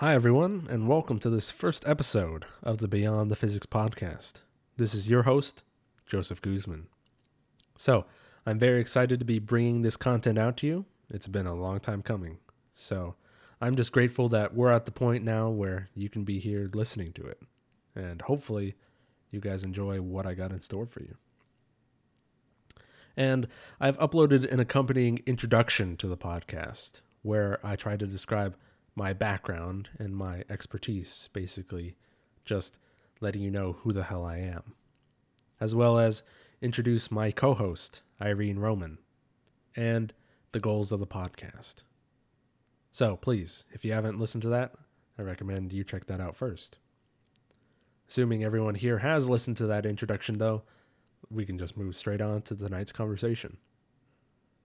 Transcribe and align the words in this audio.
Hi, 0.00 0.12
everyone, 0.12 0.66
and 0.68 0.88
welcome 0.88 1.18
to 1.20 1.30
this 1.30 1.50
first 1.50 1.88
episode 1.88 2.44
of 2.62 2.76
the 2.76 2.86
Beyond 2.86 3.30
the 3.30 3.34
Physics 3.34 3.64
podcast. 3.64 4.42
This 4.76 4.92
is 4.92 5.08
your 5.08 5.22
host, 5.22 5.62
Joseph 6.04 6.42
Guzman. 6.42 6.88
So, 7.78 8.04
I'm 8.44 8.58
very 8.58 8.78
excited 8.78 9.18
to 9.20 9.24
be 9.24 9.38
bringing 9.38 9.80
this 9.80 9.96
content 9.96 10.38
out 10.38 10.58
to 10.58 10.66
you. 10.66 10.84
It's 11.08 11.28
been 11.28 11.46
a 11.46 11.54
long 11.54 11.80
time 11.80 12.02
coming. 12.02 12.36
So, 12.74 13.14
I'm 13.58 13.74
just 13.74 13.90
grateful 13.90 14.28
that 14.28 14.52
we're 14.54 14.70
at 14.70 14.84
the 14.84 14.92
point 14.92 15.24
now 15.24 15.48
where 15.48 15.88
you 15.94 16.10
can 16.10 16.24
be 16.24 16.40
here 16.40 16.68
listening 16.74 17.14
to 17.14 17.24
it. 17.24 17.40
And 17.94 18.20
hopefully, 18.20 18.74
you 19.30 19.40
guys 19.40 19.64
enjoy 19.64 20.02
what 20.02 20.26
I 20.26 20.34
got 20.34 20.52
in 20.52 20.60
store 20.60 20.84
for 20.84 21.00
you. 21.00 21.16
And 23.16 23.48
I've 23.80 23.96
uploaded 23.96 24.52
an 24.52 24.60
accompanying 24.60 25.22
introduction 25.24 25.96
to 25.96 26.06
the 26.06 26.18
podcast 26.18 27.00
where 27.22 27.58
I 27.64 27.76
try 27.76 27.96
to 27.96 28.06
describe 28.06 28.56
my 28.96 29.12
background 29.12 29.90
and 29.98 30.16
my 30.16 30.42
expertise, 30.48 31.28
basically, 31.32 31.96
just 32.44 32.78
letting 33.20 33.42
you 33.42 33.50
know 33.50 33.72
who 33.72 33.92
the 33.92 34.04
hell 34.04 34.24
I 34.24 34.38
am, 34.38 34.74
as 35.60 35.74
well 35.74 35.98
as 35.98 36.22
introduce 36.62 37.10
my 37.10 37.30
co 37.30 37.54
host, 37.54 38.00
Irene 38.20 38.58
Roman, 38.58 38.98
and 39.76 40.12
the 40.52 40.60
goals 40.60 40.90
of 40.90 40.98
the 41.00 41.06
podcast. 41.06 41.76
So 42.90 43.16
please, 43.16 43.64
if 43.72 43.84
you 43.84 43.92
haven't 43.92 44.18
listened 44.18 44.42
to 44.44 44.48
that, 44.48 44.72
I 45.18 45.22
recommend 45.22 45.72
you 45.72 45.84
check 45.84 46.06
that 46.06 46.20
out 46.20 46.34
first. 46.34 46.78
Assuming 48.08 48.42
everyone 48.42 48.76
here 48.76 48.98
has 48.98 49.28
listened 49.28 49.58
to 49.58 49.66
that 49.66 49.84
introduction, 49.84 50.38
though, 50.38 50.62
we 51.30 51.44
can 51.44 51.58
just 51.58 51.76
move 51.76 51.96
straight 51.96 52.22
on 52.22 52.40
to 52.42 52.54
tonight's 52.54 52.92
conversation. 52.92 53.58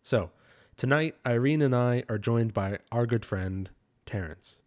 So, 0.03 0.31
tonight, 0.77 1.15
Irene 1.25 1.61
and 1.61 1.75
I 1.75 2.03
are 2.07 2.17
joined 2.17 2.53
by 2.53 2.79
our 2.91 3.05
good 3.05 3.25
friend, 3.25 3.69
Terrence. 4.11 4.59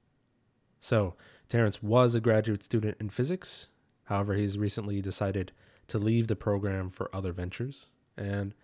So, 0.80 1.16
Terrence 1.50 1.82
was 1.82 2.14
a 2.14 2.20
graduate 2.20 2.62
student 2.62 2.96
in 2.98 3.10
physics. 3.10 3.68
However, 4.05 4.32
he's 4.32 4.56
recently 4.56 5.02
decided 5.02 5.52
to 5.88 5.98
leave 5.98 6.28
the 6.28 6.36
program 6.36 6.88
for 6.88 7.14
other 7.14 7.30
ventures. 7.30 7.88
And 8.16 8.54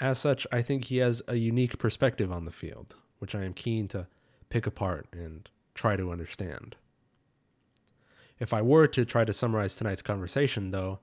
as 0.00 0.18
such, 0.18 0.46
I 0.52 0.60
think 0.60 0.84
he 0.84 0.98
has 0.98 1.22
a 1.28 1.36
unique 1.36 1.78
perspective 1.78 2.30
on 2.30 2.44
the 2.44 2.50
field, 2.50 2.94
which 3.20 3.34
I 3.34 3.42
am 3.44 3.54
keen 3.54 3.88
to 3.88 4.06
pick 4.50 4.66
apart 4.66 5.06
and 5.12 5.48
try 5.74 5.96
to 5.96 6.12
understand. 6.12 6.76
If 8.38 8.52
I 8.52 8.60
were 8.60 8.86
to 8.86 9.06
try 9.06 9.24
to 9.24 9.32
summarize 9.32 9.74
tonight's 9.74 10.02
conversation, 10.02 10.72
though, 10.72 11.00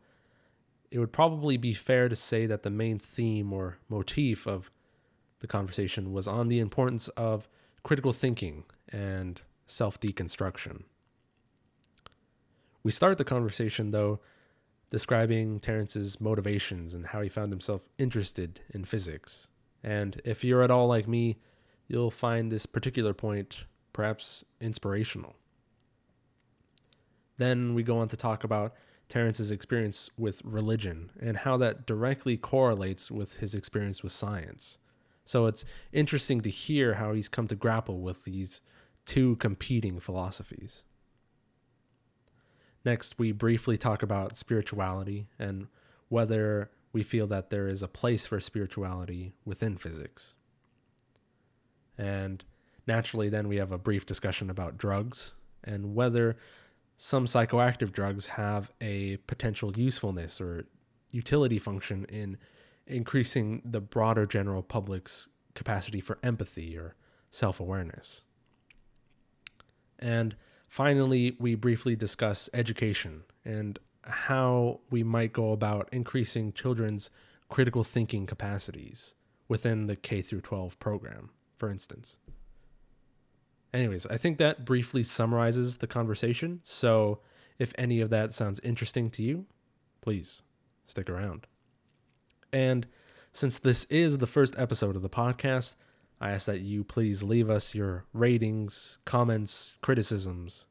it 0.91 0.99
would 0.99 1.11
probably 1.11 1.57
be 1.57 1.73
fair 1.73 2.09
to 2.09 2.15
say 2.15 2.45
that 2.45 2.61
the 2.61 2.69
main 2.69 2.99
theme 2.99 3.51
or 3.51 3.79
motif 3.89 4.45
of 4.45 4.69
the 5.39 5.47
conversation 5.47 6.13
was 6.13 6.27
on 6.27 6.47
the 6.47 6.59
importance 6.59 7.07
of 7.09 7.49
critical 7.81 8.13
thinking 8.13 8.65
and 8.95 9.41
self 9.67 9.99
deconstruction. 9.99 10.83
We 12.81 12.91
start 12.91 13.17
the 13.17 13.25
conversation, 13.25 13.91
though, 13.91 14.21
describing 14.89 15.59
Terrence's 15.59 16.21
motivations 16.21 16.93
and 16.93 17.07
how 17.07 17.21
he 17.21 17.29
found 17.29 17.51
himself 17.51 17.89
interested 17.97 18.61
in 18.69 18.85
physics. 18.85 19.49
And 19.83 20.21
if 20.23 20.43
you're 20.43 20.63
at 20.63 20.71
all 20.71 20.87
like 20.87 21.07
me, 21.07 21.37
you'll 21.87 22.11
find 22.11 22.51
this 22.51 22.65
particular 22.65 23.13
point 23.13 23.65
perhaps 23.91 24.45
inspirational. 24.61 25.35
Then 27.37 27.73
we 27.73 27.83
go 27.83 27.97
on 27.97 28.07
to 28.09 28.17
talk 28.17 28.43
about 28.43 28.73
Terrence's 29.09 29.51
experience 29.51 30.09
with 30.17 30.41
religion 30.43 31.11
and 31.19 31.37
how 31.37 31.57
that 31.57 31.85
directly 31.85 32.37
correlates 32.37 33.11
with 33.11 33.37
his 33.37 33.53
experience 33.53 34.01
with 34.03 34.11
science. 34.11 34.77
So 35.25 35.47
it's 35.47 35.65
interesting 35.91 36.41
to 36.41 36.49
hear 36.49 36.95
how 36.95 37.13
he's 37.13 37.29
come 37.29 37.47
to 37.47 37.55
grapple 37.55 37.99
with 37.99 38.23
these 38.23 38.61
two 39.05 39.35
competing 39.37 39.99
philosophies. 39.99 40.83
Next, 42.83 43.17
we 43.17 43.31
briefly 43.31 43.77
talk 43.77 44.03
about 44.03 44.37
spirituality 44.37 45.27
and 45.39 45.67
whether 46.09 46.69
we 46.93 47.03
feel 47.03 47.27
that 47.27 47.49
there 47.49 47.67
is 47.67 47.83
a 47.83 47.87
place 47.87 48.25
for 48.25 48.39
spirituality 48.39 49.33
within 49.43 49.77
physics. 49.77 50.35
And 51.97 52.43
naturally, 52.87 53.29
then 53.29 53.47
we 53.47 53.57
have 53.57 53.71
a 53.71 53.77
brief 53.77 54.05
discussion 54.05 54.49
about 54.49 54.77
drugs 54.77 55.33
and 55.63 55.95
whether 55.95 56.37
some 56.97 57.25
psychoactive 57.25 57.91
drugs 57.91 58.27
have 58.27 58.71
a 58.79 59.17
potential 59.27 59.77
usefulness 59.77 60.39
or 60.39 60.65
utility 61.11 61.59
function 61.59 62.05
in 62.05 62.37
increasing 62.87 63.61
the 63.65 63.81
broader 63.81 64.25
general 64.25 64.61
public's 64.61 65.29
capacity 65.53 65.99
for 65.99 66.19
empathy 66.23 66.77
or 66.77 66.95
self 67.31 67.59
awareness. 67.59 68.23
And 69.99 70.35
finally, 70.67 71.35
we 71.39 71.55
briefly 71.55 71.95
discuss 71.95 72.49
education 72.53 73.23
and 73.43 73.79
how 74.03 74.81
we 74.89 75.03
might 75.03 75.33
go 75.33 75.51
about 75.51 75.89
increasing 75.91 76.53
children's 76.53 77.09
critical 77.49 77.83
thinking 77.83 78.25
capacities 78.25 79.13
within 79.47 79.87
the 79.87 79.95
K 79.95 80.21
through 80.21 80.41
12 80.41 80.79
program, 80.79 81.29
for 81.57 81.69
instance. 81.69 82.17
Anyways, 83.73 84.07
I 84.07 84.17
think 84.17 84.37
that 84.37 84.65
briefly 84.65 85.03
summarizes 85.03 85.77
the 85.77 85.87
conversation. 85.87 86.61
So 86.63 87.19
if 87.59 87.73
any 87.77 87.99
of 87.99 88.09
that 88.09 88.33
sounds 88.33 88.59
interesting 88.61 89.09
to 89.11 89.23
you, 89.23 89.45
please 90.01 90.43
stick 90.85 91.09
around. 91.09 91.47
And 92.53 92.87
since 93.33 93.59
this 93.59 93.83
is 93.85 94.19
the 94.19 94.27
first 94.27 94.55
episode 94.57 94.95
of 94.95 95.01
the 95.01 95.09
podcast, 95.09 95.75
I 96.25 96.31
ask 96.31 96.47
that 96.47 96.61
you 96.61 96.83
please 96.83 97.21
leave 97.21 97.51
us 97.51 97.75
your 97.75 98.05
ratings, 98.11 98.97
comments, 99.05 99.75
criticisms. 99.83 100.65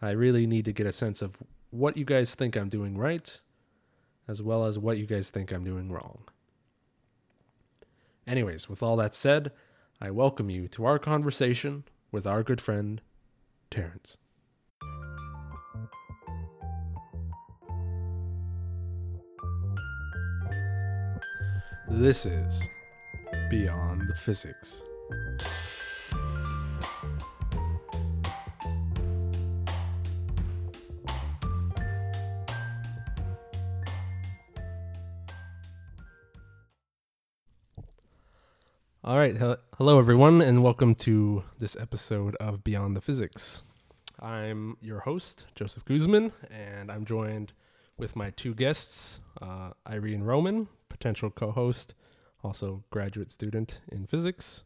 I 0.00 0.12
really 0.12 0.46
need 0.46 0.64
to 0.64 0.72
get 0.72 0.86
a 0.86 0.92
sense 0.92 1.20
of 1.20 1.42
what 1.68 1.98
you 1.98 2.06
guys 2.06 2.34
think 2.34 2.56
I'm 2.56 2.70
doing 2.70 2.96
right, 2.96 3.38
as 4.26 4.42
well 4.42 4.64
as 4.64 4.78
what 4.78 4.96
you 4.96 5.04
guys 5.04 5.28
think 5.28 5.52
I'm 5.52 5.62
doing 5.62 5.92
wrong. 5.92 6.20
Anyways, 8.26 8.70
with 8.70 8.82
all 8.82 8.96
that 8.96 9.14
said, 9.14 9.52
I 10.00 10.10
welcome 10.10 10.48
you 10.48 10.68
to 10.68 10.86
our 10.86 10.98
conversation 10.98 11.84
with 12.10 12.26
our 12.26 12.42
good 12.42 12.62
friend, 12.62 13.02
Terrence. 13.70 14.16
This 21.90 22.24
is 22.24 22.66
Beyond 23.50 24.06
the 24.08 24.14
Physics. 24.14 24.82
All 39.02 39.16
right. 39.16 39.34
Hello, 39.78 39.98
everyone, 39.98 40.42
and 40.42 40.62
welcome 40.62 40.94
to 40.96 41.42
this 41.58 41.74
episode 41.76 42.36
of 42.36 42.62
Beyond 42.62 42.94
the 42.94 43.00
Physics. 43.00 43.62
I'm 44.20 44.76
your 44.82 45.00
host, 45.00 45.46
Joseph 45.54 45.86
Guzman, 45.86 46.32
and 46.50 46.92
I'm 46.92 47.06
joined 47.06 47.54
with 47.96 48.14
my 48.14 48.28
two 48.28 48.54
guests, 48.54 49.20
uh, 49.40 49.70
Irene 49.88 50.24
Roman, 50.24 50.68
potential 50.90 51.30
co 51.30 51.50
host, 51.50 51.94
also 52.42 52.84
graduate 52.90 53.30
student 53.30 53.80
in 53.90 54.06
physics. 54.06 54.64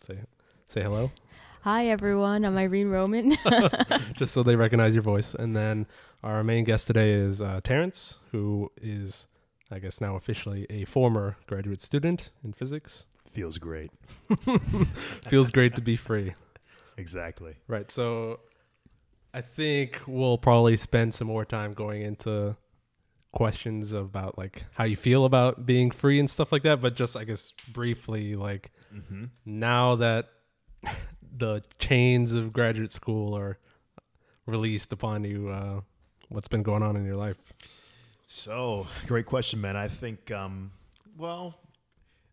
Say, 0.00 0.18
say 0.68 0.82
hello. 0.82 1.10
Hi, 1.62 1.86
everyone. 1.86 2.44
I'm 2.44 2.56
Irene 2.56 2.90
Roman. 2.90 3.36
Just 4.14 4.32
so 4.32 4.42
they 4.42 4.54
recognize 4.54 4.94
your 4.94 5.02
voice. 5.02 5.34
And 5.34 5.56
then 5.56 5.86
our 6.22 6.44
main 6.44 6.64
guest 6.64 6.86
today 6.86 7.10
is 7.10 7.42
uh, 7.42 7.60
Terrence, 7.62 8.18
who 8.30 8.70
is, 8.80 9.26
I 9.70 9.80
guess, 9.80 10.00
now 10.00 10.14
officially 10.14 10.66
a 10.70 10.84
former 10.84 11.36
graduate 11.46 11.80
student 11.80 12.30
in 12.44 12.52
physics. 12.52 13.06
Feels 13.30 13.58
great. 13.58 13.90
Feels 15.28 15.50
great 15.50 15.74
to 15.74 15.80
be 15.80 15.96
free. 15.96 16.34
Exactly. 16.96 17.56
Right. 17.66 17.90
So 17.90 18.40
I 19.34 19.40
think 19.40 20.00
we'll 20.06 20.38
probably 20.38 20.76
spend 20.76 21.14
some 21.14 21.26
more 21.26 21.44
time 21.44 21.74
going 21.74 22.02
into 22.02 22.56
questions 23.32 23.92
about 23.92 24.38
like 24.38 24.64
how 24.74 24.84
you 24.84 24.96
feel 24.96 25.24
about 25.24 25.66
being 25.66 25.90
free 25.90 26.18
and 26.18 26.30
stuff 26.30 26.52
like 26.52 26.62
that. 26.62 26.80
But 26.80 26.94
just 26.94 27.16
I 27.16 27.24
guess 27.24 27.52
briefly, 27.72 28.36
like 28.36 28.70
mm-hmm. 28.94 29.24
now 29.44 29.96
that 29.96 30.28
the 31.36 31.62
chains 31.78 32.32
of 32.32 32.52
graduate 32.52 32.92
school 32.92 33.36
are 33.36 33.58
released 34.46 34.92
upon 34.92 35.24
you, 35.24 35.48
uh, 35.48 35.80
what's 36.28 36.48
been 36.48 36.62
going 36.62 36.82
on 36.82 36.96
in 36.96 37.04
your 37.04 37.16
life? 37.16 37.36
So 38.26 38.86
great 39.06 39.26
question, 39.26 39.60
man. 39.60 39.76
I 39.76 39.88
think, 39.88 40.30
um, 40.30 40.72
well, 41.16 41.54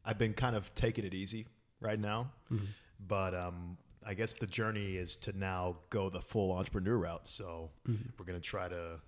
I've 0.04 0.18
been 0.18 0.34
kind 0.34 0.56
of 0.56 0.74
taking 0.74 1.06
it 1.06 1.13
easy 1.13 1.48
right 1.80 2.00
now, 2.00 2.31
mm-hmm. 2.51 2.66
but 3.07 3.36
um, 3.36 3.78
I 4.06 4.13
guess 4.13 4.34
the 4.34 4.48
journey 4.48 4.95
is 4.95 5.16
to 5.18 5.38
now 5.38 5.78
go 5.90 6.10
the 6.10 6.22
full 6.22 6.51
entrepreneur 6.51 6.98
route. 6.98 7.28
So 7.28 7.69
mm-hmm. 7.88 8.10
we're 8.18 8.25
gonna 8.25 8.40
try 8.40 8.68
to 8.68 9.00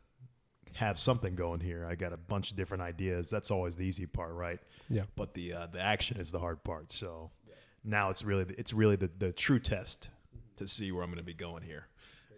have 0.76 1.00
something 1.00 1.36
going 1.36 1.62
here. 1.62 1.88
I 1.90 1.96
got 1.96 2.12
a 2.12 2.18
bunch 2.18 2.52
of 2.52 2.58
different 2.58 2.84
ideas. 2.84 3.30
That's 3.30 3.50
always 3.50 3.78
the 3.78 3.86
easy 3.86 4.06
part, 4.06 4.34
right? 4.34 4.60
Yeah. 4.90 5.04
But 5.16 5.34
the 5.34 5.54
uh, 5.54 5.68
the 5.72 5.82
action 5.82 6.18
is 6.18 6.32
the 6.32 6.40
hard 6.40 6.64
part. 6.64 6.92
So 6.92 7.32
yeah. 7.48 7.56
now 7.84 8.10
it's 8.10 8.24
really 8.24 8.46
it's 8.58 8.74
really 8.74 8.98
the 8.98 9.10
the 9.18 9.32
true 9.32 9.60
test 9.60 10.10
to 10.58 10.68
see 10.68 10.92
where 10.92 11.04
I'm 11.04 11.10
going 11.10 11.18
to 11.18 11.24
be 11.24 11.34
going 11.34 11.64
here. 11.64 11.88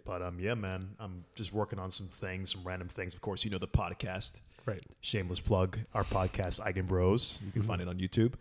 But 0.05 0.21
um, 0.21 0.39
yeah, 0.39 0.53
man, 0.53 0.95
I'm 0.99 1.25
just 1.35 1.51
working 1.51 1.79
on 1.79 1.89
some 1.89 2.07
things, 2.07 2.53
some 2.53 2.63
random 2.63 2.87
things. 2.87 3.13
Of 3.13 3.21
course, 3.21 3.43
you 3.43 3.51
know 3.51 3.57
the 3.57 3.67
podcast. 3.67 4.39
Right. 4.65 4.85
Shameless 5.01 5.39
plug. 5.39 5.79
Our 5.93 6.03
podcast, 6.03 6.61
Eigen 6.61 6.85
Bros. 6.85 7.39
You 7.45 7.51
can 7.51 7.63
find 7.63 7.81
it 7.81 7.87
on 7.87 7.97
YouTube. 7.97 8.33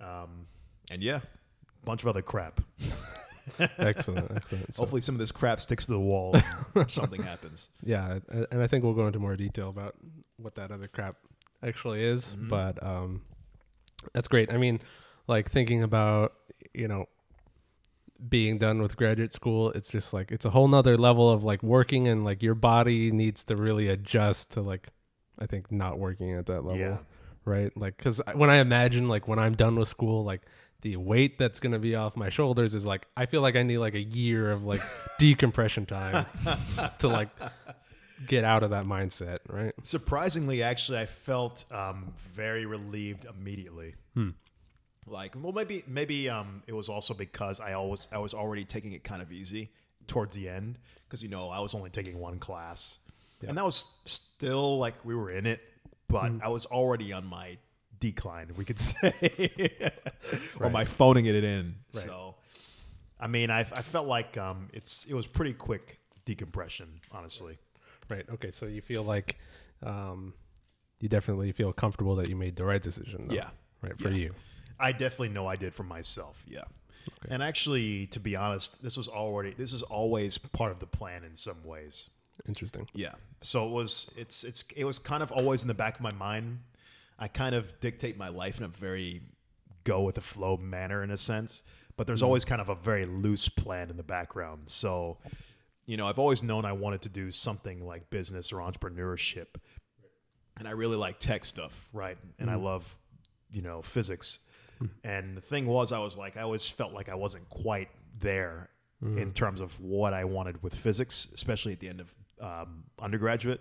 Um, 0.00 0.46
and 0.90 1.02
yeah, 1.02 1.16
a 1.16 1.86
bunch 1.86 2.02
of 2.02 2.08
other 2.08 2.22
crap. 2.22 2.60
Excellent. 3.78 4.30
Excellent. 4.34 4.74
So, 4.74 4.82
Hopefully, 4.82 5.00
some 5.00 5.14
of 5.14 5.18
this 5.18 5.32
crap 5.32 5.60
sticks 5.60 5.86
to 5.86 5.92
the 5.92 6.00
wall. 6.00 6.36
and 6.74 6.90
something 6.90 7.22
happens. 7.22 7.68
yeah, 7.84 8.18
and 8.50 8.62
I 8.62 8.66
think 8.66 8.84
we'll 8.84 8.94
go 8.94 9.06
into 9.06 9.18
more 9.18 9.36
detail 9.36 9.68
about 9.68 9.96
what 10.36 10.54
that 10.56 10.70
other 10.70 10.88
crap 10.88 11.16
actually 11.62 12.04
is. 12.04 12.34
Mhm. 12.38 12.48
But 12.48 12.82
um, 12.82 13.22
that's 14.12 14.28
great. 14.28 14.52
I 14.52 14.56
mean, 14.56 14.80
like 15.26 15.50
thinking 15.50 15.82
about 15.82 16.32
you 16.74 16.88
know 16.88 17.06
being 18.28 18.58
done 18.58 18.82
with 18.82 18.96
graduate 18.96 19.32
school, 19.32 19.70
it's 19.72 19.90
just 19.90 20.12
like 20.12 20.30
it's 20.30 20.44
a 20.44 20.50
whole 20.50 20.68
nother 20.68 20.96
level 20.98 21.30
of 21.30 21.42
like 21.42 21.62
working 21.62 22.06
and 22.08 22.24
like 22.24 22.42
your 22.42 22.54
body 22.54 23.10
needs 23.10 23.44
to 23.44 23.56
really 23.56 23.88
adjust 23.88 24.50
to 24.52 24.60
like 24.60 24.88
I 25.38 25.46
think 25.46 25.72
not 25.72 25.98
working 25.98 26.32
at 26.32 26.46
that 26.46 26.64
level. 26.64 26.78
Yeah. 26.78 26.98
right? 27.46 27.74
Like, 27.76 27.96
because 27.96 28.20
when 28.34 28.50
I 28.50 28.56
imagine, 28.56 29.08
like, 29.08 29.26
when 29.26 29.38
I'm 29.38 29.54
done 29.54 29.76
with 29.76 29.88
school, 29.88 30.22
like, 30.22 30.42
the 30.82 30.96
weight 30.96 31.38
that's 31.38 31.60
gonna 31.60 31.78
be 31.78 31.94
off 31.94 32.16
my 32.16 32.28
shoulders 32.30 32.74
is 32.74 32.86
like, 32.86 33.06
I 33.16 33.26
feel 33.26 33.42
like 33.42 33.56
I 33.56 33.62
need 33.62 33.78
like 33.78 33.94
a 33.94 34.00
year 34.02 34.50
of 34.50 34.64
like 34.64 34.82
decompression 35.18 35.86
time 35.86 36.26
to 36.98 37.08
like 37.08 37.28
get 38.26 38.44
out 38.44 38.62
of 38.62 38.70
that 38.70 38.84
mindset, 38.84 39.38
right? 39.48 39.72
Surprisingly, 39.82 40.62
actually, 40.62 40.98
I 40.98 41.06
felt 41.06 41.64
um, 41.72 42.12
very 42.32 42.66
relieved 42.66 43.24
immediately. 43.26 43.94
Hmm. 44.14 44.30
Like, 45.06 45.34
well, 45.40 45.52
maybe 45.52 45.82
maybe 45.86 46.28
um, 46.28 46.62
it 46.66 46.72
was 46.72 46.88
also 46.88 47.14
because 47.14 47.60
I 47.60 47.72
always 47.72 48.06
I 48.12 48.18
was 48.18 48.32
already 48.34 48.64
taking 48.64 48.92
it 48.92 49.02
kind 49.02 49.22
of 49.22 49.32
easy 49.32 49.70
towards 50.06 50.34
the 50.36 50.48
end 50.48 50.78
because 51.08 51.22
you 51.22 51.28
know 51.28 51.48
I 51.48 51.60
was 51.60 51.74
only 51.74 51.90
taking 51.90 52.18
one 52.18 52.38
class, 52.38 52.98
Yeah. 53.42 53.48
and 53.48 53.58
that 53.58 53.64
was 53.64 53.88
still 54.04 54.78
like 54.78 54.94
we 55.04 55.14
were 55.14 55.30
in 55.30 55.46
it, 55.46 55.60
but 56.08 56.30
I 56.42 56.48
was 56.48 56.66
already 56.66 57.12
on 57.12 57.26
my 57.26 57.58
decline, 58.00 58.50
we 58.56 58.64
could 58.64 58.78
say, 58.90 59.92
or 60.58 60.64
Right. 60.64 60.72
my 60.72 60.84
phoning 60.84 61.26
it 61.26 61.36
in. 61.44 61.76
Right. 61.94 62.04
So, 62.04 62.34
I 63.18 63.26
mean, 63.26 63.50
I, 63.50 63.60
I 63.60 63.82
felt 63.82 64.06
like 64.06 64.36
um, 64.38 64.68
it's 64.72 65.04
it 65.06 65.14
was 65.14 65.26
pretty 65.26 65.52
quick 65.52 66.00
decompression, 66.24 67.00
honestly. 67.12 67.58
Right. 68.08 68.26
Okay. 68.32 68.50
So 68.50 68.66
you 68.66 68.80
feel 68.80 69.02
like, 69.02 69.38
um, 69.82 70.34
you 71.00 71.08
definitely 71.08 71.52
feel 71.52 71.72
comfortable 71.72 72.16
that 72.16 72.28
you 72.28 72.36
made 72.36 72.56
the 72.56 72.64
right 72.64 72.82
decision. 72.82 73.26
though, 73.28 73.34
Yeah. 73.34 73.50
Right. 73.82 73.98
For 73.98 74.10
Yeah. 74.10 74.16
you. 74.16 74.34
I 74.78 74.92
definitely 74.92 75.28
know 75.28 75.46
I 75.46 75.56
did 75.56 75.74
for 75.74 75.82
myself. 75.84 76.42
Yeah. 76.48 76.64
Okay. 77.22 77.34
And 77.34 77.42
actually, 77.42 78.06
to 78.08 78.20
be 78.20 78.34
honest, 78.36 78.82
this 78.82 78.96
was 78.96 79.08
already 79.08 79.52
this 79.56 79.72
is 79.72 79.82
always 79.82 80.38
part 80.38 80.72
of 80.72 80.80
the 80.80 80.86
plan 80.86 81.22
in 81.24 81.36
some 81.36 81.64
ways. 81.64 82.10
Interesting. 82.48 82.88
Yeah. 82.94 83.12
So 83.42 83.66
it 83.66 83.70
was 83.72 84.10
it's 84.16 84.44
it's 84.44 84.64
it 84.74 84.84
was 84.84 84.98
kind 84.98 85.22
of 85.22 85.30
always 85.32 85.62
in 85.62 85.68
the 85.68 85.74
back 85.74 85.96
of 85.96 86.00
my 86.02 86.12
mind. 86.14 86.60
I 87.20 87.28
kind 87.28 87.54
of 87.54 87.78
dictate 87.80 88.16
my 88.16 88.28
life 88.28 88.58
in 88.58 88.64
a 88.64 88.68
very 88.68 89.20
go 89.84 90.02
with 90.02 90.14
the 90.14 90.20
flow 90.22 90.56
manner 90.56 91.02
in 91.02 91.10
a 91.10 91.16
sense, 91.16 91.62
but 91.96 92.06
there's 92.06 92.22
mm. 92.22 92.26
always 92.26 92.46
kind 92.46 92.60
of 92.60 92.70
a 92.70 92.74
very 92.74 93.04
loose 93.04 93.48
plan 93.48 93.90
in 93.90 93.98
the 93.98 94.02
background. 94.02 94.70
So, 94.70 95.18
you 95.84 95.98
know, 95.98 96.06
I've 96.06 96.18
always 96.18 96.42
known 96.42 96.64
I 96.64 96.72
wanted 96.72 97.02
to 97.02 97.10
do 97.10 97.30
something 97.30 97.86
like 97.86 98.08
business 98.08 98.52
or 98.52 98.56
entrepreneurship. 98.56 99.46
And 100.56 100.66
I 100.66 100.72
really 100.72 100.96
like 100.96 101.18
tech 101.18 101.44
stuff, 101.44 101.88
right? 101.92 102.16
And 102.38 102.50
I 102.50 102.54
mm. 102.54 102.62
love, 102.62 102.98
you 103.50 103.62
know, 103.62 103.82
physics. 103.82 104.40
Hmm. 104.78 104.86
And 105.04 105.36
the 105.36 105.40
thing 105.40 105.66
was, 105.66 105.92
I 105.92 105.98
was 105.98 106.16
like, 106.16 106.36
I 106.36 106.42
always 106.42 106.66
felt 106.66 106.92
like 106.92 107.08
I 107.08 107.14
wasn't 107.14 107.48
quite 107.48 107.88
there 108.18 108.70
hmm. 109.02 109.18
in 109.18 109.32
terms 109.32 109.60
of 109.60 109.78
what 109.80 110.12
I 110.12 110.24
wanted 110.24 110.62
with 110.62 110.74
physics, 110.74 111.28
especially 111.34 111.72
at 111.72 111.80
the 111.80 111.88
end 111.88 112.00
of 112.00 112.14
um, 112.40 112.84
undergraduate. 112.98 113.60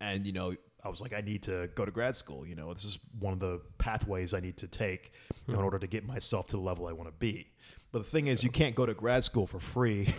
And, 0.00 0.26
you 0.26 0.32
know, 0.32 0.54
I 0.84 0.88
was 0.88 1.00
like, 1.00 1.12
I 1.12 1.20
need 1.20 1.42
to 1.44 1.68
go 1.74 1.84
to 1.84 1.90
grad 1.90 2.14
school. 2.16 2.46
You 2.46 2.54
know, 2.54 2.72
this 2.72 2.84
is 2.84 2.98
one 3.18 3.32
of 3.32 3.40
the 3.40 3.60
pathways 3.78 4.32
I 4.32 4.40
need 4.40 4.56
to 4.58 4.66
take 4.68 5.12
in 5.46 5.54
hmm. 5.54 5.64
order 5.64 5.78
to 5.78 5.86
get 5.86 6.06
myself 6.06 6.46
to 6.48 6.56
the 6.56 6.62
level 6.62 6.86
I 6.86 6.92
want 6.92 7.08
to 7.08 7.14
be. 7.18 7.48
But 7.90 8.00
the 8.00 8.10
thing 8.10 8.26
is, 8.26 8.44
you 8.44 8.50
can't 8.50 8.74
go 8.74 8.84
to 8.84 8.92
grad 8.94 9.24
school 9.24 9.46
for 9.46 9.60
free, 9.60 10.12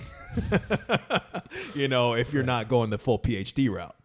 you 1.75 1.88
know, 1.88 2.13
if 2.13 2.33
you're 2.33 2.44
not 2.44 2.67
going 2.67 2.89
the 2.89 2.97
full 2.97 3.19
PhD 3.19 3.69
route. 3.69 3.95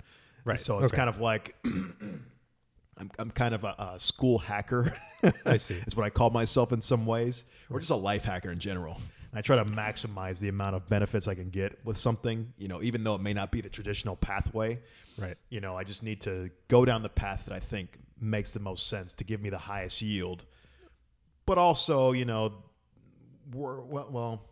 Right. 0.44 0.60
So 0.60 0.80
it's 0.80 0.92
Okay. 0.92 0.98
kind 0.98 1.08
of 1.08 1.18
like 1.18 1.56
I'm, 1.64 3.10
I'm 3.18 3.30
kind 3.30 3.54
of 3.54 3.64
a, 3.64 3.74
a 3.94 3.98
school 3.98 4.38
hacker. 4.38 4.94
I 5.46 5.56
see. 5.56 5.76
It's 5.86 5.96
what 5.96 6.04
I 6.04 6.10
call 6.10 6.30
myself 6.30 6.72
in 6.72 6.80
some 6.80 7.06
ways, 7.06 7.44
or 7.70 7.80
just 7.80 7.90
a 7.90 7.96
life 7.96 8.24
hacker 8.24 8.50
in 8.50 8.58
general. 8.58 9.00
I 9.32 9.40
try 9.40 9.56
to 9.56 9.64
maximize 9.64 10.38
the 10.38 10.48
amount 10.48 10.76
of 10.76 10.86
benefits 10.88 11.26
I 11.26 11.34
can 11.34 11.50
get 11.50 11.78
with 11.84 11.96
something, 11.96 12.52
you 12.56 12.68
know, 12.68 12.80
even 12.82 13.02
though 13.02 13.16
it 13.16 13.20
may 13.20 13.32
not 13.32 13.50
be 13.50 13.60
the 13.60 13.68
traditional 13.68 14.14
pathway. 14.14 14.78
Right. 15.18 15.36
You 15.48 15.60
know, 15.60 15.76
I 15.76 15.84
just 15.84 16.02
need 16.02 16.20
to 16.22 16.50
go 16.68 16.84
down 16.84 17.02
the 17.02 17.08
path 17.08 17.46
that 17.46 17.54
I 17.54 17.60
think 17.60 17.98
makes 18.20 18.50
the 18.50 18.60
most 18.60 18.86
sense 18.88 19.12
to 19.14 19.24
give 19.24 19.40
me 19.40 19.50
the 19.50 19.58
highest 19.58 20.02
yield. 20.02 20.44
But 21.46 21.58
also, 21.58 22.12
you 22.12 22.24
know, 22.24 22.54
we're, 23.52 23.80
well, 23.80 24.08
well, 24.10 24.42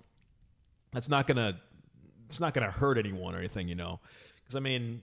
that's 0.92 1.08
not 1.08 1.26
gonna 1.26 1.60
it's 2.26 2.38
not 2.38 2.54
gonna 2.54 2.70
hurt 2.70 2.98
anyone 2.98 3.34
or 3.34 3.38
anything, 3.38 3.68
you 3.68 3.74
know, 3.74 4.00
because 4.42 4.56
I 4.56 4.60
mean, 4.60 5.02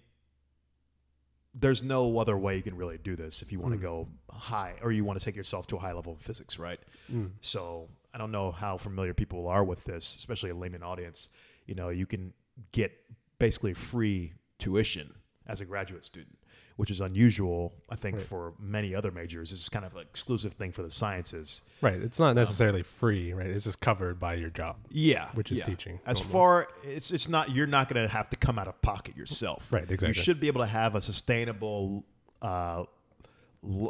there's 1.54 1.84
no 1.84 2.18
other 2.20 2.38
way 2.38 2.56
you 2.56 2.62
can 2.62 2.78
really 2.78 2.98
do 2.98 3.16
this 3.16 3.42
if 3.42 3.52
you 3.52 3.60
want 3.60 3.74
to 3.74 3.80
go 3.80 4.08
high 4.32 4.76
or 4.84 4.92
you 4.92 5.04
want 5.04 5.20
to 5.20 5.26
take 5.26 5.36
yourself 5.36 5.66
to 5.68 5.76
a 5.76 5.80
high 5.80 5.94
level 5.94 6.14
of 6.14 6.22
physics, 6.22 6.60
right? 6.60 6.80
Mm. 7.12 7.32
So 7.42 7.88
I 8.14 8.18
don't 8.18 8.32
know 8.32 8.52
how 8.52 8.78
familiar 8.78 9.14
people 9.14 9.48
are 9.48 9.64
with 9.64 9.84
this, 9.84 10.16
especially 10.16 10.52
a 10.52 10.56
layman 10.56 10.84
audience. 10.84 11.30
You 11.66 11.76
know, 11.76 11.90
you 11.90 12.06
can 12.06 12.34
get 12.72 12.92
basically 13.40 13.74
free 13.74 14.34
tuition 14.60 15.14
as 15.50 15.60
a 15.60 15.66
graduate 15.66 16.06
student, 16.06 16.38
which 16.78 16.92
is 16.92 17.02
unusual, 17.02 17.74
I 17.90 17.96
think, 17.96 18.18
Right. 18.18 18.26
for 18.26 18.54
many 18.60 18.94
other 18.96 19.12
majors. 19.12 19.52
It's 19.52 19.68
kind 19.68 19.84
of 19.84 19.96
an 19.96 20.02
exclusive 20.04 20.54
thing 20.54 20.72
for 20.72 20.84
the 20.84 20.90
sciences. 20.90 21.64
Right. 21.82 21.96
It's 22.02 22.20
not 22.20 22.34
necessarily 22.36 22.84
free, 22.84 23.34
right? 23.34 23.48
It's 23.48 23.66
just 23.66 23.82
covered 23.82 24.20
by 24.20 24.36
your 24.36 24.50
job. 24.52 24.78
Yeah, 24.90 25.30
Which 25.34 25.52
is 25.52 25.60
yeah. 25.60 25.66
teaching, 25.66 26.00
As 26.06 26.20
normally. 26.20 26.32
far 26.32 26.68
it's 26.84 27.12
it's 27.12 27.28
not 27.28 27.50
you're 27.52 27.68
not 27.68 27.90
going 27.92 28.02
to 28.02 28.12
have 28.14 28.30
to 28.30 28.38
come 28.38 28.58
out 28.60 28.68
of 28.68 28.82
pocket 28.82 29.18
yourself. 29.18 29.68
Right, 29.72 29.84
exactly. 29.84 30.10
You 30.10 30.14
should 30.14 30.40
be 30.40 30.48
able 30.48 30.62
to 30.62 30.68
have 30.68 30.96
a 30.96 31.02
sustainable 31.02 32.06
uh, 32.42 32.84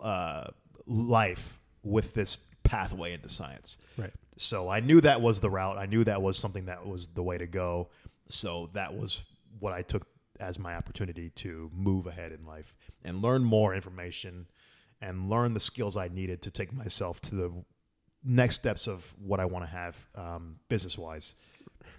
uh, 0.01 0.47
life 0.87 1.59
with 1.83 2.13
this 2.13 2.39
pathway 2.63 3.13
into 3.13 3.29
science. 3.29 3.77
Right. 3.97 4.13
So 4.37 4.69
I 4.69 4.79
knew 4.79 5.01
that 5.01 5.21
was 5.21 5.39
the 5.41 5.49
route. 5.49 5.77
I 5.77 5.85
knew 5.85 6.03
that 6.05 6.21
was 6.21 6.37
something 6.37 6.65
that 6.65 6.85
was 6.87 7.07
the 7.07 7.23
way 7.23 7.37
to 7.37 7.45
go. 7.47 7.89
So 8.29 8.69
that 8.73 8.95
was 8.95 9.21
what 9.59 9.73
I 9.73 9.81
took 9.81 10.07
as 10.39 10.57
my 10.59 10.75
opportunity 10.75 11.29
to 11.31 11.69
move 11.73 12.07
ahead 12.07 12.31
in 12.31 12.45
life 12.45 12.75
and 13.03 13.21
learn 13.21 13.43
more 13.43 13.73
information 13.75 14.47
and 15.01 15.29
learn 15.29 15.53
the 15.53 15.59
skills 15.59 15.95
I 15.97 16.07
needed 16.07 16.41
to 16.43 16.51
take 16.51 16.73
myself 16.73 17.21
to 17.23 17.35
the 17.35 17.51
next 18.23 18.55
steps 18.55 18.87
of 18.87 19.13
what 19.17 19.39
I 19.39 19.45
want 19.45 19.65
to 19.65 19.71
have 19.71 20.05
um, 20.15 20.57
business 20.67 20.97
wise. 20.97 21.35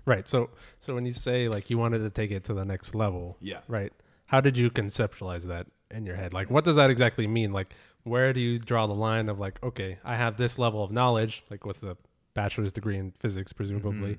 Right. 0.04 0.28
So 0.28 0.50
so 0.78 0.94
when 0.94 1.06
you 1.06 1.12
say 1.12 1.49
like 1.49 1.70
you 1.70 1.78
wanted 1.78 2.00
to 2.00 2.11
take 2.11 2.30
it 2.30 2.44
to 2.44 2.54
the 2.54 2.64
next 2.64 2.94
level, 2.94 3.37
Yeah. 3.40 3.61
right? 3.68 3.92
How 4.26 4.40
did 4.40 4.56
you 4.56 4.70
conceptualize 4.70 5.44
that 5.44 5.66
in 5.90 6.04
your 6.06 6.16
head? 6.16 6.32
Like 6.32 6.50
what 6.50 6.64
does 6.64 6.76
that 6.76 6.90
exactly 6.90 7.26
mean? 7.26 7.52
Like 7.52 7.73
where 8.04 8.32
do 8.32 8.40
you 8.40 8.59
draw 8.59 8.87
the 8.87 8.94
line 8.94 9.28
of 9.28 9.38
like 9.38 9.62
okay, 9.62 9.99
I 10.04 10.16
have 10.16 10.37
this 10.37 10.59
level 10.59 10.82
of 10.85 10.90
knowledge 10.92 11.42
like 11.50 11.64
with 11.64 11.80
the 11.80 11.97
bachelor's 12.35 12.73
degree 12.73 12.97
in 12.99 13.12
physics 13.12 13.52
presumably. 13.52 14.18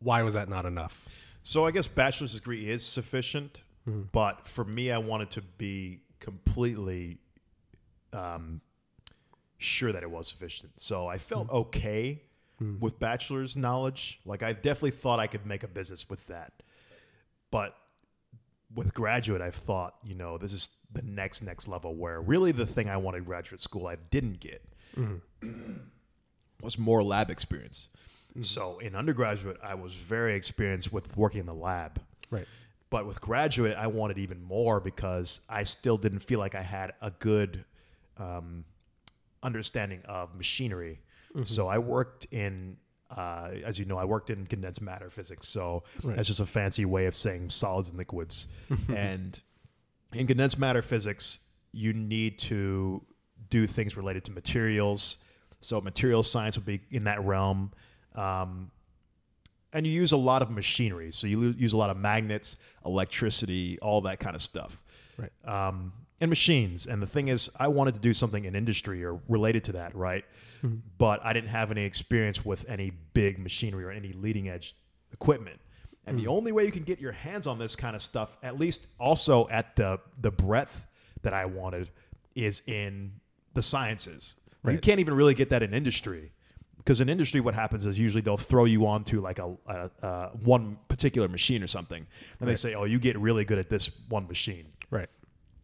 Why 0.00 0.22
was 0.22 0.34
that 0.34 0.48
not 0.48 0.64
enough? 0.64 1.06
So 1.48 1.64
I 1.64 1.70
guess 1.70 1.86
bachelor's 1.86 2.34
degree 2.34 2.68
is 2.68 2.84
sufficient, 2.84 3.62
mm-hmm. 3.88 4.02
but 4.12 4.46
for 4.46 4.66
me, 4.66 4.92
I 4.92 4.98
wanted 4.98 5.30
to 5.30 5.40
be 5.40 6.02
completely 6.20 7.20
um, 8.12 8.60
sure 9.56 9.90
that 9.90 10.02
it 10.02 10.10
was 10.10 10.28
sufficient. 10.28 10.78
So 10.78 11.06
I 11.06 11.16
felt 11.16 11.46
mm-hmm. 11.46 11.56
okay 11.56 12.22
mm-hmm. 12.62 12.80
with 12.80 12.98
bachelor's 12.98 13.56
knowledge. 13.56 14.20
Like 14.26 14.42
I 14.42 14.52
definitely 14.52 14.90
thought 14.90 15.20
I 15.20 15.26
could 15.26 15.46
make 15.46 15.62
a 15.62 15.68
business 15.68 16.10
with 16.10 16.26
that, 16.26 16.52
but 17.50 17.74
with 18.74 18.92
graduate, 18.92 19.40
I've 19.40 19.54
thought, 19.54 19.94
you 20.04 20.14
know, 20.14 20.36
this 20.36 20.52
is 20.52 20.68
the 20.92 21.00
next 21.00 21.40
next 21.40 21.66
level 21.66 21.94
where 21.94 22.20
really 22.20 22.52
the 22.52 22.66
thing 22.66 22.90
I 22.90 22.98
wanted 22.98 23.24
graduate 23.24 23.62
school 23.62 23.86
I 23.86 23.96
didn't 24.10 24.40
get 24.40 24.62
was 26.62 26.78
more 26.78 27.02
lab 27.02 27.30
experience. 27.30 27.88
So 28.40 28.78
in 28.78 28.94
undergraduate, 28.94 29.58
I 29.62 29.74
was 29.74 29.94
very 29.94 30.34
experienced 30.34 30.92
with 30.92 31.16
working 31.16 31.40
in 31.40 31.46
the 31.46 31.54
lab. 31.54 32.00
Right. 32.30 32.46
But 32.90 33.06
with 33.06 33.20
graduate, 33.20 33.76
I 33.76 33.86
wanted 33.88 34.18
even 34.18 34.42
more 34.42 34.80
because 34.80 35.40
I 35.48 35.64
still 35.64 35.96
didn't 35.98 36.20
feel 36.20 36.38
like 36.38 36.54
I 36.54 36.62
had 36.62 36.92
a 37.02 37.10
good 37.10 37.64
um, 38.16 38.64
understanding 39.42 40.02
of 40.06 40.34
machinery. 40.34 41.00
So 41.44 41.68
I 41.68 41.78
worked 41.78 42.26
in, 42.32 42.78
uh, 43.16 43.50
as 43.64 43.78
you 43.78 43.84
know, 43.84 43.96
I 43.98 44.04
worked 44.04 44.30
in 44.30 44.46
condensed 44.46 44.80
matter 44.82 45.08
physics. 45.10 45.46
So 45.48 45.84
Right. 46.02 46.16
that's 46.16 46.26
just 46.26 46.40
a 46.40 46.46
fancy 46.46 46.84
way 46.84 47.06
of 47.06 47.14
saying 47.14 47.50
solids 47.50 47.90
and 47.90 47.98
liquids. 47.98 48.48
and 48.88 49.38
in 50.12 50.26
condensed 50.26 50.58
matter 50.58 50.82
physics, 50.82 51.40
you 51.70 51.92
need 51.92 52.38
to 52.40 53.04
do 53.50 53.66
things 53.66 53.96
related 53.96 54.24
to 54.24 54.32
materials. 54.32 55.18
So 55.60 55.80
material 55.80 56.22
science 56.22 56.56
would 56.56 56.66
be 56.66 56.80
in 56.90 57.04
that 57.04 57.22
realm. 57.24 57.72
Um, 58.18 58.70
and 59.72 59.86
you 59.86 59.92
use 59.92 60.12
a 60.12 60.16
lot 60.16 60.42
of 60.42 60.50
machinery. 60.50 61.12
So 61.12 61.26
you 61.26 61.54
use 61.56 61.72
a 61.72 61.76
lot 61.76 61.90
of 61.90 61.96
magnets, 61.96 62.56
electricity, 62.84 63.78
all 63.80 64.00
that 64.02 64.18
kind 64.18 64.34
of 64.34 64.42
stuff. 64.42 64.82
Right. 65.16 65.30
Um, 65.68 65.92
and 66.20 66.28
machines. 66.28 66.86
And 66.86 67.00
the 67.00 67.06
thing 67.06 67.28
is, 67.28 67.50
I 67.58 67.68
wanted 67.68 67.94
to 67.94 68.00
do 68.00 68.12
something 68.12 68.44
in 68.44 68.56
industry 68.56 69.04
or 69.04 69.20
related 69.28 69.64
to 69.64 69.72
that, 69.72 69.94
right? 69.94 70.24
But 70.98 71.24
I 71.24 71.32
didn't 71.32 71.50
have 71.50 71.70
any 71.70 71.84
experience 71.84 72.44
with 72.44 72.64
any 72.68 72.90
big 73.14 73.38
machinery 73.38 73.84
or 73.84 73.90
any 73.90 74.12
leading 74.12 74.48
edge 74.48 74.74
equipment. 75.12 75.60
And 76.06 76.18
the 76.18 76.26
only 76.26 76.52
way 76.52 76.64
you 76.64 76.72
can 76.72 76.84
get 76.84 77.00
your 77.00 77.12
hands 77.12 77.46
on 77.46 77.58
this 77.58 77.76
kind 77.76 77.94
of 77.94 78.00
stuff, 78.00 78.36
at 78.42 78.58
least 78.58 78.88
also 78.98 79.46
at 79.50 79.76
the 79.76 80.00
the 80.20 80.30
breadth 80.30 80.86
that 81.20 81.34
I 81.34 81.44
wanted, 81.44 81.90
is 82.34 82.62
in 82.66 83.12
the 83.52 83.62
sciences. 83.62 84.36
You 84.66 84.78
can't 84.78 85.00
even 85.00 85.14
really 85.14 85.34
get 85.34 85.50
that 85.50 85.62
in 85.62 85.74
industry 85.74 86.32
because 86.88 87.02
in 87.02 87.10
industry 87.10 87.38
what 87.38 87.54
happens 87.54 87.84
is 87.84 87.98
usually 87.98 88.22
they'll 88.22 88.38
throw 88.38 88.64
you 88.64 88.86
onto 88.86 89.20
like 89.20 89.38
a, 89.38 89.54
a, 89.66 89.90
a 90.00 90.30
one 90.42 90.78
particular 90.88 91.28
machine 91.28 91.62
or 91.62 91.66
something. 91.66 92.06
And 92.40 92.48
they 92.48 92.54
say 92.54 92.74
oh 92.74 92.84
you 92.84 92.98
get 92.98 93.18
really 93.18 93.44
good 93.44 93.58
at 93.58 93.68
this 93.68 93.90
one 94.08 94.26
machine. 94.26 94.68
Right. 94.90 95.10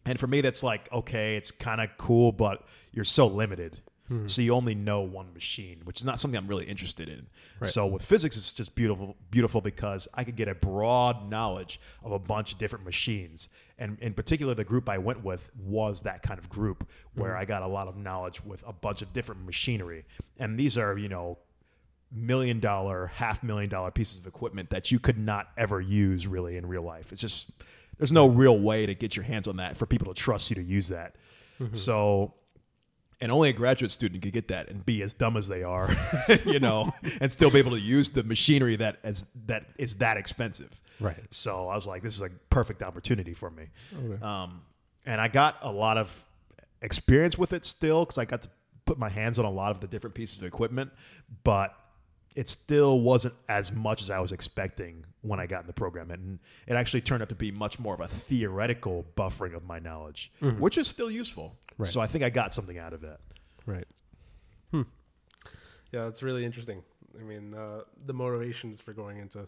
and 0.04 0.20
for 0.20 0.26
me 0.26 0.42
that's 0.42 0.62
like 0.62 0.92
okay 0.92 1.36
it's 1.36 1.50
kind 1.50 1.80
of 1.80 1.88
cool 1.96 2.30
but 2.30 2.66
you're 2.92 3.06
so 3.06 3.26
limited. 3.26 3.80
Hmm. 4.08 4.26
So 4.26 4.42
you 4.42 4.52
only 4.52 4.74
know 4.74 5.00
one 5.00 5.32
machine 5.32 5.80
which 5.84 5.98
is 5.98 6.04
not 6.04 6.20
something 6.20 6.36
i'm 6.36 6.46
really 6.46 6.66
interested 6.66 7.08
in. 7.08 7.26
Right. 7.58 7.70
so 7.70 7.86
with 7.86 8.04
physics 8.04 8.36
it's 8.36 8.52
just 8.52 8.74
beautiful 8.74 9.16
beautiful 9.30 9.62
because 9.62 10.06
i 10.12 10.24
could 10.24 10.36
get 10.36 10.48
a 10.48 10.54
broad 10.54 11.30
knowledge 11.30 11.80
of 12.02 12.12
a 12.12 12.18
bunch 12.18 12.52
of 12.52 12.58
different 12.58 12.84
machines 12.84 13.48
and 13.78 13.98
in 14.00 14.14
particular 14.14 14.54
the 14.54 14.64
group 14.64 14.88
i 14.88 14.98
went 14.98 15.24
with 15.24 15.50
was 15.56 16.02
that 16.02 16.22
kind 16.22 16.38
of 16.38 16.48
group 16.48 16.88
where 17.14 17.32
mm-hmm. 17.32 17.40
i 17.40 17.44
got 17.44 17.62
a 17.62 17.66
lot 17.66 17.88
of 17.88 17.96
knowledge 17.96 18.44
with 18.44 18.62
a 18.66 18.72
bunch 18.72 19.02
of 19.02 19.12
different 19.12 19.44
machinery. 19.44 20.04
And 20.38 20.58
these 20.58 20.78
are 20.78 20.96
you 20.96 21.08
know 21.08 21.38
million 22.12 22.60
dollar 22.60 23.06
half 23.06 23.42
million 23.42 23.68
dollar 23.68 23.90
pieces 23.90 24.18
of 24.18 24.26
equipment 24.26 24.70
that 24.70 24.92
you 24.92 24.98
could 24.98 25.18
not 25.18 25.48
ever 25.56 25.80
use 25.80 26.26
really 26.26 26.56
in 26.56 26.66
real 26.66 26.82
life. 26.82 27.12
It's 27.12 27.20
just 27.20 27.50
there's 27.98 28.12
no 28.12 28.26
real 28.26 28.58
way 28.58 28.86
to 28.86 28.94
get 28.94 29.16
your 29.16 29.24
hands 29.24 29.48
on 29.48 29.56
that 29.56 29.76
for 29.76 29.86
people 29.86 30.12
to 30.12 30.20
trust 30.20 30.50
you 30.50 30.56
to 30.56 30.62
use 30.62 30.88
that. 30.88 31.16
Mm-hmm. 31.60 31.74
So 31.74 32.34
and 33.20 33.32
only 33.32 33.48
a 33.48 33.52
graduate 33.52 33.90
student 33.90 34.22
could 34.22 34.32
get 34.32 34.48
that 34.48 34.68
and 34.68 34.84
be 34.84 35.00
as 35.02 35.14
dumb 35.14 35.36
as 35.36 35.48
they 35.48 35.62
are, 35.62 35.88
you 36.44 36.60
know, 36.60 36.92
and 37.20 37.30
still 37.30 37.50
be 37.50 37.58
able 37.58 37.70
to 37.70 37.80
use 37.80 38.10
the 38.10 38.22
machinery 38.22 38.76
that 38.76 38.98
as 39.02 39.26
that 39.46 39.66
is 39.78 39.96
that 39.96 40.16
expensive. 40.16 40.80
Right. 41.00 41.22
So 41.30 41.68
I 41.68 41.74
was 41.74 41.86
like, 41.86 42.02
this 42.02 42.14
is 42.14 42.22
a 42.22 42.30
perfect 42.50 42.82
opportunity 42.82 43.34
for 43.34 43.50
me. 43.50 43.64
Okay. 43.94 44.22
Um, 44.22 44.62
and 45.06 45.20
I 45.20 45.28
got 45.28 45.56
a 45.62 45.70
lot 45.70 45.98
of 45.98 46.14
experience 46.82 47.36
with 47.36 47.52
it 47.52 47.64
still 47.64 48.04
because 48.04 48.18
I 48.18 48.24
got 48.24 48.42
to 48.42 48.50
put 48.84 48.98
my 48.98 49.08
hands 49.08 49.38
on 49.38 49.44
a 49.44 49.50
lot 49.50 49.70
of 49.70 49.80
the 49.80 49.86
different 49.86 50.14
pieces 50.14 50.38
of 50.38 50.44
equipment, 50.44 50.90
but 51.42 51.74
it 52.34 52.48
still 52.48 53.00
wasn't 53.00 53.34
as 53.48 53.72
much 53.72 54.02
as 54.02 54.10
I 54.10 54.18
was 54.18 54.32
expecting 54.32 55.04
when 55.22 55.38
I 55.38 55.46
got 55.46 55.62
in 55.62 55.66
the 55.66 55.72
program. 55.72 56.10
And 56.10 56.38
it 56.66 56.74
actually 56.74 57.00
turned 57.00 57.22
out 57.22 57.28
to 57.28 57.34
be 57.34 57.50
much 57.50 57.78
more 57.78 57.94
of 57.94 58.00
a 58.00 58.08
theoretical 58.08 59.06
buffering 59.16 59.54
of 59.54 59.64
my 59.64 59.78
knowledge, 59.78 60.32
which 60.40 60.76
is 60.76 60.88
still 60.88 61.10
useful. 61.10 61.56
Right. 61.78 61.88
So 61.88 62.00
I 62.00 62.06
think 62.06 62.24
I 62.24 62.30
got 62.30 62.52
something 62.52 62.78
out 62.78 62.92
of 62.92 63.00
that. 63.02 63.20
Right. 63.66 63.86
Hmm. 64.70 64.82
Yeah, 65.92 66.08
it's 66.08 66.22
really 66.22 66.44
interesting. 66.44 66.82
I 67.18 67.22
mean, 67.22 67.54
uh, 67.54 67.82
the 68.06 68.12
motivations 68.12 68.80
for 68.80 68.92
going 68.92 69.18
into 69.18 69.46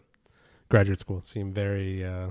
graduate 0.69 0.99
school 0.99 1.21
seem 1.23 1.53
very. 1.53 2.03
Uh, 2.05 2.29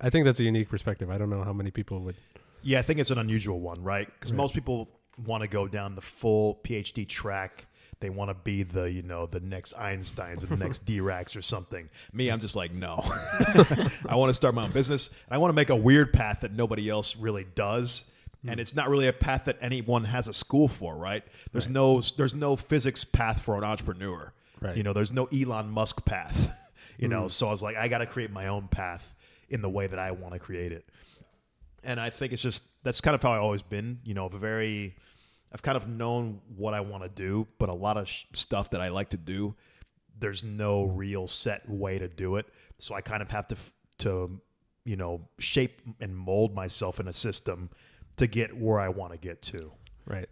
I 0.00 0.10
think 0.10 0.24
that's 0.24 0.40
a 0.40 0.44
unique 0.44 0.68
perspective. 0.68 1.10
I 1.10 1.18
don't 1.18 1.30
know 1.30 1.44
how 1.44 1.52
many 1.52 1.70
people 1.70 2.00
would. 2.00 2.16
Yeah, 2.62 2.78
I 2.78 2.82
think 2.82 2.98
it's 3.00 3.10
an 3.10 3.18
unusual 3.18 3.60
one, 3.60 3.82
right? 3.82 4.06
Because 4.06 4.32
Right. 4.32 4.36
most 4.38 4.54
people 4.54 4.88
want 5.24 5.42
to 5.42 5.48
go 5.48 5.66
down 5.68 5.94
the 5.94 6.00
full 6.00 6.60
PhD 6.64 7.06
track. 7.06 7.66
They 8.00 8.08
want 8.08 8.30
to 8.30 8.34
be 8.34 8.62
the, 8.62 8.84
you 8.90 9.02
know, 9.02 9.26
the 9.26 9.40
next 9.40 9.74
Einsteins 9.74 10.42
or 10.42 10.46
the 10.46 10.56
next 10.56 10.86
Diracs 10.90 11.36
or 11.36 11.42
something. 11.42 11.90
Me, 12.14 12.30
I'm 12.30 12.40
just 12.40 12.56
like, 12.56 12.72
no. 12.72 13.00
I 14.08 14.16
want 14.16 14.30
to 14.30 14.34
start 14.34 14.54
my 14.54 14.64
own 14.64 14.72
business. 14.72 15.08
And 15.08 15.34
I 15.34 15.38
want 15.38 15.50
to 15.50 15.54
make 15.54 15.68
a 15.68 15.76
weird 15.76 16.12
path 16.12 16.40
that 16.40 16.52
nobody 16.52 16.88
else 16.88 17.16
really 17.16 17.44
does. 17.54 18.04
And 18.46 18.58
it's 18.58 18.74
not 18.74 18.88
really 18.88 19.06
a 19.06 19.12
path 19.12 19.44
that 19.44 19.58
anyone 19.60 20.04
has 20.04 20.26
a 20.26 20.32
school 20.32 20.66
for, 20.66 20.96
right? 20.96 21.22
There's 21.52 21.66
Right. 21.66 21.74
no 21.74 22.00
there's 22.16 22.34
no 22.34 22.56
physics 22.56 23.04
path 23.04 23.42
for 23.42 23.54
an 23.58 23.64
entrepreneur. 23.64 24.32
Right. 24.62 24.78
You 24.78 24.82
know, 24.82 24.94
there's 24.94 25.12
no 25.12 25.26
Elon 25.26 25.68
Musk 25.70 26.06
path. 26.06 26.50
You 27.00 27.08
know, 27.08 27.24
Mm. 27.24 27.30
so 27.30 27.48
I 27.48 27.50
was 27.50 27.62
like, 27.62 27.76
I 27.76 27.88
got 27.88 27.98
to 27.98 28.06
create 28.06 28.30
my 28.30 28.46
own 28.48 28.68
path 28.68 29.14
in 29.48 29.62
the 29.62 29.70
way 29.70 29.86
that 29.86 29.98
I 29.98 30.10
want 30.12 30.32
to 30.34 30.38
create 30.38 30.70
it 30.72 30.84
and 31.82 31.98
I 31.98 32.10
think 32.10 32.34
it's 32.34 32.42
just 32.42 32.62
that's 32.84 33.00
kind 33.00 33.14
of 33.14 33.22
how 33.22 33.32
I've 33.32 33.40
always 33.42 33.62
been. 33.62 34.00
You 34.04 34.12
know, 34.12 34.26
a 34.26 34.38
very 34.38 34.94
I've 35.50 35.62
kind 35.62 35.76
of 35.78 35.88
known 35.88 36.42
what 36.54 36.74
I 36.74 36.80
want 36.80 37.02
to 37.04 37.08
do, 37.08 37.48
but 37.58 37.70
a 37.70 37.74
lot 37.74 37.96
of 37.96 38.06
sh- 38.06 38.24
stuff 38.34 38.68
that 38.72 38.82
I 38.82 38.88
like 38.88 39.08
to 39.10 39.16
do, 39.16 39.54
there's 40.18 40.44
no 40.44 40.84
real 40.84 41.26
set 41.26 41.66
way 41.68 41.98
to 41.98 42.06
do 42.06 42.36
it. 42.36 42.46
So 42.78 42.94
I 42.94 43.00
kind 43.00 43.22
of 43.22 43.30
have 43.30 43.48
to 43.48 43.56
f- 43.56 43.72
to 44.00 44.38
you 44.84 44.96
know 44.96 45.22
shape 45.38 45.80
and 46.00 46.14
mold 46.14 46.54
myself 46.54 47.00
in 47.00 47.08
a 47.08 47.14
system 47.14 47.70
to 48.16 48.26
get 48.26 48.54
where 48.54 48.78
I 48.78 48.90
want 48.90 49.12
to 49.12 49.18
get 49.18 49.40
to. 49.42 49.72
Right. 50.04 50.28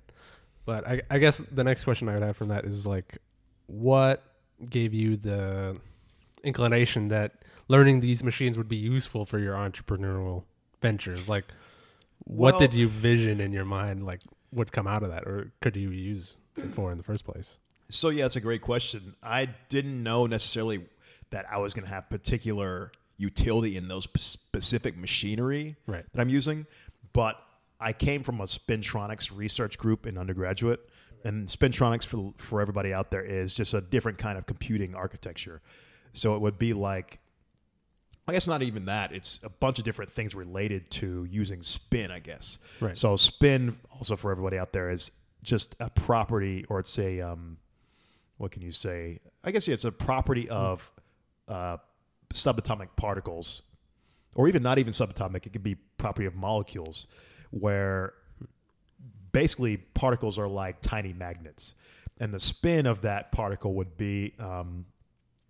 But 0.66 0.86
I, 0.86 1.00
I 1.10 1.18
guess 1.18 1.38
the 1.50 1.64
next 1.64 1.84
question 1.84 2.10
I 2.10 2.12
would 2.12 2.22
have 2.22 2.36
from 2.36 2.48
that 2.48 2.66
is 2.66 2.86
like, 2.86 3.16
what 3.68 4.22
gave 4.68 4.92
you 4.92 5.16
the 5.16 5.78
inclination 6.42 7.08
that 7.08 7.42
learning 7.68 8.00
these 8.00 8.22
machines 8.24 8.56
would 8.56 8.68
be 8.68 8.76
useful 8.76 9.24
for 9.26 9.38
your 9.38 9.54
entrepreneurial 9.54 10.44
ventures? 10.80 11.28
Like, 11.28 11.44
what 12.24 12.54
Well- 12.54 12.60
did 12.60 12.74
you 12.74 12.88
vision 12.88 13.40
in 13.40 13.52
your 13.52 13.64
mind? 13.64 14.02
Like, 14.02 14.20
would 14.52 14.72
come 14.72 14.86
out 14.86 15.02
of 15.02 15.10
that, 15.10 15.24
or 15.26 15.52
could 15.60 15.76
you 15.76 15.90
use 15.90 16.38
it 16.56 16.70
for 16.72 16.90
in 16.90 16.96
the 16.98 17.04
first 17.04 17.24
place? 17.24 17.58
So 17.90 18.08
yeah, 18.08 18.26
it's 18.26 18.36
a 18.36 18.40
great 18.40 18.62
question. 18.62 19.14
I 19.22 19.46
didn't 19.68 20.02
know 20.02 20.26
necessarily 20.26 20.86
that 21.30 21.46
I 21.50 21.58
was 21.58 21.74
going 21.74 21.86
to 21.86 21.90
have 21.92 22.08
particular 22.08 22.90
utility 23.18 23.76
in 23.76 23.88
those 23.88 24.06
p- 24.06 24.18
specific 24.18 24.96
machinery 24.96 25.76
Right. 25.86 26.04
that 26.12 26.20
I'm 26.20 26.28
using, 26.28 26.66
but 27.12 27.36
I 27.80 27.92
came 27.92 28.22
from 28.22 28.40
a 28.40 28.44
Spintronics 28.44 29.30
research 29.36 29.76
group 29.78 30.06
in 30.06 30.16
undergraduate, 30.18 30.80
and 31.24 31.46
Spintronics 31.48 32.04
for 32.06 32.32
for 32.38 32.60
everybody 32.60 32.92
out 32.92 33.10
there 33.10 33.22
is 33.24 33.54
just 33.54 33.74
a 33.74 33.80
different 33.80 34.18
kind 34.18 34.38
of 34.38 34.46
computing 34.46 34.94
architecture. 34.94 35.60
So 36.18 36.34
it 36.34 36.40
would 36.40 36.58
be 36.58 36.72
like 36.72 37.20
I 38.28 38.32
guess 38.32 38.46
not 38.46 38.62
even 38.62 38.84
that. 38.84 39.12
It's 39.12 39.40
a 39.42 39.48
bunch 39.48 39.78
of 39.78 39.86
different 39.86 40.12
things 40.12 40.34
related 40.34 40.90
to 40.92 41.26
using 41.30 41.62
spin, 41.62 42.10
I 42.10 42.18
guess. 42.18 42.58
Right. 42.78 42.96
So 42.96 43.16
spin, 43.16 43.78
also 43.90 44.16
for 44.16 44.30
everybody 44.30 44.58
out 44.58 44.74
there, 44.74 44.90
is 44.90 45.10
just 45.42 45.74
a 45.80 45.88
property, 45.88 46.66
or 46.68 46.80
it's 46.80 46.98
a 46.98 47.22
um, 47.22 47.56
what 48.36 48.50
can 48.50 48.60
you 48.60 48.70
say? 48.70 49.20
I 49.42 49.50
guess 49.50 49.66
yeah, 49.66 49.72
it's 49.72 49.86
a 49.86 49.92
property 49.92 50.46
of 50.50 50.92
uh, 51.48 51.78
subatomic 52.34 52.88
particles, 52.96 53.62
or 54.36 54.46
even 54.46 54.62
not 54.62 54.78
even 54.78 54.92
subatomic. 54.92 55.46
It 55.46 55.54
could 55.54 55.62
be 55.62 55.76
property 55.96 56.26
of 56.26 56.34
molecules, 56.34 57.06
where 57.50 58.12
basically 59.32 59.78
particles 59.78 60.38
are 60.38 60.48
like 60.48 60.82
tiny 60.82 61.14
magnets, 61.14 61.74
and 62.20 62.34
the 62.34 62.38
spin 62.38 62.84
of 62.84 63.00
that 63.02 63.32
particle 63.32 63.72
would 63.74 63.96
be 63.96 64.34
um, 64.38 64.84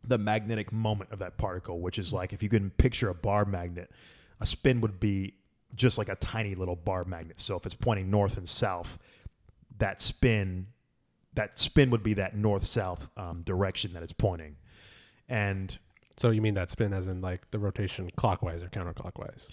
the 0.08 0.18
magnetic 0.18 0.72
moment 0.72 1.12
of 1.12 1.18
that 1.20 1.36
particle, 1.36 1.80
which 1.80 1.98
is 1.98 2.12
like 2.12 2.32
if 2.32 2.42
you 2.42 2.48
can 2.48 2.70
picture 2.70 3.08
a 3.08 3.14
bar 3.14 3.44
magnet, 3.44 3.90
a 4.40 4.46
spin 4.46 4.80
would 4.80 4.98
be 4.98 5.34
just 5.74 5.98
like 5.98 6.08
a 6.08 6.16
tiny 6.16 6.54
little 6.54 6.76
bar 6.76 7.04
magnet. 7.04 7.38
So 7.38 7.56
if 7.56 7.66
it's 7.66 7.74
pointing 7.74 8.10
north 8.10 8.36
and 8.38 8.48
south, 8.48 8.98
that 9.78 10.00
spin, 10.00 10.68
that 11.34 11.58
spin 11.58 11.90
would 11.90 12.02
be 12.02 12.14
that 12.14 12.34
north 12.34 12.66
south 12.66 13.08
um, 13.16 13.42
direction 13.42 13.92
that 13.92 14.02
it's 14.02 14.12
pointing. 14.12 14.56
And 15.28 15.78
So 16.16 16.30
you 16.30 16.40
mean 16.40 16.54
that 16.54 16.70
spin 16.70 16.92
as 16.92 17.06
in 17.06 17.20
like 17.20 17.50
the 17.50 17.58
rotation 17.58 18.10
clockwise 18.16 18.62
or 18.62 18.68
counterclockwise? 18.68 19.48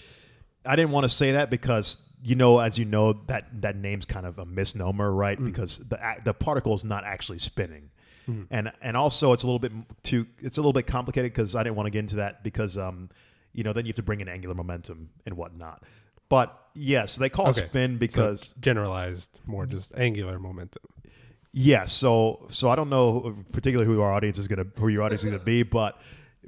I 0.65 0.75
didn't 0.75 0.91
want 0.91 1.03
to 1.03 1.09
say 1.09 1.33
that 1.33 1.49
because 1.51 1.99
you 2.23 2.35
know, 2.35 2.57
as 2.59 2.79
you 2.79 2.85
know, 2.85 3.13
that 3.27 3.61
that 3.61 3.75
name's 3.75 4.05
kind 4.05 4.25
of 4.25 4.39
a 4.39 4.45
misnomer, 4.45 5.11
right? 5.11 5.39
Mm. 5.39 5.45
Because 5.45 5.77
the 5.77 5.99
the 6.23 6.33
particle 6.33 6.73
is 6.73 6.83
not 6.83 7.03
actually 7.03 7.37
spinning, 7.37 7.91
Mm. 8.27 8.47
and 8.49 8.71
and 8.81 8.97
also 8.97 9.33
it's 9.33 9.43
a 9.43 9.45
little 9.45 9.59
bit 9.59 9.71
too 10.01 10.25
it's 10.39 10.57
a 10.57 10.61
little 10.61 10.73
bit 10.73 10.87
complicated 10.87 11.31
because 11.31 11.55
I 11.55 11.61
didn't 11.63 11.75
want 11.75 11.85
to 11.87 11.91
get 11.91 11.99
into 11.99 12.15
that 12.15 12.43
because 12.43 12.75
um 12.77 13.09
you 13.53 13.63
know 13.63 13.71
then 13.71 13.85
you 13.85 13.89
have 13.89 13.97
to 13.97 14.03
bring 14.03 14.19
in 14.19 14.27
angular 14.27 14.55
momentum 14.55 15.09
and 15.25 15.37
whatnot. 15.37 15.83
But 16.27 16.57
yes, 16.73 17.17
they 17.17 17.29
call 17.29 17.49
Okay. 17.49 17.61
it 17.61 17.69
spin 17.69 17.97
because 17.97 18.41
it's 18.41 18.53
generalized, 18.59 19.41
more 19.45 19.67
just 19.67 19.93
angular 19.95 20.39
momentum. 20.39 20.81
Yeah, 21.53 21.85
so 21.85 22.47
so 22.49 22.67
I 22.69 22.75
don't 22.75 22.89
know 22.89 23.35
particularly 23.53 23.85
who 23.93 24.01
our 24.01 24.11
audience 24.11 24.37
is 24.39 24.47
gonna 24.47 24.65
who 24.77 24.87
your 24.87 25.03
audience 25.03 25.23
is 25.23 25.29
gonna 25.31 25.43
be, 25.43 25.61
but 25.63 25.99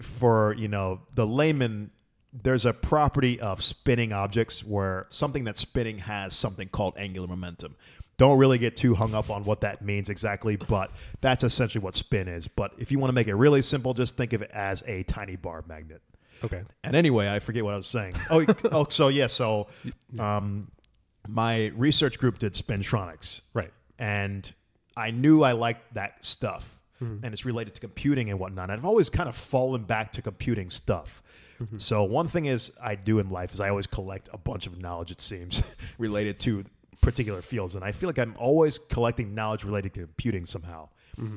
for 0.01 0.53
you 0.57 0.67
know 0.67 1.01
the 1.15 1.25
layman, 1.27 1.91
there's 2.33 2.65
a 2.65 2.73
property 2.73 3.39
of 3.39 3.61
spinning 3.63 4.11
objects 4.13 4.63
where 4.63 5.05
something 5.09 5.43
that's 5.43 5.59
spinning 5.59 5.99
has 5.99 6.33
something 6.33 6.67
called 6.69 6.95
angular 6.97 7.27
momentum. 7.27 7.75
Don't 8.17 8.37
really 8.39 8.57
get 8.57 8.75
too 8.75 8.95
hung 8.95 9.13
up 9.13 9.29
on 9.29 9.43
what 9.43 9.61
that 9.61 9.83
means 9.83 10.09
exactly, 10.09 10.55
but 10.55 10.91
that's 11.21 11.43
essentially 11.43 11.83
what 11.83 11.93
spin 11.95 12.27
is. 12.27 12.47
But 12.47 12.73
if 12.79 12.91
you 12.91 12.97
want 12.99 13.09
to 13.09 13.13
make 13.13 13.27
it 13.27 13.35
really 13.35 13.61
simple, 13.61 13.93
just 13.93 14.17
think 14.17 14.33
of 14.33 14.41
it 14.41 14.49
as 14.51 14.83
a 14.87 15.03
tiny 15.03 15.35
bar 15.35 15.63
magnet. 15.67 16.01
Okay. 16.43 16.63
And 16.83 16.95
anyway, 16.95 17.27
I 17.29 17.39
forget 17.39 17.63
what 17.63 17.73
I 17.73 17.77
was 17.77 17.87
saying. 17.87 18.15
Oh, 18.29 18.45
oh, 18.71 18.87
so 18.89 19.07
yeah, 19.09 19.27
so 19.27 19.67
um, 20.19 20.71
my 21.27 21.67
research 21.75 22.17
group 22.19 22.39
did 22.39 22.53
spintronics, 22.53 23.41
Right. 23.53 23.71
and 23.99 24.51
I 24.95 25.11
knew 25.11 25.43
I 25.43 25.51
liked 25.51 25.93
that 25.93 26.25
stuff. 26.25 26.73
and 26.99 27.25
it's 27.25 27.45
related 27.45 27.75
to 27.75 27.79
computing 27.81 28.31
and 28.31 28.39
whatnot. 28.39 28.71
And 28.71 28.79
I've 28.79 28.85
always 28.85 29.07
kind 29.11 29.29
of 29.29 29.35
fallen 29.35 29.83
back 29.83 30.11
to 30.13 30.21
computing 30.23 30.71
stuff. 30.71 31.21
So 31.77 32.03
one 32.03 32.27
thing 32.27 32.45
is 32.45 32.71
I 32.83 32.93
do 32.95 33.17
in 33.19 33.29
life 33.31 33.51
is 33.53 33.59
I 33.59 33.69
always 33.69 33.85
collect 33.87 34.29
a 34.33 34.37
bunch 34.37 34.65
of 34.67 34.79
knowledge. 34.79 35.11
It 35.11 35.21
seems 35.21 35.61
related 35.99 36.39
to 36.41 36.65
particular 37.11 37.41
fields, 37.41 37.75
and 37.75 37.83
I 37.85 37.91
feel 37.93 38.09
like 38.09 38.19
I'm 38.19 38.35
always 38.37 38.77
collecting 38.77 39.33
knowledge 39.33 39.63
related 39.63 39.93
to 39.93 40.01
computing 40.01 40.45
somehow. 40.45 40.89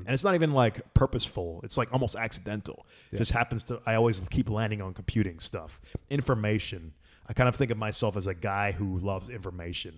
And 0.07 0.11
it's 0.11 0.25
not 0.25 0.35
even 0.35 0.53
like 0.53 0.93
purposeful. 0.95 1.61
It's 1.65 1.79
like 1.79 1.91
almost 1.93 2.17
accidental. 2.17 2.87
It 3.13 3.19
just 3.19 3.33
happens 3.33 3.65
to. 3.65 3.81
I 3.87 3.95
always 3.95 4.21
keep 4.31 4.51
landing 4.51 4.83
on 4.83 4.93
computing 4.95 5.39
stuff, 5.39 5.81
information. 6.11 6.93
I 7.29 7.33
kind 7.33 7.49
of 7.49 7.57
think 7.57 7.71
of 7.71 7.79
myself 7.79 8.17
as 8.17 8.27
a 8.27 8.35
guy 8.35 8.73
who 8.73 8.99
loves 8.99 9.31
information, 9.31 9.95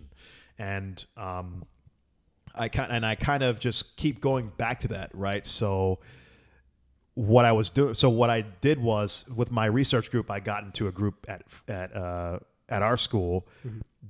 and 0.58 1.04
um, 1.16 1.64
I 2.54 2.68
kind 2.68 2.92
and 2.92 3.04
I 3.04 3.14
kind 3.14 3.42
of 3.42 3.58
just 3.58 3.96
keep 3.96 4.20
going 4.20 4.52
back 4.56 4.78
to 4.80 4.88
that, 4.88 5.10
right? 5.14 5.44
So 5.46 5.98
what 7.14 7.44
I 7.44 7.52
was 7.52 7.70
doing, 7.70 7.94
so 7.94 8.08
what 8.08 8.30
I 8.30 8.42
did 8.42 8.78
was 8.78 9.24
with 9.36 9.50
my 9.50 9.66
research 9.66 10.10
group, 10.10 10.30
I 10.30 10.40
got 10.40 10.64
into 10.64 10.86
a 10.86 10.92
group 10.92 11.26
at 11.28 11.42
at 11.66 11.96
uh, 11.96 12.38
at 12.72 12.82
our 12.82 12.96
school 12.96 13.46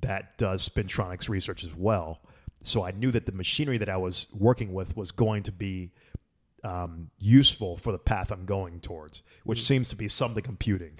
that 0.00 0.38
does 0.38 0.66
spintronics 0.68 1.28
research 1.28 1.64
as 1.64 1.74
well. 1.74 2.20
So 2.62 2.84
I 2.84 2.92
knew 2.92 3.10
that 3.10 3.26
the 3.26 3.32
machinery 3.32 3.78
that 3.78 3.88
I 3.88 3.96
was 3.96 4.26
working 4.38 4.72
with 4.72 4.96
was 4.96 5.10
going 5.10 5.42
to 5.44 5.52
be 5.52 5.90
um, 6.64 7.10
useful 7.18 7.76
for 7.76 7.90
the 7.92 7.98
path 7.98 8.30
I'm 8.30 8.44
going 8.44 8.80
towards, 8.80 9.22
which 9.44 9.62
seems 9.62 9.88
to 9.90 9.96
be 9.96 10.08
something 10.08 10.42
computing. 10.44 10.92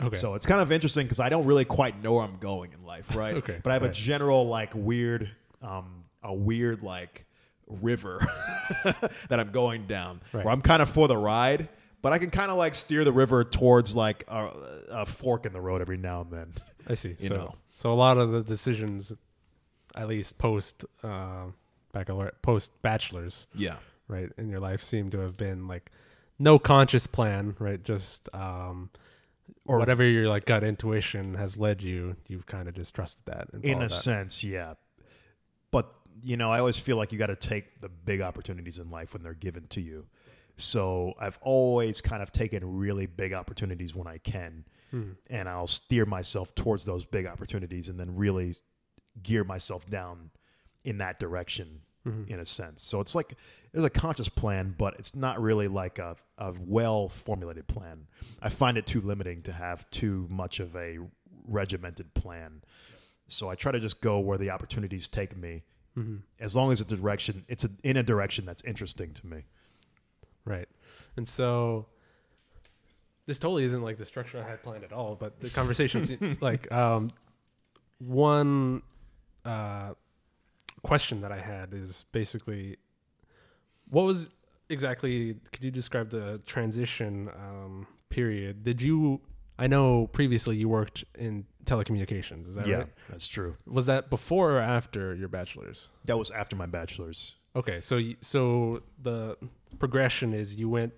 Okay. 0.00 0.16
So 0.16 0.34
it's 0.36 0.46
kind 0.46 0.60
of 0.60 0.70
interesting 0.70 1.06
because 1.06 1.18
I 1.18 1.28
don't 1.28 1.44
really 1.44 1.64
quite 1.64 2.00
know 2.02 2.14
where 2.14 2.22
I'm 2.24 2.38
going 2.38 2.72
in 2.72 2.84
life, 2.84 3.14
right? 3.16 3.34
Okay, 3.34 3.58
But 3.62 3.70
I 3.70 3.72
have 3.74 3.82
right. 3.82 3.90
a 3.90 3.94
general 3.94 4.46
like 4.46 4.70
weird, 4.74 5.28
um, 5.60 6.04
a 6.22 6.32
weird 6.32 6.84
like 6.84 7.26
river 7.66 8.24
that 8.84 9.40
I'm 9.40 9.50
going 9.50 9.86
down, 9.88 10.20
Right. 10.32 10.44
where 10.44 10.52
I'm 10.54 10.62
kind 10.62 10.82
of 10.82 10.88
for 10.88 11.08
the 11.08 11.16
ride, 11.16 11.68
but 12.00 12.12
I 12.12 12.18
can 12.18 12.30
kind 12.30 12.52
of 12.52 12.56
like 12.58 12.76
steer 12.76 13.02
the 13.04 13.12
river 13.12 13.42
towards 13.42 13.96
like 13.96 14.22
a, 14.28 14.50
a 14.90 15.06
fork 15.06 15.46
in 15.46 15.52
the 15.52 15.60
road 15.60 15.80
every 15.80 15.96
now 15.96 16.20
and 16.20 16.30
then. 16.30 16.52
I 16.88 16.94
see. 16.94 17.16
You 17.18 17.28
so, 17.28 17.36
know. 17.36 17.54
so 17.76 17.92
a 17.92 17.94
lot 17.94 18.18
of 18.18 18.30
the 18.32 18.42
decisions, 18.42 19.12
at 19.94 20.08
least 20.08 20.38
post 20.38 20.84
uh, 21.02 21.46
baccalaureate, 21.92 22.40
post 22.42 22.80
bachelor's, 22.82 23.46
Yeah. 23.54 23.76
right, 24.08 24.30
in 24.38 24.48
your 24.48 24.60
life 24.60 24.82
seem 24.82 25.10
to 25.10 25.18
have 25.20 25.36
been 25.36 25.68
like 25.68 25.90
no 26.38 26.58
conscious 26.58 27.06
plan, 27.06 27.56
right? 27.58 27.82
Just 27.82 28.28
um, 28.34 28.90
Or- 29.66 29.78
whatever 29.78 30.04
your 30.04 30.28
like 30.28 30.46
gut 30.46 30.62
intuition 30.64 31.34
has 31.34 31.56
led 31.56 31.82
you, 31.82 32.16
you've 32.28 32.46
kind 32.46 32.68
of 32.68 32.74
just 32.74 32.94
trusted 32.94 33.24
that. 33.26 33.48
And 33.52 33.64
in 33.64 33.78
a 33.78 33.80
that. 33.82 33.90
sense, 33.90 34.42
yeah. 34.44 34.74
But 35.70 35.92
you 36.22 36.36
know, 36.36 36.50
I 36.50 36.58
always 36.58 36.76
feel 36.76 36.96
like 36.96 37.12
you 37.12 37.18
got 37.18 37.26
to 37.26 37.36
take 37.36 37.80
the 37.80 37.88
big 37.88 38.20
opportunities 38.20 38.78
in 38.78 38.90
life 38.90 39.12
when 39.14 39.22
they're 39.22 39.34
given 39.34 39.66
to 39.68 39.80
you. 39.80 40.06
So 40.56 41.14
I've 41.20 41.38
always 41.42 42.00
kind 42.00 42.22
of 42.22 42.32
taken 42.32 42.76
really 42.78 43.06
big 43.06 43.32
opportunities 43.32 43.94
when 43.94 44.08
I 44.08 44.18
can, 44.18 44.64
And 44.92 45.48
I'll 45.48 45.66
steer 45.66 46.06
myself 46.06 46.54
towards 46.54 46.84
those 46.84 47.04
big 47.04 47.26
opportunities, 47.26 47.88
and 47.88 47.98
then 48.00 48.16
really 48.16 48.54
gear 49.22 49.44
myself 49.44 49.88
down 49.88 50.30
in 50.84 50.98
that 50.98 51.18
direction. 51.18 51.80
Mm-hmm. 52.06 52.32
In 52.32 52.40
a 52.40 52.46
sense, 52.46 52.80
so 52.80 53.00
it's 53.00 53.14
like 53.14 53.34
there's 53.72 53.84
a 53.84 53.90
conscious 53.90 54.28
plan, 54.30 54.74
but 54.78 54.94
it's 54.98 55.14
not 55.14 55.42
really 55.42 55.68
like 55.68 55.98
a, 55.98 56.16
a 56.38 56.54
well 56.58 57.08
formulated 57.08 57.66
plan. 57.66 58.06
I 58.40 58.48
find 58.48 58.78
it 58.78 58.86
too 58.86 59.00
limiting 59.02 59.42
to 59.42 59.52
have 59.52 59.90
too 59.90 60.26
much 60.30 60.58
of 60.60 60.74
a 60.76 60.98
regimented 61.46 62.14
plan. 62.14 62.62
So 63.26 63.50
I 63.50 63.56
try 63.56 63.72
to 63.72 63.80
just 63.80 64.00
go 64.00 64.20
where 64.20 64.38
the 64.38 64.48
opportunities 64.50 65.08
take 65.08 65.36
me, 65.36 65.64
Mm-hmm. 65.98 66.16
as 66.38 66.54
long 66.54 66.70
as 66.70 66.80
it's 66.80 66.92
a 66.92 66.96
direction. 66.96 67.44
It's 67.48 67.64
a, 67.64 67.70
in 67.82 67.96
a 67.96 68.02
direction 68.04 68.46
that's 68.46 68.62
interesting 68.62 69.12
to 69.14 69.26
me. 69.26 69.42
Right. 70.44 70.68
And 71.16 71.28
so 71.28 71.86
this 73.28 73.38
totally 73.38 73.64
isn't 73.64 73.82
like 73.82 73.98
the 73.98 74.06
structure 74.06 74.42
I 74.42 74.48
had 74.48 74.62
planned 74.62 74.84
at 74.84 74.92
all, 74.92 75.14
but 75.14 75.38
the 75.38 75.50
conversation 75.50 76.38
like 76.40 76.72
um 76.72 77.10
one 77.98 78.82
uh 79.44 79.92
question 80.82 81.20
that 81.20 81.30
I 81.30 81.38
had 81.38 81.74
is 81.74 82.06
basically 82.10 82.78
what 83.90 84.06
was 84.06 84.30
exactly 84.70 85.36
could 85.52 85.62
you 85.62 85.70
describe 85.70 86.08
the 86.08 86.40
transition 86.46 87.28
um 87.36 87.86
period? 88.08 88.64
Did 88.64 88.80
you 88.80 89.20
I 89.58 89.66
know 89.66 90.06
previously 90.06 90.56
you 90.56 90.70
worked 90.70 91.04
in 91.18 91.44
telecommunications, 91.66 92.48
is 92.48 92.54
that 92.54 92.66
yeah, 92.66 92.76
right? 92.76 92.86
that's 93.10 93.28
true. 93.28 93.56
Was 93.66 93.84
that 93.86 94.08
before 94.08 94.52
or 94.52 94.60
after 94.60 95.14
your 95.14 95.28
bachelor's? 95.28 95.90
That 96.06 96.16
was 96.16 96.30
after 96.30 96.56
my 96.56 96.64
bachelor's. 96.66 97.36
Okay, 97.54 97.82
so 97.82 98.00
so 98.22 98.82
the 99.02 99.36
progression 99.78 100.32
is 100.32 100.56
you 100.56 100.70
went 100.70 100.94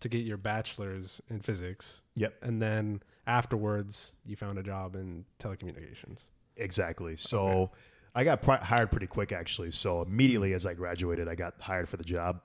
to 0.00 0.08
get 0.08 0.24
your 0.24 0.36
bachelor's 0.36 1.20
in 1.30 1.40
physics, 1.40 2.02
Yep, 2.16 2.34
and 2.42 2.60
then 2.60 3.02
afterwards 3.26 4.12
you 4.24 4.36
found 4.36 4.58
a 4.58 4.62
job 4.62 4.94
in 4.96 5.24
telecommunications. 5.38 6.24
exactly. 6.56 7.16
So 7.16 7.70
I 8.14 8.24
got 8.24 8.42
pri- 8.42 8.58
hired 8.62 8.90
pretty 8.90 9.06
quick, 9.06 9.32
actually. 9.32 9.70
So 9.70 10.02
immediately 10.02 10.52
as 10.52 10.66
I 10.66 10.74
graduated, 10.74 11.28
I 11.28 11.34
got 11.34 11.54
hired 11.60 11.88
for 11.88 11.96
the 11.96 12.04
job. 12.04 12.44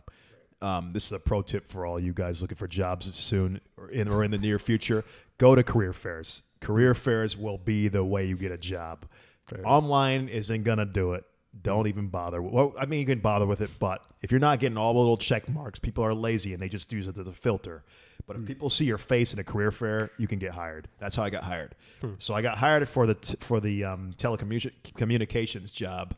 Um, 0.61 0.93
this 0.93 1.05
is 1.07 1.11
a 1.11 1.19
pro 1.19 1.41
tip 1.41 1.67
for 1.69 1.85
all 1.85 1.99
you 1.99 2.13
guys 2.13 2.41
looking 2.41 2.55
for 2.57 2.67
jobs 2.67 3.13
soon 3.17 3.59
or 3.77 3.89
in 3.89 4.07
or 4.07 4.23
in 4.23 4.31
the 4.31 4.37
near 4.37 4.57
future. 4.59 5.03
Go 5.37 5.53
to 5.55 5.63
career 5.63 5.91
fairs. 5.91 6.43
Career 6.61 6.93
fairs 6.95 7.35
will 7.35 7.57
be 7.57 7.87
the 7.89 8.03
way 8.05 8.25
you 8.25 8.37
get 8.37 8.51
a 8.51 8.57
job. 8.57 9.05
Fair. 9.45 9.61
Online 9.65 10.29
isn't 10.29 10.63
gonna 10.63 10.85
do 10.85 11.13
it. 11.13 11.25
Don't 11.61 11.87
even 11.87 12.07
bother. 12.07 12.41
Well, 12.41 12.73
I 12.79 12.85
mean, 12.85 12.99
you 12.99 13.05
can 13.05 13.19
bother 13.19 13.45
with 13.45 13.61
it, 13.61 13.69
but 13.79 14.03
if 14.21 14.31
you're 14.31 14.39
not 14.39 14.59
getting 14.59 14.77
all 14.77 14.93
the 14.93 14.99
little 14.99 15.17
check 15.17 15.47
marks, 15.49 15.79
people 15.79 16.03
are 16.03 16.13
lazy 16.13 16.53
and 16.53 16.61
they 16.61 16.69
just 16.69 16.91
use 16.91 17.07
it 17.07 17.17
as 17.17 17.27
a 17.27 17.33
filter. 17.33 17.83
But 18.27 18.37
if 18.37 18.45
people 18.45 18.69
see 18.69 18.85
your 18.85 18.97
face 18.97 19.33
in 19.33 19.39
a 19.39 19.43
career 19.43 19.71
fair, 19.71 20.11
you 20.17 20.27
can 20.27 20.39
get 20.39 20.51
hired. 20.51 20.87
That's 20.99 21.15
how 21.15 21.23
I 21.23 21.29
got 21.29 21.43
hired. 21.43 21.75
So 22.17 22.33
I 22.33 22.41
got 22.41 22.57
hired 22.57 22.87
for 22.89 23.07
the 23.07 23.15
t- 23.15 23.35
for 23.39 23.59
the 23.59 23.83
um, 23.83 24.13
telecommunications 24.17 25.73
job, 25.73 26.15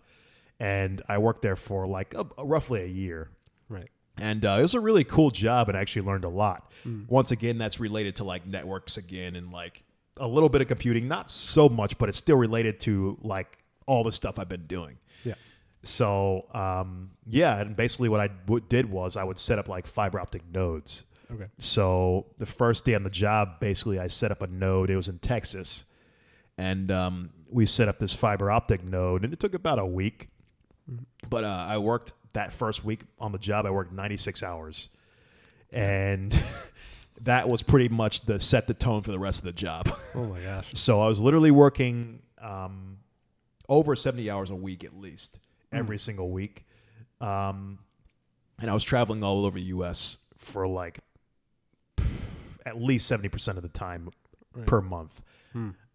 and 0.59 1.01
I 1.07 1.17
worked 1.17 1.41
there 1.41 1.55
for 1.55 1.85
like 1.85 2.13
a, 2.13 2.25
roughly 2.43 2.83
a 2.83 2.87
year. 2.87 3.29
Right. 3.69 3.89
And 4.17 4.43
uh, 4.45 4.57
it 4.59 4.63
was 4.63 4.73
a 4.73 4.79
really 4.79 5.03
cool 5.03 5.31
job, 5.31 5.69
and 5.69 5.77
I 5.77 5.81
actually 5.81 6.03
learned 6.03 6.23
a 6.23 6.29
lot. 6.29 6.71
Once 7.09 7.31
again, 7.31 7.57
that's 7.57 7.79
related 7.81 8.15
to 8.15 8.23
like 8.23 8.45
networks 8.45 8.95
again, 8.97 9.35
and 9.35 9.51
like 9.51 9.83
a 10.15 10.27
little 10.27 10.47
bit 10.49 10.61
of 10.61 10.67
computing, 10.69 11.07
not 11.07 11.29
so 11.29 11.67
much, 11.67 11.97
but 11.97 12.07
it's 12.07 12.17
still 12.17 12.37
related 12.37 12.79
to 12.81 13.17
like 13.21 13.57
all 13.85 14.05
the 14.05 14.11
stuff 14.11 14.39
I've 14.39 14.47
been 14.49 14.67
doing. 14.67 14.97
So 15.83 16.45
um, 16.53 17.11
yeah, 17.25 17.59
and 17.59 17.75
basically 17.75 18.09
what 18.09 18.19
I 18.19 18.27
w- 18.27 18.63
did 18.67 18.89
was 18.89 19.15
I 19.17 19.23
would 19.23 19.39
set 19.39 19.59
up 19.59 19.67
like 19.67 19.87
fiber 19.87 20.19
optic 20.19 20.41
nodes. 20.51 21.05
Okay. 21.31 21.47
So 21.57 22.27
the 22.37 22.45
first 22.45 22.85
day 22.85 22.93
on 22.95 23.03
the 23.03 23.09
job, 23.09 23.59
basically, 23.59 23.99
I 23.99 24.07
set 24.07 24.31
up 24.31 24.41
a 24.41 24.47
node. 24.47 24.89
It 24.89 24.95
was 24.95 25.07
in 25.09 25.19
Texas, 25.19 25.83
and 26.57 26.89
um, 26.89 27.31
we 27.49 27.65
set 27.65 27.87
up 27.89 27.99
this 27.99 28.13
fiber 28.13 28.49
optic 28.49 28.83
node, 28.83 29.23
and 29.23 29.33
it 29.33 29.39
took 29.39 29.53
about 29.53 29.77
a 29.79 29.85
week. 29.85 30.29
But 31.29 31.43
uh, 31.43 31.65
I 31.69 31.79
worked 31.79 32.13
that 32.33 32.53
first 32.53 32.85
week 32.85 33.01
on 33.19 33.33
the 33.33 33.37
job. 33.37 33.65
I 33.65 33.71
worked 33.71 33.91
96 33.91 34.41
hours, 34.41 34.87
and 35.71 36.37
that 37.21 37.49
was 37.49 37.61
pretty 37.61 37.89
much 37.89 38.21
the 38.21 38.39
set 38.39 38.67
the 38.67 38.73
tone 38.73 39.01
for 39.01 39.11
the 39.11 39.19
rest 39.19 39.39
of 39.39 39.45
the 39.45 39.53
job. 39.53 39.89
Oh 40.15 40.25
my 40.25 40.39
gosh. 40.39 40.65
So 40.73 40.99
I 41.01 41.07
was 41.07 41.19
literally 41.19 41.51
working 41.51 42.21
um, 42.41 42.97
over 43.69 43.95
70 43.95 44.31
hours 44.31 44.49
a 44.49 44.55
week 44.55 44.83
at 44.83 44.97
least 44.97 45.39
every 45.71 45.97
single 45.97 46.29
week. 46.31 46.65
Um, 47.21 47.79
and 48.59 48.69
I 48.69 48.73
was 48.73 48.83
traveling 48.83 49.23
all 49.23 49.45
over 49.45 49.57
the 49.59 49.65
U.S. 49.65 50.17
for 50.37 50.67
like 50.67 50.99
at 52.65 52.81
least 52.81 53.09
70% 53.11 53.57
of 53.57 53.63
the 53.63 53.69
time 53.69 54.09
Right. 54.55 54.65
per 54.65 54.81
month. 54.81 55.21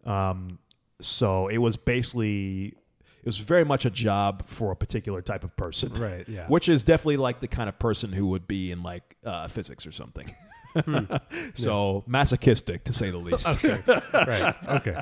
Um, 0.05 0.59
so 1.01 1.47
it 1.49 1.57
was 1.57 1.75
basically, 1.75 2.67
it 2.67 3.25
was 3.25 3.37
very 3.37 3.65
much 3.65 3.83
a 3.85 3.89
job 3.89 4.43
for 4.47 4.71
a 4.71 4.75
particular 4.75 5.21
type 5.21 5.43
of 5.43 5.55
person. 5.57 5.93
Right. 5.95 6.27
Yeah. 6.29 6.47
Which 6.47 6.69
is 6.69 6.83
definitely 6.85 7.17
like 7.17 7.41
the 7.41 7.47
kind 7.49 7.67
of 7.67 7.77
person 7.77 8.11
who 8.13 8.27
would 8.27 8.47
be 8.47 8.71
in 8.71 8.81
like 8.83 9.17
uh, 9.25 9.47
physics 9.49 9.85
or 9.85 9.91
something. 9.91 10.33
so 11.55 12.03
masochistic 12.07 12.83
to 12.85 12.93
say 12.93 13.11
the 13.11 13.17
least. 13.19 13.47
okay. 13.47 13.79
right. 14.13 14.55
Okay. 14.69 15.01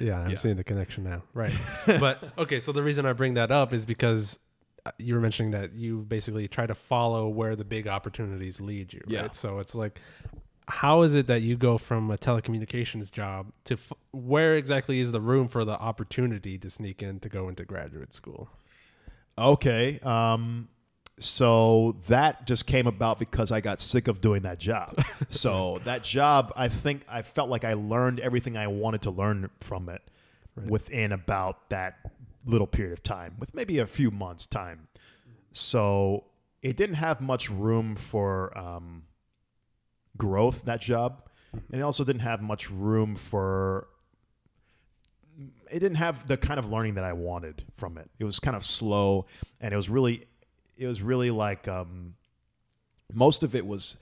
Yeah, 0.00 0.20
I'm 0.20 0.30
Yeah. 0.30 0.36
seeing 0.36 0.56
the 0.56 0.64
connection 0.64 1.04
now. 1.04 1.22
Right. 1.34 1.52
but 1.86 2.22
okay, 2.38 2.60
so 2.60 2.72
the 2.72 2.82
reason 2.82 3.06
I 3.06 3.12
bring 3.12 3.34
that 3.34 3.50
up 3.50 3.72
is 3.72 3.84
because 3.86 4.38
uh, 4.84 4.90
you 4.98 5.14
were 5.14 5.20
mentioning 5.20 5.50
that 5.52 5.74
you 5.74 6.02
basically 6.02 6.48
try 6.48 6.66
to 6.66 6.74
follow 6.74 7.28
where 7.28 7.56
the 7.56 7.64
big 7.64 7.88
opportunities 7.88 8.60
lead 8.60 8.92
you. 8.92 9.00
Right. 9.06 9.12
Yeah. 9.12 9.28
So 9.32 9.58
it's 9.58 9.74
like, 9.74 10.00
how 10.68 11.02
is 11.02 11.14
it 11.14 11.26
that 11.28 11.42
you 11.42 11.56
go 11.56 11.78
from 11.78 12.10
a 12.10 12.18
telecommunications 12.18 13.10
job 13.12 13.52
to 13.64 13.74
f- 13.74 13.92
where 14.12 14.56
exactly 14.56 14.98
is 15.00 15.12
the 15.12 15.20
room 15.20 15.46
for 15.48 15.64
the 15.64 15.78
opportunity 15.78 16.58
to 16.58 16.68
sneak 16.70 17.02
in 17.02 17.20
to 17.20 17.28
go 17.28 17.48
into 17.48 17.64
graduate 17.64 18.12
school? 18.12 18.48
Okay. 19.38 19.98
Um, 20.00 20.68
so 21.18 21.96
that 22.08 22.46
just 22.46 22.66
came 22.66 22.86
about 22.86 23.18
because 23.18 23.50
I 23.50 23.60
got 23.60 23.80
sick 23.80 24.06
of 24.08 24.20
doing 24.20 24.42
that 24.42 24.58
job. 24.58 25.02
so 25.28 25.80
that 25.84 26.04
job, 26.04 26.52
I 26.56 26.68
think 26.68 27.04
I 27.08 27.22
felt 27.22 27.48
like 27.48 27.64
I 27.64 27.74
learned 27.74 28.20
everything 28.20 28.56
I 28.56 28.66
wanted 28.66 29.02
to 29.02 29.10
learn 29.10 29.50
from 29.60 29.88
it 29.88 30.02
within 30.66 31.12
about 31.12 31.68
that 31.70 31.98
little 32.44 32.66
period 32.66 32.92
of 32.92 33.02
time, 33.02 33.34
with 33.38 33.54
maybe 33.54 33.78
a 33.78 33.86
few 33.86 34.10
months' 34.10 34.46
time. 34.46 34.88
So 35.52 36.24
it 36.62 36.76
didn't 36.76 36.96
have 36.96 37.20
much 37.20 37.50
room 37.50 37.96
for 37.96 38.56
um, 38.56 39.04
growth 40.16 40.64
that 40.64 40.80
job, 40.80 41.28
and 41.52 41.80
it 41.80 41.82
also 41.82 42.04
didn't 42.04 42.22
have 42.22 42.42
much 42.42 42.70
room 42.70 43.16
for. 43.16 43.88
It 45.70 45.80
didn't 45.80 45.96
have 45.96 46.28
the 46.28 46.36
kind 46.36 46.58
of 46.58 46.70
learning 46.70 46.94
that 46.94 47.04
I 47.04 47.12
wanted 47.12 47.64
from 47.76 47.98
it. 47.98 48.08
It 48.18 48.24
was 48.24 48.40
kind 48.40 48.56
of 48.56 48.64
slow, 48.64 49.26
and 49.60 49.74
it 49.74 49.76
was 49.76 49.90
really, 49.90 50.26
it 50.76 50.86
was 50.86 51.02
really 51.02 51.30
like 51.30 51.68
um, 51.68 52.14
most 53.12 53.42
of 53.42 53.54
it 53.54 53.66
was. 53.66 53.96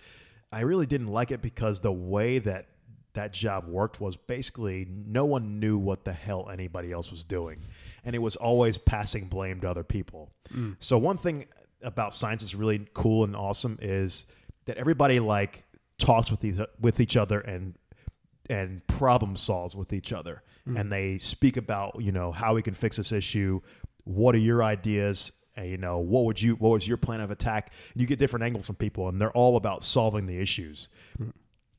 I 0.53 0.61
really 0.61 0.87
didn't 0.87 1.09
like 1.09 1.33
it 1.33 1.43
because 1.43 1.81
the 1.81 1.93
way 1.93 2.39
that 2.39 2.67
that 3.15 3.33
job 3.33 3.67
worked 3.67 4.01
was 4.01 4.17
basically 4.17 4.87
no 4.89 5.25
one 5.25 5.59
knew 5.61 5.79
what 5.79 6.05
the 6.05 6.13
hell 6.13 6.49
anybody 6.53 6.93
else 6.93 7.11
was 7.11 7.25
doing, 7.25 7.61
and 8.05 8.15
it 8.15 8.21
was 8.21 8.37
always 8.37 8.79
passing 8.79 9.27
blame 9.27 9.61
to 9.61 9.71
other 9.71 9.85
people. 9.85 10.33
So 10.79 10.99
one 10.99 11.17
thing 11.17 11.47
about 11.83 12.15
science 12.15 12.43
is 12.43 12.55
really 12.55 12.87
cool 12.95 13.25
and 13.25 13.37
awesome 13.37 13.79
is 13.83 14.27
that 14.67 14.79
everybody 14.79 15.21
like 15.21 15.65
talks 15.99 16.31
with 16.31 16.45
each 16.45 16.59
with 16.81 17.01
each 17.01 17.17
other 17.17 17.41
and 17.41 17.75
and 18.51 18.87
problem 18.87 19.37
solves 19.37 19.75
with 19.75 19.93
each 19.93 20.13
other. 20.13 20.43
And 20.79 20.91
they 20.91 21.19
speak 21.19 21.57
about 21.57 22.01
you 22.01 22.13
know 22.13 22.33
how 22.33 22.55
we 22.55 22.63
can 22.63 22.75
fix 22.75 22.97
this 22.97 23.13
issue. 23.13 23.61
What 24.05 24.35
are 24.35 24.39
your 24.39 24.63
ideas 24.63 25.33
and, 25.57 25.69
you 25.69 25.77
know 25.77 25.99
what 25.99 26.25
would 26.25 26.41
you 26.41 26.55
what 26.57 26.71
was 26.71 26.87
your 26.87 26.97
plan 26.97 27.21
of 27.21 27.31
attack 27.31 27.73
you 27.95 28.07
get 28.07 28.19
different 28.19 28.45
angles 28.45 28.67
from 28.67 28.77
people 28.77 29.09
and 29.09 29.21
they're 29.21 29.33
all 29.33 29.57
about 29.57 29.85
solving 29.85 30.27
the 30.27 30.39
issues 30.39 30.89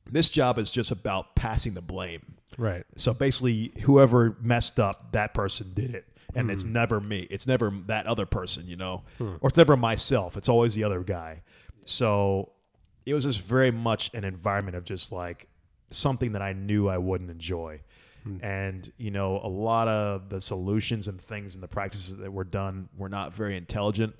this 0.08 0.28
job 0.28 0.58
is 0.58 0.70
just 0.70 0.90
about 0.90 1.34
passing 1.34 1.74
the 1.74 1.82
blame 1.82 2.36
Right. 2.58 2.84
so 2.96 3.12
basically, 3.12 3.72
whoever 3.82 4.36
messed 4.40 4.80
up, 4.80 5.12
that 5.12 5.34
person 5.34 5.72
did 5.74 5.94
it. 5.94 6.06
And 6.34 6.50
it's 6.50 6.64
hmm. 6.64 6.72
never 6.72 7.00
me. 7.00 7.26
It's 7.30 7.46
never 7.46 7.72
that 7.86 8.06
other 8.06 8.26
person, 8.26 8.66
you 8.68 8.76
know? 8.76 9.04
Hmm. 9.16 9.36
Or 9.40 9.48
it's 9.48 9.56
never 9.56 9.74
myself. 9.74 10.36
It's 10.36 10.50
always 10.50 10.74
the 10.74 10.84
other 10.84 11.00
guy. 11.02 11.42
So 11.86 12.52
it 13.06 13.14
was 13.14 13.24
just 13.24 13.40
very 13.40 13.70
much 13.70 14.10
an 14.12 14.22
environment 14.22 14.76
of 14.76 14.84
just 14.84 15.12
like 15.12 15.48
something 15.88 16.32
that 16.32 16.42
I 16.42 16.52
knew 16.52 16.88
I 16.88 16.98
wouldn't 16.98 17.30
enjoy. 17.30 17.80
And, 18.42 18.90
you 18.98 19.10
know, 19.10 19.40
a 19.42 19.48
lot 19.48 19.88
of 19.88 20.28
the 20.28 20.40
solutions 20.40 21.08
and 21.08 21.20
things 21.20 21.54
and 21.54 21.62
the 21.62 21.68
practices 21.68 22.16
that 22.16 22.32
were 22.32 22.44
done 22.44 22.88
were 22.96 23.08
not 23.08 23.32
very 23.34 23.56
intelligent. 23.56 24.14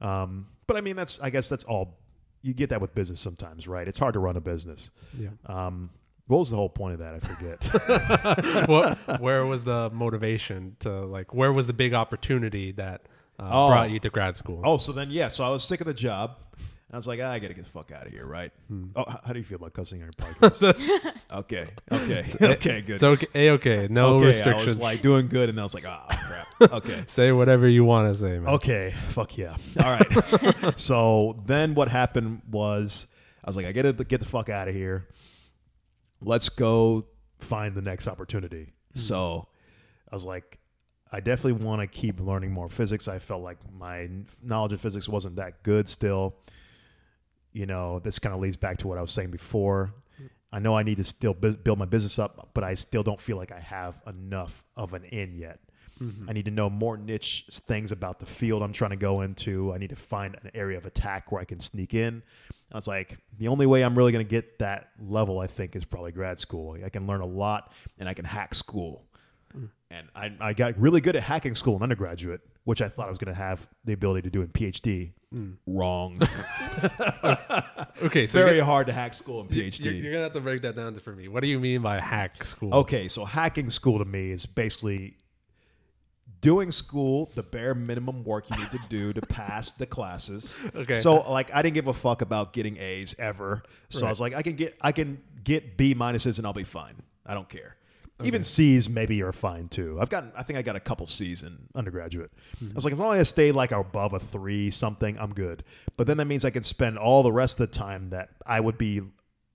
Um, 0.00 0.46
but 0.66 0.76
I 0.76 0.80
mean, 0.80 0.96
that's, 0.96 1.20
I 1.20 1.30
guess 1.30 1.48
that's 1.48 1.64
all. 1.64 1.98
You 2.42 2.54
get 2.54 2.70
that 2.70 2.80
with 2.80 2.94
business 2.94 3.20
sometimes, 3.20 3.68
right? 3.68 3.86
It's 3.86 3.98
hard 3.98 4.14
to 4.14 4.20
run 4.20 4.36
a 4.36 4.40
business. 4.40 4.90
Yeah. 5.18 5.28
Um, 5.46 5.90
what 6.26 6.38
was 6.38 6.50
the 6.50 6.56
whole 6.56 6.68
point 6.70 6.94
of 6.94 7.00
that? 7.00 7.14
I 7.14 7.18
forget. 7.18 8.66
well, 8.68 8.94
where 9.18 9.44
was 9.44 9.64
the 9.64 9.90
motivation 9.92 10.76
to 10.80 11.04
like? 11.06 11.34
Where 11.34 11.52
was 11.52 11.66
the 11.66 11.72
big 11.72 11.92
opportunity 11.92 12.72
that 12.72 13.02
uh, 13.38 13.48
Oh. 13.50 13.68
brought 13.68 13.90
you 13.90 13.98
to 13.98 14.10
grad 14.10 14.36
school? 14.36 14.62
Oh, 14.64 14.76
so 14.76 14.92
then 14.92 15.10
yeah, 15.10 15.28
so 15.28 15.44
I 15.44 15.48
was 15.50 15.64
sick 15.64 15.80
of 15.80 15.86
the 15.86 15.94
job, 15.94 16.36
and 16.90 16.96
I 16.96 16.98
was 16.98 17.06
like, 17.06 17.20
ah, 17.22 17.30
I 17.30 17.38
gotta 17.38 17.54
get 17.54 17.64
the 17.64 17.70
fuck 17.70 17.92
out 17.92 18.06
of 18.06 18.12
here, 18.12 18.26
right? 18.26 18.50
Oh, 18.96 19.04
h- 19.08 19.16
how 19.24 19.32
do 19.32 19.38
you 19.38 19.44
feel 19.44 19.56
about 19.56 19.72
cussing 19.74 20.02
on 20.02 20.06
your 20.08 20.12
podcast? 20.50 21.24
Okay, 21.32 21.68
okay, 21.92 22.26
okay, 22.42 22.80
good. 22.82 22.94
it's 22.96 23.02
okay. 23.04 23.26
A-okay. 23.34 23.86
No 23.88 24.16
okay, 24.16 24.26
restrictions. 24.26 24.62
I 24.62 24.64
was 24.64 24.80
like 24.80 25.00
doing 25.00 25.28
good, 25.28 25.48
and 25.48 25.56
then 25.56 25.62
I 25.62 25.64
was 25.64 25.74
like, 25.74 25.86
ah, 25.86 26.06
crap. 26.58 26.72
Okay, 26.74 27.04
Say 27.06 27.30
whatever 27.32 27.66
you 27.68 27.84
want 27.84 28.12
to 28.12 28.18
say, 28.18 28.38
man. 28.40 28.48
okay, 28.54 28.92
fuck 29.08 29.38
yeah. 29.38 29.56
All 29.78 29.90
right. 29.92 30.78
so 30.78 31.40
then 31.46 31.74
what 31.74 31.88
happened 31.88 32.42
was, 32.50 33.06
I 33.44 33.48
was 33.48 33.56
like, 33.56 33.66
I 33.66 33.72
gotta 33.72 33.92
get 33.92 34.18
the 34.20 34.26
fuck 34.26 34.48
out 34.48 34.66
of 34.68 34.74
here. 34.74 35.06
Let's 36.20 36.48
go 36.50 37.06
find 37.38 37.74
the 37.74 37.82
next 37.82 38.08
opportunity. 38.08 38.74
So 38.94 39.48
I 40.10 40.14
was 40.16 40.24
like, 40.24 40.58
I 41.12 41.20
definitely 41.20 41.64
want 41.64 41.80
to 41.80 41.86
keep 41.86 42.20
learning 42.20 42.52
more 42.52 42.68
physics. 42.68 43.08
I 43.08 43.18
felt 43.18 43.42
like 43.42 43.56
my 43.72 44.08
knowledge 44.42 44.72
of 44.72 44.80
physics 44.80 45.08
wasn't 45.08 45.36
that 45.36 45.62
good 45.62 45.88
still. 45.88 46.36
You 47.52 47.66
know, 47.66 47.98
this 47.98 48.18
kind 48.18 48.34
of 48.34 48.40
leads 48.40 48.56
back 48.56 48.78
to 48.78 48.88
what 48.88 48.98
I 48.98 49.02
was 49.02 49.12
saying 49.12 49.30
before. 49.30 49.92
I 50.52 50.58
know 50.58 50.76
I 50.76 50.82
need 50.82 50.96
to 50.96 51.04
still 51.04 51.32
build 51.32 51.78
my 51.78 51.84
business 51.84 52.18
up, 52.18 52.50
but 52.54 52.64
I 52.64 52.74
still 52.74 53.02
don't 53.02 53.20
feel 53.20 53.36
like 53.36 53.52
I 53.52 53.60
have 53.60 54.02
enough 54.06 54.64
of 54.76 54.94
an 54.94 55.04
in 55.04 55.36
yet. 55.36 55.60
Mm-hmm. 56.02 56.30
I 56.30 56.32
need 56.32 56.46
to 56.46 56.50
know 56.50 56.70
more 56.70 56.96
niche 56.96 57.46
things 57.52 57.92
about 57.92 58.18
the 58.18 58.26
field 58.26 58.62
I'm 58.62 58.72
trying 58.72 58.90
to 58.90 58.96
go 58.96 59.20
into. 59.20 59.72
I 59.72 59.78
need 59.78 59.90
to 59.90 59.96
find 59.96 60.36
an 60.42 60.50
area 60.54 60.78
of 60.78 60.86
attack 60.86 61.30
where 61.30 61.40
I 61.40 61.44
can 61.44 61.60
sneak 61.60 61.94
in. 61.94 62.22
I 62.72 62.74
was 62.74 62.88
like, 62.88 63.18
the 63.38 63.48
only 63.48 63.66
way 63.66 63.82
I'm 63.82 63.96
really 63.96 64.12
going 64.12 64.24
to 64.24 64.30
get 64.30 64.58
that 64.60 64.90
level, 65.00 65.40
I 65.40 65.46
think, 65.46 65.76
is 65.76 65.84
probably 65.84 66.12
grad 66.12 66.38
school. 66.38 66.76
I 66.84 66.88
can 66.88 67.06
learn 67.06 67.20
a 67.20 67.26
lot 67.26 67.72
and 67.98 68.08
I 68.08 68.14
can 68.14 68.24
hack 68.24 68.54
school. 68.54 69.04
Mm. 69.56 69.68
And 69.90 70.08
I, 70.14 70.32
I 70.40 70.52
got 70.52 70.78
really 70.80 71.00
good 71.00 71.16
at 71.16 71.22
hacking 71.22 71.54
school 71.54 71.76
in 71.76 71.82
undergraduate, 71.82 72.40
which 72.70 72.80
I 72.80 72.88
thought 72.88 73.08
I 73.08 73.10
was 73.10 73.18
going 73.18 73.34
to 73.34 73.40
have 73.40 73.66
the 73.84 73.92
ability 73.92 74.22
to 74.22 74.30
do 74.30 74.42
in 74.42 74.46
PhD. 74.46 75.10
Hmm. 75.32 75.54
Wrong. 75.66 76.22
Okay, 78.02 78.26
so 78.26 78.38
Very 78.38 78.56
you're, 78.56 78.64
hard 78.64 78.86
to 78.86 78.94
hack 78.94 79.12
school 79.12 79.42
in 79.42 79.48
PhD. 79.48 79.84
you're, 79.84 79.92
you're 79.92 80.12
gonna 80.12 80.24
have 80.24 80.32
to 80.32 80.40
break 80.40 80.62
that 80.62 80.74
down 80.74 80.94
for 80.94 81.12
me. 81.14 81.28
What 81.28 81.42
do 81.42 81.48
you 81.48 81.60
mean 81.60 81.82
by 81.82 82.00
hack 82.00 82.42
school? 82.44 82.72
Okay, 82.72 83.08
so 83.08 83.26
hacking 83.26 83.68
school 83.68 83.98
to 83.98 84.06
me 84.06 84.30
is 84.30 84.46
basically 84.46 85.18
doing 86.40 86.70
school 86.70 87.30
the 87.34 87.42
bare 87.42 87.74
minimum 87.74 88.24
work 88.24 88.48
you 88.48 88.56
need 88.56 88.70
to 88.70 88.80
do 88.88 89.12
to 89.12 89.20
pass 89.20 89.72
the 89.72 89.84
classes. 89.84 90.56
Okay. 90.74 90.94
So 90.94 91.30
like 91.30 91.54
I 91.54 91.60
didn't 91.60 91.74
give 91.74 91.88
a 91.88 91.92
fuck 91.92 92.22
about 92.22 92.54
getting 92.54 92.78
A's 92.78 93.14
ever. 93.18 93.64
So 93.90 94.06
I 94.06 94.08
was 94.08 94.20
like 94.20 94.34
I 94.34 94.40
can 94.40 94.56
get 94.56 94.78
I 94.80 94.92
can 94.92 95.20
get 95.44 95.76
B 95.76 95.94
minuses 95.94 96.38
and 96.38 96.46
I'll 96.46 96.54
be 96.54 96.64
fine. 96.64 96.94
I 97.26 97.34
don't 97.34 97.50
care. 97.50 97.76
Even 98.26 98.44
C's 98.44 98.88
maybe 98.88 99.22
are 99.22 99.32
fine 99.32 99.68
too. 99.68 99.98
I've 100.00 100.10
gotten 100.10 100.32
I 100.36 100.42
think 100.42 100.58
I 100.58 100.62
got 100.62 100.76
a 100.76 100.80
couple 100.80 101.06
C's 101.06 101.42
in 101.42 101.68
undergraduate. 101.74 102.30
I 102.60 102.74
was 102.74 102.84
like 102.84 102.92
as 102.92 102.98
long 102.98 103.14
as 103.16 103.20
I 103.20 103.22
stay 103.24 103.52
like 103.52 103.72
above 103.72 104.12
a 104.12 104.18
3 104.20 104.70
something, 104.70 105.18
I'm 105.18 105.32
good. 105.34 105.64
But 105.96 106.06
then 106.06 106.16
that 106.18 106.26
means 106.26 106.44
I 106.44 106.50
can 106.50 106.62
spend 106.62 106.98
all 106.98 107.22
the 107.22 107.32
rest 107.32 107.60
of 107.60 107.70
the 107.70 107.76
time 107.78 108.10
that 108.10 108.30
I 108.46 108.60
would 108.60 108.78
be 108.78 109.02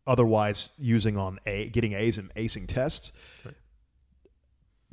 otherwise 0.07 0.71
using 0.77 1.17
on 1.17 1.39
A 1.45 1.69
getting 1.69 1.93
A's 1.93 2.17
and 2.17 2.33
acing 2.35 2.67
tests 2.67 3.11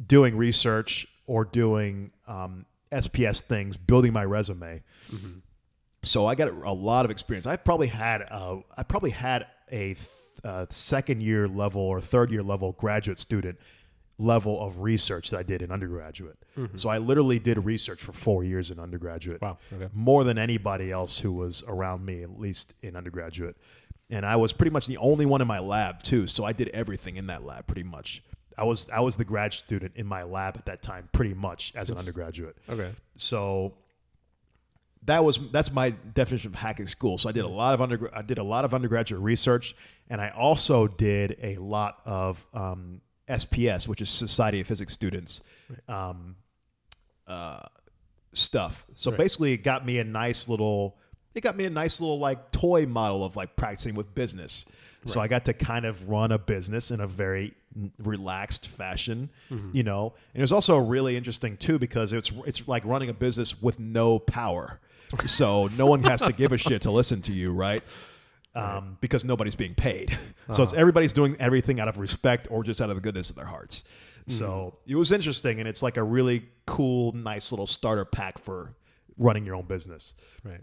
doing 0.04 0.36
research 0.36 1.06
or 1.26 1.44
doing 1.44 2.10
um, 2.26 2.66
SPS 2.90 3.40
things, 3.42 3.76
building 3.76 4.12
my 4.12 4.24
resume. 4.24 4.82
So 6.04 6.26
I 6.26 6.34
got 6.34 6.48
a 6.48 6.72
lot 6.72 7.04
of 7.04 7.10
experience. 7.10 7.46
I 7.46 7.56
probably 7.56 7.86
had 7.86 8.22
uh, 8.30 8.56
I 8.76 8.82
probably 8.82 9.10
had 9.10 9.46
a 9.70 9.94
uh, 10.44 10.66
second 10.70 11.22
year 11.22 11.46
level 11.48 11.80
or 11.82 12.00
third 12.00 12.30
year 12.30 12.42
level 12.42 12.72
graduate 12.72 13.18
student 13.18 13.58
level 14.18 14.60
of 14.64 14.80
research 14.80 15.30
that 15.30 15.38
I 15.38 15.42
did 15.42 15.62
in 15.62 15.72
undergraduate. 15.72 16.38
So 16.74 16.88
I 16.90 16.98
literally 16.98 17.38
did 17.38 17.64
research 17.64 18.02
for 18.02 18.12
four 18.12 18.44
years 18.44 18.70
in 18.70 18.78
undergraduate 18.78 19.40
Wow. 19.40 19.58
Okay. 19.72 19.88
more 19.94 20.22
than 20.22 20.38
anybody 20.38 20.92
else 20.92 21.18
who 21.18 21.32
was 21.32 21.64
around 21.66 22.04
me, 22.04 22.22
at 22.22 22.38
least 22.38 22.74
in 22.82 22.94
undergraduate. 22.94 23.56
And 24.10 24.26
I 24.26 24.36
was 24.36 24.52
pretty 24.52 24.70
much 24.70 24.86
the 24.86 24.98
only 24.98 25.24
one 25.26 25.40
in 25.40 25.48
my 25.48 25.58
lab 25.58 26.02
too, 26.02 26.26
so 26.26 26.44
I 26.44 26.52
did 26.52 26.68
everything 26.68 27.16
in 27.16 27.26
that 27.28 27.44
lab 27.44 27.66
pretty 27.66 27.82
much. 27.84 28.22
I 28.58 28.64
was 28.64 28.88
I 28.90 29.00
was 29.00 29.16
the 29.16 29.24
grad 29.24 29.54
student 29.54 29.92
in 29.96 30.06
my 30.06 30.22
lab 30.24 30.56
at 30.58 30.66
that 30.66 30.82
time, 30.82 31.08
pretty 31.12 31.32
much 31.34 31.72
as 31.74 31.88
an 31.88 31.96
undergraduate. 31.96 32.56
Okay. 32.68 32.90
So 33.16 33.72
that 35.04 35.24
was 35.24 35.38
that's 35.50 35.72
my 35.72 35.90
definition 35.90 36.50
of 36.50 36.54
hacking 36.54 36.86
school. 36.86 37.18
So 37.18 37.28
I 37.28 37.32
did 37.32 37.44
a 37.44 37.48
lot 37.48 37.74
of 37.74 37.80
under 37.80 38.10
I 38.14 38.22
did 38.22 38.38
a 38.38 38.42
lot 38.44 38.64
of 38.64 38.72
undergraduate 38.74 39.20
research, 39.22 39.74
and 40.08 40.20
I 40.20 40.28
also 40.30 40.86
did 40.88 41.36
a 41.42 41.56
lot 41.56 42.00
of 42.04 42.44
um, 42.54 43.00
SPS, 43.28 43.88
which 43.88 44.00
is 44.00 44.10
Society 44.10 44.60
of 44.60 44.66
Physics 44.66 44.92
Students, 44.92 45.40
um, 45.88 46.36
uh, 47.26 47.60
stuff. 48.32 48.84
So 48.94 49.10
Right. 49.10 49.18
basically, 49.18 49.52
it 49.54 49.58
got 49.64 49.84
me 49.84 49.98
a 49.98 50.04
nice 50.04 50.48
little. 50.48 50.96
It 51.34 51.40
got 51.40 51.56
me 51.56 51.64
a 51.64 51.70
nice 51.70 52.00
little 52.00 52.18
like 52.18 52.52
toy 52.52 52.84
model 52.86 53.24
of 53.24 53.36
like 53.36 53.56
practicing 53.56 53.94
with 53.94 54.14
business. 54.14 54.66
So 55.04 55.18
I 55.20 55.26
got 55.26 55.46
to 55.46 55.52
kind 55.52 55.84
of 55.84 56.08
run 56.08 56.30
a 56.30 56.38
business 56.38 56.92
in 56.92 57.00
a 57.00 57.08
very 57.08 57.54
relaxed 57.98 58.68
fashion, 58.68 59.30
you 59.72 59.82
know. 59.82 60.12
And 60.32 60.40
it 60.40 60.44
was 60.44 60.52
also 60.52 60.78
really 60.78 61.16
interesting 61.16 61.56
too 61.56 61.80
because 61.80 62.12
it's 62.12 62.30
it's 62.46 62.68
like 62.68 62.84
running 62.84 63.08
a 63.08 63.12
business 63.14 63.60
with 63.60 63.80
no 63.80 64.20
power. 64.20 64.78
So 65.26 65.68
no 65.68 65.86
one 65.86 66.02
has 66.04 66.20
to 66.22 66.32
give 66.32 66.52
a 66.52 66.58
shit 66.58 66.82
to 66.82 66.90
listen 67.00 67.22
to 67.22 67.32
you, 67.32 67.52
right? 67.52 67.82
Um, 68.54 68.98
because 69.00 69.24
nobody's 69.24 69.54
being 69.54 69.74
paid. 69.74 70.16
So 70.50 70.62
it's 70.64 70.74
everybody's 70.74 71.14
doing 71.14 71.36
everything 71.40 71.80
out 71.80 71.88
of 71.88 71.98
respect 71.98 72.48
or 72.50 72.62
just 72.62 72.82
out 72.82 72.90
of 72.90 72.96
the 72.96 73.00
goodness 73.00 73.30
of 73.30 73.36
their 73.36 73.46
hearts. 73.46 73.84
So 74.26 74.78
it 74.86 74.96
was 74.96 75.12
interesting, 75.12 75.60
and 75.60 75.68
it's 75.68 75.82
like 75.82 75.96
a 75.96 76.02
really 76.02 76.44
cool, 76.66 77.12
nice 77.12 77.52
little 77.52 77.66
starter 77.66 78.04
pack 78.04 78.38
for 78.38 78.74
running 79.16 79.46
your 79.46 79.54
own 79.54 79.66
business. 79.66 80.14
Right. 80.44 80.60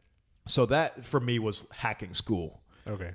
So 0.47 0.65
that 0.67 1.05
for 1.05 1.19
me 1.19 1.39
was 1.39 1.67
hacking 1.71 2.13
school. 2.13 2.61
Okay. 2.87 3.11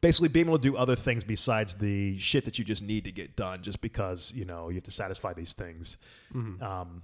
Basically, 0.00 0.28
being 0.28 0.46
able 0.46 0.58
to 0.58 0.62
do 0.62 0.76
other 0.76 0.96
things 0.96 1.24
besides 1.24 1.76
the 1.76 2.18
shit 2.18 2.44
that 2.44 2.58
you 2.58 2.64
just 2.64 2.82
need 2.82 3.04
to 3.04 3.12
get 3.12 3.36
done, 3.36 3.62
just 3.62 3.80
because 3.80 4.32
you 4.34 4.44
know 4.44 4.68
you 4.68 4.76
have 4.76 4.84
to 4.84 4.90
satisfy 4.90 5.32
these 5.32 5.54
things, 5.54 5.96
um, 6.60 7.02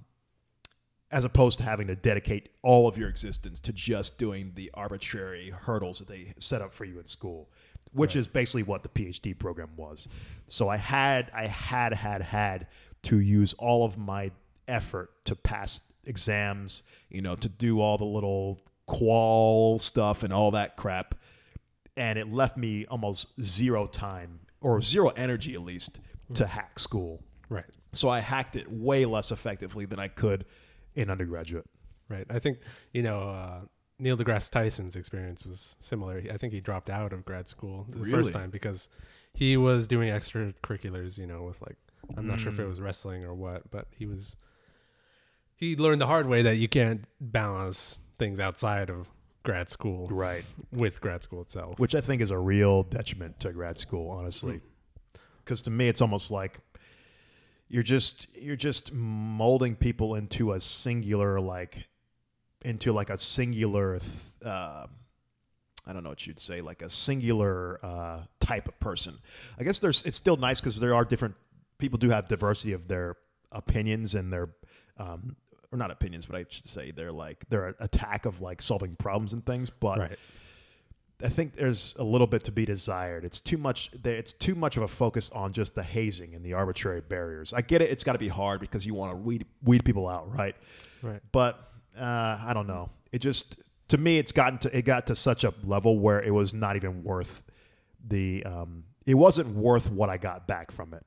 as 1.12 1.24
opposed 1.24 1.58
to 1.58 1.64
having 1.64 1.88
to 1.88 1.96
dedicate 1.96 2.50
all 2.62 2.86
of 2.86 2.96
your 2.96 3.08
existence 3.08 3.58
to 3.60 3.72
just 3.72 4.18
doing 4.18 4.52
the 4.54 4.70
arbitrary 4.74 5.50
hurdles 5.50 5.98
that 5.98 6.08
they 6.08 6.34
set 6.38 6.62
up 6.62 6.72
for 6.72 6.84
you 6.84 6.98
in 6.98 7.06
school, 7.06 7.50
which 7.92 8.14
is 8.14 8.28
basically 8.28 8.62
what 8.62 8.82
the 8.82 8.88
PhD 8.88 9.36
program 9.36 9.70
was. 9.76 10.08
So 10.46 10.68
I 10.68 10.76
had, 10.76 11.30
I 11.34 11.46
had, 11.46 11.92
had, 11.92 12.22
had 12.22 12.68
to 13.02 13.18
use 13.18 13.54
all 13.54 13.84
of 13.84 13.98
my 13.98 14.30
effort 14.68 15.10
to 15.24 15.34
pass 15.34 15.80
exams, 16.04 16.84
you 17.08 17.22
know, 17.22 17.34
to 17.34 17.48
do 17.48 17.80
all 17.80 17.98
the 17.98 18.04
little 18.04 18.60
qual 18.86 19.78
stuff 19.78 20.22
and 20.22 20.32
all 20.32 20.52
that 20.52 20.76
crap, 20.76 21.14
and 21.96 22.18
it 22.18 22.32
left 22.32 22.56
me 22.56 22.86
almost 22.86 23.28
zero 23.40 23.86
time 23.86 24.40
or 24.60 24.80
zero 24.80 25.08
energy 25.10 25.54
at 25.54 25.62
least 25.62 26.00
to 26.34 26.44
mm. 26.44 26.48
hack 26.48 26.78
school. 26.78 27.22
Right. 27.48 27.64
So 27.92 28.08
I 28.08 28.20
hacked 28.20 28.56
it 28.56 28.70
way 28.70 29.04
less 29.04 29.32
effectively 29.32 29.84
than 29.86 29.98
I 29.98 30.08
could 30.08 30.44
in 30.94 31.10
undergraduate. 31.10 31.66
Right. 32.08 32.26
I 32.30 32.38
think 32.40 32.58
you 32.92 33.02
know 33.02 33.20
uh, 33.30 33.60
Neil 33.98 34.16
deGrasse 34.16 34.50
Tyson's 34.50 34.96
experience 34.96 35.44
was 35.46 35.76
similar. 35.80 36.22
I 36.32 36.36
think 36.36 36.52
he 36.52 36.60
dropped 36.60 36.90
out 36.90 37.12
of 37.12 37.24
grad 37.24 37.48
school 37.48 37.86
the 37.88 37.98
Really? 38.00 38.12
first 38.12 38.32
time 38.32 38.50
because 38.50 38.88
he 39.32 39.56
was 39.56 39.86
doing 39.86 40.08
extracurriculars. 40.12 41.18
You 41.18 41.26
know, 41.26 41.42
with 41.44 41.60
like 41.62 41.76
I'm 42.16 42.26
not 42.26 42.40
sure 42.40 42.50
if 42.52 42.58
it 42.58 42.62
Mm. 42.64 42.68
was 42.68 42.80
wrestling 42.80 43.24
or 43.24 43.34
what, 43.34 43.70
but 43.70 43.86
he 43.96 44.06
was. 44.06 44.36
He 45.54 45.76
learned 45.76 46.00
the 46.00 46.06
hard 46.06 46.26
way 46.26 46.42
that 46.42 46.56
you 46.56 46.68
can't 46.68 47.04
balance 47.20 48.00
things 48.18 48.40
outside 48.40 48.88
of 48.90 49.08
grad 49.42 49.68
school 49.70 50.06
Right. 50.10 50.44
with 50.72 51.00
grad 51.00 51.22
school 51.22 51.42
itself. 51.42 51.78
Which 51.78 51.94
I 51.94 52.00
think 52.00 52.22
is 52.22 52.30
a 52.30 52.38
real 52.38 52.82
detriment 52.82 53.40
to 53.40 53.52
grad 53.52 53.78
school, 53.78 54.10
honestly. 54.10 54.60
Because 55.44 55.62
to 55.62 55.70
me, 55.70 55.88
it's 55.88 56.00
almost 56.00 56.30
like 56.30 56.60
you're 57.70 57.84
just 57.84 58.26
you're 58.36 58.56
just 58.56 58.92
molding 58.92 59.76
people 59.76 60.16
into 60.16 60.52
a 60.52 60.60
singular 60.60 61.40
like 61.40 61.86
into 62.62 62.92
like 62.92 63.08
a 63.08 63.16
singular 63.16 64.00
uh, 64.44 64.86
I 65.86 65.92
don't 65.92 66.02
know 66.02 66.10
what 66.10 66.26
you'd 66.26 66.40
say 66.40 66.60
like 66.60 66.82
a 66.82 66.90
singular 66.90 67.78
uh, 67.82 68.20
type 68.40 68.68
of 68.68 68.78
person. 68.80 69.18
I 69.58 69.64
guess 69.64 69.78
there's 69.78 70.02
it's 70.02 70.16
still 70.16 70.36
nice 70.36 70.60
because 70.60 70.76
there 70.76 70.94
are 70.94 71.04
different 71.04 71.36
people 71.78 71.98
do 71.98 72.10
have 72.10 72.28
diversity 72.28 72.72
of 72.72 72.88
their 72.88 73.16
opinions 73.52 74.14
and 74.14 74.32
their 74.32 74.50
um, 74.98 75.36
or 75.72 75.78
not 75.78 75.90
opinions, 75.90 76.26
but 76.26 76.36
I 76.36 76.44
should 76.48 76.66
say 76.66 76.90
their 76.90 77.12
like 77.12 77.48
their 77.48 77.76
attack 77.78 78.26
of 78.26 78.40
like 78.40 78.60
solving 78.60 78.96
problems 78.96 79.32
and 79.32 79.46
things. 79.46 79.70
But 79.70 79.98
right. 79.98 80.18
I 81.22 81.28
think 81.28 81.56
there's 81.56 81.94
a 81.98 82.04
little 82.04 82.26
bit 82.26 82.44
to 82.44 82.52
be 82.52 82.64
desired. 82.64 83.24
It's 83.24 83.40
too 83.40 83.58
much. 83.58 83.90
It's 84.04 84.32
too 84.32 84.54
much 84.54 84.76
of 84.76 84.82
a 84.82 84.88
focus 84.88 85.30
on 85.30 85.52
just 85.52 85.74
the 85.74 85.82
hazing 85.82 86.34
and 86.34 86.44
the 86.44 86.54
arbitrary 86.54 87.00
barriers. 87.00 87.52
I 87.52 87.60
get 87.62 87.82
it. 87.82 87.90
It's 87.90 88.04
got 88.04 88.12
to 88.12 88.18
be 88.18 88.28
hard 88.28 88.60
because 88.60 88.86
you 88.86 88.94
want 88.94 89.12
to 89.12 89.16
weed 89.16 89.46
weed 89.62 89.84
people 89.84 90.08
out, 90.08 90.34
right? 90.34 90.56
Right. 91.02 91.20
But 91.32 91.72
uh, 91.98 92.38
I 92.42 92.52
don't 92.54 92.66
know. 92.66 92.90
It 93.12 93.20
just 93.20 93.60
to 93.88 93.98
me, 93.98 94.18
it's 94.18 94.32
gotten 94.32 94.58
to 94.60 94.76
it 94.76 94.82
got 94.82 95.06
to 95.08 95.16
such 95.16 95.44
a 95.44 95.52
level 95.64 95.98
where 95.98 96.22
it 96.22 96.32
was 96.32 96.54
not 96.54 96.76
even 96.76 97.04
worth 97.04 97.42
the. 98.06 98.44
Um, 98.44 98.84
it 99.06 99.14
wasn't 99.14 99.48
worth 99.56 99.90
what 99.90 100.08
I 100.08 100.18
got 100.18 100.46
back 100.46 100.70
from 100.70 100.94
it. 100.94 101.04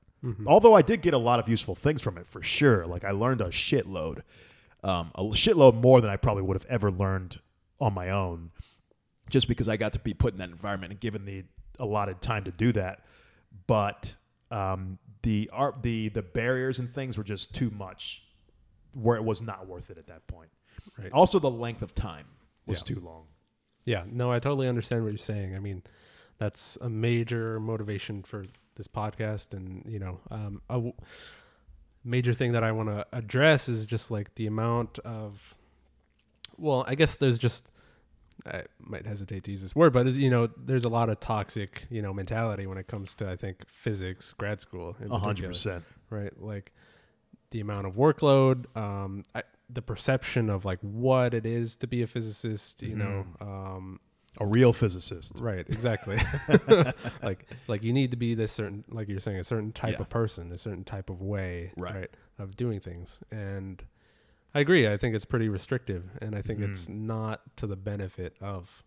Although 0.48 0.74
I 0.74 0.82
did 0.82 1.02
get 1.02 1.14
a 1.14 1.18
lot 1.18 1.40
of 1.40 1.50
useful 1.50 1.76
things 1.76 2.02
from 2.02 2.18
it 2.18 2.28
for 2.28 2.42
sure. 2.42 2.86
Like 2.86 3.04
I 3.04 3.12
learned 3.12 3.42
a 3.42 3.50
shitload, 3.50 4.22
um, 4.84 5.12
a 5.16 5.24
shitload 5.24 5.76
more 5.76 6.00
than 6.02 6.10
I 6.10 6.16
probably 6.16 6.44
would 6.44 6.56
have 6.56 6.66
ever 6.70 6.90
learned 6.92 7.40
on 7.80 7.94
my 7.94 8.10
own 8.10 8.52
just 9.30 9.48
because 9.48 9.68
I 9.70 9.78
got 9.78 9.94
to 9.94 10.00
be 10.00 10.14
put 10.14 10.34
in 10.34 10.40
that 10.40 10.50
environment 10.50 10.92
and 10.92 11.00
given 11.00 11.26
the 11.26 11.44
allotted 11.80 12.22
time 12.22 12.44
to 12.46 12.52
do 12.52 12.72
that. 12.74 13.02
But 13.68 14.16
um, 14.52 14.98
the 15.24 15.50
art, 15.54 15.82
the 15.84 16.10
the 16.10 16.22
barriers 16.22 16.80
and 16.80 16.90
things 16.94 17.18
were 17.18 17.24
just 17.24 17.54
too 17.56 17.70
much, 17.72 18.24
where 18.94 19.16
it 19.18 19.24
was 19.24 19.42
not 19.42 19.68
worth 19.68 19.90
it 19.90 19.98
at 19.98 20.08
that 20.08 20.28
point. 20.28 20.50
Right. 20.98 21.12
Also, 21.12 21.40
the 21.40 21.50
length 21.52 21.82
of 21.82 21.96
time 21.96 22.26
was 22.68 22.80
Yeah. 22.88 22.96
too 22.96 23.02
long. 23.02 23.26
Yeah, 23.86 24.04
no, 24.10 24.32
I 24.32 24.40
totally 24.40 24.68
understand 24.68 25.04
what 25.04 25.10
you're 25.12 25.18
saying. 25.18 25.56
I 25.56 25.60
mean, 25.60 25.84
that's 26.38 26.78
a 26.82 26.90
major 26.90 27.60
motivation 27.60 28.24
for 28.24 28.46
this 28.76 28.88
podcast, 28.88 29.54
and 29.54 29.84
you 29.88 30.00
know, 30.00 30.20
um, 30.32 30.62
a 30.70 30.74
w- 30.76 30.94
major 32.04 32.34
thing 32.34 32.54
that 32.54 32.64
I 32.64 32.72
want 32.72 32.90
to 32.90 33.06
address 33.12 33.68
is 33.70 33.86
just 33.86 34.10
like 34.12 34.34
the 34.36 34.48
amount 34.48 35.00
of. 35.00 35.56
Well, 36.58 36.84
I 36.88 36.96
guess 36.96 37.16
there's 37.16 37.38
just. 37.38 37.68
I 38.46 38.64
might 38.80 39.06
hesitate 39.06 39.44
to 39.46 39.52
use 39.52 39.62
this 39.62 39.76
word, 39.76 39.94
but 39.94 40.06
you 40.08 40.30
know, 40.30 40.50
there's 40.58 40.84
a 40.86 40.90
lot 40.90 41.10
of 41.10 41.20
toxic, 41.20 41.86
you 41.90 42.02
know, 42.02 42.14
mentality 42.14 42.66
when 42.68 42.78
it 42.78 42.88
comes 42.88 43.14
to 43.16 43.30
I 43.30 43.36
think 43.36 43.68
physics, 43.68 44.34
grad 44.34 44.62
school, 44.62 44.96
A 45.10 45.18
hundred 45.18 45.48
percent. 45.50 45.84
right? 46.10 46.34
Like 46.42 46.72
the 47.52 47.60
amount 47.62 47.88
of 47.88 47.94
workload, 47.96 48.66
um, 48.76 49.24
I, 49.34 49.44
the 49.70 49.82
perception 49.82 50.50
of 50.50 50.66
like 50.66 50.80
what 50.82 51.34
it 51.34 51.46
is 51.46 51.76
to 51.78 51.88
be 51.88 52.02
a 52.02 52.08
physicist, 52.08 52.82
you 52.84 52.96
know, 52.96 53.26
Mm-hmm. 53.42 53.48
um, 53.76 54.00
A 54.40 54.46
real 54.46 54.74
physicist. 54.74 55.34
right? 55.40 55.66
Exactly. 55.70 56.18
like 57.24 57.48
like 57.68 57.84
you 57.84 57.94
need 57.94 58.12
to 58.12 58.18
be 58.18 58.36
this 58.36 58.52
certain, 58.52 58.84
like 58.90 59.08
you're 59.08 59.20
saying, 59.20 59.38
a 59.38 59.44
certain 59.44 59.72
type 59.72 59.94
Yeah. 59.94 60.02
of 60.02 60.10
person, 60.10 60.52
a 60.52 60.58
certain 60.58 60.84
type 60.84 61.10
of 61.10 61.22
way, 61.22 61.72
Right. 61.78 62.10
of 62.40 62.56
doing 62.56 62.80
things, 62.80 63.20
and 63.32 63.82
I 64.56 64.60
agree. 64.60 64.88
I 64.88 64.98
think 64.98 65.16
it's 65.16 65.26
pretty 65.26 65.50
restrictive, 65.50 66.04
and 66.22 66.36
I 66.36 66.42
think 66.42 66.60
Mhm. 66.60 66.70
it's 66.72 66.88
not 66.88 67.56
to 67.58 67.68
the 67.68 67.76
benefit 67.76 68.36
of 68.40 68.84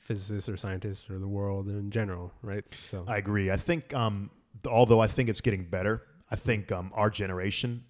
physicists 0.00 0.48
or 0.48 0.56
scientists 0.56 1.10
or 1.10 1.18
the 1.18 1.28
world 1.28 1.68
in 1.68 1.90
general, 1.90 2.32
right? 2.42 2.64
So 2.78 3.04
I 3.06 3.16
agree. 3.16 3.50
I 3.50 3.56
think, 3.56 3.94
um, 3.94 4.30
although 4.66 5.00
I 5.00 5.06
think 5.08 5.28
it's 5.28 5.40
getting 5.40 5.64
better, 5.64 6.02
I 6.30 6.36
think 6.36 6.70
um, 6.72 6.90
our 6.94 7.10
generation, 7.10 7.84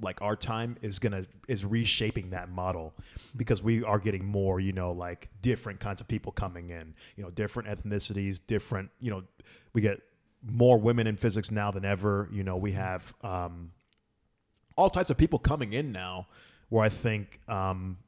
like 0.00 0.20
our 0.22 0.36
time, 0.36 0.76
is 0.82 0.98
gonna 0.98 1.26
is 1.48 1.64
reshaping 1.64 2.30
that 2.30 2.48
model 2.50 2.94
because 3.36 3.62
we 3.62 3.82
are 3.84 3.98
getting 3.98 4.24
more, 4.24 4.60
you 4.60 4.72
know, 4.72 4.92
like 4.92 5.28
different 5.42 5.80
kinds 5.80 6.00
of 6.00 6.08
people 6.08 6.32
coming 6.32 6.70
in, 6.70 6.94
you 7.16 7.24
know, 7.24 7.30
different 7.30 7.68
ethnicities, 7.68 8.40
different, 8.46 8.90
you 9.00 9.10
know, 9.10 9.22
we 9.74 9.80
get 9.80 10.00
more 10.42 10.78
women 10.78 11.06
in 11.06 11.16
physics 11.16 11.50
now 11.50 11.70
than 11.70 11.84
ever. 11.84 12.28
You 12.32 12.42
know, 12.44 12.56
we 12.56 12.72
have 12.72 13.14
um, 13.22 13.72
all 14.76 14.90
types 14.90 15.10
of 15.10 15.16
people 15.18 15.38
coming 15.38 15.72
in 15.72 15.92
now, 15.92 16.26
where 16.68 16.84
I 16.84 16.88
think 16.88 17.40
um, 17.48 17.98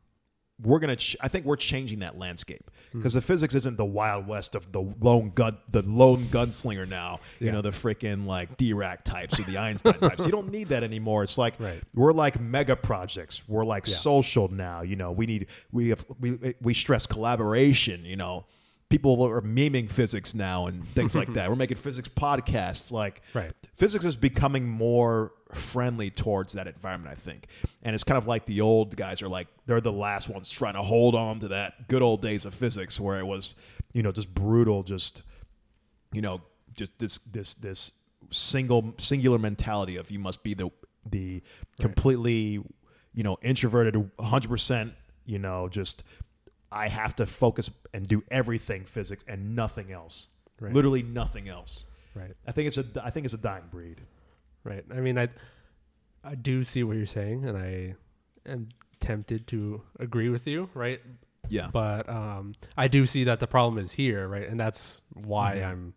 we're 0.62 0.78
gonna. 0.78 0.96
Ch- 0.96 1.16
I 1.20 1.28
think 1.28 1.44
we're 1.46 1.56
changing 1.56 1.98
that 2.00 2.16
landscape 2.18 2.70
because 2.92 3.14
the 3.14 3.20
physics 3.20 3.56
isn't 3.56 3.76
the 3.76 3.84
wild 3.84 4.28
west 4.28 4.54
of 4.54 4.70
the 4.70 4.80
lone 5.00 5.32
gun, 5.34 5.58
the 5.70 5.82
lone 5.82 6.26
gunslinger 6.26 6.88
now. 6.88 7.18
You 7.40 7.50
know, 7.50 7.60
the 7.60 7.70
freaking 7.72 8.24
like 8.26 8.56
Dirac 8.56 9.02
types 9.02 9.38
or 9.40 9.42
the 9.42 9.58
Einstein 9.58 9.94
types. 9.94 10.24
You 10.24 10.30
don't 10.30 10.52
need 10.52 10.68
that 10.68 10.84
anymore. 10.84 11.24
It's 11.24 11.36
like 11.36 11.58
Right. 11.58 11.82
we're 11.92 12.12
like 12.12 12.38
mega 12.40 12.76
projects. 12.76 13.42
We're 13.48 13.64
like 13.64 13.86
Yeah. 13.88 13.94
social 13.94 14.46
now. 14.48 14.82
You 14.82 14.94
know, 14.94 15.10
we 15.10 15.26
need 15.26 15.48
we 15.72 15.88
have 15.88 16.04
we 16.20 16.54
we 16.62 16.72
stress 16.72 17.06
collaboration. 17.06 18.04
You 18.04 18.16
know. 18.16 18.46
People 18.94 19.24
are 19.24 19.40
memeing 19.42 19.90
physics 19.90 20.36
now 20.36 20.66
and 20.66 20.86
things 20.90 21.16
like 21.16 21.32
that. 21.34 21.48
We're 21.50 21.56
making 21.56 21.78
physics 21.78 22.08
podcasts. 22.08 22.92
Like, 22.92 23.22
Right. 23.34 23.50
physics 23.74 24.04
is 24.04 24.14
becoming 24.14 24.68
more 24.68 25.32
friendly 25.52 26.10
towards 26.10 26.52
that 26.52 26.68
environment, 26.68 27.10
I 27.10 27.16
think. 27.20 27.48
And 27.82 27.92
it's 27.92 28.04
kind 28.04 28.18
of 28.18 28.28
like 28.28 28.46
the 28.46 28.60
old 28.60 28.94
guys 28.96 29.20
are 29.20 29.28
like 29.28 29.48
they're 29.66 29.80
the 29.80 29.92
last 29.92 30.28
ones 30.28 30.48
trying 30.48 30.74
to 30.74 30.82
hold 30.82 31.16
on 31.16 31.40
to 31.40 31.48
that 31.48 31.88
good 31.88 32.02
old 32.02 32.22
days 32.22 32.44
of 32.44 32.54
physics 32.54 33.00
where 33.00 33.18
it 33.18 33.26
was, 33.26 33.56
you 33.92 34.02
know, 34.04 34.12
just 34.12 34.32
brutal, 34.32 34.84
just 34.84 35.22
you 36.12 36.20
know, 36.22 36.40
just 36.72 36.96
this 37.00 37.18
this 37.18 37.54
this 37.54 37.90
single 38.30 38.94
singular 38.98 39.38
mentality 39.38 39.96
of 39.96 40.08
you 40.12 40.20
must 40.20 40.44
be 40.44 40.54
the 40.54 40.70
the 41.10 41.42
completely, 41.80 42.60
you 43.12 43.22
know, 43.24 43.38
introverted 43.42 43.94
100%, 43.94 44.92
you 45.26 45.40
know, 45.40 45.68
just 45.68 46.04
I 46.74 46.88
have 46.88 47.16
to 47.16 47.26
focus 47.26 47.70
and 47.92 48.06
do 48.06 48.22
everything 48.30 48.84
physics 48.84 49.24
and 49.28 49.54
nothing 49.54 49.92
else. 49.92 50.28
Right. 50.60 50.72
Literally 50.72 51.02
nothing 51.02 51.48
else. 51.48 51.86
right. 52.14 52.34
I 52.46 52.52
think 52.52 52.66
it's 52.68 52.78
a 52.78 52.84
I 53.04 53.10
think 53.10 53.24
it's 53.24 53.34
a 53.34 53.38
dying 53.38 53.64
breed. 53.70 54.00
Right. 54.64 54.84
I 54.90 55.00
mean, 55.00 55.18
I 55.18 55.28
I 56.22 56.34
do 56.34 56.64
see 56.64 56.82
what 56.84 56.96
you're 56.96 57.06
saying, 57.06 57.44
and 57.46 57.56
I 57.58 57.94
am 58.46 58.68
tempted 59.00 59.46
to 59.48 59.82
agree 60.00 60.28
with 60.30 60.46
you, 60.46 60.70
right? 60.74 61.00
Yeah. 61.48 61.68
But 61.72 62.08
um, 62.08 62.52
I 62.76 62.88
do 62.88 63.04
see 63.06 63.24
that 63.24 63.38
the 63.40 63.46
problem 63.46 63.82
is 63.84 63.92
here, 63.92 64.26
right? 64.26 64.48
And 64.48 64.58
that's 64.58 65.02
why 65.12 65.56
Mhm. 65.56 65.66
I'm 65.68 65.94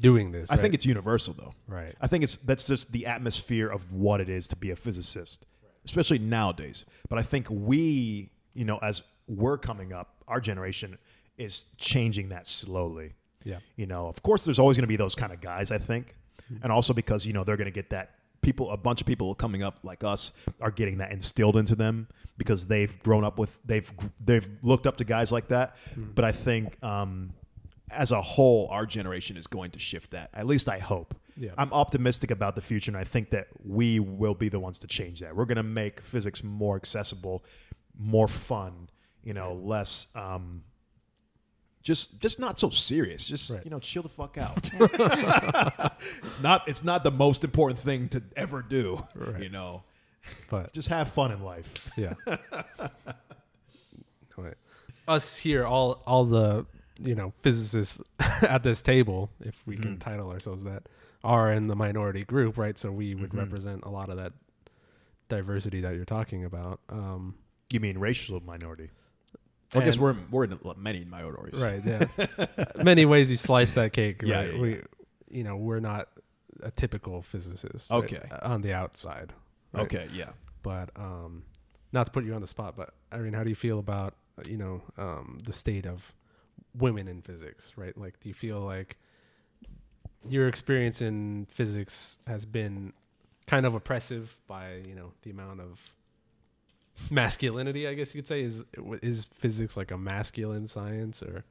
doing 0.00 0.32
this. 0.32 0.50
I 0.50 0.56
think 0.56 0.74
it's 0.74 0.84
universal 0.84 1.32
though. 1.34 1.54
right. 1.66 1.94
I 2.00 2.06
think 2.08 2.24
it's 2.24 2.36
that's 2.38 2.66
just 2.66 2.92
the 2.92 3.06
atmosphere 3.06 3.68
of 3.68 3.92
what 3.92 4.20
it 4.20 4.28
is 4.28 4.46
to 4.48 4.56
be 4.56 4.70
a 4.70 4.76
physicist, 4.76 5.46
especially 5.84 6.18
nowadays. 6.18 6.84
But 7.08 7.18
I 7.18 7.22
think 7.22 7.46
we, 7.48 8.30
you 8.52 8.64
know, 8.66 8.78
as 8.78 9.02
we're 9.28 9.56
coming 9.58 9.92
up, 9.92 10.11
our 10.28 10.40
generation 10.40 10.98
is 11.38 11.64
changing 11.78 12.28
that 12.30 12.46
slowly. 12.46 13.14
Yeah. 13.44 13.58
You 13.76 13.86
know, 13.86 14.06
of 14.06 14.22
course, 14.22 14.44
there's 14.44 14.58
always 14.58 14.76
going 14.76 14.84
to 14.84 14.88
be 14.88 14.96
those 14.96 15.14
kind 15.14 15.32
of 15.32 15.40
guys. 15.40 15.70
I 15.70 15.78
think, 15.78 16.16
Mm-hmm. 16.52 16.64
and 16.64 16.72
also 16.72 16.92
because 16.92 17.24
you 17.24 17.32
know 17.32 17.44
they're 17.44 17.56
going 17.56 17.66
to 17.66 17.70
get 17.70 17.90
that 17.90 18.10
people, 18.42 18.70
a 18.72 18.76
bunch 18.76 19.00
of 19.00 19.06
people 19.06 19.32
coming 19.34 19.62
up 19.62 19.78
like 19.84 20.02
us 20.04 20.32
are 20.60 20.72
getting 20.72 20.98
that 20.98 21.12
instilled 21.12 21.56
into 21.56 21.76
them 21.76 22.08
because 22.36 22.66
they've 22.66 23.00
grown 23.04 23.22
up 23.24 23.38
with 23.38 23.56
they've 23.64 23.90
they've 24.22 24.48
looked 24.62 24.86
up 24.86 24.96
to 24.96 25.04
guys 25.04 25.30
like 25.30 25.48
that. 25.48 25.76
Mm-hmm. 25.92 26.10
But 26.14 26.24
I 26.24 26.32
think. 26.32 26.82
um 26.82 27.32
as 27.94 28.10
a 28.10 28.22
whole, 28.22 28.68
our 28.70 28.86
generation 28.86 29.36
is 29.36 29.46
going 29.46 29.70
to 29.70 29.78
shift 29.78 30.12
that. 30.12 30.30
At 30.32 30.46
least 30.46 30.66
I 30.66 30.78
hope. 30.78 31.14
Yeah. 31.36 31.50
I'm 31.58 31.70
optimistic 31.74 32.30
about 32.30 32.54
the 32.56 32.62
future, 32.62 32.90
and 32.90 32.96
I 32.96 33.04
think 33.04 33.28
that 33.30 33.48
we 33.66 34.00
will 34.00 34.32
be 34.34 34.48
the 34.48 34.58
ones 34.58 34.78
to 34.78 34.86
change 34.86 35.20
that. 35.20 35.36
We're 35.36 35.44
going 35.44 35.56
to 35.56 35.62
make 35.62 36.00
physics 36.00 36.42
more 36.42 36.74
accessible, 36.76 37.44
more 37.98 38.28
fun. 38.28 38.88
You 39.24 39.34
know, 39.34 39.54
less. 39.54 40.08
Um, 40.14 40.64
just, 41.82 42.20
just 42.20 42.38
not 42.38 42.60
so 42.60 42.70
serious. 42.70 43.26
Just 43.26 43.50
Right. 43.50 43.64
you 43.64 43.70
know, 43.70 43.78
chill 43.80 44.02
the 44.02 44.08
fuck 44.08 44.38
out. 44.38 44.70
it's 46.24 46.40
not. 46.40 46.66
It's 46.68 46.84
not 46.84 47.02
the 47.04 47.10
most 47.10 47.42
important 47.44 47.80
thing 47.80 48.08
to 48.10 48.22
ever 48.36 48.62
do. 48.62 49.02
Right. 49.14 49.42
You 49.42 49.48
know, 49.48 49.82
But 50.48 50.72
just 50.72 50.88
have 50.88 51.08
fun 51.12 51.32
in 51.32 51.42
life. 51.42 51.90
yeah. 51.96 52.14
Right. 54.36 54.54
us 55.06 55.36
here, 55.36 55.66
all 55.66 56.02
all 56.06 56.24
the 56.24 56.64
you 57.02 57.14
know 57.14 57.32
physicists 57.42 58.00
at 58.18 58.62
this 58.62 58.80
table, 58.82 59.30
if 59.40 59.60
we 59.66 59.74
Mm-hmm. 59.74 59.82
can 59.82 59.98
title 59.98 60.30
ourselves 60.30 60.64
that, 60.64 60.84
are 61.22 61.52
in 61.52 61.66
the 61.66 61.76
minority 61.76 62.24
group, 62.24 62.56
right? 62.56 62.78
So 62.78 62.90
we 62.90 63.14
would 63.14 63.30
Mhm. 63.30 63.38
represent 63.38 63.84
a 63.84 63.90
lot 63.90 64.08
of 64.08 64.16
that 64.16 64.32
diversity 65.28 65.80
that 65.82 65.94
you're 65.94 66.04
talking 66.04 66.44
about. 66.44 66.80
Um, 66.88 67.34
You 67.72 67.80
mean 67.80 67.98
racial 67.98 68.40
minority? 68.40 68.90
I 69.74 69.80
guess 69.80 69.96
we're 69.98 70.16
we're 70.30 70.44
in 70.44 70.58
many 70.76 71.04
minorities. 71.04 71.62
right. 71.62 71.82
Yeah, 71.84 72.06
many 72.82 73.04
ways 73.06 73.30
you 73.30 73.36
slice 73.36 73.72
that 73.74 73.92
cake. 73.92 74.20
Yeah, 74.22 74.36
right? 74.36 74.54
yeah, 74.54 74.60
we, 74.60 74.80
you 75.30 75.44
know, 75.44 75.56
we're 75.56 75.80
not 75.80 76.08
a 76.62 76.70
typical 76.70 77.22
physicist. 77.22 77.90
right, 77.90 78.04
Okay. 78.04 78.20
on 78.42 78.60
the 78.62 78.72
outside. 78.74 79.32
right? 79.72 79.84
Okay. 79.84 80.08
Yeah. 80.12 80.30
but 80.62 80.90
um, 80.96 81.44
not 81.92 82.06
to 82.06 82.12
put 82.12 82.24
you 82.24 82.34
on 82.34 82.40
the 82.40 82.46
spot, 82.46 82.74
but 82.76 82.94
Irene, 83.12 83.32
how 83.32 83.42
do 83.44 83.50
you 83.50 83.56
feel 83.56 83.78
about 83.78 84.14
you 84.48 84.56
know 84.58 84.82
um, 84.98 85.38
the 85.44 85.52
state 85.52 85.86
of 85.86 86.14
women 86.74 87.08
in 87.08 87.22
physics? 87.22 87.72
Right, 87.76 87.96
like, 87.96 88.20
do 88.20 88.28
you 88.28 88.34
feel 88.34 88.60
like 88.60 88.96
your 90.28 90.46
experience 90.48 91.02
in 91.02 91.46
physics 91.50 92.18
has 92.26 92.46
been 92.46 92.92
kind 93.46 93.66
of 93.66 93.74
oppressive 93.74 94.38
by 94.46 94.76
you 94.86 94.94
know 94.94 95.12
the 95.22 95.30
amount 95.30 95.60
of 95.60 95.80
masculinity? 97.10 97.86
I 97.88 97.94
guess 97.94 98.14
you 98.14 98.20
could 98.20 98.28
say 98.28 98.42
is 98.42 98.64
is 99.02 99.24
physics 99.24 99.76
like 99.76 99.90
a 99.90 99.98
masculine 99.98 100.66
science 100.66 101.22
or 101.22 101.44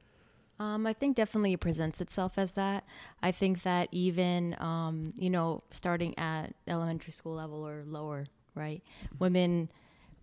Um, 0.59 0.85
I 0.85 0.93
think 0.93 1.15
definitely 1.15 1.53
it 1.53 1.59
presents 1.59 2.01
itself 2.01 2.33
as 2.37 2.53
that. 2.53 2.85
I 3.23 3.31
think 3.31 3.63
that 3.63 3.89
even, 3.91 4.55
um, 4.59 5.13
you 5.17 5.29
know, 5.29 5.63
starting 5.71 6.15
at 6.19 6.53
elementary 6.67 7.13
school 7.13 7.33
level 7.33 7.65
or 7.65 7.83
lower, 7.87 8.27
right? 8.53 8.83
Women 9.17 9.71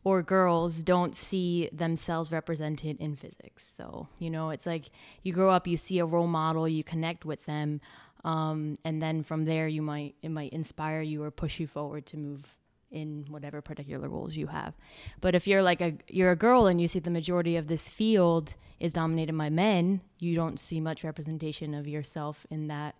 or 0.04 0.22
girls 0.22 0.84
don't 0.84 1.16
see 1.16 1.68
themselves 1.72 2.30
represented 2.30 2.96
in 3.00 3.16
physics. 3.16 3.64
So, 3.76 4.06
you 4.20 4.30
know, 4.30 4.50
it's 4.50 4.64
like 4.64 4.90
you 5.24 5.32
grow 5.32 5.50
up, 5.50 5.66
you 5.66 5.76
see 5.76 5.98
a 5.98 6.06
role 6.06 6.28
model, 6.28 6.68
you 6.68 6.84
connect 6.84 7.24
with 7.24 7.44
them, 7.46 7.80
um, 8.24 8.76
and 8.84 9.02
then 9.02 9.24
from 9.24 9.44
there, 9.44 9.66
you 9.66 9.82
might 9.82 10.14
it 10.22 10.30
might 10.30 10.52
inspire 10.52 11.02
you 11.02 11.22
or 11.24 11.30
push 11.32 11.58
you 11.58 11.66
forward 11.66 12.06
to 12.06 12.16
move 12.16 12.56
in 12.90 13.26
whatever 13.28 13.60
particular 13.60 14.08
roles 14.08 14.36
you 14.36 14.46
have. 14.46 14.74
But 15.20 15.34
if 15.34 15.46
you're 15.46 15.62
like 15.62 15.80
a 15.80 15.94
you're 16.08 16.30
a 16.30 16.36
girl 16.36 16.66
and 16.66 16.80
you 16.80 16.88
see 16.88 16.98
the 16.98 17.10
majority 17.10 17.56
of 17.56 17.68
this 17.68 17.88
field 17.88 18.54
is 18.80 18.92
dominated 18.92 19.36
by 19.36 19.50
men, 19.50 20.00
you 20.18 20.34
don't 20.34 20.58
see 20.58 20.80
much 20.80 21.04
representation 21.04 21.74
of 21.74 21.86
yourself 21.86 22.46
in 22.50 22.68
that 22.68 22.94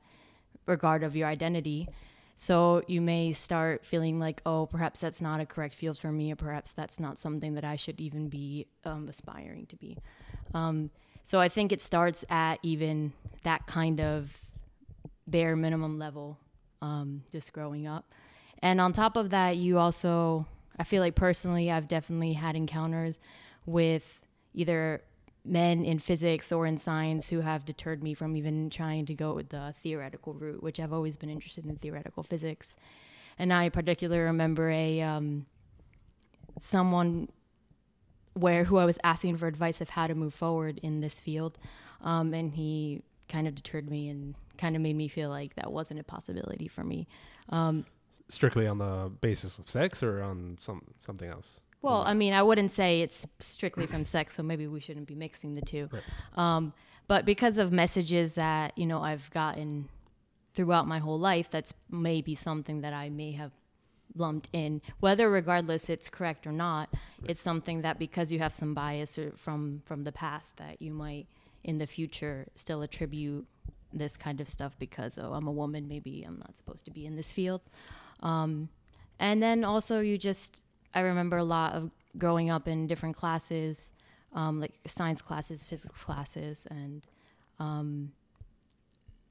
regard 0.66 1.02
of 1.02 1.16
your 1.16 1.28
identity. 1.28 1.88
So 2.36 2.82
you 2.86 3.00
may 3.00 3.32
start 3.32 3.84
feeling 3.84 4.20
like, 4.20 4.40
oh, 4.46 4.66
perhaps 4.66 5.00
that's 5.00 5.20
not 5.20 5.40
a 5.40 5.46
correct 5.46 5.74
field 5.74 5.98
for 5.98 6.12
me, 6.12 6.30
or 6.30 6.36
perhaps 6.36 6.72
that's 6.72 7.00
not 7.00 7.18
something 7.18 7.54
that 7.54 7.64
I 7.64 7.74
should 7.74 8.00
even 8.00 8.28
be 8.28 8.66
um, 8.84 9.08
aspiring 9.08 9.66
to 9.66 9.76
be. 9.76 9.98
Um, 10.54 10.90
so 11.24 11.40
I 11.40 11.48
think 11.48 11.72
it 11.72 11.82
starts 11.82 12.24
at 12.30 12.58
even 12.62 13.12
that 13.42 13.66
kind 13.66 14.00
of 14.00 14.38
bare 15.26 15.56
minimum 15.56 15.98
level, 15.98 16.38
um, 16.80 17.24
just 17.32 17.52
growing 17.52 17.88
up. 17.88 18.14
And 18.60 18.80
on 18.80 18.92
top 18.92 19.16
of 19.16 19.30
that, 19.30 19.56
you 19.56 19.78
also, 19.78 20.46
I 20.78 20.84
feel 20.84 21.00
like 21.00 21.14
personally, 21.14 21.70
I've 21.70 21.88
definitely 21.88 22.32
had 22.32 22.56
encounters 22.56 23.20
with 23.66 24.20
either 24.54 25.02
men 25.44 25.84
in 25.84 25.98
physics 25.98 26.52
or 26.52 26.66
in 26.66 26.76
science 26.76 27.28
who 27.28 27.40
have 27.40 27.64
deterred 27.64 28.02
me 28.02 28.14
from 28.14 28.36
even 28.36 28.70
trying 28.70 29.06
to 29.06 29.14
go 29.14 29.32
with 29.34 29.48
the 29.50 29.74
theoretical 29.82 30.34
route, 30.34 30.62
which 30.62 30.78
I've 30.80 30.92
always 30.92 31.16
been 31.16 31.30
interested 31.30 31.64
in 31.64 31.76
theoretical 31.76 32.22
physics. 32.22 32.74
And 33.38 33.52
I 33.52 33.68
particularly 33.68 34.22
remember 34.22 34.70
a 34.70 35.00
um, 35.00 35.46
someone 36.60 37.28
where 38.34 38.64
who 38.64 38.78
I 38.78 38.84
was 38.84 38.98
asking 39.04 39.36
for 39.36 39.46
advice 39.46 39.80
of 39.80 39.90
how 39.90 40.06
to 40.06 40.14
move 40.14 40.34
forward 40.34 40.80
in 40.82 41.00
this 41.00 41.20
field, 41.20 41.58
um, 42.02 42.34
and 42.34 42.52
he 42.52 43.02
kind 43.28 43.46
of 43.46 43.54
deterred 43.54 43.88
me 43.88 44.08
and 44.08 44.34
kind 44.56 44.74
of 44.74 44.82
made 44.82 44.96
me 44.96 45.08
feel 45.08 45.28
like 45.28 45.54
that 45.54 45.72
wasn't 45.72 46.00
a 46.00 46.04
possibility 46.04 46.68
for 46.68 46.82
me. 46.82 47.06
Um, 47.48 47.84
strictly 48.28 48.66
on 48.66 48.78
the 48.78 49.10
basis 49.20 49.58
of 49.58 49.68
sex 49.68 50.02
or 50.02 50.22
on 50.22 50.56
some 50.58 50.82
something 51.00 51.28
else? 51.28 51.60
Well, 51.80 52.02
I 52.04 52.14
mean, 52.14 52.32
I 52.32 52.42
wouldn't 52.42 52.72
say 52.72 53.02
it's 53.02 53.26
strictly 53.38 53.86
from 53.86 54.04
sex, 54.04 54.34
so 54.36 54.42
maybe 54.42 54.66
we 54.66 54.80
shouldn't 54.80 55.06
be 55.06 55.14
mixing 55.14 55.54
the 55.54 55.60
two. 55.60 55.88
Right. 55.92 56.02
Um, 56.36 56.72
but 57.06 57.24
because 57.24 57.56
of 57.56 57.72
messages 57.72 58.34
that 58.34 58.76
you 58.76 58.86
know 58.86 59.02
I've 59.02 59.30
gotten 59.30 59.88
throughout 60.54 60.88
my 60.88 60.98
whole 60.98 61.18
life, 61.18 61.50
that's 61.50 61.72
maybe 61.90 62.34
something 62.34 62.80
that 62.80 62.92
I 62.92 63.10
may 63.10 63.32
have 63.32 63.52
lumped 64.16 64.48
in. 64.52 64.82
Whether, 65.00 65.30
regardless, 65.30 65.88
it's 65.88 66.08
correct 66.08 66.46
or 66.46 66.52
not, 66.52 66.92
it's 67.24 67.40
something 67.40 67.82
that 67.82 67.98
because 67.98 68.32
you 68.32 68.40
have 68.40 68.54
some 68.54 68.74
bias 68.74 69.18
or 69.18 69.32
from 69.36 69.82
from 69.84 70.04
the 70.04 70.12
past 70.12 70.56
that 70.56 70.82
you 70.82 70.92
might 70.92 71.26
in 71.64 71.78
the 71.78 71.86
future 71.86 72.46
still 72.54 72.82
attribute 72.82 73.46
this 73.92 74.16
kind 74.16 74.40
of 74.40 74.48
stuff 74.48 74.78
because 74.78 75.18
oh 75.18 75.32
I'm 75.32 75.46
a 75.46 75.52
woman, 75.52 75.88
maybe 75.88 76.24
I'm 76.26 76.38
not 76.38 76.56
supposed 76.56 76.84
to 76.86 76.90
be 76.90 77.06
in 77.06 77.16
this 77.16 77.32
field. 77.32 77.62
Um, 78.20 78.68
and 79.18 79.42
then 79.42 79.64
also 79.64 80.00
you 80.00 80.18
just 80.18 80.64
I 80.94 81.00
remember 81.00 81.36
a 81.36 81.44
lot 81.44 81.74
of 81.74 81.90
growing 82.16 82.50
up 82.50 82.66
in 82.66 82.86
different 82.86 83.16
classes, 83.16 83.92
um, 84.32 84.60
like 84.60 84.72
science 84.86 85.20
classes, 85.20 85.62
physics 85.62 86.02
classes, 86.02 86.66
and 86.70 87.06
um, 87.58 88.12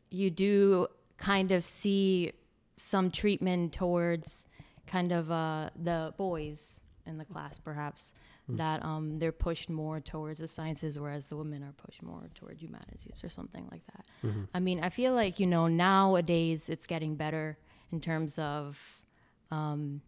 you 0.09 0.29
do 0.29 0.87
kind 1.17 1.51
of 1.51 1.65
see 1.65 2.31
some 2.75 3.09
treatment 3.09 3.73
towards 3.73 4.47
kind 4.85 5.11
of 5.11 5.31
uh, 5.31 5.69
the 5.83 6.13
boys 6.17 6.79
in 7.05 7.17
the 7.17 7.25
class, 7.25 7.57
perhaps 7.59 8.13
that 8.49 8.83
um, 8.85 9.19
they're 9.19 9.31
pushed 9.33 9.69
more 9.69 9.99
towards 9.99 10.39
the 10.39 10.47
sciences, 10.47 10.97
whereas 10.97 11.25
the 11.25 11.35
women 11.35 11.63
are 11.63 11.73
pushed 11.73 12.01
more 12.01 12.29
towards 12.35 12.61
humanities 12.61 13.21
or 13.23 13.29
something 13.29 13.67
like 13.71 13.81
that. 13.87 14.05
I 14.53 14.59
mean, 14.59 14.79
I 14.81 14.89
feel 14.89 15.13
like 15.13 15.39
you 15.39 15.47
know 15.47 15.67
nowadays 15.67 16.69
it's 16.69 16.85
getting 16.85 17.15
better 17.15 17.57
in 17.91 18.01
terms 18.01 18.37
of 18.37 18.79
um, 19.51 20.01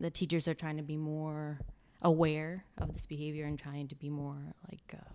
the 0.00 0.10
teachers 0.10 0.46
are 0.48 0.54
trying 0.54 0.76
to 0.76 0.82
be 0.82 0.96
more 0.96 1.58
aware 2.02 2.64
of 2.78 2.92
this 2.92 3.06
behavior 3.06 3.46
and 3.46 3.58
trying 3.58 3.88
to 3.88 3.94
be 3.94 4.10
more 4.10 4.54
like 4.70 4.94
uh, 4.94 5.10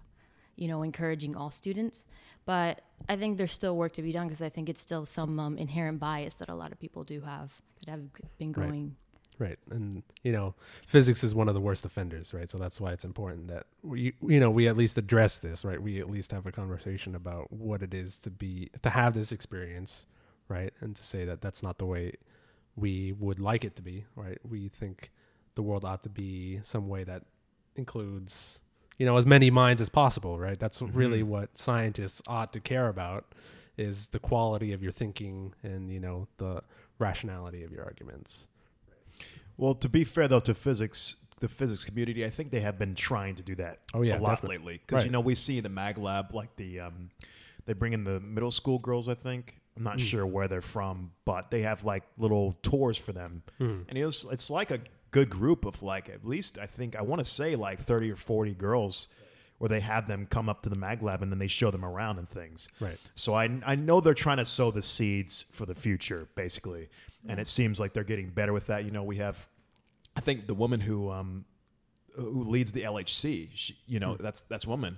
you 0.55 0.67
know 0.67 0.81
encouraging 0.81 1.35
all 1.35 1.51
students 1.51 2.07
but 2.45 2.81
i 3.07 3.15
think 3.15 3.37
there's 3.37 3.53
still 3.53 3.77
work 3.77 3.91
to 3.91 4.01
be 4.01 4.11
done 4.11 4.27
because 4.27 4.41
i 4.41 4.49
think 4.49 4.67
it's 4.67 4.81
still 4.81 5.05
some 5.05 5.39
um, 5.39 5.55
inherent 5.57 5.99
bias 5.99 6.33
that 6.35 6.49
a 6.49 6.55
lot 6.55 6.71
of 6.71 6.79
people 6.79 7.03
do 7.03 7.21
have 7.21 7.53
that 7.85 7.91
have 7.91 8.01
been 8.39 8.51
Right. 8.51 8.65
going 8.65 8.95
Right. 9.39 9.57
And, 9.71 10.03
you 10.21 10.33
know, 10.33 10.53
physics 10.85 11.23
is 11.23 11.33
one 11.33 11.47
of 11.47 11.53
the 11.53 11.61
worst 11.61 11.85
offenders, 11.85 12.33
right? 12.33 12.51
So 12.51 12.57
that's 12.57 12.81
why 12.81 12.91
it's 12.91 13.05
important 13.05 13.47
that 13.47 13.67
we, 13.81 14.13
you 14.21 14.37
know, 14.37 14.51
we 14.51 14.67
at 14.67 14.75
least 14.75 14.97
address 14.97 15.37
this, 15.37 15.63
right? 15.63 15.81
We 15.81 16.01
at 16.01 16.11
least 16.11 16.33
have 16.33 16.45
a 16.45 16.51
conversation 16.51 17.15
about 17.15 17.49
what 17.49 17.81
it 17.81 17.93
is 17.93 18.17
to 18.19 18.29
be, 18.29 18.69
to 18.81 18.89
have 18.89 19.13
this 19.13 19.31
experience, 19.31 20.07
right? 20.49 20.73
And 20.81 20.95
to 20.95 21.03
say 21.03 21.23
that 21.25 21.41
that's 21.41 21.63
not 21.63 21.77
the 21.77 21.85
way 21.85 22.13
we 22.75 23.13
would 23.13 23.39
like 23.39 23.63
it 23.63 23.75
to 23.77 23.81
be, 23.81 24.05
right? 24.15 24.37
We 24.43 24.67
think 24.67 25.11
the 25.55 25.61
world 25.61 25.85
ought 25.85 26.03
to 26.03 26.09
be 26.09 26.59
some 26.63 26.87
way 26.89 27.03
that 27.05 27.23
includes, 27.75 28.61
you 28.97 29.05
know, 29.05 29.17
as 29.17 29.25
many 29.25 29.49
minds 29.49 29.81
as 29.81 29.89
possible, 29.89 30.39
right? 30.39 30.59
That's 30.59 30.81
really 30.81 31.23
what 31.23 31.57
scientists 31.57 32.21
ought 32.27 32.51
to 32.53 32.59
care 32.59 32.87
about 32.89 33.33
is 33.77 34.07
the 34.07 34.19
quality 34.19 34.73
of 34.73 34.83
your 34.83 34.91
thinking 34.91 35.53
and, 35.63 35.89
you 35.91 35.99
know, 35.99 36.27
the 36.37 36.61
rationality 36.97 37.63
of 37.63 37.71
your 37.71 37.83
arguments. 37.83 38.45
Well, 39.57 39.75
to 39.75 39.89
be 39.89 40.03
fair 40.03 40.27
though 40.27 40.39
to 40.41 40.53
physics, 40.53 41.15
the 41.39 41.47
physics 41.47 41.83
community, 41.83 42.25
I 42.25 42.29
think 42.29 42.51
they 42.51 42.59
have 42.61 42.77
been 42.77 42.95
trying 42.95 43.35
to 43.35 43.43
do 43.43 43.55
that 43.55 43.79
Oh, 43.93 44.01
yeah, 44.01 44.17
a 44.17 44.19
lot 44.19 44.31
definitely. 44.31 44.57
lately. 44.57 44.81
Because 44.85 45.05
you 45.05 45.11
know 45.11 45.19
we 45.19 45.35
see 45.35 45.57
in 45.57 45.63
the 45.63 45.69
Mag 45.69 45.97
Lab 45.97 46.33
like 46.33 46.55
the 46.57 46.81
um, 46.81 47.09
they 47.65 47.73
bring 47.73 47.93
in 47.93 48.03
the 48.03 48.19
middle 48.19 48.51
school 48.51 48.79
girls. 48.79 49.07
I 49.07 49.15
think 49.15 49.55
I'm 49.79 49.83
not 49.85 49.99
sure 49.99 50.27
where 50.27 50.47
they're 50.47 50.61
from, 50.61 51.11
but 51.25 51.49
they 51.49 51.61
have 51.63 51.83
like 51.83 52.03
little 52.17 52.53
tours 52.61 52.97
for 52.97 53.13
them, 53.13 53.41
and 53.59 53.97
it 53.97 54.05
was, 54.05 54.27
it's 54.31 54.49
like 54.51 54.69
a 54.71 54.79
good 55.11 55.29
group 55.31 55.65
of 55.65 55.81
like 55.81 56.07
at 56.09 56.23
least 56.23 56.59
I 56.59 56.67
think 56.67 56.95
I 56.95 57.01
want 57.01 57.19
to 57.19 57.25
say 57.25 57.55
like 57.55 57.79
30 57.81 58.11
or 58.11 58.15
40 58.15 58.53
girls. 58.53 59.07
Where 59.57 59.67
they 59.67 59.81
have 59.81 60.07
them 60.07 60.25
come 60.25 60.47
up 60.47 60.61
to 60.63 60.69
the 60.69 60.77
mag 60.77 61.03
lab 61.03 61.21
and 61.21 61.29
then 61.33 61.37
they 61.39 61.47
show 61.47 61.69
them 61.69 61.83
around 61.83 62.17
and 62.17 62.29
things. 62.29 62.69
Right. 62.79 62.97
So 63.15 63.33
I, 63.33 63.49
I 63.65 63.75
know 63.75 63.99
they're 63.99 64.13
trying 64.13 64.37
to 64.37 64.45
sow 64.45 64.71
the 64.71 64.81
seeds 64.81 65.47
for 65.51 65.65
the 65.65 65.75
future, 65.75 66.29
basically, 66.33 66.87
and 67.27 67.41
it 67.41 67.45
seems 67.45 67.77
like 67.77 67.91
they're 67.91 68.05
getting 68.05 68.29
better 68.29 68.53
with 68.53 68.67
that. 68.67 68.85
You 68.85 68.91
know, 68.91 69.03
we 69.03 69.17
have, 69.17 69.49
I 70.15 70.21
think 70.21 70.47
the 70.47 70.53
woman 70.53 70.79
who 70.79 71.11
um, 71.11 71.43
who 72.15 72.43
leads 72.45 72.71
the 72.71 72.83
LHC, 72.83 73.49
she, 73.53 73.75
you 73.85 73.99
know, 73.99 74.15
that's 74.17 74.39
that's 74.47 74.65
woman. 74.65 74.97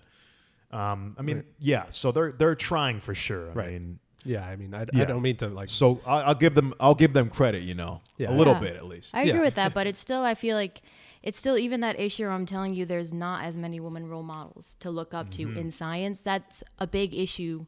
Um, 0.71 1.15
I 1.17 1.23
mean, 1.23 1.37
Right. 1.37 1.45
yeah. 1.59 1.85
So 1.89 2.11
they're 2.11 2.31
they're 2.31 2.53
trying 2.53 2.99
for 2.99 3.15
sure. 3.15 3.49
I 3.49 3.53
Right. 3.53 3.71
mean, 3.71 3.97
Yeah, 4.23 4.45
I 4.45 4.55
mean, 4.55 4.73
I, 4.73 4.85
I 4.93 5.05
don't 5.05 5.21
mean 5.21 5.37
to 5.37 5.47
like. 5.49 5.69
so 5.69 5.99
I, 6.05 6.21
I'll 6.21 6.35
give 6.35 6.53
them 6.55 6.73
I'll 6.79 6.95
give 6.95 7.13
them 7.13 7.29
credit. 7.29 7.63
You 7.63 7.73
know, 7.75 8.01
Yeah. 8.17 8.31
a 8.31 8.35
little 8.35 8.53
Yeah. 8.53 8.59
bit 8.59 8.75
at 8.75 8.85
least. 8.85 9.15
I 9.15 9.21
agree 9.21 9.33
Yeah. 9.33 9.41
with 9.41 9.55
that, 9.55 9.73
but 9.77 9.87
it's 9.87 9.99
still 9.99 10.23
I 10.23 10.35
feel 10.35 10.55
like 10.55 10.81
it's 11.23 11.37
still 11.39 11.57
even 11.57 11.81
that 11.81 11.99
issue 11.99 12.23
where 12.23 12.31
I'm 12.31 12.45
telling 12.45 12.73
you 12.73 12.85
there's 12.85 13.13
not 13.13 13.43
as 13.43 13.55
many 13.57 13.79
women 13.79 14.07
role 14.07 14.23
models 14.23 14.75
to 14.79 14.89
look 14.91 15.13
up 15.13 15.29
Mm-hmm. 15.31 15.53
to 15.53 15.59
in 15.59 15.71
science. 15.71 16.21
That's 16.21 16.63
a 16.79 16.87
big 16.87 17.13
issue, 17.15 17.65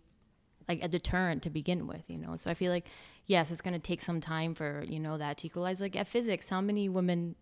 like 0.67 0.83
a 0.83 0.87
deterrent 0.87 1.43
to 1.43 1.49
begin 1.49 1.87
with, 1.87 2.03
you 2.07 2.17
know. 2.17 2.35
So 2.35 2.49
I 2.49 2.53
feel 2.53 2.71
like 2.71 2.85
yes, 3.25 3.49
it's 3.51 3.61
gonna 3.61 3.79
take 3.79 4.01
some 4.01 4.19
time 4.19 4.53
for, 4.53 4.83
you 4.87 4.99
know, 4.99 5.17
that 5.17 5.37
to 5.39 5.47
equalize. 5.47 5.79
Like 5.81 5.95
at 5.95 6.07
physics, 6.07 6.49
how 6.49 6.61
many 6.61 6.89
women 6.89 7.35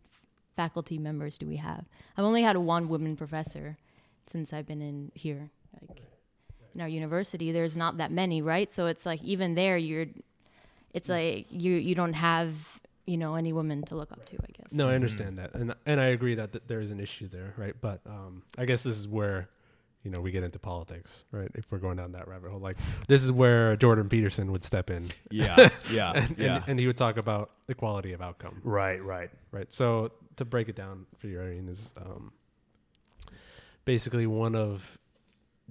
faculty 0.55 0.97
members 0.97 1.37
do 1.37 1.47
we 1.47 1.57
have? 1.57 1.85
I've 2.17 2.25
only 2.25 2.43
had 2.43 2.55
one 2.57 2.87
woman 2.87 3.15
professor. 3.15 3.77
since 4.31 4.53
I've 4.53 4.67
been 4.67 4.81
in 4.81 5.11
here, 5.15 5.49
like 5.81 6.01
in 6.73 6.81
our 6.81 6.87
university, 6.87 7.51
there's 7.51 7.75
not 7.77 7.97
that 7.97 8.11
many, 8.11 8.41
right? 8.41 8.71
So 8.71 8.87
it's 8.87 9.05
like 9.05 9.21
even 9.23 9.55
there, 9.55 9.77
you're, 9.77 10.07
it's 10.93 11.09
like 11.09 11.47
you 11.49 11.73
you 11.73 11.95
don't 11.95 12.13
have 12.13 12.53
you 13.05 13.17
know 13.17 13.35
any 13.35 13.51
women 13.53 13.83
to 13.83 13.95
look 13.95 14.11
up 14.11 14.25
to, 14.25 14.35
I 14.37 14.47
guess. 14.53 14.71
No, 14.71 14.89
I 14.89 14.95
understand 14.95 15.37
that, 15.37 15.53
and 15.53 15.73
and 15.85 15.99
I 15.99 16.05
agree 16.07 16.35
that, 16.35 16.51
that 16.53 16.67
there 16.67 16.81
is 16.81 16.91
an 16.91 16.99
issue 16.99 17.27
there, 17.27 17.53
right? 17.57 17.75
But 17.79 18.01
um, 18.05 18.43
I 18.57 18.65
guess 18.65 18.83
this 18.83 18.97
is 18.97 19.07
where, 19.07 19.49
you 20.03 20.11
know, 20.11 20.21
we 20.21 20.31
get 20.31 20.43
into 20.43 20.59
politics, 20.59 21.23
right? 21.31 21.49
If 21.55 21.65
we're 21.71 21.79
going 21.79 21.97
down 21.97 22.11
that 22.13 22.27
rabbit 22.27 22.51
hole, 22.51 22.59
like 22.59 22.77
this 23.07 23.23
is 23.23 23.31
where 23.31 23.75
Jordan 23.75 24.09
Peterson 24.09 24.51
would 24.51 24.63
step 24.63 24.89
in, 24.89 25.07
Yeah, 25.29 25.69
yeah, 25.91 26.11
and, 26.13 26.35
yeah. 26.37 26.55
and, 26.55 26.63
and 26.67 26.79
he 26.79 26.87
would 26.87 26.97
talk 26.97 27.17
about 27.17 27.51
equality 27.67 28.13
of 28.13 28.21
outcome, 28.21 28.61
right, 28.63 29.03
right. 29.03 29.29
right? 29.51 29.71
So 29.73 30.11
to 30.37 30.45
break 30.45 30.69
it 30.69 30.75
down 30.75 31.05
for 31.17 31.27
you, 31.27 31.39
Irene, 31.39 31.69
is 31.69 31.93
um, 31.97 32.31
basically 33.85 34.27
one 34.27 34.55
of 34.55 34.97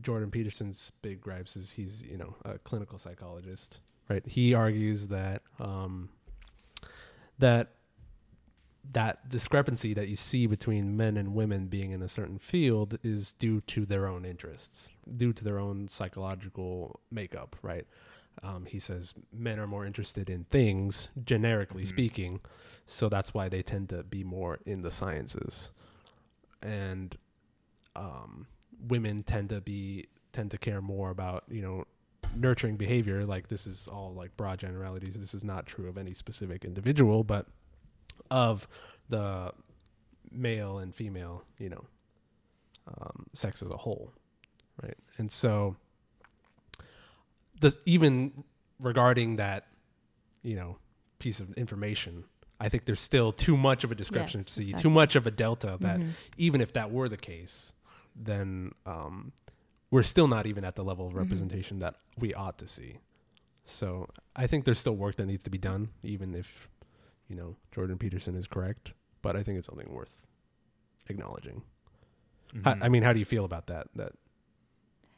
Jordan 0.01 0.31
Peterson's 0.31 0.93
big 1.03 1.21
gripes 1.21 1.57
is 1.57 1.73
he's 1.73 2.03
you 2.03 2.17
know 2.17 2.37
a 2.45 2.59
clinical 2.59 2.99
psychologist, 2.99 3.81
right? 4.09 4.27
He 4.27 4.55
argues 4.55 5.09
that 5.09 5.43
um, 5.59 6.11
that 7.39 7.69
that 8.93 9.29
discrepancy 9.29 9.93
that 9.95 10.09
you 10.09 10.17
see 10.17 10.47
between 10.47 10.97
men 10.97 11.17
and 11.17 11.35
women 11.35 11.67
being 11.67 11.93
in 11.93 12.03
a 12.03 12.09
certain 12.09 12.39
field 12.39 12.99
is 13.03 13.35
due 13.35 13.61
to 13.63 13.85
their 13.85 14.07
own 14.07 14.25
interests, 14.25 14.89
due 15.17 15.33
to 15.35 15.45
their 15.45 15.59
own 15.59 15.87
psychological 15.87 16.99
makeup, 17.11 17.57
right? 17.63 17.87
Um, 18.43 18.65
he 18.65 18.79
says 18.79 19.13
men 19.33 19.59
are 19.61 19.67
more 19.67 19.85
interested 19.85 20.31
in 20.31 20.45
things, 20.45 21.11
generically 21.23 21.83
Mhm. 21.83 21.89
speaking, 21.89 22.41
so 22.87 23.09
that's 23.11 23.35
why 23.35 23.49
they 23.51 23.63
tend 23.63 23.91
to 23.91 24.03
be 24.03 24.25
more 24.25 24.59
in 24.65 24.81
the 24.81 24.91
sciences, 24.91 25.71
and 26.63 27.17
um, 27.95 28.47
women 28.89 29.23
tend 29.23 29.49
to 29.51 29.61
be 29.61 30.07
tend 30.33 30.51
to 30.53 30.59
care 30.59 30.81
more 30.81 31.11
about 31.11 31.45
you 31.49 31.63
know 31.63 31.85
nurturing 32.37 32.77
behavior. 32.77 33.25
Like 33.27 33.49
this 33.49 33.67
is 33.67 33.89
all 33.89 34.13
like 34.15 34.37
broad 34.37 34.59
generalities. 34.61 35.15
This 35.19 35.35
is 35.35 35.45
not 35.45 35.67
true 35.67 35.89
of 35.89 35.99
any 35.99 36.15
specific 36.15 36.65
individual, 36.65 37.25
but 37.25 37.47
of 38.31 38.69
the 39.09 39.53
male 40.31 40.79
and 40.79 40.95
female, 40.95 41.43
you 41.59 41.69
know, 41.71 41.85
um, 42.87 43.27
sex 43.33 43.63
as 43.63 43.71
a 43.71 43.77
whole, 43.77 44.13
right? 44.83 44.97
And 45.19 45.31
so, 45.33 45.77
the 47.61 47.77
even 47.85 48.45
regarding 48.79 49.37
that, 49.37 49.67
you 50.43 50.55
know, 50.57 50.79
piece 51.19 51.41
of 51.41 51.53
information, 51.55 52.25
I 52.61 52.69
think 52.69 52.85
there's 52.85 53.01
still 53.01 53.33
too 53.33 53.57
much 53.57 53.85
of 53.85 53.91
a 53.93 53.95
discrepancy, 53.95 54.63
exactly. 54.63 54.83
too 54.83 54.91
much 54.91 55.17
of 55.17 55.27
a 55.27 55.31
delta 55.31 55.77
that 55.81 55.99
Mhm. 55.99 56.11
even 56.37 56.61
if 56.61 56.73
that 56.75 56.91
were 56.91 57.09
the 57.09 57.17
case, 57.17 57.73
then 58.25 58.73
um, 58.87 59.33
we're 59.91 60.03
still 60.03 60.29
not 60.29 60.47
even 60.47 60.65
at 60.65 60.77
the 60.77 60.85
level 60.85 61.07
of 61.07 61.13
Mhm. 61.15 61.19
representation 61.19 61.79
that 61.81 61.95
we 62.19 62.33
ought 62.35 62.59
to 62.59 62.67
see. 62.67 62.99
So 63.65 64.09
I 64.37 64.47
think 64.47 64.65
there's 64.65 64.79
still 64.79 64.97
work 64.97 65.17
that 65.17 65.27
needs 65.27 65.43
to 65.45 65.51
be 65.51 65.59
done, 65.59 65.91
even 66.03 66.35
if 66.35 66.69
you 67.29 67.37
know 67.37 67.57
Jordan 67.73 67.99
Peterson 67.99 68.35
is 68.35 68.47
correct. 68.47 68.95
But 69.23 69.37
I 69.37 69.43
think 69.43 69.59
it's 69.59 69.67
something 69.67 69.93
worth 69.93 70.17
acknowledging. 71.09 71.63
How- 72.65 72.75
Mhm. 72.75 72.83
I 72.85 72.89
mean, 72.89 73.03
how 73.03 73.13
do 73.13 73.19
you 73.19 73.25
feel 73.25 73.45
about 73.45 73.67
that? 73.69 73.89
That 73.95 74.13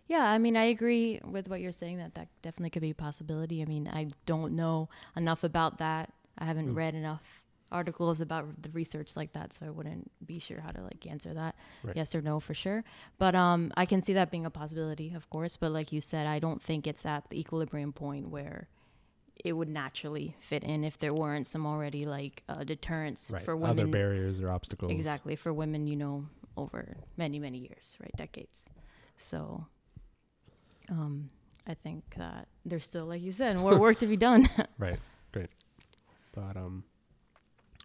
Yeah, 0.08 0.28
I 0.30 0.36
mean, 0.38 0.56
I 0.56 0.64
agree 0.64 1.20
with 1.24 1.48
what 1.48 1.60
you're 1.60 1.72
saying 1.72 1.96
that 1.98 2.14
that 2.14 2.28
definitely 2.42 2.70
could 2.70 2.82
be 2.82 2.90
a 2.90 2.94
possibility. 2.94 3.62
I 3.62 3.64
mean, 3.64 3.88
I 3.88 4.08
don't 4.26 4.54
know 4.54 4.88
enough 5.16 5.42
about 5.44 5.78
that. 5.78 6.12
I 6.36 6.44
haven't 6.44 6.70
Mm. 6.72 6.76
read 6.76 6.94
enough 6.94 7.41
articles 7.72 8.20
about 8.20 8.62
the 8.62 8.70
research 8.70 9.16
like 9.16 9.32
that, 9.32 9.52
so 9.54 9.66
I 9.66 9.70
wouldn't 9.70 10.10
be 10.24 10.38
sure 10.38 10.60
how 10.60 10.70
to 10.70 10.82
like 10.82 11.06
answer 11.06 11.32
that, 11.34 11.56
Right. 11.82 11.96
yes 11.96 12.14
or 12.14 12.20
no 12.22 12.38
for 12.40 12.54
sure. 12.54 12.84
But 13.18 13.34
um, 13.34 13.72
I 13.76 13.86
can 13.86 14.02
see 14.02 14.12
that 14.12 14.30
being 14.30 14.46
a 14.46 14.50
possibility, 14.50 15.12
of 15.14 15.28
course. 15.30 15.56
But 15.56 15.72
like 15.72 15.92
you 15.92 16.00
said, 16.00 16.26
I 16.26 16.38
don't 16.38 16.62
think 16.62 16.86
it's 16.86 17.04
at 17.06 17.28
the 17.30 17.40
equilibrium 17.40 17.92
point 17.92 18.28
where 18.28 18.68
it 19.44 19.54
would 19.54 19.68
naturally 19.68 20.36
fit 20.40 20.62
in 20.62 20.84
if 20.84 20.98
there 20.98 21.14
weren't 21.14 21.46
some 21.48 21.66
already 21.66 22.04
like 22.06 22.42
uh, 22.48 22.62
deterrents 22.64 23.30
right? 23.32 23.42
for 23.42 23.60
Other 23.64 23.86
barriers 23.86 24.38
or 24.40 24.50
obstacles. 24.50 24.92
Exactly 24.92 25.34
for 25.36 25.52
women, 25.52 25.86
you 25.86 25.96
know, 25.96 26.26
over 26.56 26.96
many 27.16 27.38
many 27.38 27.58
years, 27.58 27.96
right, 28.00 28.12
decades. 28.16 28.68
So, 29.16 29.66
um, 30.90 31.30
I 31.66 31.74
think 31.74 32.02
that 32.18 32.48
there's 32.64 32.84
still, 32.84 33.06
like 33.06 33.22
you 33.22 33.32
said, 33.32 33.56
more 33.58 33.78
work 33.86 33.98
to 34.00 34.06
be 34.06 34.16
done. 34.16 34.48
Right. 34.78 34.98
Great. 35.32 35.48
But 36.34 36.56
um 36.56 36.84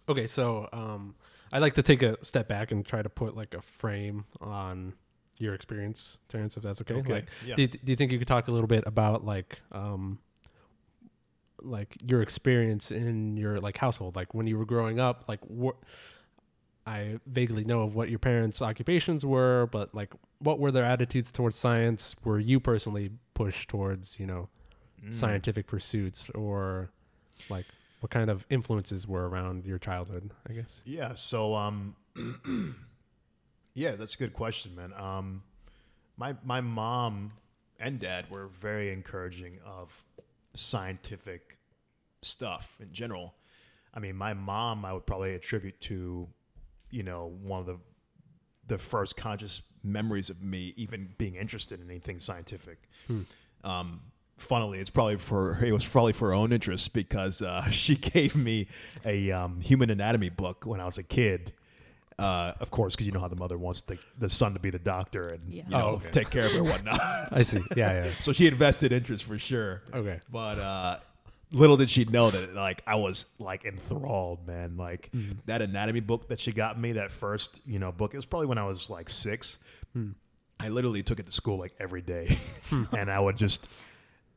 okay, 0.08 0.26
so 0.26 0.68
um 0.72 1.14
I'd 1.52 1.60
like 1.62 1.74
to 1.74 1.82
take 1.82 2.02
a 2.02 2.22
step 2.24 2.46
back 2.48 2.72
and 2.72 2.84
try 2.84 3.00
to 3.02 3.08
put 3.08 3.36
like 3.36 3.54
a 3.54 3.62
frame 3.62 4.24
on 4.40 4.92
your 5.38 5.54
experience, 5.54 6.18
Terrence, 6.28 6.56
if 6.56 6.62
that's 6.62 6.80
okay. 6.82 6.94
Okay. 6.94 7.12
Like 7.12 7.26
yeah. 7.46 7.54
do, 7.54 7.62
you- 7.62 7.68
do 7.68 7.78
you 7.92 7.96
think 7.96 8.12
you 8.12 8.18
could 8.18 8.28
talk 8.28 8.48
a 8.48 8.50
little 8.52 8.66
bit 8.66 8.84
about 8.86 9.24
like 9.24 9.60
um 9.72 10.18
like 11.60 11.96
your 12.08 12.22
experience 12.22 12.90
in 12.90 13.36
your 13.36 13.58
like 13.58 13.78
household 13.78 14.14
like 14.14 14.32
when 14.32 14.46
you 14.46 14.56
were 14.56 14.64
growing 14.64 15.00
up 15.00 15.24
like 15.26 15.40
what 15.48 15.74
i 16.86 17.18
vaguely 17.26 17.64
know 17.64 17.82
of 17.82 17.96
what 17.96 18.08
your 18.10 18.20
parents 18.20 18.62
occupations 18.62 19.26
were 19.26 19.68
but 19.72 19.92
like 19.92 20.12
what 20.38 20.60
were 20.60 20.70
their 20.70 20.84
attitudes 20.84 21.32
towards 21.32 21.56
science 21.56 22.14
were 22.22 22.38
you 22.38 22.60
personally 22.60 23.10
pushed 23.34 23.68
towards 23.68 24.20
you 24.20 24.26
know 24.26 24.48
Mm. 25.04 25.14
scientific 25.14 25.68
pursuits 25.68 26.28
or 26.30 26.90
like 27.48 27.66
what 28.00 28.10
kind 28.10 28.30
of 28.30 28.46
influences 28.50 29.06
were 29.06 29.28
around 29.28 29.64
your 29.64 29.78
childhood 29.78 30.30
i 30.48 30.52
guess 30.52 30.82
Yeah. 30.84 31.14
So, 31.14 31.54
um, 31.54 31.96
yeah, 33.74 33.92
that's 33.92 34.14
a 34.14 34.18
good 34.18 34.32
question, 34.32 34.74
man. 34.74 34.92
Um, 34.94 35.42
my 36.16 36.34
my 36.44 36.60
mom 36.60 37.32
and 37.78 38.00
dad 38.00 38.30
were 38.30 38.48
very 38.48 38.92
encouraging 38.92 39.58
of 39.64 40.04
scientific 40.54 41.58
stuff 42.22 42.76
in 42.80 42.92
general. 42.92 43.34
I 43.94 44.00
mean, 44.00 44.16
my 44.16 44.34
mom, 44.34 44.84
I 44.84 44.92
would 44.92 45.06
probably 45.06 45.34
attribute 45.34 45.80
to, 45.82 46.28
you 46.90 47.02
know, 47.02 47.32
one 47.42 47.60
of 47.60 47.66
the 47.66 47.78
the 48.66 48.78
first 48.78 49.16
conscious 49.16 49.62
memories 49.82 50.28
of 50.28 50.42
me 50.42 50.74
even 50.76 51.14
being 51.16 51.36
interested 51.36 51.80
in 51.80 51.88
anything 51.88 52.18
scientific. 52.18 52.88
Hmm. 53.06 53.22
Um, 53.64 54.00
funnily, 54.38 54.78
it's 54.78 54.90
probably 54.90 55.16
for 55.16 55.62
it 55.64 55.72
was 55.72 55.86
probably 55.86 56.12
for 56.14 56.28
her 56.28 56.34
own 56.34 56.52
interest 56.52 56.92
because 56.94 57.42
uh, 57.42 57.64
she 57.70 57.94
gave 57.96 58.34
me 58.34 58.66
a 59.04 59.30
um, 59.32 59.60
human 59.60 59.90
anatomy 59.90 60.30
book 60.30 60.64
when 60.66 60.80
I 60.80 60.84
was 60.86 60.98
a 60.98 61.02
kid. 61.02 61.52
Uh, 62.18 62.52
of 62.58 62.72
course, 62.72 62.96
because 62.96 63.06
you 63.06 63.12
know 63.12 63.20
how 63.20 63.28
the 63.28 63.36
mother 63.36 63.56
wants 63.56 63.82
the, 63.82 63.96
the 64.18 64.28
son 64.28 64.52
to 64.54 64.58
be 64.58 64.70
the 64.70 64.78
doctor 64.80 65.28
and 65.28 65.40
Yeah. 65.52 65.62
you 65.68 65.76
know 65.76 65.84
Oh, 65.84 65.94
okay. 65.96 66.10
take 66.10 66.30
care 66.30 66.46
of 66.46 66.52
her 66.52 66.58
and 66.58 66.68
whatnot. 66.68 67.00
i 67.30 67.44
see 67.44 67.62
yeah 67.76 68.02
yeah 68.02 68.10
so 68.18 68.32
she 68.32 68.48
invested 68.48 68.92
interest 68.92 69.22
for 69.24 69.38
sure. 69.38 69.82
okay 69.94 70.18
But 70.28 70.58
uh, 70.58 70.98
little 71.52 71.76
did 71.76 71.88
she 71.90 72.04
know 72.06 72.28
that 72.32 72.54
like 72.56 72.82
I 72.88 72.96
was 72.96 73.26
like 73.38 73.64
enthralled, 73.64 74.48
man. 74.48 74.76
Like 74.76 75.10
Mhm. 75.14 75.36
that 75.46 75.62
anatomy 75.62 76.00
book 76.00 76.28
that 76.30 76.40
she 76.40 76.50
got 76.50 76.76
me, 76.76 76.92
that 76.94 77.12
first 77.12 77.60
you 77.66 77.78
know 77.78 77.92
book. 77.92 78.14
It 78.14 78.16
was 78.18 78.26
probably 78.26 78.48
when 78.48 78.58
I 78.58 78.64
was 78.64 78.90
like 78.90 79.08
six. 79.10 79.58
Hmm. 79.92 80.10
I 80.58 80.70
literally 80.70 81.04
took 81.04 81.20
it 81.20 81.26
to 81.26 81.32
school 81.32 81.56
like 81.56 81.74
every 81.78 82.02
day, 82.02 82.36
and 82.98 83.08
I 83.12 83.20
would 83.20 83.36
just 83.36 83.68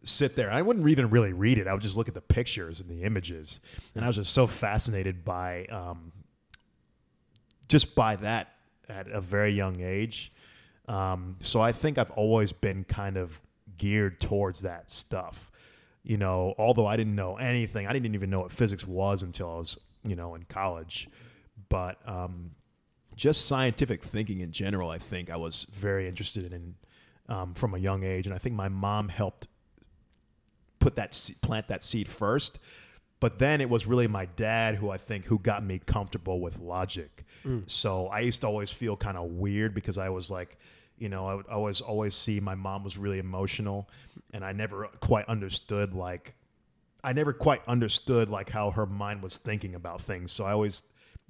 sit 0.04 0.36
there. 0.36 0.52
I 0.52 0.62
wouldn't 0.62 0.88
even 0.88 1.10
really 1.10 1.34
read 1.34 1.58
it. 1.58 1.68
I 1.68 1.74
would 1.74 1.82
just 1.82 1.97
look 1.97 2.08
at 2.08 2.14
the 2.14 2.22
pictures 2.22 2.80
and 2.80 2.89
the 2.89 3.04
images, 3.04 3.62
and 3.95 4.04
I 4.04 4.08
was 4.08 4.16
just 4.18 4.34
so 4.34 4.47
fascinated 4.47 5.24
by 5.24 5.66
um, 5.66 6.12
just 7.68 7.95
by 7.95 8.16
that 8.18 8.49
at 8.89 9.08
a 9.08 9.22
very 9.22 9.54
young 9.54 9.82
age. 9.82 10.32
Um, 10.88 11.38
so 11.39 11.62
I 11.62 11.72
think 11.72 11.97
I've 11.97 12.12
always 12.12 12.52
been 12.52 12.84
kind 12.84 13.18
of 13.18 13.39
geared 13.78 14.20
towards 14.20 14.62
that 14.62 14.91
stuff. 14.91 15.52
You 16.04 16.18
know, 16.18 16.56
although 16.58 16.88
I 16.88 16.97
didn't 16.97 17.16
know 17.16 17.38
anything, 17.38 17.88
I 17.88 17.93
didn't 17.93 18.16
even 18.16 18.30
know 18.30 18.39
what 18.41 18.52
physics 18.52 18.88
was 18.88 19.22
until 19.22 19.52
I 19.52 19.56
was, 19.56 19.78
you 20.04 20.16
know, 20.16 20.34
in 20.36 20.43
college. 20.43 21.08
But 21.70 21.99
um, 22.08 22.52
just 23.16 23.45
scientific 23.45 24.04
thinking 24.04 24.39
in 24.39 24.52
general, 24.52 24.89
I 24.89 24.97
think 24.97 25.30
I 25.30 25.38
was 25.38 25.68
very 25.72 26.08
interested 26.08 26.52
in 26.52 26.76
um, 27.30 27.54
from 27.54 27.74
a 27.76 27.78
young 27.78 28.04
age, 28.04 28.26
and 28.26 28.36
I 28.36 28.39
think 28.39 28.56
my 28.56 28.68
mom 28.68 29.08
helped 29.10 29.47
put 30.82 30.98
that 30.98 31.32
plant 31.42 31.70
that 31.70 31.84
seed 31.84 32.10
first. 32.10 32.60
But 33.22 33.38
then 33.38 33.62
it 33.62 33.70
was 33.70 33.86
really 33.86 34.08
my 34.08 34.26
dad 34.26 34.76
who 34.76 34.90
I 34.90 34.98
think 34.98 35.26
who 35.26 35.38
got 35.38 35.64
me 35.64 35.80
comfortable 35.80 36.42
with 36.42 36.60
logic. 36.60 37.24
Mm. 37.46 37.70
So 37.70 38.08
I 38.08 38.22
used 38.22 38.42
to 38.42 38.48
always 38.48 38.72
feel 38.72 38.98
kind 38.98 39.16
of 39.16 39.30
weird 39.30 39.76
because 39.76 40.00
I 40.00 40.10
was 40.10 40.32
like, 40.32 40.58
you 40.98 41.08
know, 41.08 41.28
I 41.28 41.36
would 41.36 41.48
always 41.48 41.82
always 41.82 42.16
see 42.16 42.40
my 42.40 42.56
mom 42.56 42.84
was 42.84 42.98
really 42.98 43.20
emotional, 43.20 43.90
and 44.34 44.44
I 44.44 44.52
never 44.52 44.88
quite 45.00 45.26
understood 45.28 45.94
like, 45.94 46.36
I 47.04 47.14
never 47.14 47.34
quite 47.34 47.62
understood 47.68 48.30
like 48.30 48.50
how 48.50 48.72
her 48.72 48.86
mind 48.86 49.24
was 49.24 49.38
thinking 49.38 49.76
about 49.76 50.02
things. 50.02 50.32
So 50.32 50.46
I 50.46 50.52
always 50.52 50.84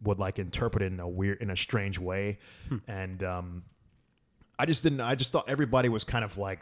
would 0.03 0.19
like 0.19 0.39
interpret 0.39 0.83
it 0.83 0.91
in 0.91 0.99
a 0.99 1.07
weird, 1.07 1.41
in 1.41 1.49
a 1.49 1.57
strange 1.57 1.99
way, 1.99 2.39
and 2.87 3.23
um, 3.23 3.63
I 4.59 4.65
just 4.65 4.83
didn't. 4.83 5.01
I 5.01 5.15
just 5.15 5.31
thought 5.31 5.47
everybody 5.49 5.89
was 5.89 6.03
kind 6.03 6.25
of 6.25 6.37
like 6.37 6.59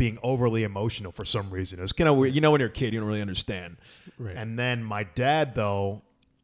being 0.00 0.18
overly 0.22 0.64
emotional 0.64 1.12
for 1.12 1.26
some 1.26 1.50
reason. 1.50 1.78
It 1.78 1.82
was 1.82 1.92
kind 1.92 2.08
of 2.08 2.16
weird. 2.16 2.34
You 2.34 2.40
know, 2.40 2.50
when 2.50 2.60
you're 2.60 2.70
a 2.70 2.72
kid, 2.72 2.94
you 2.94 3.00
don't 3.00 3.06
really 3.08 3.20
understand. 3.20 3.76
right 4.18 4.34
And 4.34 4.58
then 4.58 4.82
my 4.82 5.02
dad, 5.04 5.54
though, 5.54 6.00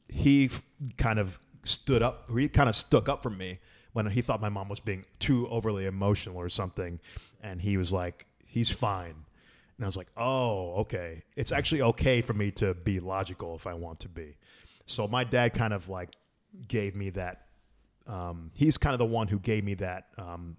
he 0.09 0.45
f- 0.45 0.63
kind 0.99 1.19
of 1.19 1.39
stood 1.65 2.03
up. 2.03 2.29
He 2.37 2.51
kind 2.51 2.69
of 2.69 2.77
stuck 2.77 3.09
up 3.09 3.23
for 3.23 3.31
me 3.31 3.59
when 3.95 4.05
he 4.09 4.21
thought 4.21 4.43
my 4.43 4.51
mom 4.51 4.69
was 4.69 4.79
being 4.79 5.07
too 5.21 5.49
overly 5.49 5.87
emotional 5.87 6.37
or 6.37 6.51
something, 6.51 7.01
and 7.43 7.63
he 7.63 7.79
was 7.79 7.95
like, 7.95 8.27
"He's 8.45 8.71
fine." 8.71 9.25
And 9.79 9.85
I 9.85 9.87
was 9.87 9.97
like, 9.97 10.09
"Oh, 10.19 10.75
okay. 10.83 11.23
It's 11.35 11.51
actually 11.51 11.81
okay 11.81 12.21
for 12.21 12.35
me 12.35 12.51
to 12.53 12.75
be 12.75 13.01
logical 13.01 13.57
if 13.57 13.67
I 13.67 13.73
want 13.73 14.01
to 14.01 14.09
be." 14.11 14.37
So 14.85 15.09
my 15.09 15.25
dad 15.25 15.55
kind 15.55 15.73
of 15.73 15.89
like 15.89 16.11
gave 16.69 16.95
me 16.95 17.09
that. 17.11 17.47
Um, 18.07 18.51
he's 18.53 18.77
kind 18.77 18.93
of 18.93 18.99
the 18.99 19.07
one 19.07 19.29
who 19.29 19.39
gave 19.39 19.65
me 19.65 19.75
that 19.77 20.09
um, 20.19 20.59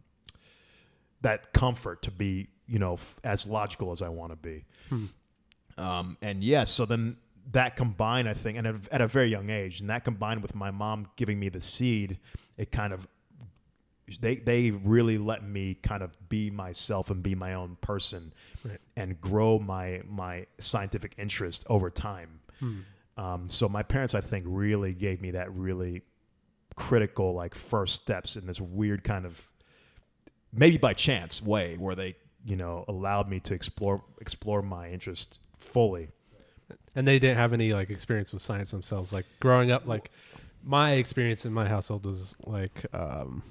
that 1.21 1.53
comfort 1.53 2.01
to 2.01 2.11
be, 2.11 2.47
you 2.67 2.79
know, 2.79 2.93
f- 2.93 3.15
as 3.23 3.47
logical 3.47 3.91
as 3.91 4.01
I 4.01 4.09
want 4.09 4.31
to 4.31 4.35
be. 4.35 4.65
Um, 5.77 6.17
and 6.21 6.43
yes, 6.43 6.71
so 6.71 6.85
then 6.85 7.17
that 7.51 7.75
combined, 7.75 8.27
I 8.27 8.33
think, 8.33 8.57
and 8.57 8.65
at, 8.67 8.75
at 8.91 9.01
a 9.01 9.07
very 9.07 9.27
young 9.29 9.49
age, 9.49 9.79
and 9.79 9.89
that 9.89 10.03
combined 10.03 10.41
with 10.41 10.55
my 10.55 10.71
mom 10.71 11.07
giving 11.15 11.39
me 11.39 11.49
the 11.49 11.61
seed, 11.61 12.19
it 12.57 12.71
kind 12.71 12.93
of 12.93 13.07
they 14.21 14.37
they 14.37 14.71
really 14.71 15.17
let 15.17 15.43
me 15.43 15.75
kind 15.75 16.01
of 16.01 16.17
be 16.29 16.49
myself 16.49 17.09
and 17.11 17.21
be 17.21 17.35
my 17.35 17.53
own 17.53 17.77
person 17.81 18.33
Right. 18.63 18.79
and 18.95 19.19
grow 19.21 19.59
my 19.59 20.01
my 20.07 20.45
scientific 20.59 21.13
interest 21.17 21.65
over 21.69 21.89
time. 21.89 22.39
Um, 23.17 23.49
so 23.49 23.67
my 23.69 23.83
parents, 23.83 24.15
I 24.15 24.21
think, 24.21 24.45
really 24.47 24.93
gave 24.93 25.21
me 25.21 25.31
that 25.31 25.53
really 25.53 26.01
critical 26.75 27.33
like 27.33 27.53
first 27.55 27.95
steps 27.95 28.35
in 28.35 28.45
this 28.47 28.59
weird 28.61 29.03
kind 29.03 29.25
of 29.25 29.41
maybe 30.53 30.77
by 30.77 30.93
chance 30.93 31.41
way 31.41 31.75
where 31.77 31.95
they 31.95 32.15
you 32.47 32.55
know 32.55 32.85
allowed 32.87 33.29
me 33.29 33.39
to 33.41 33.53
explore 33.53 34.01
explore 34.21 34.61
my 34.61 34.89
interest 34.89 35.39
fully. 35.57 36.09
And 36.95 37.07
they 37.07 37.19
didn't 37.19 37.37
have 37.37 37.53
any 37.53 37.73
like 37.73 37.89
experience 37.89 38.33
with 38.33 38.41
science 38.41 38.71
themselves. 38.71 39.13
Like 39.13 39.25
growing 39.39 39.69
up, 39.69 39.85
like 39.85 40.09
my 40.63 40.93
experience 40.93 41.45
in 41.45 41.53
my 41.53 41.67
household 41.67 42.05
was 42.05 42.35
like 42.45 42.85
um, 42.93 43.43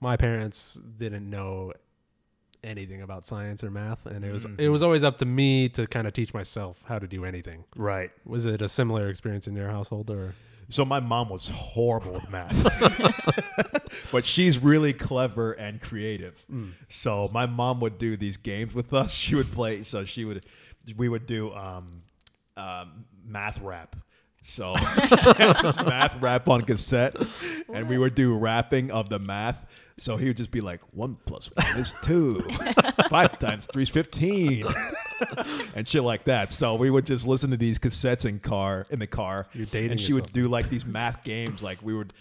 my 0.00 0.16
parents 0.16 0.78
didn't 0.98 1.28
know 1.28 1.72
anything 2.62 3.00
about 3.00 3.26
science 3.26 3.64
or 3.64 3.70
math, 3.70 4.04
and 4.06 4.24
it 4.24 4.32
was 4.32 4.46
it 4.58 4.68
was 4.68 4.82
always 4.82 5.02
up 5.04 5.18
to 5.18 5.24
me 5.24 5.68
to 5.70 5.86
kind 5.86 6.06
of 6.06 6.12
teach 6.12 6.34
myself 6.34 6.84
how 6.86 6.98
to 6.98 7.06
do 7.06 7.24
anything. 7.24 7.64
Right. 7.76 8.10
Was 8.26 8.46
it 8.46 8.60
a 8.60 8.68
similar 8.68 9.08
experience 9.08 9.46
in 9.46 9.56
your 9.56 9.70
household, 9.70 10.10
or 10.10 10.34
So 10.70 10.84
my 10.84 11.00
mom 11.00 11.28
was 11.28 11.48
horrible 11.48 12.12
with 12.12 12.30
math, 12.30 12.54
but 14.12 14.24
she's 14.24 14.58
really 14.58 14.92
clever 14.92 15.52
and 15.52 15.80
creative. 15.80 16.42
So 16.88 17.28
my 17.32 17.46
mom 17.46 17.80
would 17.80 17.98
do 17.98 18.16
these 18.16 18.36
games 18.36 18.72
with 18.72 18.92
us. 18.94 19.12
She 19.12 19.34
would 19.34 19.50
play. 19.52 19.82
So 19.82 20.04
she 20.04 20.24
would, 20.24 20.46
we 20.96 21.08
would 21.08 21.26
do 21.26 21.52
um, 21.54 21.90
um, 22.56 23.04
math 23.24 23.60
rap. 23.60 23.96
So 24.42 24.74
she 24.76 25.32
had 25.34 25.60
this 25.60 25.76
math 25.76 26.20
rap 26.20 26.48
on 26.48 26.62
cassette, 26.62 27.14
and 27.72 27.88
we 27.88 27.98
would 27.98 28.14
do 28.14 28.34
rapping 28.36 28.90
of 28.90 29.10
the 29.10 29.18
math. 29.18 29.66
So 29.98 30.16
he 30.16 30.28
would 30.28 30.38
just 30.38 30.50
be 30.50 30.62
like, 30.62 30.80
one 30.92 31.18
plus 31.26 31.54
one 31.54 31.76
is 31.76 31.94
two, 32.02 32.40
five 33.10 33.38
times 33.38 33.68
three 33.70 33.82
is 33.82 33.90
fifteen, 33.90 34.64
and 35.74 35.86
shit 35.86 36.02
like 36.02 36.24
that. 36.24 36.52
So 36.52 36.74
we 36.74 36.90
would 36.90 37.06
just 37.06 37.26
listen 37.26 37.50
to 37.50 37.56
these 37.56 37.78
cassettes 37.78 38.24
in 38.26 38.38
car 38.40 38.86
in 38.90 38.98
the 38.98 39.06
car, 39.06 39.46
You're 39.52 39.66
dating 39.66 39.92
and 39.92 40.00
she 40.00 40.12
would 40.12 40.32
do 40.32 40.48
like 40.48 40.68
these 40.68 40.84
math 40.84 41.22
games. 41.24 41.62
Like 41.62 41.78
we 41.82 41.94
would, 41.94 42.12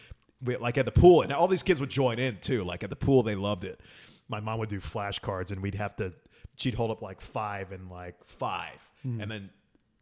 we, 0.43 0.55
like 0.57 0.77
at 0.77 0.85
the 0.85 0.91
pool, 0.91 1.21
and 1.21 1.31
all 1.33 1.47
these 1.47 1.63
kids 1.63 1.79
would 1.79 1.89
join 1.89 2.19
in 2.19 2.37
too. 2.37 2.63
Like 2.63 2.83
at 2.83 2.89
the 2.89 2.95
pool, 2.95 3.23
they 3.23 3.35
loved 3.35 3.63
it. 3.63 3.79
My 4.27 4.39
mom 4.39 4.59
would 4.59 4.69
do 4.69 4.79
flashcards, 4.79 5.51
and 5.51 5.61
we'd 5.61 5.75
have 5.75 5.95
to. 5.97 6.13
She'd 6.55 6.73
hold 6.75 6.91
up 6.91 7.01
like 7.01 7.21
five 7.21 7.71
and 7.71 7.89
like 7.89 8.15
five, 8.25 8.87
Hmm. 9.03 9.21
and 9.21 9.31
then. 9.31 9.49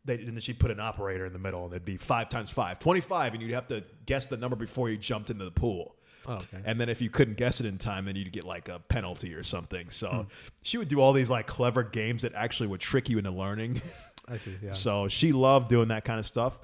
They, 0.05 0.13
and 0.13 0.27
then 0.29 0.39
she'd 0.39 0.57
put 0.57 0.71
an 0.71 0.79
operator 0.79 1.25
in 1.25 1.33
the 1.33 1.39
middle, 1.39 1.65
and 1.65 1.73
it'd 1.73 1.83
be 1.83 1.97
five 1.97 2.29
times 2.29 2.49
five, 2.49 2.79
25, 2.79 3.33
and 3.33 3.43
you'd 3.43 3.51
have 3.51 3.67
to 3.67 3.83
guess 4.05 4.25
the 4.25 4.37
number 4.37 4.55
before 4.55 4.89
you 4.89 4.95
jumped 4.95 5.29
into 5.29 5.43
the 5.43 5.51
pool. 5.51 5.96
Oh, 6.27 6.35
okay, 6.35 6.61
And 6.65 6.79
then 6.79 6.89
if 6.89 7.01
you 7.01 7.09
couldn't 7.09 7.37
guess 7.37 7.59
it 7.59 7.65
in 7.65 7.77
time, 7.77 8.05
then 8.05 8.15
you'd 8.15 8.31
get 8.31 8.43
like 8.43 8.69
a 8.69 8.79
penalty 8.79 9.33
or 9.33 9.43
something. 9.43 9.89
So 9.89 10.09
Hmm. 10.09 10.21
she 10.61 10.77
would 10.77 10.87
do 10.89 10.99
all 10.99 11.13
these 11.13 11.29
like 11.29 11.47
clever 11.47 11.83
games 11.83 12.21
that 12.23 12.33
actually 12.35 12.67
would 12.67 12.81
trick 12.81 13.09
you 13.09 13.17
into 13.17 13.31
learning. 13.31 13.81
I 14.27 14.37
see. 14.37 14.55
Yeah. 14.61 14.73
So 14.73 15.07
she 15.07 15.31
loved 15.31 15.69
doing 15.69 15.87
that 15.87 16.03
kind 16.05 16.19
of 16.19 16.25
stuff. 16.27 16.59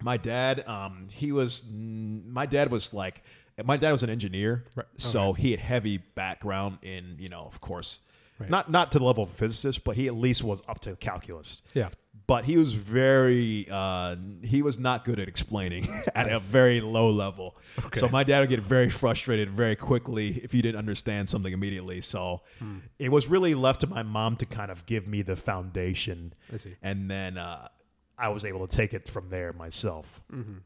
My 0.00 0.16
dad, 0.16 0.66
um, 0.66 1.08
he 1.10 1.30
was, 1.30 1.64
my 1.72 2.44
dad 2.46 2.70
was 2.72 2.92
like, 2.92 3.22
my 3.62 3.76
dad 3.76 3.92
was 3.92 4.02
an 4.02 4.10
engineer, 4.10 4.64
Right. 4.74 4.86
so 4.96 5.32
he 5.34 5.52
had 5.52 5.60
heavy 5.60 5.98
background 5.98 6.78
in, 6.82 7.16
you 7.20 7.28
know, 7.28 7.42
of 7.44 7.60
course, 7.60 8.00
Right. 8.38 8.50
not 8.50 8.70
not 8.70 8.90
to 8.92 8.98
the 8.98 9.04
level 9.04 9.22
of 9.24 9.30
a 9.30 9.34
physicist, 9.34 9.84
but 9.84 9.94
he 9.94 10.08
at 10.08 10.14
least 10.16 10.42
was 10.42 10.62
up 10.66 10.80
to 10.80 10.96
calculus. 10.96 11.62
yeah. 11.74 11.90
But 12.32 12.46
he 12.46 12.56
was 12.56 12.72
very, 12.72 13.68
uh, 13.70 14.16
he 14.42 14.62
was 14.62 14.78
not 14.78 15.04
good 15.04 15.20
at 15.20 15.28
explaining 15.28 15.86
at 16.14 16.32
a 16.32 16.38
very 16.38 16.80
low 16.80 17.10
level. 17.10 17.58
So 17.94 18.08
my 18.08 18.24
dad 18.24 18.40
would 18.40 18.48
get 18.48 18.60
very 18.60 18.88
frustrated 18.88 19.50
very 19.50 19.76
quickly 19.76 20.40
if 20.42 20.54
you 20.54 20.62
didn't 20.62 20.78
understand 20.78 21.28
something 21.28 21.52
immediately. 21.52 22.00
So 22.00 22.40
Hmm. 22.58 22.78
it 22.98 23.10
was 23.10 23.26
really 23.26 23.54
left 23.54 23.82
to 23.82 23.86
my 23.86 24.02
mom 24.02 24.36
to 24.36 24.46
kind 24.46 24.70
of 24.70 24.86
give 24.86 25.06
me 25.06 25.20
the 25.20 25.36
foundation 25.36 26.32
and 26.80 27.10
then 27.10 27.36
uh, 27.36 27.68
I 28.16 28.30
was 28.30 28.46
able 28.46 28.66
to 28.66 28.76
take 28.76 28.94
it 28.94 29.06
from 29.06 29.28
there 29.28 29.52
myself. 29.52 30.22
Mm-hmm. 30.32 30.58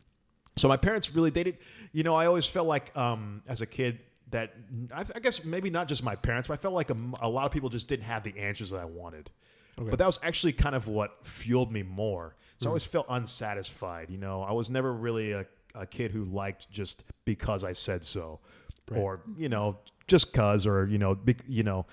So 0.57 0.69
my 0.69 0.77
parents 0.77 1.13
really 1.17 1.31
they 1.31 1.43
did, 1.43 1.59
you 1.91 2.05
know, 2.05 2.15
I 2.15 2.27
always 2.27 2.47
felt 2.47 2.69
like 2.69 2.97
um, 2.97 3.43
as 3.49 3.61
a 3.61 3.67
kid 3.67 3.99
that 4.31 4.55
I, 4.95 5.05
I 5.17 5.19
guess 5.19 5.45
maybe 5.45 5.71
not 5.71 5.89
just 5.89 6.05
my 6.05 6.15
parents, 6.15 6.47
but 6.47 6.55
I 6.55 6.63
felt 6.63 6.75
like 6.75 6.91
a, 6.91 6.97
a 7.21 7.29
lot 7.29 7.45
of 7.45 7.51
people 7.51 7.71
just 7.71 7.89
didn't 7.89 8.05
have 8.05 8.23
the 8.23 8.39
answers 8.39 8.71
that 8.71 8.79
I 8.79 8.85
wanted. 8.85 9.33
Okay. 9.79 9.91
But 9.91 9.99
that 9.99 10.07
was 10.07 10.19
actually 10.23 10.55
kind 10.55 10.75
of 10.75 10.89
what 10.89 11.27
fueled 11.27 11.71
me 11.73 11.83
more. 11.83 12.37
So 12.59 12.65
I 12.65 12.65
hmm. 12.65 12.69
always 12.69 12.85
felt 12.85 13.07
unsatisfied. 13.09 14.11
You 14.11 14.19
know, 14.19 14.43
I 14.43 14.53
was 14.53 14.71
never 14.71 14.93
really 14.93 15.33
a, 15.33 15.47
a 15.75 15.87
kid 15.87 16.11
who 16.11 16.25
liked 16.25 16.71
just 16.71 17.05
because 17.25 17.65
I 17.65 17.73
said 17.75 18.05
so, 18.05 18.41
Right. 18.89 19.01
or 19.01 19.21
you 19.37 19.49
know, 19.49 19.79
just 20.07 20.33
cause, 20.33 20.65
or 20.67 20.87
you 20.87 20.99
know, 20.99 21.15
bec 21.15 21.39
you 21.49 21.65
know, 21.65 21.87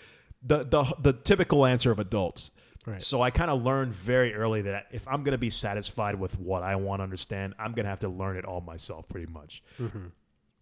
the 0.44 0.64
the 0.64 0.84
the 1.02 1.14
typical 1.14 1.66
answer 1.66 1.92
of 1.92 2.00
adults. 2.00 2.52
Right. 2.86 3.02
So 3.02 3.22
I 3.22 3.32
kind 3.32 3.50
of 3.50 3.64
learned 3.64 3.94
very 3.94 4.34
early 4.34 4.64
that 4.64 4.88
if 4.92 5.08
I'm 5.08 5.24
going 5.24 5.32
to 5.32 5.38
be 5.38 5.50
satisfied 5.50 6.16
with 6.16 6.38
what 6.38 6.64
I 6.64 6.76
want 6.76 7.00
to 7.00 7.04
understand, 7.04 7.56
I'm 7.58 7.72
going 7.72 7.86
to 7.86 7.90
have 7.90 8.00
to 8.00 8.10
learn 8.10 8.36
it 8.36 8.44
all 8.44 8.60
myself, 8.62 9.08
pretty 9.08 9.32
much. 9.32 9.64
Mm-hmm. 9.80 10.08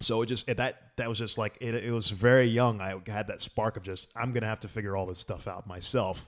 So 0.01 0.21
it 0.21 0.27
just 0.27 0.47
that 0.47 0.81
that 0.97 1.09
was 1.09 1.17
just 1.17 1.37
like 1.37 1.57
it, 1.61 1.75
it 1.75 1.91
was 1.91 2.09
very 2.09 2.45
young. 2.45 2.81
I 2.81 2.95
had 3.07 3.27
that 3.27 3.41
spark 3.41 3.77
of 3.77 3.83
just 3.83 4.09
I'm 4.15 4.33
going 4.33 4.41
to 4.41 4.47
have 4.47 4.61
to 4.61 4.67
figure 4.67 4.95
all 4.95 5.05
this 5.05 5.19
stuff 5.19 5.47
out 5.47 5.67
myself, 5.67 6.27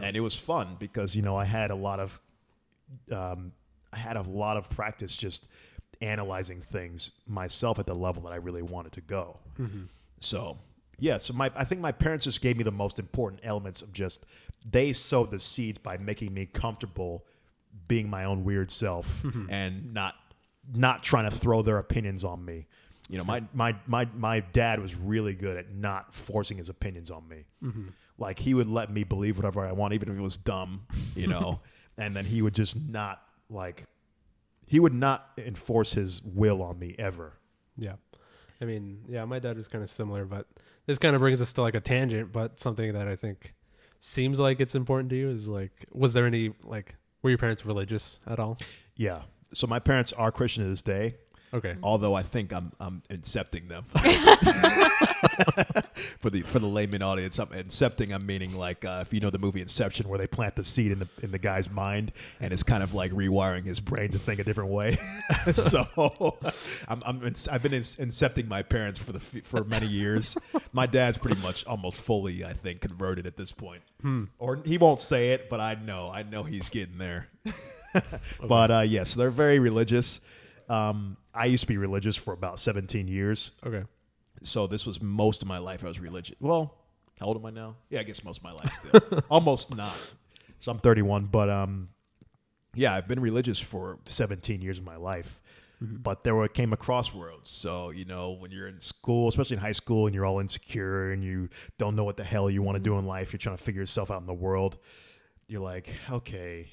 and 0.00 0.16
it 0.16 0.20
was 0.20 0.34
fun 0.34 0.76
because 0.78 1.14
you 1.14 1.22
know 1.22 1.36
I 1.36 1.44
had 1.44 1.70
a 1.70 1.74
lot 1.74 2.00
of 2.00 2.20
um, 3.10 3.52
I 3.92 3.98
had 3.98 4.16
a 4.16 4.22
lot 4.22 4.56
of 4.56 4.70
practice 4.70 5.16
just 5.16 5.48
analyzing 6.00 6.60
things 6.60 7.12
myself 7.26 7.78
at 7.78 7.86
the 7.86 7.94
level 7.94 8.22
that 8.24 8.32
I 8.32 8.36
really 8.36 8.62
wanted 8.62 8.92
to 8.92 9.00
go. 9.00 9.38
Mm-hmm. 9.58 9.84
So 10.20 10.58
yeah, 10.98 11.18
so 11.18 11.32
my 11.32 11.50
I 11.56 11.64
think 11.64 11.80
my 11.80 11.92
parents 11.92 12.24
just 12.24 12.40
gave 12.40 12.56
me 12.56 12.64
the 12.64 12.72
most 12.72 12.98
important 12.98 13.40
elements 13.44 13.82
of 13.82 13.92
just 13.92 14.24
they 14.70 14.92
sowed 14.92 15.30
the 15.30 15.38
seeds 15.38 15.78
by 15.78 15.96
making 15.96 16.32
me 16.32 16.46
comfortable 16.46 17.24
being 17.88 18.08
my 18.08 18.24
own 18.24 18.44
weird 18.44 18.70
self 18.70 19.22
mm-hmm. 19.22 19.46
and 19.50 19.92
not 19.92 20.14
not 20.74 21.02
trying 21.02 21.28
to 21.28 21.36
throw 21.36 21.62
their 21.62 21.78
opinions 21.78 22.24
on 22.24 22.44
me. 22.44 22.66
You 23.08 23.18
know, 23.18 23.24
my, 23.24 23.42
my 23.52 23.74
my 23.86 24.08
my 24.16 24.40
dad 24.40 24.80
was 24.80 24.94
really 24.94 25.34
good 25.34 25.56
at 25.56 25.74
not 25.74 26.14
forcing 26.14 26.56
his 26.56 26.68
opinions 26.68 27.10
on 27.10 27.28
me. 27.28 27.44
Mm-hmm. 27.62 27.88
Like 28.18 28.38
he 28.38 28.54
would 28.54 28.70
let 28.70 28.90
me 28.90 29.04
believe 29.04 29.36
whatever 29.36 29.60
I 29.66 29.72
want, 29.72 29.94
even 29.94 30.08
if 30.10 30.16
it 30.16 30.20
was 30.20 30.36
dumb, 30.36 30.86
you 31.16 31.26
know. 31.26 31.60
and 31.98 32.14
then 32.16 32.24
he 32.24 32.42
would 32.42 32.54
just 32.54 32.88
not 32.88 33.22
like 33.50 33.84
he 34.66 34.80
would 34.80 34.94
not 34.94 35.30
enforce 35.38 35.92
his 35.92 36.22
will 36.22 36.62
on 36.62 36.78
me 36.78 36.94
ever. 36.98 37.34
Yeah. 37.76 37.94
I 38.60 38.64
mean, 38.64 39.04
yeah, 39.08 39.24
my 39.24 39.38
dad 39.38 39.56
was 39.56 39.68
kind 39.68 39.82
of 39.82 39.90
similar, 39.90 40.24
but 40.24 40.46
this 40.86 40.98
kind 40.98 41.14
of 41.14 41.20
brings 41.20 41.40
us 41.40 41.52
to 41.54 41.62
like 41.62 41.74
a 41.74 41.80
tangent, 41.80 42.32
but 42.32 42.60
something 42.60 42.92
that 42.92 43.08
I 43.08 43.16
think 43.16 43.54
seems 43.98 44.38
like 44.38 44.60
it's 44.60 44.74
important 44.74 45.10
to 45.10 45.16
you 45.16 45.30
is 45.30 45.48
like, 45.48 45.72
was 45.92 46.12
there 46.12 46.26
any, 46.26 46.52
like, 46.64 46.94
were 47.22 47.30
your 47.30 47.38
parents 47.38 47.66
religious 47.66 48.20
at 48.26 48.38
all? 48.38 48.58
Yeah. 48.96 49.22
So 49.52 49.66
my 49.66 49.78
parents 49.78 50.12
are 50.12 50.32
Christian 50.32 50.64
to 50.64 50.70
this 50.70 50.82
day, 50.82 51.16
Okay. 51.54 51.76
although 51.82 52.14
I 52.14 52.22
think 52.22 52.52
I'm 52.52 52.72
I'm 52.80 53.02
incepting 53.10 53.68
them. 53.68 53.84
for 56.20 56.30
the 56.30 56.42
for 56.42 56.58
the 56.58 56.66
layman 56.66 57.02
audience, 57.02 57.38
I'm 57.38 57.48
incepting. 57.48 58.12
I'm 58.14 58.24
meaning 58.26 58.56
like 58.56 58.84
uh, 58.84 59.00
if 59.06 59.12
you 59.12 59.20
know 59.20 59.30
the 59.30 59.38
movie 59.38 59.60
Inception, 59.60 60.08
where 60.08 60.18
they 60.18 60.26
plant 60.26 60.56
the 60.56 60.64
seed 60.64 60.92
in 60.92 60.98
the 60.98 61.08
in 61.22 61.30
the 61.30 61.38
guy's 61.38 61.70
mind, 61.70 62.12
and 62.40 62.52
it's 62.52 62.62
kind 62.62 62.82
of 62.82 62.94
like 62.94 63.10
rewiring 63.12 63.64
his 63.64 63.80
brain 63.80 64.10
to 64.12 64.18
think 64.18 64.40
a 64.40 64.44
different 64.44 64.70
way. 64.70 64.96
so 65.54 66.38
I'm, 66.88 67.02
I'm 67.04 67.26
ins- 67.26 67.48
I've 67.48 67.62
been 67.62 67.74
ins- 67.74 67.96
incepting 67.96 68.48
my 68.48 68.62
parents 68.62 68.98
for 68.98 69.12
the 69.12 69.20
f- 69.20 69.44
for 69.44 69.64
many 69.64 69.86
years. 69.86 70.36
My 70.72 70.86
dad's 70.86 71.18
pretty 71.18 71.40
much 71.40 71.66
almost 71.66 72.00
fully, 72.00 72.44
I 72.44 72.52
think, 72.54 72.80
converted 72.80 73.26
at 73.26 73.36
this 73.36 73.52
point, 73.52 73.82
or 74.38 74.56
he 74.64 74.78
won't 74.78 75.00
say 75.00 75.30
it, 75.32 75.48
but 75.50 75.60
I 75.60 75.74
know 75.74 76.10
I 76.12 76.22
know 76.22 76.42
he's 76.44 76.70
getting 76.70 76.98
there. 76.98 77.28
But 78.42 78.70
uh, 78.70 78.80
yes, 78.80 79.12
they're 79.14 79.28
very 79.30 79.58
religious. 79.58 80.22
Um, 80.72 81.18
I 81.34 81.46
used 81.46 81.62
to 81.62 81.66
be 81.66 81.76
religious 81.76 82.16
for 82.16 82.32
about 82.32 82.58
17 82.58 83.06
years. 83.06 83.52
Okay. 83.64 83.84
So 84.42 84.66
this 84.66 84.86
was 84.86 85.02
most 85.02 85.42
of 85.42 85.48
my 85.48 85.58
life 85.58 85.84
I 85.84 85.88
was 85.88 86.00
religious. 86.00 86.34
Well, 86.40 86.74
how 87.20 87.26
old 87.26 87.36
am 87.36 87.44
I 87.44 87.50
now? 87.50 87.76
Yeah, 87.90 88.00
I 88.00 88.04
guess 88.04 88.24
most 88.24 88.38
of 88.38 88.44
my 88.44 88.52
life 88.52 88.72
still. 88.72 89.20
Almost 89.30 89.74
not. 89.76 89.94
So 90.60 90.72
I'm 90.72 90.78
31, 90.78 91.26
but 91.26 91.50
um, 91.50 91.90
yeah, 92.74 92.94
I've 92.94 93.06
been 93.06 93.20
religious 93.20 93.60
for 93.60 93.98
17 94.06 94.62
years 94.62 94.78
of 94.78 94.84
my 94.84 94.96
life. 94.96 95.40
But 95.80 96.22
there 96.24 96.34
were, 96.34 96.48
came 96.48 96.72
a 96.72 96.76
crossroads. 96.76 97.50
So, 97.50 97.90
you 97.90 98.04
know, 98.04 98.30
when 98.30 98.50
you're 98.50 98.68
in 98.68 98.78
school, 98.78 99.28
especially 99.28 99.56
in 99.56 99.62
high 99.62 99.72
school, 99.72 100.06
and 100.06 100.14
you're 100.14 100.24
all 100.24 100.38
insecure 100.38 101.10
and 101.10 101.24
you 101.24 101.50
don't 101.76 101.96
know 101.96 102.04
what 102.04 102.16
the 102.16 102.24
hell 102.24 102.48
you 102.48 102.62
want 102.62 102.76
to 102.76 102.82
do 102.82 102.96
in 102.98 103.04
life, 103.04 103.32
you're 103.32 103.38
trying 103.38 103.56
to 103.56 103.62
figure 103.62 103.82
yourself 103.82 104.10
out 104.10 104.20
in 104.20 104.26
the 104.26 104.32
world. 104.32 104.78
You're 105.48 105.60
like, 105.60 105.90
okay. 106.08 106.70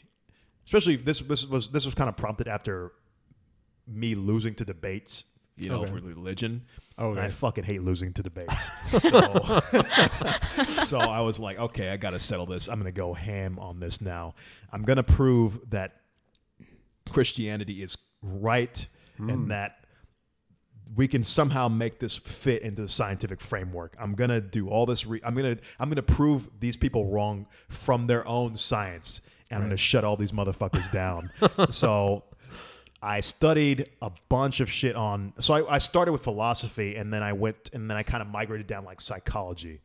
Especially 0.63 0.95
this, 0.95 1.19
this 1.21 1.45
was 1.45 1.69
this 1.69 1.85
was 1.85 1.95
kind 1.95 2.07
of 2.07 2.15
prompted 2.15 2.47
after 2.47 2.91
me 3.89 4.15
losing 4.15 4.55
to 4.55 4.65
debates, 4.65 5.25
you 5.57 5.69
know, 5.69 5.81
Okay. 5.81 5.91
for 5.91 5.95
religion. 5.95 6.63
Oh, 6.97 7.11
And 7.11 7.19
I 7.19 7.29
fucking 7.29 7.63
hate 7.63 7.81
losing 7.81 8.11
to 8.13 8.23
debates. 8.23 8.69
so, 8.99 9.61
so 10.83 10.99
I 10.99 11.21
was 11.21 11.39
like, 11.39 11.57
okay, 11.57 11.89
I 11.89 11.97
got 11.97 12.11
to 12.11 12.19
settle 12.19 12.45
this. 12.45 12.67
I'm 12.67 12.75
going 12.75 12.93
to 12.93 12.97
go 12.97 13.13
ham 13.13 13.57
on 13.57 13.79
this 13.79 14.01
now. 14.01 14.35
I'm 14.71 14.83
going 14.83 14.97
to 14.97 15.03
prove 15.03 15.59
that 15.69 15.95
Christianity 17.09 17.81
is 17.81 17.97
right 18.21 18.85
and 19.17 19.31
hmm. 19.31 19.47
that 19.47 19.79
we 20.95 21.07
can 21.07 21.23
somehow 21.23 21.67
make 21.67 21.99
this 21.99 22.15
fit 22.15 22.61
into 22.63 22.81
the 22.81 22.87
scientific 22.87 23.41
framework. 23.41 23.95
I'm 23.99 24.15
going 24.15 24.29
to 24.29 24.41
do 24.41 24.69
all 24.69 24.85
this 24.85 25.05
re- 25.05 25.21
I'm 25.23 25.35
going 25.35 25.55
to 25.55 25.61
I'm 25.79 25.89
going 25.89 25.97
to 25.97 26.01
prove 26.01 26.49
these 26.59 26.77
people 26.77 27.05
wrong 27.05 27.47
from 27.69 28.07
their 28.07 28.27
own 28.27 28.55
science 28.55 29.21
and 29.49 29.57
I'm 29.57 29.61
going 29.69 29.71
to 29.71 29.77
shut 29.77 30.03
all 30.03 30.15
these 30.15 30.31
motherfuckers 30.31 30.91
down. 30.91 31.31
so 31.69 32.23
I 33.01 33.21
studied 33.21 33.89
a 34.01 34.11
bunch 34.27 34.59
of 34.59 34.69
shit 34.69 34.95
on. 34.95 35.33
So 35.39 35.53
I, 35.53 35.75
I 35.75 35.77
started 35.77 36.11
with 36.11 36.23
philosophy, 36.23 36.95
and 36.95 37.13
then 37.13 37.23
I 37.23 37.33
went, 37.33 37.69
and 37.73 37.89
then 37.89 37.97
I 37.97 38.03
kind 38.03 38.21
of 38.21 38.27
migrated 38.27 38.67
down 38.67 38.83
like 38.83 38.99
psychology. 38.99 39.81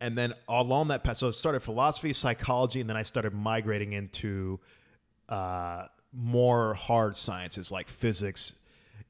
And 0.00 0.16
then 0.16 0.32
along 0.48 0.88
that 0.88 1.02
path, 1.02 1.16
so 1.16 1.28
I 1.28 1.30
started 1.32 1.60
philosophy, 1.60 2.12
psychology, 2.12 2.80
and 2.80 2.88
then 2.88 2.96
I 2.96 3.02
started 3.02 3.34
migrating 3.34 3.94
into 3.94 4.60
uh, 5.28 5.86
more 6.12 6.74
hard 6.74 7.16
sciences 7.16 7.72
like 7.72 7.88
physics, 7.88 8.54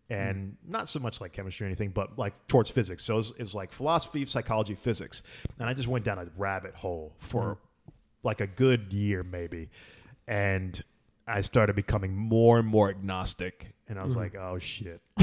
and 0.08 0.56
not 0.66 0.88
so 0.88 0.98
much 0.98 1.20
like 1.20 1.34
chemistry 1.34 1.64
or 1.64 1.68
anything, 1.68 1.90
but 1.90 2.18
like 2.18 2.32
towards 2.46 2.70
physics. 2.70 3.04
So 3.04 3.14
it 3.14 3.16
was, 3.18 3.30
it 3.32 3.40
was 3.40 3.54
like 3.54 3.70
philosophy, 3.70 4.24
psychology, 4.24 4.74
physics, 4.74 5.22
and 5.58 5.68
I 5.68 5.74
just 5.74 5.88
went 5.88 6.06
down 6.06 6.18
a 6.18 6.26
rabbit 6.38 6.74
hole 6.74 7.14
for 7.18 7.58
like 8.22 8.40
a 8.40 8.46
good 8.46 8.90
year 8.90 9.22
maybe, 9.22 9.68
and 10.26 10.82
I 11.28 11.42
started 11.42 11.76
becoming 11.76 12.16
more 12.16 12.58
and 12.58 12.66
more 12.66 12.88
agnostic, 12.88 13.74
and 13.86 13.98
I 13.98 14.04
was 14.04 14.14
mm. 14.14 14.20
like, 14.20 14.34
oh 14.34 14.58
shit. 14.58 15.02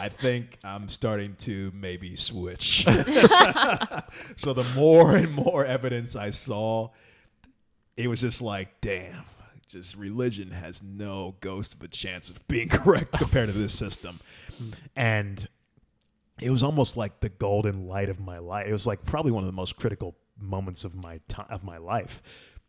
I 0.00 0.10
think 0.20 0.58
I'm 0.62 0.88
starting 0.88 1.34
to 1.40 1.72
maybe 1.74 2.14
switch. 2.14 2.84
so 4.36 4.52
the 4.52 4.64
more 4.74 5.16
and 5.16 5.32
more 5.32 5.64
evidence 5.64 6.14
I 6.14 6.30
saw, 6.30 6.90
it 7.96 8.06
was 8.08 8.20
just 8.20 8.40
like, 8.40 8.80
damn, 8.80 9.24
just 9.66 9.96
religion 9.96 10.52
has 10.52 10.82
no 10.82 11.34
ghost 11.40 11.74
of 11.74 11.82
a 11.82 11.88
chance 11.88 12.30
of 12.30 12.46
being 12.48 12.68
correct 12.70 13.18
compared 13.18 13.48
to 13.48 13.54
this 13.54 13.74
system. 13.74 14.20
And 14.94 15.48
it 16.40 16.50
was 16.50 16.62
almost 16.62 16.96
like 16.96 17.20
the 17.20 17.28
golden 17.28 17.88
light 17.88 18.08
of 18.08 18.20
my 18.20 18.38
life. 18.38 18.66
It 18.66 18.72
was 18.72 18.86
like 18.86 19.04
probably 19.04 19.32
one 19.32 19.42
of 19.42 19.48
the 19.48 19.52
most 19.56 19.76
critical 19.76 20.16
moments 20.40 20.84
of 20.84 20.94
my 20.94 21.20
time 21.26 21.46
of 21.50 21.64
my 21.64 21.78
life 21.78 22.22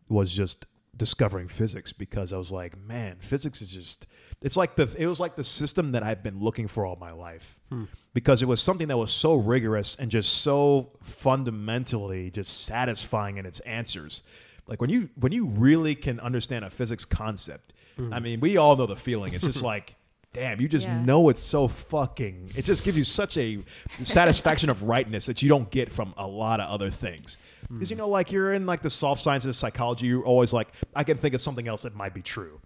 was 0.09 0.33
just 0.33 0.65
discovering 0.99 1.47
physics 1.47 1.91
because 1.91 2.31
I 2.31 2.37
was 2.37 2.51
like, 2.51 2.77
man, 2.77 3.15
physics 3.21 3.59
is 3.63 3.71
just 3.71 4.05
it's 4.43 4.55
like 4.55 4.75
the 4.75 4.93
it 4.97 5.07
was 5.07 5.19
like 5.19 5.35
the 5.35 5.43
system 5.43 5.93
that 5.93 6.03
I've 6.03 6.21
been 6.21 6.39
looking 6.39 6.67
for 6.67 6.85
all 6.85 6.95
my 6.97 7.11
life. 7.11 7.57
Hmm. 7.69 7.85
Because 8.13 8.43
it 8.43 8.47
was 8.47 8.61
something 8.61 8.87
that 8.89 8.97
was 8.97 9.11
so 9.13 9.33
rigorous 9.35 9.95
and 9.95 10.11
just 10.11 10.41
so 10.41 10.91
fundamentally 11.01 12.29
just 12.29 12.65
satisfying 12.65 13.37
in 13.37 13.45
its 13.45 13.59
answers. 13.61 14.21
Like 14.67 14.81
when 14.81 14.91
you 14.91 15.09
when 15.15 15.31
you 15.31 15.45
really 15.47 15.95
can 15.95 16.19
understand 16.19 16.63
a 16.65 16.69
physics 16.69 17.05
concept, 17.05 17.73
hmm. 17.97 18.13
I 18.13 18.19
mean, 18.19 18.39
we 18.39 18.57
all 18.57 18.75
know 18.75 18.85
the 18.85 18.95
feeling. 18.95 19.33
It's 19.33 19.45
just 19.45 19.63
like 19.73 19.95
damn, 20.31 20.61
you 20.61 20.67
just 20.67 20.87
Yeah. 20.87 21.01
know 21.03 21.29
it's 21.29 21.41
so 21.41 21.67
fucking. 21.67 22.51
It 22.55 22.63
just 22.63 22.83
gives 22.83 22.95
you 22.95 23.03
such 23.03 23.35
a 23.37 23.59
satisfaction 24.03 24.69
of 24.69 24.83
rightness 24.93 25.25
that 25.25 25.41
you 25.41 25.49
don't 25.49 25.71
get 25.71 25.91
from 25.91 26.13
a 26.17 26.27
lot 26.27 26.59
of 26.59 26.69
other 26.69 26.91
things. 26.91 27.37
Because 27.71 27.91
you 27.91 27.95
hmm. 27.95 27.99
know, 27.99 28.09
like 28.09 28.31
you're 28.31 28.53
in 28.53 28.65
like 28.65 28.81
the 28.81 28.89
soft 28.89 29.21
sciences, 29.21 29.57
psychology. 29.57 30.07
You're 30.07 30.23
always 30.23 30.53
like, 30.53 30.69
I 30.95 31.03
can 31.03 31.17
think 31.17 31.35
of 31.35 31.41
something 31.41 31.67
else 31.67 31.83
that 31.83 31.95
might 31.95 32.13
be 32.13 32.21
true, 32.21 32.59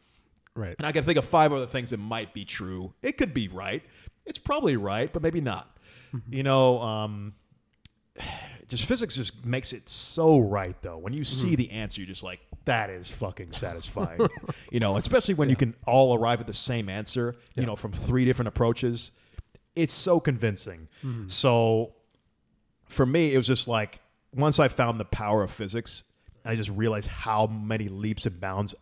Right. 0.55 0.75
and 0.77 0.87
I 0.87 0.91
can 0.91 1.03
think 1.03 1.17
of 1.17 1.25
five 1.25 1.51
other 1.51 1.67
things 1.67 1.89
that 1.89 1.97
might 1.97 2.33
be 2.33 2.45
true. 2.45 2.93
It 3.01 3.17
could 3.17 3.33
be 3.33 3.47
right. 3.47 3.83
It's 4.25 4.37
probably 4.37 4.77
right, 4.77 5.11
but 5.11 5.21
maybe 5.21 5.41
not. 5.41 5.77
Mm-hmm. 6.13 6.33
You 6.33 6.43
know, 6.43 6.81
um, 6.81 7.33
just 8.67 8.85
physics 8.85 9.15
just 9.15 9.45
makes 9.45 9.73
it 9.73 9.89
so 9.89 10.39
right 10.39 10.79
though. 10.81 10.97
When 10.97 11.13
you 11.13 11.23
see 11.23 11.47
mm-hmm. 11.47 11.55
the 11.55 11.71
answer, 11.71 12.01
you're 12.01 12.07
just 12.07 12.23
like, 12.23 12.39
that 12.65 12.89
is 12.89 13.09
fucking 13.09 13.51
satisfying. 13.51 14.21
you 14.71 14.79
know, 14.79 14.95
especially 14.97 15.33
when 15.33 15.49
you 15.49 15.55
can 15.55 15.75
all 15.85 16.15
arrive 16.15 16.39
at 16.39 16.47
the 16.47 16.53
same 16.53 16.87
answer, 16.87 17.35
you 17.55 17.65
know, 17.65 17.75
from 17.75 17.91
three 17.91 18.25
different 18.25 18.47
approaches. 18.47 19.11
It's 19.75 19.93
so 19.93 20.19
convincing. 20.19 20.87
Mm-hmm. 21.03 21.29
So 21.29 21.93
for 22.87 23.05
me, 23.05 23.33
it 23.33 23.37
was 23.37 23.47
just 23.47 23.67
like 23.67 23.99
once 24.35 24.59
I 24.59 24.67
found 24.67 24.99
the 24.99 25.05
power 25.05 25.43
of 25.43 25.51
physics, 25.51 26.03
I 26.45 26.55
just 26.55 26.69
realized 26.69 27.07
how 27.07 27.47
many 27.47 27.87
leaps 27.87 28.25
and 28.25 28.39
bounds 28.39 28.75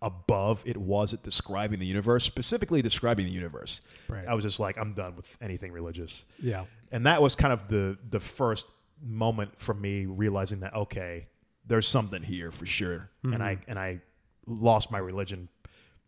above 0.00 0.62
it 0.64 0.76
was 0.76 1.12
at 1.12 1.22
describing 1.24 1.80
the 1.80 1.86
universe, 1.86 2.24
specifically 2.24 2.80
describing 2.82 3.26
the 3.26 3.32
universe. 3.32 3.80
Right. 4.08 4.26
I 4.28 4.34
was 4.34 4.44
just 4.44 4.60
like, 4.60 4.78
I'm 4.78 4.92
done 4.94 5.16
with 5.16 5.36
anything 5.40 5.72
religious 5.72 6.24
Yeah. 6.40 6.66
and 6.92 7.04
that 7.06 7.20
was 7.20 7.34
kind 7.34 7.52
of 7.52 7.68
the 7.68 7.98
the 8.08 8.20
first 8.20 8.70
moment 9.02 9.58
for 9.58 9.74
me 9.74 10.06
realizing 10.06 10.60
that 10.60 10.74
okay 10.74 11.28
there's 11.66 11.86
something 11.86 12.20
here 12.22 12.50
for 12.50 12.66
sure 12.66 13.10
and 13.22 13.40
i 13.40 13.54
mm-hmm. 13.54 13.70
and 13.70 13.78
i 13.78 14.00
lost 14.46 14.90
my 14.90 14.98
religion 14.98 15.48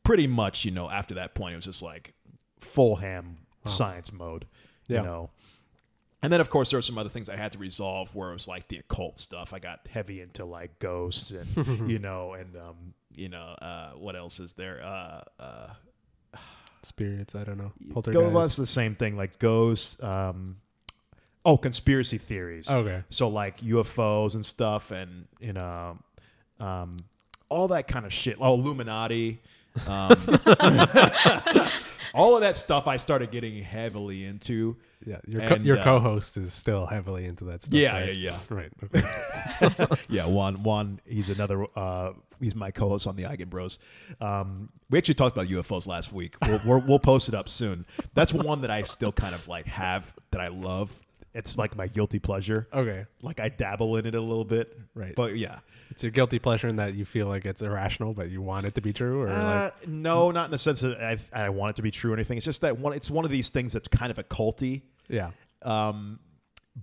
pretty 0.02 0.26
much 0.26 0.64
you 0.64 0.72
know 0.72 0.90
after 0.90 1.14
that 1.14 1.32
point 1.32 1.52
it 1.52 1.56
was 1.56 1.66
just 1.66 1.82
like 1.82 2.14
full 2.58 2.96
ham 2.96 3.36
science 3.64 4.12
mode 4.12 4.44
Yeah. 4.88 4.98
you 4.98 5.06
know 5.06 5.30
and 6.22 6.32
then 6.32 6.40
of 6.40 6.50
course 6.50 6.70
there 6.70 6.78
were 6.78 6.82
some 6.82 6.98
other 6.98 7.08
things 7.08 7.28
i 7.28 7.36
had 7.36 7.52
to 7.52 7.58
resolve 7.58 8.14
where 8.14 8.30
it 8.30 8.34
was 8.34 8.48
like 8.48 8.68
the 8.68 8.78
occult 8.78 9.18
stuff 9.18 9.52
i 9.52 9.58
got 9.58 9.80
heavy 9.90 10.20
into 10.20 10.44
like 10.44 10.78
ghosts 10.78 11.30
and 11.32 11.90
you 11.90 11.98
know 11.98 12.34
and 12.34 12.56
um 12.56 12.94
you 13.16 13.28
know 13.28 13.56
uh 13.60 13.90
what 13.92 14.16
else 14.16 14.40
is 14.40 14.52
there 14.54 14.82
uh 14.84 15.22
uh 15.38 15.68
Spirits. 16.82 17.34
I 17.34 17.44
don't 17.44 17.58
know. 17.58 17.72
Go 17.92 18.00
that's 18.00 18.12
Poltergeist. 18.12 18.56
the 18.56 18.66
same 18.66 18.94
thing, 18.94 19.16
like 19.16 19.38
ghosts. 19.38 20.02
Um, 20.02 20.56
oh, 21.44 21.56
conspiracy 21.56 22.18
theories. 22.18 22.70
Okay. 22.70 23.02
So 23.10 23.28
like 23.28 23.60
UFOs 23.60 24.34
and 24.34 24.44
stuff, 24.44 24.90
and 24.90 25.26
you 25.40 25.52
know, 25.52 25.98
um, 26.58 26.98
all 27.48 27.68
that 27.68 27.86
kind 27.86 28.06
of 28.06 28.12
shit. 28.12 28.38
Oh, 28.40 28.54
Illuminati. 28.54 29.40
Um, 29.86 30.16
all 32.14 32.34
of 32.34 32.40
that 32.40 32.56
stuff 32.56 32.86
I 32.86 32.96
started 32.96 33.30
getting 33.30 33.62
heavily 33.62 34.24
into. 34.24 34.76
Yeah. 35.06 35.16
Your 35.26 35.40
co- 35.40 35.54
your 35.56 35.78
uh, 35.78 35.84
co-host 35.84 36.36
is 36.36 36.52
still 36.52 36.86
heavily 36.86 37.24
into 37.24 37.44
that 37.44 37.62
stuff. 37.62 37.74
Yeah, 37.74 38.00
right? 38.00 38.14
yeah, 38.14 38.38
Right. 38.48 38.70
Okay. 39.62 39.86
yeah, 40.08 40.26
Juan. 40.26 40.62
Juan. 40.62 41.00
He's 41.06 41.30
another. 41.30 41.66
Uh, 41.76 42.12
he's 42.40 42.54
my 42.54 42.70
co-host 42.70 43.06
on 43.06 43.16
the 43.16 43.24
Eigen 43.24 43.48
Bros. 43.48 43.78
Um, 44.20 44.68
we 44.90 44.98
actually 44.98 45.14
talked 45.14 45.36
about 45.36 45.48
UFOs 45.48 45.86
last 45.86 46.12
week. 46.12 46.34
We'll, 46.46 46.60
we're, 46.64 46.78
we'll 46.78 46.98
post 46.98 47.28
it 47.28 47.34
up 47.34 47.48
soon. 47.48 47.86
That's 48.14 48.32
one 48.32 48.60
that 48.62 48.70
I 48.70 48.82
still 48.82 49.12
kind 49.12 49.34
of 49.34 49.46
like 49.48 49.66
have 49.66 50.12
that 50.32 50.40
I 50.40 50.48
love. 50.48 50.94
It's 51.32 51.56
like 51.56 51.76
my 51.76 51.86
guilty 51.86 52.18
pleasure. 52.18 52.66
okay. 52.72 53.06
Like 53.22 53.38
I 53.40 53.48
dabble 53.48 53.96
in 53.96 54.06
it 54.06 54.14
a 54.14 54.20
little 54.20 54.44
bit. 54.44 54.76
Right. 54.94 55.14
But 55.14 55.36
yeah. 55.36 55.60
It's 55.90 56.02
your 56.02 56.12
guilty 56.12 56.38
pleasure 56.38 56.68
in 56.68 56.76
that 56.76 56.94
you 56.94 57.04
feel 57.04 57.26
like 57.26 57.44
it's 57.44 57.62
irrational, 57.62 58.14
but 58.14 58.30
you 58.30 58.42
want 58.42 58.64
it 58.66 58.74
to 58.76 58.80
be 58.80 58.92
true, 58.92 59.22
or 59.22 59.26
like 59.26 59.36
Uh, 59.36 59.70
no, 59.86 60.30
not 60.30 60.46
in 60.46 60.50
the 60.50 60.58
sense 60.58 60.80
that 60.80 61.00
I, 61.02 61.18
I 61.32 61.48
want 61.50 61.70
it 61.70 61.76
to 61.76 61.82
be 61.82 61.90
true 61.90 62.12
or 62.12 62.14
anything. 62.14 62.36
It's 62.36 62.46
just 62.46 62.60
that 62.62 62.78
one. 62.78 62.92
It's 62.92 63.10
one 63.10 63.24
of 63.24 63.30
these 63.30 63.48
things 63.48 63.72
that's 63.72 63.88
kind 63.88 64.10
of 64.10 64.18
a 64.18 64.24
culty. 64.24 64.82
yeah. 65.08 65.30
um, 65.62 66.20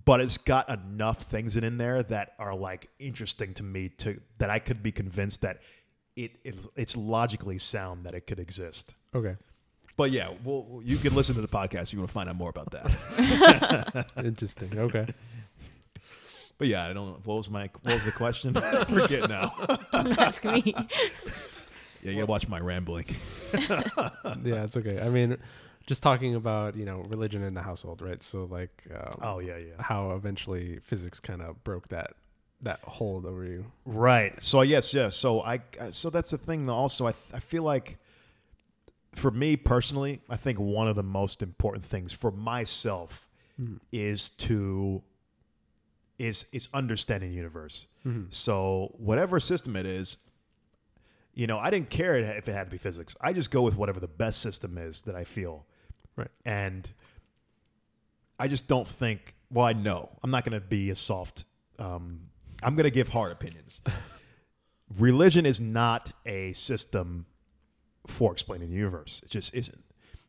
but 0.04 0.20
it's 0.20 0.36
got 0.38 0.68
enough 0.68 1.22
things 1.22 1.56
in, 1.56 1.64
in 1.64 1.78
there 1.78 2.02
that 2.02 2.34
are 2.38 2.54
like 2.54 2.88
interesting 2.98 3.54
to 3.54 3.62
me 3.62 3.88
to 3.88 4.20
that 4.36 4.50
I 4.50 4.58
could 4.58 4.82
be 4.82 4.92
convinced 4.92 5.40
that 5.40 5.60
it, 6.14 6.32
it 6.44 6.54
it's 6.76 6.96
logically 6.96 7.58
sound 7.58 8.04
that 8.04 8.14
it 8.14 8.26
could 8.26 8.38
exist. 8.38 8.94
Okay. 9.14 9.36
But 9.98 10.12
yeah, 10.12 10.30
well, 10.44 10.80
you 10.84 10.96
can 10.96 11.14
listen 11.14 11.34
to 11.34 11.40
the 11.42 11.48
podcast. 11.48 11.88
if 11.88 11.92
You 11.92 11.98
want 11.98 12.08
to 12.10 12.14
find 12.14 12.28
out 12.30 12.36
more 12.36 12.50
about 12.50 12.70
that. 12.70 14.06
Interesting. 14.24 14.78
Okay. 14.78 15.06
but 16.56 16.68
yeah, 16.68 16.84
I 16.86 16.92
don't. 16.92 17.06
know. 17.08 17.18
What 17.24 17.36
was 17.38 17.50
my 17.50 17.68
what 17.82 17.94
was 17.94 18.04
the 18.04 18.12
question? 18.12 18.56
I 18.56 18.84
forget 18.84 19.28
now. 19.28 19.52
Don't 19.92 20.18
ask 20.18 20.42
me. 20.44 20.74
Yeah, 22.00 22.12
you 22.12 22.18
gotta 22.18 22.30
watch 22.30 22.46
my 22.46 22.60
rambling. 22.60 23.06
yeah, 23.52 24.62
it's 24.62 24.76
okay. 24.76 25.00
I 25.00 25.08
mean, 25.08 25.36
just 25.88 26.00
talking 26.00 26.36
about 26.36 26.76
you 26.76 26.84
know 26.84 27.02
religion 27.08 27.42
in 27.42 27.54
the 27.54 27.62
household, 27.62 28.00
right? 28.02 28.22
So 28.22 28.44
like, 28.44 28.70
um, 28.94 29.18
Oh 29.20 29.38
yeah, 29.40 29.56
yeah. 29.56 29.82
how 29.82 30.12
eventually 30.12 30.78
physics 30.78 31.18
kind 31.18 31.42
of 31.42 31.64
broke 31.64 31.88
that 31.88 32.12
that 32.62 32.78
hold 32.84 33.26
over 33.26 33.44
you. 33.44 33.64
Right. 33.84 34.32
So 34.40 34.60
yes, 34.62 34.94
yes. 34.94 35.16
So 35.16 35.40
I 35.42 35.60
so 35.90 36.08
that's 36.08 36.30
the 36.30 36.38
thing. 36.38 36.66
Though. 36.66 36.74
Also, 36.74 37.08
I 37.08 37.14
I 37.34 37.40
feel 37.40 37.64
like 37.64 37.98
for 39.18 39.30
me 39.30 39.56
personally, 39.56 40.20
I 40.28 40.36
think 40.36 40.58
one 40.58 40.88
of 40.88 40.96
the 40.96 41.02
most 41.02 41.42
important 41.42 41.84
things 41.84 42.12
for 42.12 42.30
myself 42.30 43.28
is 43.92 44.30
to 44.30 45.02
is 46.18 46.46
is 46.52 46.68
understanding 46.72 47.30
the 47.30 47.36
universe. 47.36 47.86
So 48.30 48.94
whatever 48.98 49.38
system 49.40 49.76
it 49.76 49.84
is, 49.86 50.18
You 51.34 51.46
know, 51.46 51.58
I 51.58 51.70
didn't 51.70 51.90
care 51.90 52.16
if 52.16 52.48
it 52.48 52.52
had 52.52 52.64
to 52.64 52.70
be 52.70 52.78
physics. 52.78 53.14
I 53.20 53.32
just 53.32 53.50
go 53.50 53.62
with 53.62 53.76
whatever 53.76 54.00
the 54.00 54.08
best 54.08 54.40
system 54.40 54.78
is 54.78 55.02
that 55.02 55.14
I 55.14 55.24
feel. 55.24 55.66
Right. 56.16 56.30
And 56.44 56.90
I 58.38 58.48
just 58.48 58.66
don't 58.68 58.86
think. 58.88 59.34
Well, 59.50 59.64
I 59.64 59.72
know 59.72 60.10
I'm 60.22 60.30
not 60.30 60.44
going 60.44 60.60
to 60.60 60.66
be 60.66 60.90
a 60.90 60.96
soft. 60.96 61.44
Um, 61.78 62.28
I'm 62.62 62.74
going 62.74 62.84
to 62.84 62.90
give 62.90 63.08
hard 63.10 63.30
opinions. 63.32 63.80
Religion 64.98 65.46
is 65.46 65.60
not 65.60 66.12
a 66.26 66.52
system 66.54 67.26
for 68.08 68.32
explaining 68.32 68.70
the 68.70 68.76
universe. 68.76 69.20
It 69.24 69.30
just 69.30 69.54
isn't. 69.54 69.84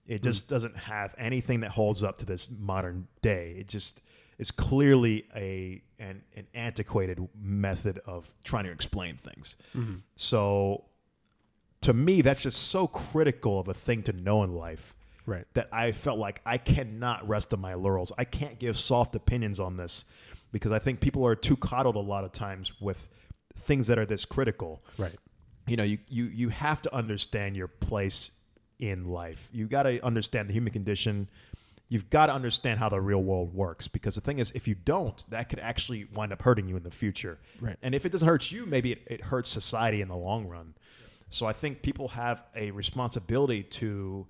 It 0.08 0.24
just 0.24 0.48
hmm. 0.48 0.56
doesn't 0.56 0.78
have 0.78 1.14
anything 1.18 1.60
that 1.62 1.72
holds 1.72 2.04
up 2.04 2.18
to 2.20 2.26
this 2.26 2.50
modern 2.50 3.08
day. 3.22 3.56
It 3.60 3.68
just 3.68 4.02
is 4.38 4.52
clearly 4.52 5.26
a 5.36 5.82
an, 6.00 6.24
an 6.36 6.48
antiquated 6.54 7.20
method 7.40 8.00
of 8.06 8.34
trying 8.44 8.64
to 8.64 8.72
explain 8.72 9.18
things. 9.18 9.58
Mm-hmm. 9.76 9.98
So 10.16 10.86
to 11.82 11.94
me, 11.94 12.22
that's 12.22 12.44
just 12.44 12.70
so 12.70 12.88
critical 12.88 13.60
of 13.60 13.68
a 13.68 13.74
thing 13.74 14.04
to 14.04 14.14
know 14.14 14.44
in 14.44 14.56
life 14.56 14.96
Right. 15.26 15.46
that 15.54 15.70
I 15.72 15.92
felt 15.92 16.18
like 16.18 16.42
I 16.44 16.58
cannot 16.58 17.28
rest 17.28 17.54
on 17.54 17.62
my 17.62 17.76
laurels. 17.76 18.12
I 18.18 18.24
can't 18.24 18.58
give 18.58 18.76
soft 18.80 19.14
opinions 19.16 19.60
on 19.60 19.78
this 19.78 20.06
because 20.52 20.72
I 20.72 20.80
think 20.80 21.02
people 21.02 21.24
are 21.24 21.36
too 21.36 21.56
coddled 21.56 21.96
a 21.96 22.00
lot 22.00 22.24
of 22.24 22.32
times 22.32 22.72
with 22.82 23.08
things 23.56 23.86
that 23.88 24.00
are 24.00 24.08
this 24.08 24.26
critical. 24.26 24.82
Right. 24.98 25.14
You 25.70 25.78
know, 25.78 25.84
you 25.84 26.00
you 26.08 26.26
you 26.26 26.50
have 26.50 26.82
to 26.84 26.94
understand 26.94 27.56
your 27.56 27.68
place 27.68 28.32
in 28.80 29.10
life. 29.10 29.50
You 29.52 29.68
got 29.68 29.84
to 29.84 30.04
understand 30.04 30.50
the 30.50 30.54
human 30.54 30.74
condition. 30.74 31.28
You've 31.90 32.10
got 32.10 32.28
to 32.28 32.34
understand 32.34 32.80
how 32.80 32.90
the 32.90 33.02
real 33.02 33.22
world 33.24 33.54
works 33.54 33.88
because 33.88 34.16
the 34.16 34.22
thing 34.22 34.40
is, 34.40 34.52
if 34.52 34.68
you 34.68 34.76
don't, 34.76 35.24
that 35.30 35.50
could 35.50 35.60
actually 35.60 36.06
wind 36.14 36.32
up 36.32 36.42
hurting 36.42 36.68
you 36.68 36.78
in 36.78 36.84
the 36.84 36.92
future. 36.92 37.40
Right. 37.60 37.78
And 37.82 37.96
if 37.96 38.06
it 38.06 38.12
doesn't 38.12 38.28
hurt 38.28 38.52
you, 38.52 38.66
maybe 38.68 38.92
it, 38.92 39.02
it 39.08 39.22
hurts 39.22 39.50
society 39.50 40.02
in 40.02 40.08
the 40.08 40.16
long 40.16 40.48
run. 40.48 40.76
So 41.32 41.46
I 41.46 41.54
think 41.54 41.82
people 41.82 42.10
have 42.10 42.44
a 42.56 42.72
responsibility 42.72 43.64
to, 43.64 44.28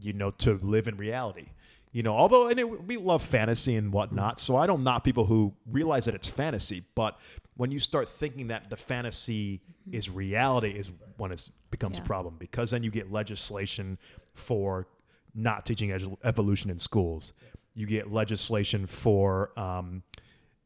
you 0.00 0.12
know, 0.14 0.30
to 0.32 0.54
live 0.54 0.88
in 0.88 0.96
reality. 0.96 1.48
You 1.96 2.02
know, 2.02 2.14
although 2.14 2.48
and 2.48 2.60
it, 2.60 2.84
we 2.84 2.98
love 2.98 3.22
fantasy 3.22 3.74
and 3.74 3.90
whatnot, 3.90 4.38
so 4.38 4.54
I 4.54 4.66
don't 4.66 4.84
knock 4.84 5.02
people 5.02 5.24
who 5.24 5.54
realize 5.64 6.04
that 6.04 6.14
it's 6.14 6.28
fantasy. 6.28 6.84
But 6.94 7.18
when 7.56 7.70
you 7.70 7.78
start 7.78 8.06
thinking 8.06 8.48
that 8.48 8.68
the 8.68 8.76
fantasy 8.76 9.62
is 9.90 10.10
reality, 10.10 10.72
is 10.72 10.90
when 11.16 11.32
it 11.32 11.48
becomes 11.70 11.96
a 11.98 12.02
problem 12.02 12.36
because 12.38 12.70
then 12.70 12.82
you 12.82 12.90
get 12.90 13.10
legislation 13.10 13.96
for 14.34 14.86
not 15.34 15.64
teaching 15.64 15.90
ev- 15.90 16.18
evolution 16.22 16.70
in 16.70 16.76
schools. 16.76 17.32
You 17.74 17.86
get 17.86 18.12
legislation 18.12 18.84
for 18.84 19.58
um, 19.58 20.02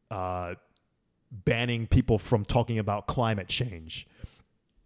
uh, 0.09 0.55
banning 1.31 1.87
people 1.87 2.17
from 2.17 2.43
talking 2.43 2.77
about 2.77 3.07
climate 3.07 3.47
change. 3.47 4.05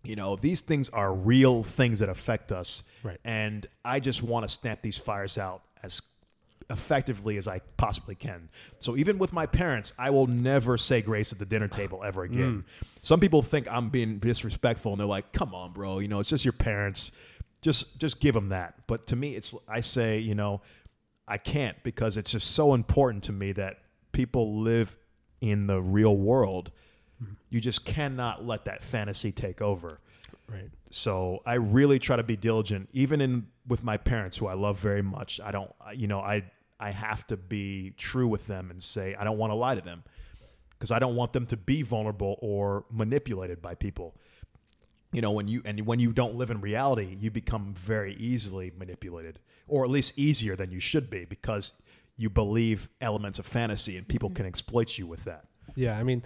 You 0.03 0.15
know, 0.15 0.35
these 0.35 0.61
things 0.61 0.89
are 0.89 1.11
real 1.11 1.63
things 1.63 1.97
that 2.01 2.09
affect 2.09 2.51
us. 2.51 2.83
Right. 3.01 3.17
And 3.25 3.65
I 3.83 3.99
just 3.99 4.21
want 4.21 4.47
to 4.47 4.53
stamp 4.53 4.83
these 4.83 4.99
fires 4.99 5.39
out 5.39 5.63
as 5.81 6.03
effectively 6.69 7.37
as 7.37 7.47
I 7.47 7.59
possibly 7.77 8.15
can. 8.15 8.49
So 8.79 8.97
even 8.97 9.17
with 9.17 9.31
my 9.33 9.45
parents, 9.45 9.93
I 9.99 10.09
will 10.09 10.27
never 10.27 10.77
say 10.77 11.01
grace 11.01 11.31
at 11.31 11.39
the 11.39 11.45
dinner 11.45 11.67
table 11.67 12.03
ever 12.03 12.27
mm. 12.27 12.31
again. 12.31 12.65
Some 13.01 13.19
people 13.19 13.41
think 13.41 13.71
I'm 13.71 13.89
being 13.89 14.19
disrespectful 14.19 14.93
and 14.93 14.99
they're 14.99 15.07
like, 15.07 15.31
"Come 15.31 15.53
on, 15.53 15.73
bro, 15.73 15.99
you 15.99 16.07
know, 16.07 16.19
it's 16.19 16.29
just 16.29 16.45
your 16.45 16.53
parents. 16.53 17.11
Just 17.61 17.99
just 17.99 18.19
give 18.19 18.33
them 18.33 18.49
that." 18.49 18.75
But 18.87 19.07
to 19.07 19.15
me, 19.15 19.35
it's 19.35 19.53
I 19.67 19.81
say, 19.81 20.19
you 20.19 20.35
know, 20.35 20.61
I 21.27 21.37
can't 21.37 21.81
because 21.83 22.17
it's 22.17 22.31
just 22.31 22.51
so 22.51 22.73
important 22.73 23.23
to 23.25 23.31
me 23.31 23.51
that 23.53 23.79
people 24.11 24.59
live 24.59 24.97
in 25.41 25.67
the 25.67 25.81
real 25.81 26.17
world. 26.17 26.71
Mm-hmm. 27.21 27.33
You 27.49 27.61
just 27.61 27.85
cannot 27.85 28.45
let 28.45 28.65
that 28.65 28.83
fantasy 28.83 29.31
take 29.31 29.61
over. 29.61 29.99
Right. 30.47 30.69
So 30.91 31.41
I 31.45 31.55
really 31.55 31.99
try 31.99 32.15
to 32.15 32.23
be 32.23 32.35
diligent, 32.35 32.89
even 32.93 33.19
in 33.21 33.47
with 33.67 33.83
my 33.83 33.97
parents, 33.97 34.37
who 34.37 34.47
I 34.47 34.53
love 34.53 34.79
very 34.79 35.01
much. 35.01 35.39
I 35.43 35.51
don't, 35.51 35.71
you 35.93 36.07
know, 36.07 36.19
I 36.19 36.43
I 36.79 36.91
have 36.91 37.25
to 37.27 37.37
be 37.37 37.93
true 37.97 38.27
with 38.27 38.47
them 38.47 38.69
and 38.69 38.81
say 38.81 39.15
I 39.15 39.23
don't 39.23 39.37
want 39.37 39.51
to 39.51 39.55
lie 39.55 39.75
to 39.75 39.81
them 39.81 40.03
because 40.71 40.91
I 40.91 40.99
don't 40.99 41.15
want 41.15 41.33
them 41.33 41.45
to 41.47 41.57
be 41.57 41.81
vulnerable 41.81 42.37
or 42.41 42.85
manipulated 42.91 43.61
by 43.61 43.75
people. 43.75 44.15
You 45.11 45.21
know, 45.21 45.31
when 45.31 45.47
you 45.47 45.61
and 45.63 45.85
when 45.85 45.99
you 45.99 46.11
don't 46.11 46.35
live 46.35 46.51
in 46.51 46.59
reality, 46.59 47.15
you 47.19 47.31
become 47.31 47.73
very 47.73 48.15
easily 48.15 48.73
manipulated, 48.77 49.39
or 49.67 49.85
at 49.85 49.89
least 49.89 50.17
easier 50.17 50.55
than 50.57 50.71
you 50.71 50.81
should 50.81 51.09
be, 51.09 51.23
because 51.23 51.71
you 52.17 52.29
believe 52.29 52.89
elements 52.99 53.39
of 53.39 53.45
fantasy 53.45 53.97
and 53.97 54.07
people 54.07 54.29
can 54.29 54.45
exploit 54.45 54.97
you 54.97 55.07
with 55.07 55.23
that. 55.23 55.45
Yeah, 55.75 55.97
I 55.97 56.03
mean, 56.03 56.23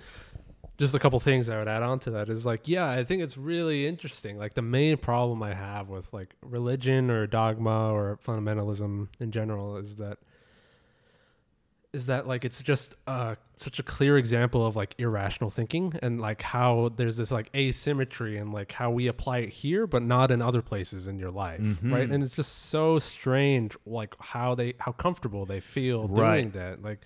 just 0.77 0.95
a 0.95 0.99
couple 0.99 1.19
things 1.19 1.49
I 1.49 1.57
would 1.57 1.67
add 1.67 1.83
on 1.83 1.99
to 1.99 2.11
that 2.11 2.29
is 2.29 2.45
like, 2.45 2.67
yeah, 2.67 2.89
I 2.89 3.03
think 3.03 3.21
it's 3.21 3.37
really 3.37 3.85
interesting. 3.85 4.37
Like 4.37 4.53
the 4.53 4.61
main 4.61 4.97
problem 4.97 5.43
I 5.43 5.53
have 5.53 5.89
with 5.89 6.11
like 6.13 6.35
religion 6.41 7.11
or 7.11 7.27
dogma 7.27 7.91
or 7.91 8.19
fundamentalism 8.25 9.07
in 9.19 9.31
general 9.31 9.77
is 9.77 9.97
that 9.97 10.19
is 11.91 12.05
that 12.05 12.27
like 12.27 12.45
it's 12.45 12.61
just 12.61 12.95
uh 13.07 13.35
such 13.55 13.79
a 13.79 13.83
clear 13.83 14.17
example 14.17 14.65
of 14.65 14.75
like 14.75 14.93
irrational 14.99 15.49
thinking 15.49 15.93
and 16.03 16.21
like 16.21 16.41
how 16.41 16.91
there's 16.95 17.17
this 17.17 17.31
like 17.31 17.49
asymmetry 17.55 18.37
and 18.37 18.53
like 18.53 18.71
how 18.71 18.91
we 18.91 19.07
apply 19.07 19.39
it 19.39 19.49
here 19.49 19.87
but 19.87 20.03
not 20.03 20.29
in 20.29 20.41
other 20.41 20.61
places 20.61 21.07
in 21.07 21.17
your 21.17 21.31
life 21.31 21.61
right 21.83 22.09
and 22.09 22.23
it's 22.23 22.35
just 22.35 22.67
so 22.67 22.99
strange 22.99 23.75
like 23.85 24.15
how 24.19 24.53
they 24.53 24.73
how 24.79 24.91
comfortable 24.91 25.45
they 25.45 25.59
feel 25.59 26.07
doing 26.07 26.51
that 26.51 26.81
like 26.83 26.99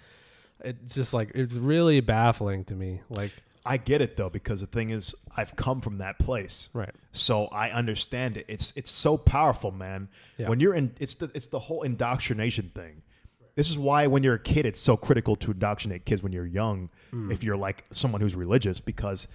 it's 0.59 0.95
just 0.95 1.13
like 1.13 1.31
it's 1.33 1.53
really 1.53 2.01
baffling 2.01 2.63
to 2.65 2.75
me 2.75 3.01
like 3.09 3.31
I 3.65 3.77
get 3.77 4.01
it 4.01 4.17
though 4.17 4.29
because 4.29 4.59
the 4.59 4.67
thing 4.67 4.89
is, 4.89 5.15
I've 5.37 5.55
come 5.55 5.79
from 5.79 5.99
that 5.99 6.19
place, 6.19 6.67
Right. 6.73 6.93
So 7.13 7.45
I 7.45 7.71
understand 7.71 8.35
it. 8.35 8.45
It's 8.49 8.73
it's 8.75 8.91
so 8.91 9.17
powerful, 9.17 9.71
man. 9.71 10.09
Yeah. 10.37 10.49
When 10.49 10.59
you're 10.59 10.73
in, 10.73 10.93
it's 10.99 11.15
the 11.15 11.31
it's 11.33 11.45
the 11.45 11.59
whole 11.59 11.83
indoctrination 11.83 12.71
thing. 12.75 13.02
This 13.55 13.69
is 13.69 13.77
why 13.77 14.07
when 14.07 14.23
you're 14.23 14.35
a 14.35 14.39
kid, 14.39 14.65
it's 14.65 14.79
so 14.79 14.97
critical 14.97 15.35
to 15.37 15.51
indoctrinate 15.51 16.05
kids 16.05 16.23
when 16.23 16.31
you're 16.31 16.45
young. 16.45 16.89
Hmm. 17.11 17.31
If 17.31 17.43
you're 17.43 17.57
like 17.57 17.85
someone 17.91 18.21
who's 18.21 18.35
religious, 18.35 18.79
because 18.79 19.27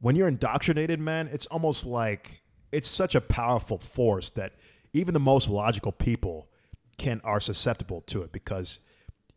when 0.00 0.16
you're 0.16 0.28
indoctrinated, 0.28 1.00
man, 1.00 1.28
it's 1.32 1.46
almost 1.46 1.84
like 1.84 2.42
it's 2.72 2.88
such 2.88 3.14
a 3.14 3.20
powerful 3.20 3.78
force 3.78 4.30
that 4.30 4.52
even 4.92 5.14
the 5.14 5.20
most 5.20 5.48
logical 5.48 5.92
people 5.92 6.48
can 6.96 7.20
are 7.24 7.40
susceptible 7.40 8.00
to 8.02 8.22
it 8.22 8.32
because 8.32 8.78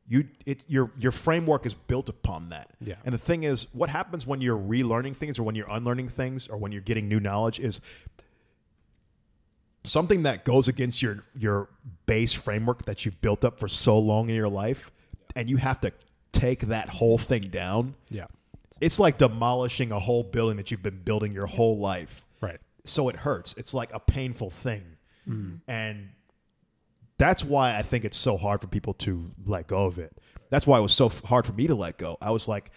you 0.08 0.26
it 0.46 0.64
your 0.68 0.92
your 0.98 1.12
framework 1.12 1.66
is 1.66 1.74
built 1.74 2.08
upon 2.08 2.50
that. 2.50 2.70
Yeah. 2.80 2.96
And 3.04 3.14
the 3.14 3.20
thing 3.20 3.44
is, 3.44 3.68
what 3.74 3.90
happens 3.90 4.26
when 4.26 4.42
you're 4.42 4.58
relearning 4.58 5.16
things 5.16 5.38
or 5.38 5.44
when 5.44 5.56
you're 5.56 5.70
unlearning 5.70 6.10
things 6.10 6.48
or 6.48 6.58
when 6.58 6.72
you're 6.72 6.82
getting 6.82 7.10
new 7.10 7.20
knowledge 7.20 7.60
is 7.60 7.82
something 9.84 10.24
that 10.24 10.44
goes 10.46 10.68
against 10.68 11.02
your 11.02 11.24
your 11.36 11.70
base 12.06 12.34
framework 12.34 12.84
that 12.86 13.06
you've 13.06 13.20
built 13.22 13.44
up 13.46 13.60
for 13.60 13.68
so 13.68 13.98
long 13.98 14.30
in 14.30 14.36
your 14.36 14.50
life 14.50 14.92
and 15.36 15.50
you 15.50 15.58
have 15.58 15.80
to 15.82 15.92
take 16.32 16.62
that 16.68 16.90
whole 16.90 17.18
thing 17.18 17.42
down. 17.44 17.96
yeah 18.10 18.26
It's 18.82 19.00
like 19.00 19.18
demolishing 19.18 19.92
a 19.92 20.00
whole 20.00 20.24
building 20.24 20.58
that 20.58 20.72
you've 20.72 20.84
been 20.84 21.02
building 21.04 21.34
your 21.34 21.46
whole 21.48 21.78
life. 21.78 22.24
right 22.42 22.60
So 22.86 23.10
it 23.10 23.18
hurts. 23.18 23.54
It's 23.58 23.74
like 23.74 23.94
a 23.94 24.00
painful 24.00 24.50
thing. 24.50 24.84
Mm. 25.28 25.60
And 25.68 26.10
that's 27.18 27.44
why 27.44 27.76
I 27.78 27.82
think 27.82 28.06
it's 28.06 28.18
so 28.18 28.38
hard 28.38 28.62
for 28.62 28.68
people 28.68 28.94
to 28.96 29.32
let 29.46 29.68
go 29.68 29.86
of 29.86 29.98
it. 30.00 30.16
That's 30.50 30.66
why 30.68 30.78
it 30.80 30.82
was 30.82 30.94
so 30.94 31.08
f- 31.08 31.22
hard 31.24 31.46
for 31.46 31.54
me 31.54 31.68
to 31.68 31.76
let 31.76 31.98
go. 31.98 32.18
I 32.22 32.32
was 32.32 32.48
like, 32.48 32.72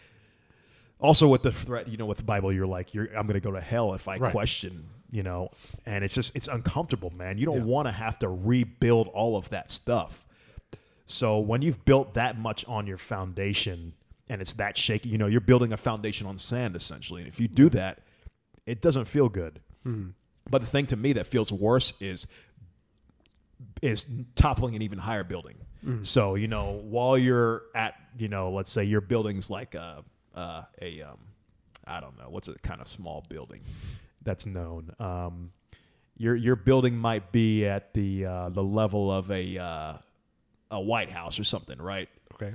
also 0.98 1.28
with 1.28 1.42
the 1.42 1.52
threat, 1.52 1.88
you 1.88 1.96
know, 1.96 2.06
with 2.06 2.18
the 2.18 2.24
Bible, 2.24 2.52
you're 2.52 2.66
like, 2.66 2.92
you're, 2.94 3.06
I'm 3.16 3.26
going 3.26 3.34
to 3.34 3.40
go 3.40 3.52
to 3.52 3.60
hell 3.60 3.94
if 3.94 4.08
I 4.08 4.16
Right. 4.16 4.32
question, 4.32 4.86
you 5.10 5.22
know, 5.22 5.50
and 5.86 6.04
it's 6.04 6.14
just, 6.14 6.34
it's 6.36 6.48
uncomfortable, 6.48 7.10
man. 7.10 7.36
You 7.38 7.46
don't 7.46 7.58
Yeah. 7.58 7.64
want 7.64 7.86
to 7.88 7.92
have 7.92 8.18
to 8.20 8.28
rebuild 8.28 9.08
all 9.08 9.36
of 9.36 9.48
that 9.50 9.70
stuff. 9.70 10.24
So 11.06 11.38
when 11.40 11.62
you've 11.62 11.84
built 11.84 12.14
that 12.14 12.38
much 12.38 12.64
on 12.66 12.86
your 12.86 12.96
foundation 12.98 13.94
and 14.28 14.40
it's 14.40 14.52
that 14.54 14.78
shaky, 14.78 15.08
you 15.08 15.18
know, 15.18 15.26
you're 15.26 15.40
building 15.40 15.72
a 15.72 15.76
foundation 15.76 16.26
on 16.28 16.38
sand 16.38 16.76
essentially. 16.76 17.20
And 17.22 17.28
if 17.28 17.40
you 17.40 17.48
do 17.48 17.68
that, 17.70 17.98
it 18.66 18.80
doesn't 18.80 19.06
feel 19.06 19.28
good. 19.28 19.60
But 20.48 20.60
the 20.60 20.66
thing 20.68 20.86
to 20.86 20.96
me 20.96 21.12
that 21.14 21.26
feels 21.26 21.50
worse 21.50 21.92
is 22.00 22.26
is 23.82 24.06
toppling 24.34 24.74
an 24.74 24.82
even 24.82 24.98
higher 24.98 25.24
building. 25.24 25.56
So 26.02 26.34
you 26.34 26.46
know, 26.46 26.72
while 26.84 27.16
you're 27.16 27.62
at 27.74 27.94
you 28.18 28.28
know, 28.28 28.50
let's 28.50 28.70
say 28.70 28.84
your 28.84 29.00
building's 29.00 29.48
like 29.50 29.74
a 29.74 30.04
uh, 30.34 30.62
a 30.82 31.00
um, 31.02 31.18
I 31.86 32.00
don't 32.00 32.18
know 32.18 32.28
what's 32.28 32.48
a 32.48 32.54
kind 32.54 32.80
of 32.82 32.86
small 32.88 33.24
building 33.30 33.62
that's 34.22 34.46
known. 34.46 34.92
Um, 34.98 35.52
your 36.16 36.36
your 36.36 36.56
building 36.56 36.96
might 36.96 37.32
be 37.32 37.66
at 37.66 37.94
the 37.94 38.26
uh, 38.26 38.48
the 38.50 38.62
level 38.62 39.10
of 39.10 39.30
a 39.30 39.58
uh, 39.58 39.92
a 40.70 40.80
White 40.80 41.10
House 41.10 41.38
or 41.38 41.44
something, 41.44 41.80
right? 41.80 42.08
okay 42.34 42.54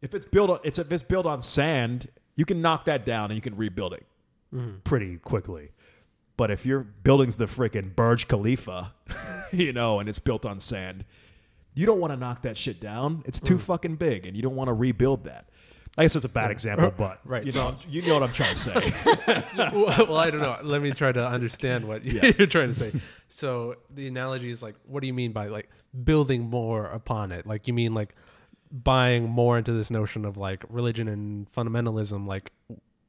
If 0.00 0.14
it's 0.14 0.26
built 0.26 0.50
on 0.50 0.58
it's 0.64 0.78
if 0.78 0.90
it's 0.92 1.02
built 1.02 1.26
on 1.26 1.40
sand, 1.40 2.08
you 2.36 2.44
can 2.44 2.60
knock 2.60 2.84
that 2.86 3.06
down 3.06 3.30
and 3.30 3.34
you 3.34 3.40
can 3.40 3.56
rebuild 3.56 3.94
it 3.94 4.06
pretty 4.84 5.16
quickly. 5.18 5.70
But 6.36 6.50
if 6.50 6.66
your 6.66 6.80
building's 6.80 7.36
the 7.36 7.46
freaking 7.46 7.94
Burj 7.94 8.26
Khalifa, 8.28 8.94
you 9.52 9.72
know, 9.72 10.00
and 10.00 10.08
it's 10.08 10.18
built 10.18 10.44
on 10.44 10.60
sand, 10.60 11.04
you 11.74 11.86
don't 11.86 12.00
want 12.00 12.12
to 12.12 12.16
knock 12.16 12.42
that 12.42 12.56
shit 12.56 12.80
down. 12.80 13.22
It's 13.26 13.40
too 13.40 13.58
fucking 13.58 13.96
big, 13.96 14.26
and 14.26 14.36
you 14.36 14.42
don't 14.42 14.56
want 14.56 14.68
to 14.68 14.74
rebuild 14.74 15.24
that. 15.24 15.48
I 15.98 16.04
guess 16.04 16.16
it's 16.16 16.24
a 16.24 16.28
bad 16.28 16.50
example, 16.50 16.92
but 16.96 17.20
Right, 17.24 17.44
you 17.44 17.52
know, 17.52 17.76
you 17.88 18.02
know 18.02 18.14
what 18.14 18.22
I'm 18.22 18.32
trying 18.32 18.54
to 18.54 18.60
say. 18.60 18.92
well, 19.56 20.16
I 20.16 20.30
don't 20.30 20.40
know. 20.40 20.58
Let 20.62 20.80
me 20.80 20.92
try 20.92 21.12
to 21.12 21.26
understand 21.26 21.86
what 21.86 22.04
Yeah. 22.06 22.32
you're 22.38 22.46
trying 22.46 22.72
to 22.72 22.74
say. 22.74 22.92
So 23.28 23.76
the 23.90 24.06
analogy 24.08 24.50
is 24.50 24.62
like, 24.62 24.74
what 24.86 25.00
do 25.00 25.06
you 25.06 25.12
mean 25.14 25.32
by 25.32 25.48
like 25.48 25.68
building 26.04 26.48
more 26.48 26.86
upon 26.86 27.30
it? 27.32 27.46
Like 27.46 27.68
you 27.68 27.74
mean 27.74 27.92
like 27.94 28.14
buying 28.70 29.28
more 29.28 29.58
into 29.58 29.72
this 29.72 29.90
notion 29.90 30.24
of 30.24 30.36
like 30.38 30.64
religion 30.70 31.08
and 31.08 31.50
fundamentalism, 31.52 32.26
like 32.26 32.52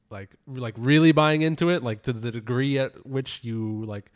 like 0.09 0.29
like 0.45 0.75
really 0.77 1.11
buying 1.13 1.41
into 1.41 1.69
it, 1.69 1.84
like 1.84 2.03
to 2.03 2.13
the 2.13 2.31
degree 2.31 2.77
at 2.79 3.05
which 3.05 3.39
you 3.43 3.86
like 3.86 4.11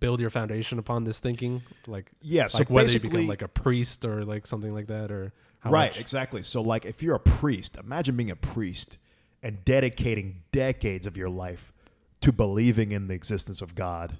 build 0.00 0.20
your 0.20 0.30
foundation 0.30 0.78
upon 0.78 1.04
this 1.04 1.20
thinking, 1.20 1.62
like 1.86 2.10
yeah, 2.22 2.46
so 2.46 2.58
like 2.58 2.70
whether 2.70 2.88
you 2.88 2.94
basically, 2.98 3.08
become 3.10 3.26
like 3.26 3.42
a 3.42 3.48
priest 3.48 4.04
or 4.04 4.24
like 4.24 4.46
something 4.46 4.74
like 4.74 4.86
that, 4.88 5.10
or 5.12 5.32
how 5.60 5.70
right, 5.70 5.92
much- 5.92 6.00
exactly. 6.00 6.42
So 6.42 6.60
like, 6.60 6.84
if 6.84 7.02
you're 7.02 7.14
a 7.14 7.20
priest, 7.20 7.76
imagine 7.76 8.16
being 8.16 8.30
a 8.30 8.36
priest 8.36 8.98
and 9.42 9.64
dedicating 9.64 10.42
decades 10.52 11.06
of 11.06 11.16
your 11.16 11.28
life 11.30 11.72
to 12.20 12.32
believing 12.32 12.92
in 12.92 13.08
the 13.08 13.14
existence 13.14 13.60
of 13.60 13.74
God, 13.74 14.18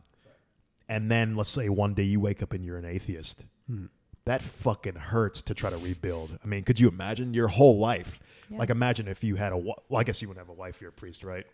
and 0.89 1.11
then 1.11 1.37
let's 1.37 1.51
say 1.51 1.69
one 1.69 1.95
day 1.95 2.05
you 2.05 2.21
wake 2.21 2.43
up 2.43 2.53
and 2.53 2.65
you're 2.65 2.79
an 2.79 2.85
atheist. 2.85 3.45
Hmm. 3.69 3.87
That 4.25 4.43
fucking 4.43 4.95
hurts 4.95 5.43
to 5.43 5.55
try 5.55 5.71
to 5.71 5.79
rebuild. 5.79 6.39
I 6.43 6.47
mean, 6.47 6.63
could 6.63 6.79
you 6.79 6.89
imagine 6.89 7.33
your 7.35 7.49
whole 7.49 7.79
life? 7.79 8.21
Yeah. 8.51 8.59
Like, 8.59 8.71
imagine 8.71 9.09
if 9.09 9.25
you 9.25 9.37
had 9.37 9.53
a. 9.53 9.57
Well, 9.57 9.77
I 9.97 10.05
guess 10.05 10.21
you 10.21 10.29
wouldn't 10.29 10.47
have 10.47 10.55
a 10.55 10.59
wife. 10.59 10.81
You're 10.81 10.91
a 10.91 10.93
priest, 10.93 11.25
right? 11.25 11.47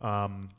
Um, 0.00 0.50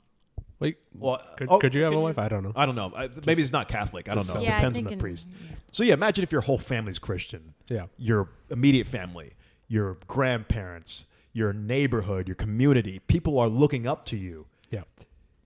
Wait, 0.60 0.78
well, 0.94 1.22
could, 1.38 1.48
oh, 1.52 1.58
could 1.60 1.74
you 1.76 1.82
have 1.84 1.92
can 1.92 2.00
a 2.00 2.02
wife? 2.02 2.18
I 2.18 2.30
don't 2.30 2.44
know. 2.44 2.54
I 2.56 2.66
don't 2.66 2.76
know. 2.76 2.94
I, 2.96 3.10
maybe 3.26 3.42
it's 3.42 3.52
not 3.52 3.68
Catholic. 3.68 4.08
I 4.10 4.16
don't 4.16 4.26
know. 4.28 4.36
so- 4.36 4.40
yeah, 4.40 4.56
Depends 4.58 4.78
on 4.78 4.84
the 4.86 4.92
in- 4.94 5.00
priest. 5.00 5.28
yeah. 5.32 5.56
So 5.72 5.84
yeah, 5.84 5.94
imagine 5.94 6.24
if 6.24 6.32
your 6.32 6.42
whole 6.42 6.58
family's 6.58 6.98
Christian, 7.00 7.54
Yeah, 7.68 7.88
your 7.98 8.30
immediate 8.50 8.88
family, 8.88 9.34
your 9.68 9.98
grandparents, 10.08 11.06
your 11.34 11.52
neighborhood, 11.52 12.28
your 12.30 12.36
community, 12.36 13.00
people 13.00 13.38
are 13.40 13.50
looking 13.50 13.86
up 13.86 14.06
to 14.06 14.16
you. 14.18 14.46
yeah, 14.72 14.84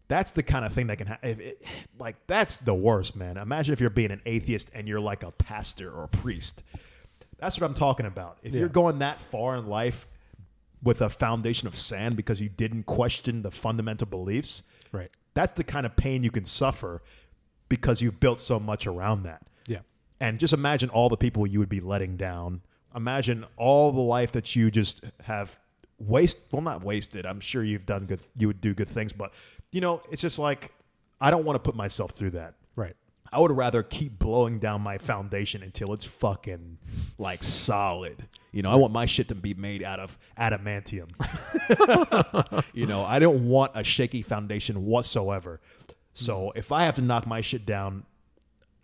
That's 0.07 0.31
the 0.31 0.43
kind 0.43 0.63
of 0.65 0.73
thing 0.73 0.85
that 0.87 0.97
can 0.99 1.07
happen. 1.07 1.53
Like 1.97 2.15
that's 2.27 2.57
the 2.57 2.75
worst, 2.75 3.15
man. 3.15 3.37
Imagine 3.37 3.73
if 3.73 3.79
you're 3.81 3.89
being 3.89 4.11
an 4.11 4.21
atheist 4.27 4.69
and 4.75 4.87
you're 4.87 4.99
like 4.99 5.23
a 5.23 5.31
pastor 5.31 5.91
or 5.91 6.03
a 6.03 6.07
priest. 6.07 6.61
That's 7.39 7.59
what 7.59 7.65
I'm 7.67 7.73
talking 7.73 8.05
about. 8.05 8.37
If 8.43 8.53
Yeah. 8.53 8.59
you're 8.59 8.69
going 8.69 8.99
that 8.99 9.19
far 9.21 9.55
in 9.55 9.65
life 9.67 10.05
with 10.83 11.01
a 11.01 11.09
foundation 11.09 11.67
of 11.67 11.75
sand 11.75 12.15
because 12.15 12.39
you 12.39 12.49
didn't 12.49 12.83
question 12.83 13.41
the 13.41 13.51
fundamental 13.51 14.05
beliefs, 14.07 14.61
right. 14.91 15.09
that's 15.33 15.53
the 15.53 15.63
kind 15.63 15.85
of 15.85 15.95
pain 15.95 16.23
you 16.23 16.31
can 16.31 16.45
suffer 16.45 17.01
because 17.67 18.01
you've 18.01 18.19
built 18.19 18.39
so 18.39 18.59
much 18.59 18.87
around 18.87 19.23
that. 19.23 19.43
Yeah, 19.67 19.79
And 20.19 20.39
just 20.39 20.53
imagine 20.53 20.89
all 20.89 21.09
the 21.09 21.17
people 21.17 21.45
you 21.45 21.59
would 21.59 21.69
be 21.69 21.79
letting 21.79 22.17
down. 22.17 22.61
Imagine 22.95 23.45
all 23.57 23.91
the 23.91 24.01
life 24.01 24.31
that 24.31 24.55
you 24.55 24.71
just 24.71 25.03
have 25.23 25.59
waste 25.99 26.39
well 26.51 26.61
not 26.61 26.83
wasted. 26.83 27.25
I'm 27.25 27.39
sure 27.39 27.63
you've 27.63 27.85
done 27.85 28.05
good 28.05 28.21
you 28.35 28.47
would 28.47 28.61
do 28.61 28.73
good 28.73 28.87
things, 28.89 29.13
but 29.13 29.31
you 29.71 29.81
know, 29.81 30.01
it's 30.11 30.21
just 30.21 30.39
like 30.39 30.71
I 31.21 31.29
don't 31.29 31.45
want 31.45 31.55
to 31.55 31.59
put 31.59 31.75
myself 31.75 32.11
through 32.11 32.31
that. 32.31 32.55
Right. 33.31 33.37
I 33.37 33.41
would 33.41 33.51
rather 33.51 33.83
keep 33.83 34.19
blowing 34.19 34.59
down 34.59 34.81
my 34.81 34.97
foundation 34.97 35.63
until 35.63 35.93
it's 35.93 36.05
fucking 36.05 36.77
like 37.17 37.43
solid. 37.43 38.27
You 38.51 38.63
know, 38.63 38.71
I 38.71 38.75
want 38.75 38.93
my 38.93 39.05
shit 39.05 39.27
to 39.29 39.35
be 39.35 39.53
made 39.53 39.83
out 39.83 39.99
of 39.99 40.17
adamantium. 40.37 41.09
you 42.73 42.87
know, 42.87 43.03
I 43.03 43.19
don't 43.19 43.47
want 43.47 43.71
a 43.75 43.83
shaky 43.83 44.21
foundation 44.21 44.85
whatsoever. 44.85 45.61
So 46.13 46.47
mm. 46.47 46.51
if 46.55 46.71
I 46.71 46.83
have 46.83 46.95
to 46.95 47.01
knock 47.01 47.27
my 47.27 47.41
shit 47.41 47.65
down 47.65 48.05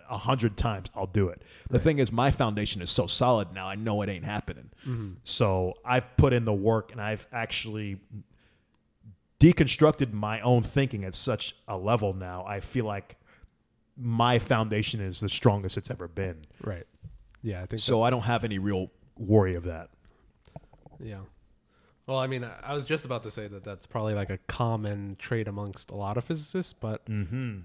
a 0.09 0.17
hundred 0.17 0.57
times, 0.57 0.89
I'll 0.95 1.07
do 1.07 1.29
it. 1.29 1.41
The 1.69 1.79
thing 1.79 1.99
is, 1.99 2.11
my 2.11 2.31
foundation 2.31 2.81
is 2.81 2.89
so 2.89 3.07
solid 3.07 3.53
now. 3.53 3.67
I 3.67 3.75
know 3.75 4.01
it 4.01 4.09
ain't 4.09 4.25
happening. 4.25 4.69
Mm-hmm. 4.85 5.13
So 5.23 5.73
I've 5.83 6.15
put 6.17 6.33
in 6.33 6.45
the 6.45 6.53
work, 6.53 6.91
and 6.91 7.01
I've 7.01 7.27
actually 7.31 7.99
deconstructed 9.39 10.13
my 10.13 10.41
own 10.41 10.63
thinking 10.63 11.03
at 11.03 11.13
such 11.13 11.55
a 11.67 11.77
level 11.77 12.13
now. 12.13 12.45
I 12.47 12.59
feel 12.59 12.85
like 12.85 13.17
my 13.97 14.39
foundation 14.39 14.99
is 15.01 15.19
the 15.21 15.29
strongest 15.29 15.77
it's 15.77 15.89
ever 15.91 16.07
been. 16.07 16.37
Right. 16.63 16.85
Yeah, 17.41 17.61
I 17.61 17.65
think 17.65 17.79
So 17.79 18.01
I 18.01 18.09
don't 18.09 18.23
have 18.23 18.43
any 18.43 18.59
real 18.59 18.91
worry 19.17 19.55
of 19.55 19.63
that. 19.65 19.89
Yeah. 20.99 21.19
Well, 22.07 22.17
I 22.19 22.27
mean, 22.27 22.43
I 22.63 22.73
was 22.73 22.85
just 22.85 23.05
about 23.05 23.23
to 23.23 23.31
say 23.31 23.47
that 23.47 23.63
that's 23.63 23.87
probably 23.87 24.13
like 24.13 24.29
a 24.29 24.37
common 24.47 25.15
trait 25.17 25.47
amongst 25.47 25.89
a 25.91 25.95
lot 25.95 26.17
of 26.17 26.23
physicists, 26.23 26.73
but 26.73 27.05
Mm-hmm. 27.07 27.59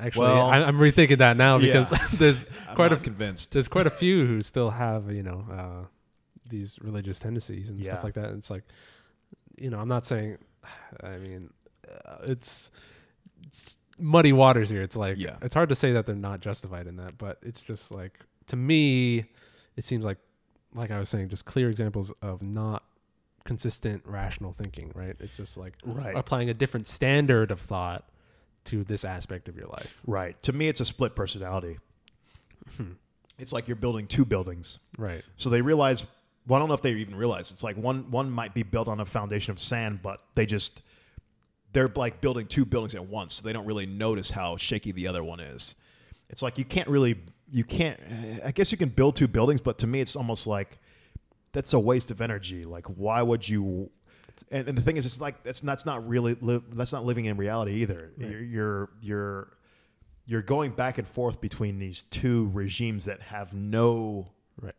actually, 0.00 0.20
Well, 0.26 0.50
I, 0.50 0.58
I'm 0.62 0.78
rethinking 0.78 1.18
that 1.18 1.36
now 1.36 1.58
because 1.58 1.92
yeah. 1.92 1.98
there's 2.14 2.44
quite 2.74 2.92
a 2.92 2.96
convinced. 2.96 3.52
there's 3.52 3.68
quite 3.68 3.86
a 3.86 3.90
few 4.02 4.26
who 4.26 4.42
still 4.42 4.70
have 4.70 5.12
you 5.12 5.22
know 5.22 5.44
uh, 5.50 5.86
these 6.48 6.78
religious 6.80 7.18
tendencies 7.20 7.70
and 7.70 7.78
Yeah. 7.78 7.92
stuff 7.92 8.04
like 8.04 8.14
that. 8.14 8.26
And 8.26 8.38
it's 8.38 8.50
like, 8.50 8.64
you 9.56 9.70
know, 9.70 9.78
I'm 9.78 9.88
not 9.88 10.06
saying, 10.06 10.38
I 11.02 11.18
mean, 11.18 11.50
uh, 11.88 12.16
it's, 12.24 12.70
it's 13.46 13.76
muddy 13.98 14.32
waters 14.32 14.68
here. 14.70 14.82
It's 14.82 14.96
like 14.96 15.16
Yeah. 15.18 15.36
it's 15.42 15.54
hard 15.54 15.68
to 15.70 15.74
say 15.74 15.92
that 15.92 16.06
they're 16.06 16.14
not 16.14 16.40
justified 16.40 16.86
in 16.86 16.96
that, 16.96 17.18
but 17.18 17.38
it's 17.42 17.62
just 17.62 17.90
like 17.90 18.18
to 18.46 18.56
me, 18.56 19.24
it 19.76 19.84
seems 19.84 20.04
like, 20.04 20.18
like 20.74 20.90
I 20.90 20.98
was 20.98 21.08
saying, 21.08 21.28
just 21.30 21.44
clear 21.46 21.68
examples 21.68 22.12
of 22.22 22.42
not 22.46 22.84
consistent 23.44 24.02
rational 24.04 24.52
thinking. 24.52 24.92
Right? 24.94 25.16
It's 25.20 25.36
just 25.36 25.56
like 25.56 25.74
Right. 25.84 26.14
applying 26.16 26.50
a 26.50 26.54
different 26.54 26.86
standard 26.88 27.50
of 27.50 27.60
thought 27.60 28.08
to 28.64 28.82
this 28.84 29.04
aspect 29.04 29.48
of 29.48 29.56
your 29.56 29.68
life. 29.68 30.00
Right. 30.06 30.40
To 30.42 30.52
me, 30.52 30.68
it's 30.68 30.80
a 30.80 30.84
split 30.84 31.14
personality. 31.14 31.78
Hmm. 32.76 32.92
It's 33.38 33.52
like 33.52 33.68
you're 33.68 33.76
building 33.76 34.06
two 34.06 34.24
buildings. 34.24 34.78
Right. 34.98 35.22
So 35.36 35.50
they 35.50 35.60
realize. 35.62 36.04
Well, 36.48 36.56
I 36.56 36.58
don't 36.60 36.68
know 36.68 36.74
if 36.74 36.82
they 36.82 36.92
even 36.92 37.16
realize. 37.16 37.50
It's 37.50 37.62
like 37.64 37.76
one 37.76 38.10
one 38.10 38.30
might 38.30 38.54
be 38.54 38.62
built 38.62 38.86
on 38.88 39.00
a 39.00 39.04
foundation 39.04 39.50
of 39.52 39.58
sand, 39.58 40.00
but 40.02 40.22
they 40.36 40.46
just 40.46 40.80
they're 41.76 41.92
like 41.94 42.22
building 42.22 42.46
two 42.46 42.64
buildings 42.64 42.94
at 42.94 43.04
once. 43.06 43.34
So 43.34 43.46
they 43.46 43.52
don't 43.52 43.66
really 43.66 43.84
notice 43.84 44.30
how 44.30 44.56
shaky 44.56 44.92
the 44.92 45.06
other 45.08 45.22
one 45.22 45.40
is. 45.40 45.74
It's 46.30 46.40
like 46.40 46.56
you 46.56 46.64
can't 46.64 46.88
really 46.88 47.18
you 47.52 47.64
can't. 47.64 48.00
I 48.42 48.50
guess 48.50 48.72
you 48.72 48.78
can 48.78 48.88
build 48.88 49.14
two 49.14 49.28
buildings, 49.28 49.60
but 49.60 49.76
to 49.78 49.86
me, 49.86 50.00
it's 50.00 50.16
almost 50.16 50.46
like 50.46 50.78
that's 51.52 51.74
a 51.74 51.78
waste 51.78 52.10
of 52.10 52.22
energy. 52.22 52.64
Like, 52.64 52.86
why 52.86 53.20
would 53.20 53.46
you? 53.46 53.90
And, 54.50 54.68
and 54.68 54.76
the 54.78 54.82
thing 54.82 54.96
is, 54.96 55.04
it's 55.04 55.20
like 55.20 55.42
that's 55.42 55.62
not, 55.62 55.72
that's 55.72 55.84
not 55.86 56.08
really 56.08 56.34
li- 56.40 56.62
that's 56.72 56.92
not 56.94 57.04
living 57.04 57.26
in 57.26 57.36
reality 57.36 57.82
either. 57.82 58.10
Right. 58.16 58.30
You're, 58.30 58.40
you're 58.42 58.88
you're 59.02 59.48
you're 60.24 60.42
going 60.42 60.70
back 60.72 60.96
and 60.96 61.06
forth 61.06 61.40
between 61.42 61.78
these 61.78 62.04
two 62.04 62.50
regimes 62.54 63.04
that 63.04 63.20
have 63.20 63.52
no 63.52 64.32
Right. 64.60 64.74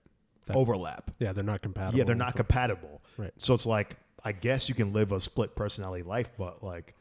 That- 0.47 0.57
overlap. 0.57 1.11
Yeah, 1.19 1.31
they're 1.31 1.43
not 1.43 1.61
compatible. 1.61 1.97
Yeah, 1.99 2.05
they're 2.05 2.15
not 2.15 2.35
compatible. 2.35 3.01
Right. 3.17 3.31
So 3.37 3.53
it's 3.53 3.65
like 3.67 3.97
I 4.27 4.33
guess 4.33 4.67
you 4.67 4.75
can 4.75 4.91
live 4.91 5.11
a 5.13 5.19
split 5.21 5.55
personality 5.55 6.03
life, 6.03 6.31
but 6.37 6.61
like 6.63 6.95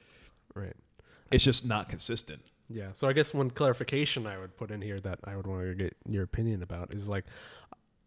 Right. 0.55 0.77
it's 1.33 1.43
just 1.45 1.67
not 1.67 1.89
consistent. 1.89 2.41
Yeah. 2.69 2.91
So 2.95 3.09
I 3.09 3.13
guess 3.13 3.35
one 3.35 3.51
clarification 3.51 4.27
I 4.27 4.39
would 4.39 4.57
put 4.57 4.71
in 4.71 4.81
here 4.81 5.01
that 5.01 5.19
I 5.25 5.35
would 5.37 5.47
want 5.47 5.63
to 5.63 5.75
get 5.75 5.97
your 6.09 6.23
opinion 6.23 6.63
about 6.63 6.93
is 6.95 7.09
like 7.09 7.25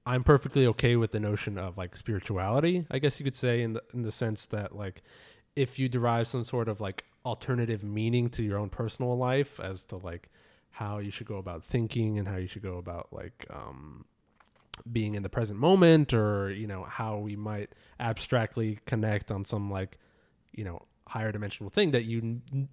I'm 0.05 0.24
perfectly 0.24 0.65
okay 0.67 0.95
with 0.95 1.11
the 1.11 1.20
notion 1.20 1.57
of 1.57 1.78
like 1.78 1.95
spirituality, 1.97 2.86
I 2.89 2.99
guess 2.99 3.20
you 3.20 3.24
could 3.26 3.36
say 3.36 3.61
in 3.61 3.74
the 3.74 3.84
in 3.93 4.03
the 4.03 4.11
sense 4.11 4.45
that 4.47 4.74
like 4.76 5.03
if 5.55 5.78
you 5.78 5.89
derive 5.89 6.28
some 6.28 6.45
sort 6.45 6.70
of 6.70 6.80
like 6.80 7.03
alternative 7.26 7.84
meaning 7.84 8.30
to 8.30 8.41
your 8.43 8.57
own 8.57 8.70
personal 8.70 9.17
life 9.17 9.59
as 9.59 9.84
to 9.84 9.97
like 9.97 10.30
how 10.72 10.99
you 10.99 11.11
should 11.11 11.28
go 11.28 11.38
about 11.38 11.63
thinking 11.63 12.17
and 12.17 12.28
how 12.28 12.38
you 12.38 12.47
should 12.47 12.61
go 12.63 12.78
about 12.78 13.09
like 13.11 13.45
um 13.49 14.05
being 14.91 15.15
in 15.15 15.23
the 15.23 15.30
present 15.30 15.59
moment 15.59 16.13
or 16.13 16.51
you 16.51 16.67
know 16.67 16.84
how 16.84 17.17
we 17.17 17.36
might 17.36 17.69
abstractly 17.99 18.80
connect 18.86 19.32
on 19.32 19.45
some 19.45 19.69
like 19.71 19.97
you 20.53 20.63
know 20.63 20.82
higher 21.07 21.32
dimensional 21.32 21.69
thing 21.69 21.91
that 21.91 22.03
you 22.05 22.41
n- 22.53 22.69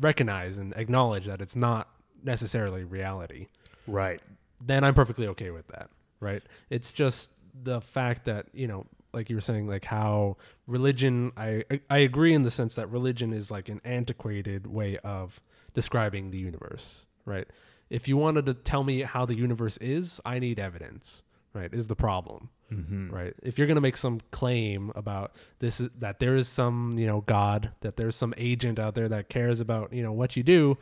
recognize 0.00 0.58
and 0.58 0.72
acknowledge 0.76 1.26
that 1.26 1.40
it's 1.40 1.56
not 1.56 1.88
necessarily 2.22 2.84
reality. 2.84 3.46
Right. 3.86 4.20
then 4.60 4.84
i'm 4.84 4.94
perfectly 4.94 5.26
okay 5.28 5.50
with 5.50 5.66
that 5.68 5.88
right? 6.20 6.42
It's 6.68 6.92
just 6.92 7.30
the 7.62 7.80
fact 7.80 8.24
that 8.24 8.46
you 8.52 8.66
know 8.66 8.86
like 9.12 9.30
you 9.30 9.36
were 9.36 9.40
saying 9.40 9.66
like 9.68 9.84
how 9.84 10.36
religion 10.66 11.32
i 11.36 11.64
i 11.88 11.98
agree 11.98 12.34
in 12.34 12.42
the 12.42 12.50
sense 12.50 12.74
that 12.74 12.90
religion 12.90 13.32
is 13.32 13.50
like 13.50 13.68
an 13.68 13.80
antiquated 13.84 14.66
way 14.66 14.96
of 14.98 15.40
describing 15.74 16.30
the 16.30 16.38
universe 16.38 17.06
right? 17.24 17.46
If 17.88 18.06
you 18.08 18.16
wanted 18.18 18.46
to 18.46 18.54
tell 18.54 18.84
me 18.84 19.02
how 19.02 19.24
the 19.24 19.36
universe 19.36 19.76
is 19.78 20.20
i 20.24 20.38
need 20.38 20.58
evidence 20.58 21.22
right 21.52 21.72
is 21.72 21.86
the 21.88 21.96
problem 21.96 22.48
Mm-hmm. 22.70 23.08
right 23.08 23.32
if 23.42 23.56
you're 23.56 23.66
going 23.66 23.76
to 23.76 23.80
make 23.80 23.96
some 23.96 24.20
claim 24.30 24.92
about 24.94 25.32
this 25.58 25.80
is, 25.80 25.88
that 26.00 26.18
there 26.20 26.36
is 26.36 26.46
some 26.48 26.92
you 26.98 27.06
know 27.06 27.22
god 27.22 27.70
that 27.80 27.96
there's 27.96 28.14
some 28.14 28.34
agent 28.36 28.78
out 28.78 28.94
there 28.94 29.08
that 29.08 29.30
cares 29.30 29.60
about 29.60 29.90
you 29.90 30.02
know 30.02 30.12
what 30.12 30.36
you 30.36 30.42
do 30.42 30.76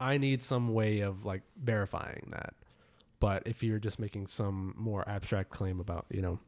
i 0.00 0.18
need 0.18 0.42
some 0.42 0.74
way 0.74 0.98
of 0.98 1.24
like 1.24 1.42
verifying 1.62 2.26
that 2.32 2.54
but 3.20 3.44
if 3.46 3.62
you're 3.62 3.78
just 3.78 4.00
making 4.00 4.26
some 4.26 4.74
more 4.76 5.08
abstract 5.08 5.50
claim 5.50 5.78
about 5.78 6.06
you 6.10 6.20
know 6.20 6.40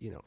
you 0.00 0.10
know 0.10 0.22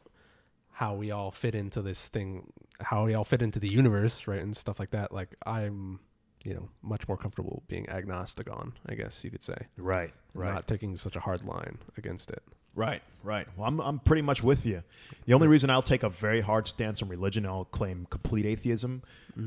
how 0.71 0.93
we 0.95 1.11
all 1.11 1.29
fit 1.31 1.55
into 1.55 1.81
this 1.81 2.07
thing 2.07 2.53
how 2.79 3.03
we 3.05 3.15
all 3.15 3.25
fit 3.25 3.41
into 3.41 3.59
the 3.59 3.67
universe 3.69 4.27
right 4.27 4.41
and 4.41 4.55
stuff 4.55 4.79
like 4.79 4.91
that 4.91 5.11
like 5.11 5.35
i'm 5.45 5.99
you 6.45 6.53
know 6.53 6.69
much 6.81 7.07
more 7.07 7.17
comfortable 7.17 7.63
being 7.67 7.89
agnostic 7.89 8.49
on 8.49 8.71
i 8.87 8.93
guess 8.95 9.23
you 9.23 9.29
could 9.31 9.43
say 9.43 9.57
Right. 9.77 10.13
Right. 10.33 10.53
not 10.53 10.67
taking 10.67 10.95
such 10.95 11.15
a 11.15 11.19
hard 11.19 11.43
line 11.43 11.79
against 11.97 12.29
it 12.31 12.43
Right, 12.77 13.01
right. 13.23 13.47
Well, 13.55 13.69
I'm, 13.69 13.79
I'm 13.79 13.99
pretty 13.99 14.21
much 14.21 14.43
with 14.43 14.65
you. 14.65 14.83
The 15.25 15.33
only 15.33 15.47
reason 15.47 15.69
I'll 15.69 15.81
take 15.81 16.03
a 16.03 16.09
very 16.09 16.41
hard 16.41 16.67
stance 16.67 17.01
on 17.01 17.07
religion 17.07 17.45
and 17.45 17.53
I'll 17.53 17.63
claim 17.63 18.05
complete 18.09 18.45
atheism 18.45 19.01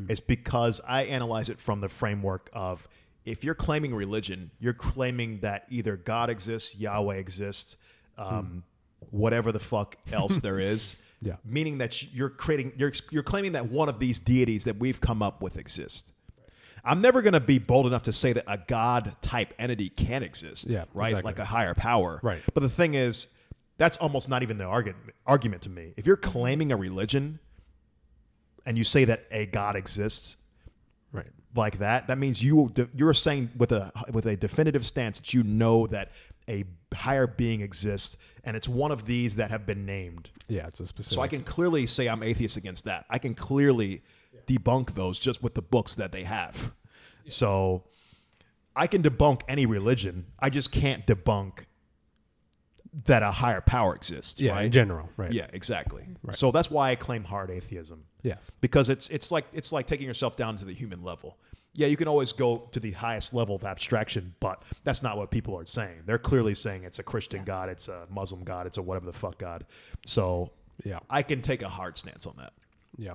is 0.08 0.18
because 0.18 0.80
I 0.88 1.02
analyze 1.04 1.50
it 1.50 1.60
from 1.60 1.82
the 1.82 1.90
framework 1.90 2.48
of 2.54 2.88
if 3.26 3.44
you're 3.44 3.54
claiming 3.54 3.94
religion, 3.94 4.50
you're 4.58 4.72
claiming 4.72 5.40
that 5.40 5.66
either 5.68 5.94
God 5.98 6.30
exists, 6.30 6.74
Yahweh 6.76 7.16
exists, 7.16 7.76
um, 8.16 8.62
whatever 9.10 9.52
the 9.52 9.60
fuck 9.60 9.98
else 10.10 10.38
there 10.46 10.58
is. 10.58 10.96
Yeah. 11.20 11.36
Meaning 11.44 11.76
that 11.78 12.14
you're 12.14 12.30
creating, 12.30 12.72
you're, 12.78 12.92
you're 13.10 13.22
claiming 13.22 13.52
that 13.52 13.68
one 13.68 13.90
of 13.90 13.98
these 13.98 14.18
deities 14.18 14.64
that 14.64 14.78
we've 14.78 15.02
come 15.02 15.20
up 15.20 15.42
with 15.42 15.58
exists. 15.58 16.14
I'm 16.88 17.00
never 17.02 17.20
going 17.22 17.34
to 17.34 17.40
be 17.40 17.58
bold 17.58 17.86
enough 17.86 18.04
to 18.04 18.12
say 18.12 18.32
that 18.32 18.44
a 18.46 18.56
God 18.58 19.14
type 19.20 19.52
entity 19.58 19.90
can 19.90 20.22
exist. 20.22 20.66
Yeah, 20.68 20.84
Right. 20.94 21.08
exactly. 21.10 21.28
Like 21.28 21.38
a 21.38 21.44
higher 21.44 21.74
power. 21.74 22.18
Right. 22.22 22.40
But 22.54 22.62
the 22.62 22.68
thing 22.70 22.94
is, 22.94 23.28
that's 23.76 23.96
almost 23.98 24.28
not 24.28 24.42
even 24.42 24.58
the 24.58 24.64
argument 24.64 25.14
argument 25.26 25.62
to 25.62 25.70
me. 25.70 25.92
If 25.96 26.06
you're 26.06 26.16
claiming 26.16 26.72
a 26.72 26.76
religion 26.76 27.38
and 28.66 28.76
you 28.76 28.84
say 28.84 29.04
that 29.04 29.26
a 29.30 29.46
God 29.46 29.76
exists 29.76 30.36
Right. 31.12 31.26
like 31.54 31.78
that, 31.78 32.06
that 32.08 32.18
means 32.18 32.42
you 32.42 32.72
you're 32.94 33.14
saying 33.14 33.50
with 33.56 33.70
a 33.72 33.92
with 34.12 34.26
a 34.26 34.36
definitive 34.36 34.84
stance 34.84 35.20
that 35.20 35.32
you 35.34 35.42
know 35.44 35.86
that 35.88 36.10
a 36.48 36.64
higher 36.94 37.26
being 37.26 37.60
exists 37.60 38.16
and 38.44 38.56
it's 38.56 38.66
one 38.68 38.90
of 38.90 39.04
these 39.04 39.36
that 39.36 39.50
have 39.50 39.66
been 39.66 39.84
named. 39.86 40.30
Yeah, 40.48 40.66
it's 40.66 40.80
a 40.80 40.86
specific. 40.86 41.14
So 41.14 41.20
I 41.20 41.28
can 41.28 41.44
clearly 41.44 41.86
say 41.86 42.08
I'm 42.08 42.22
atheist 42.22 42.56
against 42.56 42.84
that. 42.86 43.04
I 43.10 43.18
can 43.18 43.34
clearly 43.34 44.02
debunk 44.46 44.94
those 44.94 45.20
just 45.20 45.42
with 45.42 45.54
the 45.54 45.60
books 45.62 45.94
that 45.96 46.10
they 46.10 46.24
have. 46.24 46.72
So 47.28 47.84
I 48.76 48.86
can 48.86 49.02
debunk 49.02 49.42
any 49.48 49.66
religion. 49.66 50.26
I 50.38 50.50
just 50.50 50.72
can't 50.72 51.06
debunk 51.06 51.64
that 53.04 53.22
a 53.22 53.30
higher 53.30 53.60
power 53.60 53.94
exists. 53.94 54.40
yeah, 54.40 54.52
right? 54.52 54.64
in 54.66 54.72
general, 54.72 55.10
right? 55.16 55.32
Yeah, 55.32 55.46
exactly. 55.52 56.04
Right. 56.22 56.34
So 56.34 56.50
that's 56.50 56.70
why 56.70 56.90
I 56.90 56.94
claim 56.94 57.24
hard 57.24 57.50
atheism 57.50 58.04
yeah, 58.22 58.36
because 58.60 58.88
it's 58.88 59.08
it's 59.08 59.30
like 59.30 59.46
it's 59.52 59.72
like 59.72 59.86
taking 59.86 60.06
yourself 60.06 60.36
down 60.36 60.56
to 60.56 60.64
the 60.64 60.74
human 60.74 61.02
level. 61.02 61.38
Yeah, 61.74 61.86
you 61.86 61.96
can 61.96 62.08
always 62.08 62.32
go 62.32 62.68
to 62.72 62.80
the 62.80 62.90
highest 62.92 63.34
level 63.34 63.54
of 63.54 63.62
abstraction, 63.62 64.34
but 64.40 64.62
that's 64.82 65.02
not 65.02 65.16
what 65.16 65.30
people 65.30 65.56
are 65.56 65.66
saying. 65.66 66.02
They're 66.06 66.18
clearly 66.18 66.54
saying 66.54 66.82
it's 66.82 66.98
a 66.98 67.04
Christian 67.04 67.44
God, 67.44 67.68
it's 67.68 67.86
a 67.86 68.06
Muslim 68.10 68.42
God, 68.42 68.66
it's 68.66 68.78
a 68.78 68.82
whatever 68.82 69.06
the 69.06 69.12
fuck 69.12 69.38
God. 69.38 69.64
So 70.04 70.50
yeah, 70.84 70.98
I 71.08 71.22
can 71.22 71.40
take 71.40 71.62
a 71.62 71.68
hard 71.68 71.96
stance 71.96 72.26
on 72.26 72.34
that. 72.38 72.52
yeah. 72.96 73.14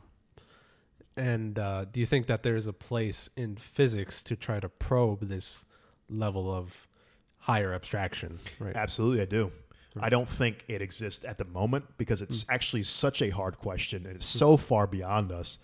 And 1.16 1.60
uh, 1.60 1.86
do 1.86 2.00
you 2.00 2.06
think 2.06 2.28
that 2.28 2.44
there's 2.44 2.68
a 2.68 2.74
place 2.74 3.30
in 3.38 3.56
physics 3.56 4.24
to 4.24 4.36
try 4.36 4.60
to 4.60 4.70
probe 4.70 5.28
this 5.28 5.66
level 6.10 6.52
of 6.54 6.88
higher 7.40 7.74
abstraction? 7.74 8.40
Right. 8.60 8.76
Absolutely, 8.76 9.22
I 9.22 9.26
do. 9.26 9.52
I 10.00 10.10
don't 10.10 10.28
think 10.28 10.66
it 10.68 10.82
exists 10.82 11.24
at 11.24 11.38
the 11.38 11.46
moment 11.46 11.86
because 12.00 12.20
Mm. 12.22 12.24
it's 12.24 12.46
actually 12.50 12.82
such 12.82 13.22
a 13.22 13.30
hard 13.30 13.60
question 13.60 14.08
and 14.08 14.16
it's 14.16 14.26
so 14.26 14.58
far 14.58 14.88
beyond 14.88 15.32
us. 15.32 15.60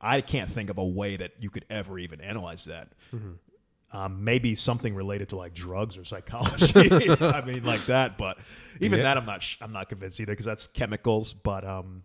I 0.00 0.20
can't 0.20 0.48
think 0.48 0.70
of 0.70 0.78
a 0.78 0.84
way 0.84 1.16
that 1.16 1.32
you 1.40 1.50
could 1.50 1.64
ever 1.68 1.98
even 1.98 2.20
analyze 2.20 2.66
that. 2.66 2.92
Mm-hmm. 3.12 3.32
Um, 3.96 4.22
maybe 4.22 4.54
something 4.54 4.94
related 4.94 5.30
to 5.30 5.36
like 5.36 5.54
drugs 5.54 5.96
or 5.96 6.04
psychology. 6.04 6.88
I 7.20 7.44
mean, 7.44 7.64
like 7.64 7.84
that. 7.86 8.16
But 8.16 8.38
even 8.80 8.98
Yeah. 9.00 9.04
that, 9.04 9.16
I'm 9.18 9.26
not. 9.26 9.42
Sh- 9.42 9.56
I'm 9.60 9.72
not 9.72 9.88
convinced 9.88 10.20
either 10.20 10.32
because 10.32 10.46
that's 10.46 10.66
chemicals. 10.68 11.32
But 11.32 11.64
um, 11.64 12.02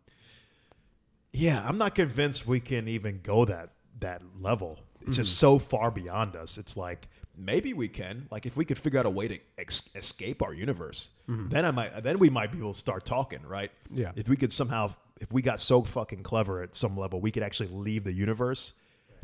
yeah, 1.31 1.63
I'm 1.67 1.77
not 1.77 1.95
convinced 1.95 2.47
we 2.47 2.59
can 2.59 2.87
even 2.87 3.19
go 3.23 3.45
that 3.45 3.71
that 3.99 4.21
level. 4.39 4.79
It's 5.01 5.15
just 5.15 5.31
Mm-hmm. 5.31 5.39
so 5.39 5.59
far 5.59 5.91
beyond 5.91 6.35
us. 6.35 6.57
It's 6.57 6.75
like 6.77 7.07
maybe 7.37 7.73
we 7.73 7.87
can. 7.87 8.27
Like 8.31 8.45
if 8.45 8.55
we 8.57 8.65
could 8.65 8.77
figure 8.77 8.99
out 8.99 9.05
a 9.05 9.09
way 9.09 9.27
to 9.27 9.39
ex- 9.57 9.89
escape 9.95 10.41
our 10.41 10.53
universe, 10.53 11.11
then 11.27 11.65
I 11.65 11.71
might. 11.71 12.03
Then 12.03 12.19
we 12.19 12.29
might 12.29 12.51
be 12.51 12.57
able 12.59 12.73
to 12.73 12.79
start 12.79 13.05
talking, 13.05 13.39
right? 13.47 13.71
Yeah. 13.93 14.11
If 14.15 14.27
we 14.29 14.35
could 14.35 14.51
somehow, 14.51 14.93
if 15.21 15.31
we 15.31 15.41
got 15.41 15.59
so 15.59 15.81
fucking 15.83 16.23
clever 16.23 16.61
at 16.61 16.75
some 16.75 16.97
level, 16.97 17.19
we 17.21 17.31
could 17.31 17.43
actually 17.43 17.69
leave 17.69 18.03
the 18.03 18.13
universe. 18.13 18.73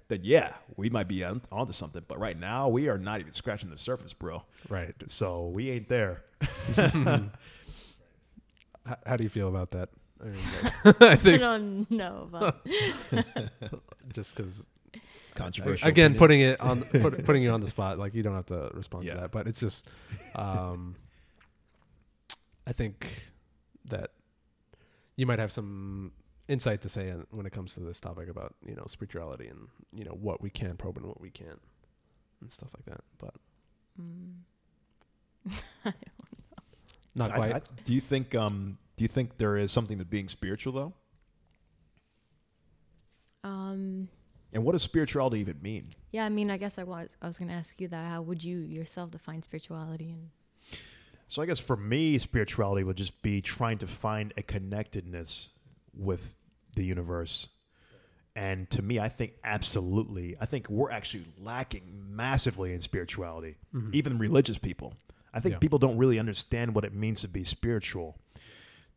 Then 0.08 0.20
yeah, 0.24 0.54
we 0.78 0.90
might 0.90 1.08
be 1.08 1.24
on, 1.24 1.42
onto 1.52 1.74
something. 1.74 2.04
But 2.08 2.20
right 2.20 2.38
now, 2.40 2.68
we 2.70 2.90
are 2.90 2.98
not 2.98 3.20
even 3.20 3.34
scratching 3.34 3.70
the 3.72 3.78
surface, 3.78 4.14
bro. 4.14 4.44
Right. 4.70 4.94
So 5.08 5.48
we 5.48 5.72
ain't 5.72 5.90
there. 5.90 6.24
H- 8.88 8.98
how 9.06 9.18
do 9.18 9.24
you 9.24 9.30
feel 9.30 9.48
about 9.50 9.72
that? 9.72 9.90
I, 10.22 10.26
mean, 10.26 10.38
like, 10.86 11.02
I 11.02 11.12
I 11.12 11.16
think 11.18 11.40
don't 11.40 11.92
know, 11.92 12.28
but 12.32 12.66
just 14.14 14.36
because 14.36 14.66
Controversial. 15.36 15.88
again 15.90 16.12
opinion. 16.14 16.20
putting 16.20 16.40
it 16.42 16.62
on 16.62 16.82
put, 16.84 17.26
putting 17.26 17.44
you 17.44 17.52
on 17.52 17.60
the 17.62 17.68
spot 17.68 18.00
like 18.00 18.14
you 18.16 18.24
don't 18.24 18.36
have 18.36 18.46
to 18.46 18.70
respond 18.74 19.04
Yeah. 19.04 19.16
to 19.16 19.20
that 19.22 19.32
but 19.32 19.48
it's 19.48 19.60
just 19.60 19.86
um 20.36 20.96
i 22.66 22.72
think 22.72 23.26
that 23.90 24.12
you 25.18 25.26
might 25.26 25.40
have 25.40 25.52
some 25.52 26.14
insight 26.48 26.82
to 26.84 26.90
say 26.90 27.14
when 27.32 27.46
it 27.46 27.52
comes 27.52 27.74
to 27.74 27.82
this 27.82 28.00
topic 28.00 28.30
about 28.30 28.56
you 28.66 28.76
know 28.76 28.86
spirituality 28.88 29.48
and 29.48 29.68
you 29.94 30.06
know 30.06 30.14
what 30.14 30.42
we 30.42 30.50
can 30.50 30.78
probe 30.78 30.96
and 30.98 31.06
what 31.06 31.20
we 31.20 31.30
can't 31.30 31.60
and 32.40 32.50
stuff 32.54 32.70
like 32.74 32.86
that 32.86 33.04
but 33.18 33.34
not 37.14 37.32
I- 37.32 37.36
quite 37.36 37.56
I- 37.56 37.62
do 37.86 37.94
you 37.94 38.02
think? 38.02 38.34
Um, 38.36 38.78
do 38.98 39.04
you 39.04 39.08
think 39.08 39.38
there 39.38 39.58
is 39.58 39.72
something 39.72 39.98
to 40.00 40.06
being 40.06 40.28
spiritual 40.30 40.74
though? 40.74 40.94
um, 43.44 44.08
And 44.54 44.64
what 44.64 44.72
does 44.74 44.82
spirituality 44.82 45.40
even 45.40 45.62
mean? 45.62 45.90
yeah. 46.12 46.26
I 46.26 46.30
mean, 46.30 46.50
I 46.50 46.58
guess 46.58 46.78
I 46.78 46.84
was 46.84 47.16
I 47.22 47.28
was 47.28 47.38
gonna 47.38 47.54
ask 47.54 47.80
you 47.82 47.88
that. 47.90 48.10
How 48.10 48.22
would 48.22 48.44
you 48.44 48.60
yourself 48.60 49.12
define 49.12 49.44
spirituality? 49.44 50.12
And 50.12 50.30
So 51.28 51.42
I 51.42 51.46
guess 51.46 51.60
for 51.60 51.76
me, 51.78 52.18
spirituality 52.18 52.84
would 52.84 52.98
just 52.98 53.22
be 53.22 53.42
trying 53.42 53.78
to 53.80 53.88
find 53.88 54.34
a 54.38 54.44
connectedness 54.44 55.50
with 55.94 56.36
the 56.76 56.84
universe. 56.84 57.50
And 58.38 58.70
to 58.72 58.82
me, 58.82 59.00
I 59.00 59.08
think 59.08 59.34
absolutely, 59.46 60.36
I 60.42 60.46
think 60.46 60.70
we're 60.70 60.92
actually 60.92 61.26
lacking 61.38 61.84
massively 62.10 62.74
in 62.74 62.82
spirituality, 62.82 63.56
even 63.94 64.18
religious 64.18 64.58
people. 64.58 64.94
I 65.34 65.40
think 65.40 65.54
Yeah. 65.54 65.60
people 65.60 65.80
don't 65.80 65.98
really 65.98 66.20
understand 66.20 66.76
what 66.76 66.84
it 66.84 66.94
means 66.94 67.22
to 67.22 67.28
be 67.30 67.44
spiritual. 67.46 68.18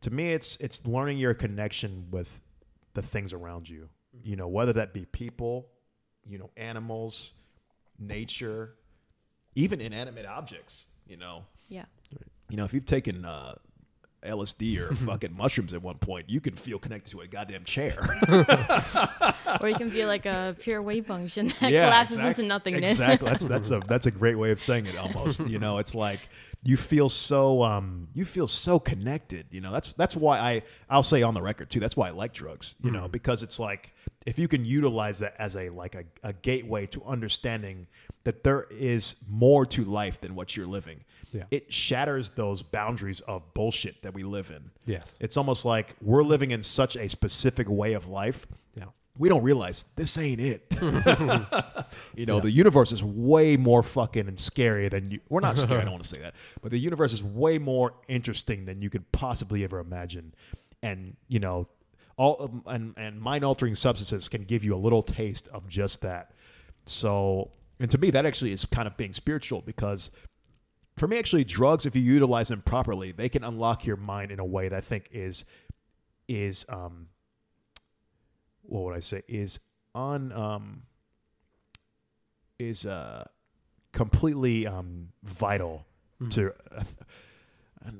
To 0.01 0.11
me, 0.11 0.33
it's 0.33 0.55
it's 0.57 0.85
learning 0.85 1.17
your 1.17 1.33
connection 1.33 2.07
with 2.11 2.39
the 2.93 3.01
things 3.01 3.33
around 3.33 3.69
you. 3.69 3.89
You 4.23 4.35
know, 4.35 4.47
whether 4.47 4.73
that 4.73 4.93
be 4.93 5.05
people, 5.05 5.67
you 6.25 6.37
know, 6.37 6.49
animals, 6.57 7.33
nature, 7.99 8.75
even 9.55 9.81
inanimate 9.81 10.25
objects. 10.25 10.85
You 11.05 11.17
know, 11.17 11.45
yeah, 11.67 11.85
you 12.49 12.57
know, 12.57 12.65
if 12.65 12.73
you've 12.73 12.85
taken 12.85 13.25
uh, 13.25 13.55
LSD 14.23 14.77
or 14.79 14.93
fucking 15.05 15.35
mushrooms 15.35 15.73
at 15.73 15.81
one 15.81 15.97
point, 15.97 16.29
you 16.29 16.41
can 16.41 16.55
feel 16.55 16.79
connected 16.79 17.11
to 17.11 17.21
a 17.21 17.27
goddamn 17.27 17.63
chair. 17.63 17.97
or 19.61 19.69
you 19.69 19.75
can 19.75 19.89
feel 19.89 20.07
like 20.07 20.25
a 20.25 20.55
pure 20.59 20.81
wave 20.81 21.05
function 21.05 21.53
that 21.61 21.71
Yeah, 21.71 21.85
collapses 21.85 22.17
exact- 22.17 22.39
into 22.39 22.47
nothingness. 22.49 22.91
Exactly. 22.91 23.29
That's 23.29 23.45
that's 23.53 23.71
a 23.71 23.79
that's 23.87 24.05
a 24.05 24.11
great 24.11 24.35
way 24.35 24.51
of 24.51 24.59
saying 24.59 24.85
it. 24.85 24.97
Almost. 24.97 25.47
you 25.47 25.59
know, 25.59 25.77
it's 25.77 25.95
like 25.95 26.19
you 26.63 26.75
feel 26.77 27.07
so 27.09 27.63
um 27.63 28.07
you 28.13 28.25
feel 28.25 28.47
so 28.47 28.79
connected. 28.79 29.45
You 29.51 29.61
know, 29.61 29.71
that's 29.71 29.93
that's 29.93 30.15
why 30.15 30.39
I 30.39 30.61
I'll 30.89 31.03
say 31.03 31.23
on 31.23 31.33
the 31.33 31.41
record 31.41 31.69
too. 31.69 31.79
That's 31.79 31.95
why 31.95 32.07
I 32.07 32.11
like 32.11 32.33
drugs. 32.33 32.75
You 32.83 32.91
know, 32.91 33.07
because 33.07 33.43
it's 33.43 33.59
like 33.59 33.93
if 34.29 34.37
you 34.37 34.47
can 34.47 34.63
utilize 34.63 35.17
that 35.19 35.33
as 35.39 35.55
a 35.55 35.69
like 35.69 35.95
a, 35.95 36.03
a 36.23 36.33
gateway 36.33 36.85
to 36.85 37.03
understanding 37.03 37.87
that 38.25 38.43
there 38.43 38.67
is 38.69 39.15
more 39.27 39.65
to 39.65 39.83
life 39.83 40.21
than 40.21 40.35
what 40.35 40.55
you're 40.55 40.67
living. 40.67 41.03
Yeah. 41.31 41.45
It 41.49 41.73
shatters 41.73 42.31
those 42.31 42.61
boundaries 42.61 43.21
of 43.21 43.53
bullshit 43.55 44.03
that 44.03 44.13
we 44.13 44.23
live 44.23 44.51
in. 44.51 44.71
yes 44.85 45.15
It's 45.19 45.35
almost 45.35 45.65
like 45.65 45.95
we're 46.01 46.23
living 46.23 46.51
in 46.51 46.61
such 46.61 46.95
a 46.95 47.09
specific 47.09 47.67
way 47.69 47.93
of 47.93 48.07
life 48.07 48.45
yeah 48.75 48.85
we 49.17 49.27
don't 49.27 49.43
realize 49.43 49.83
this 49.97 50.17
ain't 50.17 50.39
it. 50.39 50.65
you 52.15 52.25
know, 52.25 52.39
the 52.39 52.49
universe 52.49 52.93
is 52.93 53.03
way 53.03 53.57
more 53.57 53.83
fucking 53.83 54.29
and 54.29 54.39
scary 54.39 54.87
than 54.87 55.11
you. 55.11 55.19
We're 55.27 55.41
not 55.41 55.57
scary. 55.57 55.81
I 55.81 55.83
don't 55.83 55.91
want 55.91 56.03
to 56.03 56.09
say 56.09 56.19
that, 56.19 56.35
but 56.61 56.71
the 56.71 56.77
universe 56.77 57.11
is 57.11 57.21
way 57.21 57.57
more 57.57 57.93
interesting 58.07 58.63
than 58.63 58.81
you 58.81 58.89
could 58.89 59.11
possibly 59.11 59.65
ever 59.65 59.79
imagine. 59.79 60.33
And 60.81 61.17
you 61.27 61.39
know, 61.39 61.67
all 62.19 62.61
and 62.65 62.93
and 62.97 63.19
mind 63.19 63.45
altering 63.45 63.75
substances 63.75 64.27
can 64.27 64.43
give 64.43 64.63
you 64.63 64.75
a 64.75 64.77
little 64.77 65.01
taste 65.01 65.47
of 65.53 65.67
just 65.69 66.01
that. 66.01 66.31
So, 66.85 67.51
and 67.79 67.89
to 67.91 67.97
me, 67.97 68.11
that 68.11 68.25
actually 68.25 68.51
is 68.51 68.65
kind 68.65 68.87
of 68.87 68.97
being 68.97 69.13
spiritual 69.13 69.61
because 69.61 70.11
for 70.97 71.07
me, 71.07 71.17
actually, 71.17 71.45
drugs, 71.45 71.85
if 71.85 71.95
you 71.95 72.01
utilize 72.01 72.49
them 72.49 72.61
properly, 72.61 73.13
they 73.13 73.29
can 73.29 73.45
unlock 73.45 73.85
your 73.85 73.95
mind 73.95 74.31
in 74.31 74.39
a 74.39 74.45
way 74.45 74.67
that 74.67 74.75
I 74.75 74.81
think 74.81 75.07
is 75.11 75.45
is 76.27 76.65
um 76.67 77.07
what 78.63 78.83
would 78.83 78.95
I 78.95 78.99
say 78.99 79.23
is 79.27 79.59
on 79.95 80.31
um 80.33 80.83
is 82.59 82.85
uh 82.85 83.23
completely 83.93 84.67
um 84.67 85.09
vital 85.23 85.85
to 86.31 86.53
uh, 86.75 86.83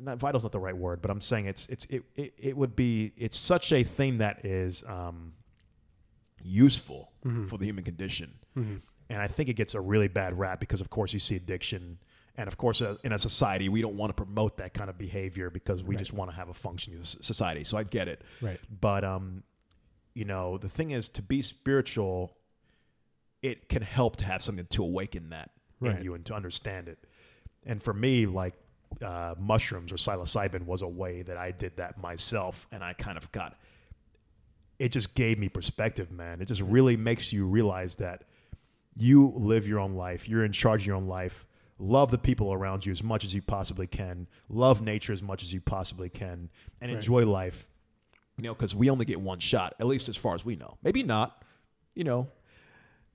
not 0.01 0.17
vital 0.19 0.37
is 0.37 0.43
not 0.43 0.51
the 0.51 0.59
right 0.59 0.75
word, 0.77 1.01
but 1.01 1.09
I'm 1.11 1.21
saying 1.21 1.45
it's 1.45 1.67
it's 1.67 1.85
it, 1.85 2.03
it 2.15 2.33
it 2.37 2.57
would 2.57 2.75
be 2.75 3.13
it's 3.17 3.37
such 3.37 3.71
a 3.71 3.83
thing 3.83 4.17
that 4.19 4.45
is 4.45 4.83
um 4.87 5.33
useful 6.41 7.11
for 7.47 7.57
the 7.57 7.65
human 7.65 7.83
condition. 7.83 8.33
And 8.55 9.21
I 9.21 9.27
think 9.27 9.49
it 9.49 9.53
gets 9.55 9.73
a 9.75 9.81
really 9.81 10.07
bad 10.07 10.37
rap 10.37 10.59
because 10.59 10.81
of 10.81 10.89
course 10.89 11.13
you 11.13 11.19
see 11.19 11.35
addiction 11.35 11.97
And 12.37 12.47
of 12.47 12.55
course, 12.55 12.81
uh, 12.81 12.95
in 13.03 13.11
a 13.11 13.17
society, 13.17 13.67
we 13.67 13.81
don't 13.81 13.97
want 13.97 14.11
to 14.11 14.13
promote 14.13 14.57
that 14.57 14.73
kind 14.73 14.89
of 14.89 14.97
behavior 14.97 15.49
because 15.49 15.83
we 15.83 15.95
Right. 15.95 15.99
just 15.99 16.13
want 16.13 16.31
to 16.31 16.35
have 16.37 16.47
a 16.47 16.53
functioning 16.53 17.03
society. 17.03 17.65
So 17.65 17.77
I 17.77 17.83
get 17.83 18.07
it. 18.07 18.21
Right. 18.41 18.59
But 18.79 19.03
um, 19.03 19.43
you 20.13 20.23
know, 20.25 20.57
the 20.57 20.69
thing 20.69 20.91
is 20.91 21.09
to 21.09 21.21
be 21.21 21.41
spiritual, 21.41 22.37
it 23.41 23.67
can 23.67 23.81
help 23.81 24.15
to 24.17 24.25
have 24.25 24.41
something 24.41 24.67
to 24.67 24.83
awaken 24.83 25.29
that 25.31 25.51
Right. 25.81 25.97
in 25.97 26.03
you 26.03 26.13
and 26.13 26.25
to 26.27 26.33
understand 26.33 26.87
it. 26.87 26.99
And 27.65 27.83
for 27.83 27.93
me, 27.93 28.25
like 28.25 28.53
uh, 29.01 29.35
mushrooms 29.39 29.91
or 29.91 29.95
psilocybin 29.95 30.65
was 30.65 30.81
a 30.81 30.87
way 30.87 31.21
that 31.23 31.37
I 31.37 31.51
did 31.51 31.77
that 31.77 31.97
myself, 31.97 32.67
and 32.71 32.83
I 32.83 32.93
kind 32.93 33.17
of 33.17 33.31
got. 33.31 33.57
It 34.77 34.91
just 34.93 35.13
gave 35.15 35.37
me 35.37 35.49
perspective, 35.49 36.11
man. 36.11 36.41
It 36.41 36.45
just 36.45 36.61
really 36.61 36.95
makes 36.95 37.33
you 37.33 37.45
realize 37.45 37.95
that 37.97 38.23
you 38.95 39.33
live 39.35 39.67
your 39.67 39.79
own 39.79 39.93
life. 39.95 40.27
You're 40.27 40.45
in 40.45 40.51
charge 40.53 40.81
of 40.83 40.87
your 40.87 40.95
own 40.95 41.07
life. 41.07 41.45
Love 41.77 42.11
the 42.11 42.17
people 42.17 42.51
around 42.53 42.85
you 42.85 42.91
as 42.91 43.03
much 43.03 43.23
as 43.23 43.33
you 43.33 43.41
possibly 43.41 43.87
can. 43.87 44.27
Love 44.49 44.81
nature 44.81 45.13
as 45.13 45.21
much 45.21 45.43
as 45.43 45.53
you 45.53 45.61
possibly 45.61 46.09
can, 46.09 46.49
and 46.81 46.91
Right. 46.91 46.95
enjoy 46.95 47.25
life. 47.25 47.67
You 48.37 48.43
know, 48.43 48.53
because 48.53 48.73
we 48.73 48.89
only 48.89 49.05
get 49.05 49.19
one 49.19 49.39
shot, 49.39 49.75
at 49.79 49.85
least 49.87 50.07
as 50.07 50.15
far 50.15 50.33
as 50.33 50.45
we 50.45 50.55
know. 50.55 50.77
Maybe 50.81 51.03
not. 51.03 51.43
You 51.95 52.05
know, 52.05 52.27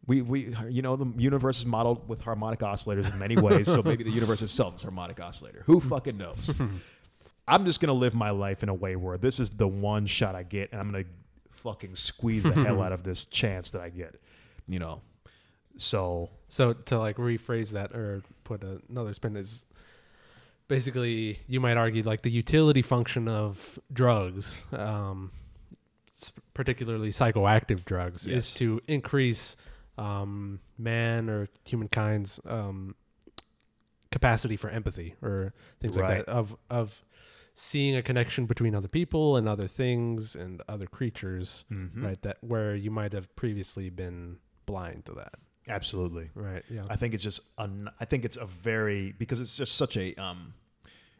we 0.06 0.22
we 0.22 0.54
you 0.68 0.82
know 0.82 0.96
the 0.96 1.06
universe 1.16 1.58
is 1.60 1.66
modeled 1.66 2.08
with 2.08 2.20
harmonic 2.20 2.60
oscillators 2.60 3.10
in 3.12 3.18
many 3.18 3.36
ways. 3.36 3.66
so 3.72 3.82
maybe 3.82 4.04
the 4.04 4.10
universe 4.20 4.42
itself 4.42 4.76
is 4.76 4.82
a 4.82 4.86
harmonic 4.86 5.20
oscillator. 5.20 5.62
Who 5.66 5.80
fucking 5.80 6.16
knows? 6.18 6.54
I'm 7.48 7.64
just 7.66 7.80
gonna 7.80 7.92
live 7.92 8.14
my 8.14 8.30
life 8.30 8.62
in 8.62 8.68
a 8.68 8.74
way 8.74 8.96
where 8.96 9.18
this 9.18 9.38
is 9.40 9.50
the 9.50 9.68
one 9.68 10.06
shot 10.06 10.34
I 10.34 10.42
get, 10.42 10.72
and 10.72 10.80
I'm 10.80 10.90
gonna 10.90 11.04
fucking 11.50 11.94
squeeze 11.94 12.42
the 12.42 12.52
hell 12.52 12.82
out 12.86 12.92
of 12.92 13.02
this 13.04 13.26
chance 13.26 13.70
that 13.72 13.82
I 13.82 13.88
get. 13.90 14.20
You 14.66 14.78
know, 14.78 15.02
so 15.76 16.30
So 16.48 16.72
to 16.72 16.98
like 16.98 17.16
rephrase 17.16 17.70
that 17.70 17.92
or 17.92 18.22
put 18.44 18.62
another 18.90 19.12
spin 19.14 19.36
is 19.36 19.64
basically 20.68 21.38
you 21.46 21.60
might 21.60 21.76
argue 21.76 22.02
like 22.02 22.22
the 22.22 22.30
utility 22.30 22.82
function 22.82 23.28
of 23.28 23.78
drugs, 23.92 24.64
um, 24.72 25.30
particularly 26.54 27.10
psychoactive 27.10 27.84
drugs, 27.84 28.26
Yes. 28.26 28.36
is 28.48 28.54
to 28.54 28.80
increase 28.88 29.56
um, 29.98 30.60
man 30.78 31.28
or 31.30 31.48
humankind's 31.64 32.40
um, 32.46 32.94
capacity 34.10 34.56
for 34.56 34.70
empathy 34.70 35.14
or 35.22 35.52
things 35.80 35.96
like 35.96 36.24
that 36.24 36.28
of 36.28 36.56
of 36.70 37.04
seeing 37.54 37.96
a 37.96 38.02
connection 38.02 38.46
between 38.46 38.74
other 38.74 38.88
people 38.88 39.36
and 39.36 39.48
other 39.48 39.68
things 39.68 40.34
and 40.34 40.60
other 40.68 40.86
creatures, 40.86 41.64
mhm. 41.72 42.04
right? 42.04 42.20
That 42.22 42.38
where 42.40 42.74
you 42.74 42.90
might 42.90 43.12
have 43.12 43.34
previously 43.36 43.90
been 43.90 44.38
blind 44.66 45.06
to 45.06 45.12
that, 45.12 45.34
absolutely. 45.68 46.30
right? 46.34 46.64
Yeah. 46.68 46.82
I 46.90 46.96
think 46.96 47.14
it's 47.14 47.22
just 47.22 47.40
un- 47.58 47.90
I 48.00 48.04
think 48.04 48.24
it's 48.24 48.36
a 48.36 48.46
very 48.46 49.12
because 49.12 49.40
it's 49.40 49.56
just 49.56 49.76
such 49.76 49.96
a 49.96 50.14
um 50.16 50.54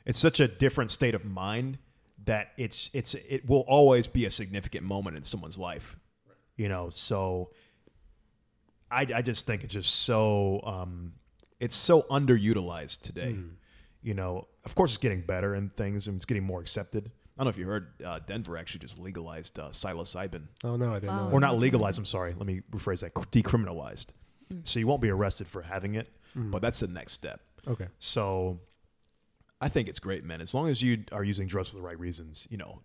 it's 0.04 0.18
such 0.18 0.40
a 0.40 0.48
different 0.48 0.90
state 0.90 1.14
of 1.14 1.24
mind 1.24 1.78
that 2.24 2.48
it's 2.56 2.90
it's 2.92 3.14
it 3.14 3.48
will 3.48 3.64
always 3.68 4.06
be 4.06 4.24
a 4.24 4.30
significant 4.30 4.84
moment 4.84 5.16
in 5.16 5.22
someone's 5.22 5.58
life. 5.58 5.96
You 6.56 6.68
know, 6.68 6.90
so 6.90 7.50
I 8.95 9.07
I 9.18 9.22
just 9.22 9.47
think 9.47 9.64
it's 9.64 9.74
just 9.74 9.95
so 9.95 10.61
um 10.64 11.12
it's 11.61 11.74
so 11.76 12.03
underutilized 12.11 13.03
today. 13.03 13.32
Mm. 13.38 13.51
You 14.03 14.14
know, 14.14 14.49
of 14.64 14.74
course 14.74 14.90
it's 14.92 14.99
getting 14.99 15.22
better 15.22 15.55
and 15.55 15.74
things 15.76 16.07
and 16.09 16.16
it's 16.16 16.24
getting 16.26 16.45
more 16.45 16.61
accepted. 16.61 17.11
I 17.36 17.40
don't 17.40 17.47
know 17.47 17.51
if 17.51 17.59
you 17.59 17.66
heard 17.66 17.88
uh, 18.05 18.20
Denver 18.26 18.57
actually 18.57 18.80
just 18.80 18.99
legalized 18.99 19.59
uh, 19.59 19.70
psilocybin 19.70 20.42
Oh 20.62 20.76
no, 20.76 20.90
I 20.92 21.01
didn't 21.01 21.16
Wow. 21.16 21.28
know. 21.28 21.34
or 21.34 21.40
not 21.40 21.59
legalized. 21.59 21.99
I'm 21.99 22.05
sorry. 22.05 22.32
Let 22.36 22.47
me 22.47 22.62
rephrase 22.70 23.01
that. 23.01 23.14
Decriminalized. 23.14 24.07
So 24.64 24.78
you 24.78 24.86
won't 24.86 25.01
be 25.03 25.11
arrested 25.11 25.49
for 25.49 25.62
having 25.62 25.95
it, 25.97 26.09
Mm. 26.36 26.51
but 26.51 26.61
that's 26.62 26.80
the 26.80 26.86
next 26.88 27.12
step. 27.12 27.40
okay. 27.66 27.88
So 27.99 28.61
I 29.61 29.68
think 29.68 29.88
it's 29.88 29.99
great, 30.01 30.24
man. 30.24 30.40
As 30.40 30.53
long 30.55 30.68
as 30.68 30.82
you 30.82 31.05
are 31.12 31.24
using 31.24 31.47
drugs 31.47 31.68
for 31.70 31.76
the 31.76 31.82
right 31.82 31.99
reasons, 31.99 32.47
you 32.51 32.57
know, 32.59 32.82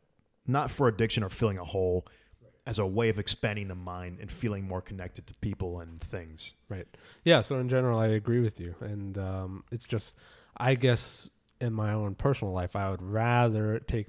not 0.47 0.72
for 0.72 0.88
addiction 0.88 1.24
or 1.24 1.30
filling 1.30 1.57
a 1.57 1.64
hole, 1.64 2.07
as 2.70 2.78
a 2.78 2.86
way 2.86 3.09
of 3.09 3.17
expanding 3.17 3.67
the 3.67 3.76
mind 3.76 4.20
and 4.22 4.32
feeling 4.32 4.63
more 4.67 4.80
connected 4.82 5.26
to 5.26 5.34
people 5.41 5.80
and 5.80 5.99
things. 5.99 6.53
Right. 6.70 6.86
Yeah. 7.24 7.41
So 7.41 7.57
in 7.59 7.67
general, 7.67 7.97
I 7.99 8.07
agree 8.07 8.41
with 8.41 8.59
you, 8.59 8.76
and 8.80 9.17
um, 9.17 9.63
it's 9.72 9.88
just, 9.88 10.15
I 10.55 10.76
guess, 10.76 11.32
in 11.59 11.74
my 11.74 11.93
own 11.93 12.13
personal 12.13 12.53
life, 12.53 12.76
I 12.76 12.91
would 12.91 13.01
rather 13.01 13.80
take. 13.80 14.07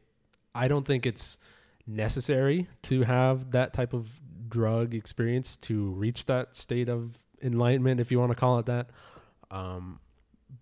I 0.54 0.68
don't 0.68 0.86
think 0.86 1.06
it's 1.06 1.38
necessary 1.86 2.68
to 2.82 3.02
have 3.02 3.52
that 3.52 3.72
type 3.72 3.94
of 3.94 4.20
drug 4.48 4.94
experience 4.94 5.56
to 5.56 5.90
reach 5.92 6.26
that 6.26 6.54
state 6.54 6.88
of 6.90 7.16
enlightenment, 7.42 7.98
if 8.00 8.12
you 8.12 8.18
want 8.18 8.30
to 8.30 8.36
call 8.36 8.58
it 8.58 8.66
that. 8.66 8.90
Um, 9.50 10.00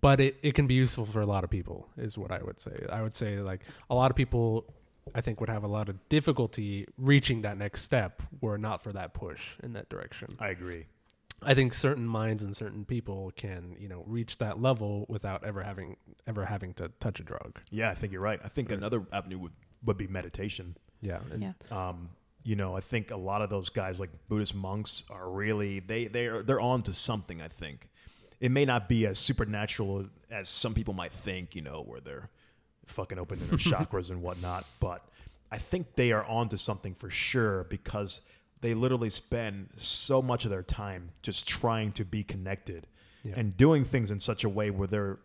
but 0.01 0.21
it, 0.21 0.37
it 0.43 0.55
can 0.55 0.67
be 0.67 0.75
useful 0.75 1.05
for 1.05 1.21
a 1.21 1.27
lot 1.27 1.43
of 1.43 1.51
people, 1.51 1.89
is 1.97 2.17
what 2.17 2.31
I 2.31 2.43
would 2.43 2.61
say. 2.61 2.87
I 2.93 3.03
would 3.03 3.17
say 3.17 3.41
like 3.41 3.63
a 3.91 3.95
lot 3.95 4.11
of 4.11 4.17
people, 4.17 4.73
I 5.15 5.21
think, 5.21 5.41
would 5.41 5.49
have 5.51 5.65
a 5.65 5.69
lot 5.69 5.89
of 5.89 6.09
difficulty 6.09 6.87
reaching 6.97 7.43
that 7.43 7.57
next 7.59 7.83
step 7.83 8.23
were 8.41 8.59
not 8.59 8.83
for 8.83 8.93
that 8.93 9.15
push 9.15 9.43
in 9.63 9.73
that 9.75 9.89
direction. 9.89 10.29
I 10.39 10.49
agree. 10.49 10.87
I 11.41 11.55
think 11.55 11.73
certain 11.73 12.07
minds 12.07 12.43
and 12.43 12.57
certain 12.57 12.85
people 12.85 13.31
can, 13.37 13.77
you 13.79 13.89
know, 13.89 14.03
reach 14.07 14.39
that 14.39 14.61
level 14.61 15.07
without 15.09 15.45
ever 15.45 15.63
having 15.63 15.97
ever 16.27 16.45
having 16.47 16.75
to 16.75 16.91
touch 17.01 17.21
a 17.21 17.23
drug. 17.23 17.61
Yeah, 17.71 17.91
I 17.91 17.95
think 17.95 18.13
you're 18.13 18.21
right. 18.23 18.41
I 18.45 18.49
think 18.49 18.71
Right. 18.71 18.79
another 18.79 19.07
avenue 19.13 19.39
would, 19.39 19.53
would 19.85 19.97
be 19.97 20.09
meditation. 20.09 20.77
Yeah. 21.01 21.21
And 21.31 21.43
Yeah. 21.43 21.53
um, 21.71 22.11
you 22.43 22.57
know, 22.57 22.77
I 22.77 22.81
think 22.81 23.11
a 23.13 23.17
lot 23.17 23.41
of 23.43 23.51
those 23.51 23.69
guys, 23.69 24.01
like 24.01 24.11
Buddhist 24.29 24.55
monks, 24.55 25.05
are 25.11 25.31
really 25.31 25.79
they 25.81 26.07
they 26.09 26.27
are 26.27 26.43
they're 26.43 26.61
on 26.61 26.83
to 26.85 26.93
something. 26.95 27.41
I 27.41 27.49
think 27.49 27.89
it 28.41 28.51
may 28.51 28.65
not 28.65 28.89
be 28.89 29.07
as 29.07 29.19
supernatural 29.19 30.07
as 30.31 30.49
some 30.49 30.75
people 30.75 30.93
might 30.95 31.13
think. 31.13 31.55
You 31.55 31.63
know, 31.63 31.83
where 31.83 32.01
they're 32.01 32.31
fucking 32.91 33.19
opening 33.19 33.47
their 33.49 33.59
chakras 33.59 34.11
and 34.11 34.23
whatnot, 34.23 34.65
but 34.81 35.07
I 35.51 35.59
think 35.59 35.95
they 35.95 36.13
are 36.13 36.25
on 36.25 36.49
to 36.51 36.59
something 36.59 36.95
for 36.95 37.11
sure 37.11 37.65
because 37.65 38.21
they 38.61 38.75
literally 38.75 39.11
spend 39.11 39.69
so 39.77 40.21
much 40.21 40.45
of 40.45 40.51
their 40.51 40.63
time 40.63 41.11
just 41.23 41.49
trying 41.49 41.93
to 41.93 42.05
be 42.05 42.23
connected 42.25 42.87
Yeah. 43.23 43.35
and 43.37 43.57
doing 43.57 43.85
things 43.85 44.11
in 44.11 44.19
such 44.21 44.45
a 44.45 44.49
way 44.49 44.71
where 44.71 44.89
they're, 44.89 45.19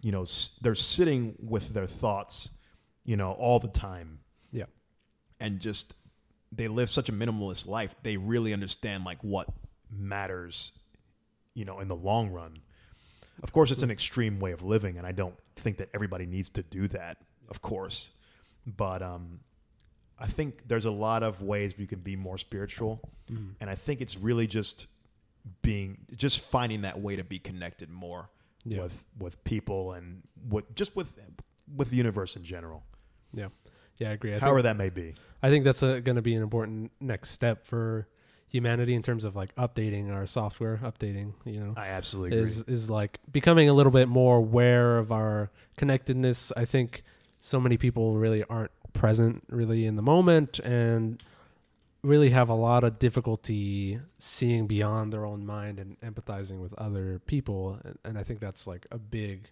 you 0.00 0.10
know, 0.12 0.22
s- 0.22 0.58
they're 0.62 0.74
sitting 0.74 1.34
with 1.38 1.74
their 1.74 1.86
thoughts, 1.86 2.50
you 3.04 3.16
know, 3.16 3.32
all 3.32 3.58
the 3.60 3.68
time 3.68 4.20
Yeah. 4.52 4.64
and 5.38 5.60
just 5.60 5.94
they 6.50 6.66
live 6.66 6.88
such 6.88 7.08
a 7.10 7.12
minimalist 7.12 7.66
life 7.66 7.94
they 8.02 8.16
really 8.16 8.54
understand 8.54 9.04
like 9.04 9.22
what 9.22 9.48
matters 9.90 10.72
you 11.54 11.64
know 11.64 11.78
in 11.80 11.88
the 11.88 11.96
long 11.96 12.30
run 12.30 12.58
of 13.42 13.52
course 13.52 13.70
it's 13.70 13.82
an 13.82 13.90
extreme 13.90 14.38
way 14.40 14.52
of 14.52 14.62
living 14.62 14.96
and 14.96 15.06
i 15.06 15.12
don't 15.12 15.34
think 15.58 15.78
that 15.78 15.88
everybody 15.94 16.26
needs 16.26 16.50
to 16.50 16.62
do 16.62 16.88
that 16.88 17.18
of 17.48 17.60
course 17.62 18.10
but 18.66 19.02
um 19.02 19.40
i 20.18 20.26
think 20.26 20.66
there's 20.68 20.84
a 20.84 20.90
lot 20.90 21.22
of 21.22 21.42
ways 21.42 21.76
we 21.78 21.86
can 21.86 22.00
be 22.00 22.16
more 22.16 22.38
spiritual 22.38 23.00
Mm. 23.30 23.54
and 23.60 23.68
i 23.70 23.74
think 23.74 24.00
it's 24.00 24.16
really 24.16 24.46
just 24.46 24.86
being 25.62 25.98
just 26.16 26.40
finding 26.40 26.80
that 26.82 26.98
way 27.00 27.16
to 27.16 27.24
be 27.24 27.38
connected 27.38 27.90
more 27.90 28.30
Yeah. 28.64 28.82
with 28.84 29.04
with 29.18 29.44
people 29.44 29.92
and 29.92 30.22
with 30.48 30.74
just 30.74 30.96
with 30.96 31.08
with 31.76 31.90
the 31.90 31.96
universe 31.96 32.36
in 32.36 32.44
general 32.44 32.82
Yeah. 33.34 33.48
Yeah, 33.98 34.10
I 34.10 34.12
agree. 34.12 34.32
I 34.34 34.38
however 34.38 34.58
think, 34.58 34.64
that 34.64 34.76
may 34.76 34.90
be 34.90 35.14
I 35.42 35.50
think 35.50 35.64
that's 35.64 35.80
going 35.82 36.14
to 36.16 36.22
be 36.22 36.34
an 36.34 36.42
important 36.42 36.92
next 37.00 37.30
step 37.30 37.66
for 37.66 38.08
humanity 38.48 38.94
in 38.94 39.02
terms 39.02 39.24
of 39.24 39.36
like 39.36 39.54
updating 39.56 40.12
our 40.12 40.26
software, 40.26 40.78
updating, 40.82 41.32
you 41.44 41.60
know. 41.60 41.74
i 41.76 41.88
absolutely 41.88 42.36
agree 42.36 42.50
is 42.50 42.62
is 42.62 42.90
like 42.90 43.18
becoming 43.30 43.68
a 43.68 43.72
little 43.72 43.92
bit 43.92 44.08
more 44.08 44.38
aware 44.38 44.98
of 44.98 45.12
our 45.12 45.50
connectedness. 45.76 46.52
I 46.56 46.64
think 46.64 47.02
so 47.38 47.60
many 47.60 47.76
people 47.76 48.16
really 48.16 48.42
aren't 48.44 48.72
present 48.92 49.44
really 49.48 49.84
in 49.84 49.96
the 49.96 50.02
moment 50.02 50.58
and 50.60 51.22
really 52.02 52.30
have 52.30 52.48
a 52.48 52.54
lot 52.54 52.84
of 52.84 52.98
difficulty 52.98 54.00
seeing 54.18 54.66
beyond 54.66 55.12
their 55.12 55.26
own 55.26 55.44
mind 55.44 55.78
and 55.78 56.00
empathizing 56.00 56.60
with 56.60 56.72
other 56.74 57.20
people 57.26 57.78
and, 57.84 57.98
and 58.04 58.18
I 58.18 58.22
think 58.22 58.40
that's 58.40 58.66
like 58.66 58.86
a 58.90 58.98
big 58.98 59.48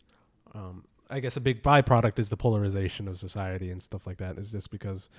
um 0.55 0.85
I 1.11 1.21
guess 1.21 1.37
a 1.37 1.41
big 1.41 1.63
byproduct 1.63 2.19
is 2.19 2.29
the 2.31 2.37
polarization 2.37 3.09
of 3.09 3.19
society 3.19 3.71
and 3.71 3.83
stuff 3.83 4.07
like 4.07 4.19
that 4.19 4.39
is 4.39 4.51
just 4.53 4.71
because 4.71 5.11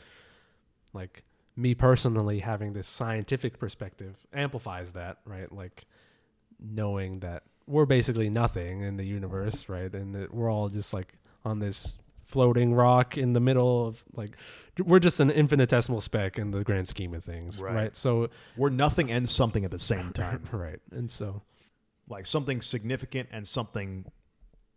like 0.93 1.23
me 1.57 1.73
personally 1.75 2.39
having 2.39 2.71
this 2.73 2.87
scientific 2.87 3.59
perspective 3.59 4.25
amplifies 4.31 4.91
that, 4.93 5.17
right? 5.25 5.51
Like 5.51 5.85
knowing 6.59 7.19
that 7.21 7.43
we're 7.65 7.85
basically 7.85 8.29
nothing 8.29 8.81
in 8.81 8.95
the 8.95 9.03
universe, 9.03 9.67
right? 9.67 9.91
And 9.93 10.15
that 10.15 10.33
we're 10.33 10.49
all 10.51 10.69
just 10.69 10.93
like 10.93 11.13
on 11.43 11.59
this 11.59 11.97
floating 12.23 12.73
rock 12.73 13.17
in 13.17 13.33
the 13.33 13.39
middle 13.39 13.87
of 13.87 14.03
like 14.13 14.35
we're 14.83 14.99
just 14.99 15.19
an 15.19 15.31
infinitesimal 15.31 15.99
speck 16.01 16.37
in 16.37 16.51
the 16.51 16.63
grand 16.63 16.87
scheme 16.87 17.13
of 17.13 17.23
things, 17.23 17.59
Right. 17.61 17.73
right? 17.73 17.97
So 17.97 18.29
We're 18.55 18.69
nothing 18.69 19.09
and 19.11 19.27
something 19.27 19.65
at 19.65 19.71
the 19.71 19.79
same 19.79 20.11
time. 20.13 20.43
right. 20.51 20.79
And 20.91 21.09
so 21.11 21.41
like 22.07 22.25
something 22.25 22.61
significant 22.61 23.29
and 23.31 23.47
something 23.47 24.05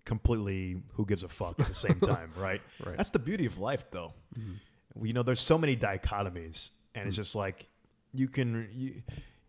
completely 0.05 0.82
who 0.94 1.05
gives 1.07 1.23
a 1.23 1.28
fuck 1.28 1.61
at 1.61 1.66
the 1.69 1.74
same 1.74 2.01
time, 2.05 2.32
right? 2.36 2.62
right. 2.85 2.97
That's 2.97 3.11
the 3.11 3.19
beauty 3.19 3.47
of 3.47 3.59
life 3.59 3.85
though. 3.90 4.15
Mhm. 4.39 4.57
You 5.01 5.12
know, 5.12 5.23
there's 5.23 5.41
so 5.41 5.59
many 5.59 5.77
dichotomies 5.77 6.71
and 6.95 7.07
it's 7.07 7.17
hmm. 7.17 7.23
just 7.23 7.35
like 7.35 7.67
you 8.12 8.29
can 8.29 8.69
you 8.73 9.03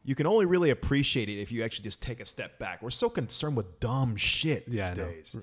you 0.03 0.15
can 0.15 0.25
only 0.25 0.45
really 0.45 0.69
appreciate 0.71 1.29
it 1.29 1.39
if 1.39 1.51
you 1.51 1.63
actually 1.63 1.83
just 1.83 2.01
take 2.01 2.19
a 2.19 2.25
step 2.25 2.57
back. 2.57 2.81
We're 2.81 2.89
so 2.89 3.09
concerned 3.09 3.55
with 3.55 3.79
dumb 3.79 4.15
shit 4.15 4.65
these 4.65 4.75
Yeah, 4.75 4.93
days. 4.93 5.37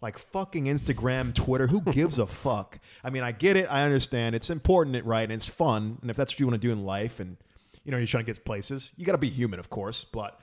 Like 0.00 0.16
fucking 0.16 0.66
Instagram, 0.66 1.34
Twitter, 1.34 1.66
who 1.66 1.80
gives 1.80 2.18
a 2.18 2.26
fuck? 2.26 2.78
I 3.02 3.10
mean, 3.10 3.22
I 3.22 3.32
get 3.32 3.56
it, 3.56 3.66
I 3.70 3.82
understand. 3.82 4.34
It's 4.34 4.48
important, 4.48 5.04
right? 5.04 5.24
And 5.24 5.32
it's 5.32 5.46
fun. 5.46 5.98
And 6.00 6.10
if 6.10 6.16
that's 6.16 6.34
what 6.34 6.40
you 6.40 6.46
want 6.46 6.60
to 6.60 6.66
do 6.66 6.72
in 6.72 6.84
life 6.84 7.20
and 7.20 7.36
you 7.84 7.92
know, 7.92 7.98
you're 7.98 8.06
trying 8.06 8.24
to 8.24 8.32
get 8.32 8.44
places, 8.44 8.92
you 8.96 9.06
got 9.06 9.12
to 9.12 9.18
be 9.18 9.30
human, 9.30 9.58
of 9.58 9.70
course, 9.70 10.04
but 10.04 10.38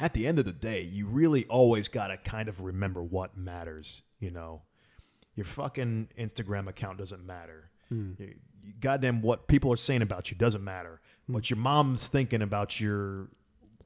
at 0.00 0.14
the 0.14 0.26
end 0.26 0.38
of 0.38 0.46
the 0.46 0.52
day, 0.52 0.82
you 0.82 1.06
really 1.06 1.44
always 1.46 1.88
got 1.88 2.08
to 2.08 2.16
kind 2.16 2.48
of 2.48 2.62
remember 2.62 3.02
what 3.02 3.36
matters, 3.36 4.02
you 4.18 4.30
know. 4.30 4.62
Your 5.34 5.44
fucking 5.44 6.08
Instagram 6.18 6.66
account 6.66 6.98
doesn't 6.98 7.24
matter. 7.24 7.70
You, 7.90 8.14
you 8.18 8.72
goddamn 8.80 9.22
what 9.22 9.48
people 9.48 9.72
are 9.72 9.76
saying 9.78 10.02
about 10.02 10.30
you 10.30 10.36
doesn't 10.36 10.62
matter. 10.64 11.00
What 11.26 11.48
your 11.50 11.58
mom's 11.58 12.08
thinking 12.08 12.42
about 12.42 12.80
your 12.80 13.28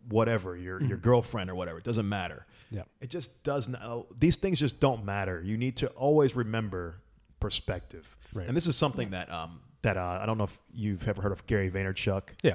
whatever, 0.08 0.56
your 0.56 0.82
your 0.82 0.96
girlfriend 0.98 1.50
or 1.50 1.54
whatever, 1.54 1.78
it 1.78 1.84
doesn't 1.84 2.08
matter. 2.08 2.46
Yeah. 2.70 2.82
It 3.00 3.10
just 3.10 3.42
doesn't. 3.44 3.74
uh, 3.76 4.02
These 4.18 4.36
things 4.36 4.58
just 4.60 4.80
don't 4.80 5.04
matter. 5.04 5.42
You 5.44 5.56
need 5.56 5.76
to 5.78 5.88
always 5.88 6.34
remember 6.36 7.02
perspective. 7.40 8.16
Right. 8.32 8.46
And 8.48 8.56
this 8.56 8.66
is 8.66 8.76
something 8.76 9.10
that 9.10 9.30
um 9.30 9.60
that 9.82 9.96
uh, 9.96 10.20
I 10.22 10.26
don't 10.26 10.38
know 10.38 10.44
if 10.44 10.58
you've 10.72 11.06
ever 11.08 11.20
heard 11.22 11.32
of 11.32 11.46
Gary 11.46 11.70
Vaynerchuk. 11.70 12.22
Yeah. 12.42 12.54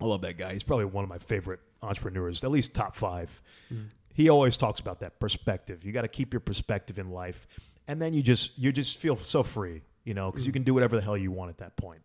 I 0.00 0.04
love 0.06 0.22
that 0.22 0.38
guy. 0.38 0.52
He's 0.54 0.62
probably 0.62 0.86
one 0.86 1.04
of 1.04 1.10
my 1.10 1.18
favorite 1.18 1.60
entrepreneurs, 1.82 2.42
at 2.42 2.50
least 2.50 2.74
top 2.74 2.96
five. 2.96 3.42
He 4.14 4.28
always 4.30 4.56
talks 4.56 4.80
about 4.80 5.00
that 5.00 5.20
perspective. 5.20 5.84
You 5.84 5.92
got 5.92 6.02
to 6.02 6.08
keep 6.08 6.32
your 6.32 6.40
perspective 6.40 6.98
in 6.98 7.10
life, 7.10 7.46
and 7.86 8.00
then 8.00 8.12
you 8.14 8.22
just 8.22 8.58
you 8.58 8.72
just 8.72 8.96
feel 8.98 9.16
so 9.18 9.42
free, 9.42 9.82
you 10.04 10.14
know, 10.14 10.30
because 10.30 10.46
you 10.46 10.52
can 10.52 10.62
do 10.62 10.74
whatever 10.74 10.96
the 10.96 11.02
hell 11.02 11.16
you 11.16 11.30
want 11.30 11.50
at 11.50 11.58
that 11.58 11.76
point. 11.76 12.00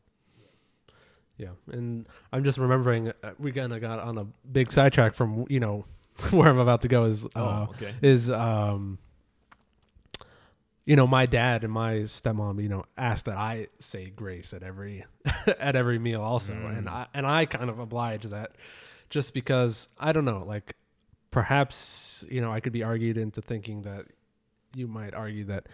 Yeah, 1.38 1.50
and 1.72 2.08
I'm 2.32 2.44
just 2.46 2.58
remembering 2.58 3.10
uh, 3.10 3.32
we 3.38 3.52
kind 3.52 3.74
of 3.74 3.82
got 3.82 4.00
on 4.00 4.18
a 4.18 4.26
big 4.50 4.72
sidetrack 4.72 5.14
from 5.14 5.46
you 5.50 5.60
know 5.60 5.84
where 6.32 6.48
I'm 6.50 6.60
about 6.60 6.82
to 6.82 6.88
go 6.88 7.06
is 7.06 7.26
uh, 7.26 7.28
Oh, 7.36 7.68
okay. 7.72 7.94
is 8.02 8.30
um 8.32 9.00
you 10.86 10.96
know 10.96 11.08
my 11.08 11.26
dad 11.26 11.64
and 11.66 11.74
my 11.74 11.94
stepmom 12.04 12.62
you 12.62 12.70
know 12.70 12.86
asked 12.98 13.26
that 13.26 13.38
I 13.38 13.68
say 13.80 14.12
grace 14.16 14.54
at 14.54 14.64
every 14.64 15.04
at 15.60 15.76
every 15.76 16.00
meal 16.00 16.22
also, 16.22 16.54
and 16.54 16.88
I 16.88 17.08
and 17.14 17.26
I 17.28 17.46
kind 17.46 17.70
of 17.70 17.80
oblige 17.80 18.24
that 18.26 18.52
just 19.10 19.34
because 19.34 19.90
I 20.00 20.14
don't 20.14 20.26
know 20.26 20.46
like 20.48 20.74
perhaps 21.32 22.24
you 22.30 22.40
know 22.40 22.52
I 22.54 22.62
could 22.62 22.72
be 22.72 22.84
argued 22.84 23.18
into 23.18 23.42
thinking 23.42 23.82
that 23.82 24.06
you 24.74 24.88
might 24.88 25.14
argue 25.14 25.44
that 25.46 25.68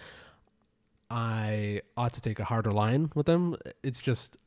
I 1.12 1.82
ought 1.98 2.14
to 2.14 2.22
take 2.22 2.40
a 2.40 2.46
harder 2.46 2.72
line 2.72 3.12
with 3.14 3.26
them. 3.26 3.58
It's 3.84 4.02
just 4.02 4.38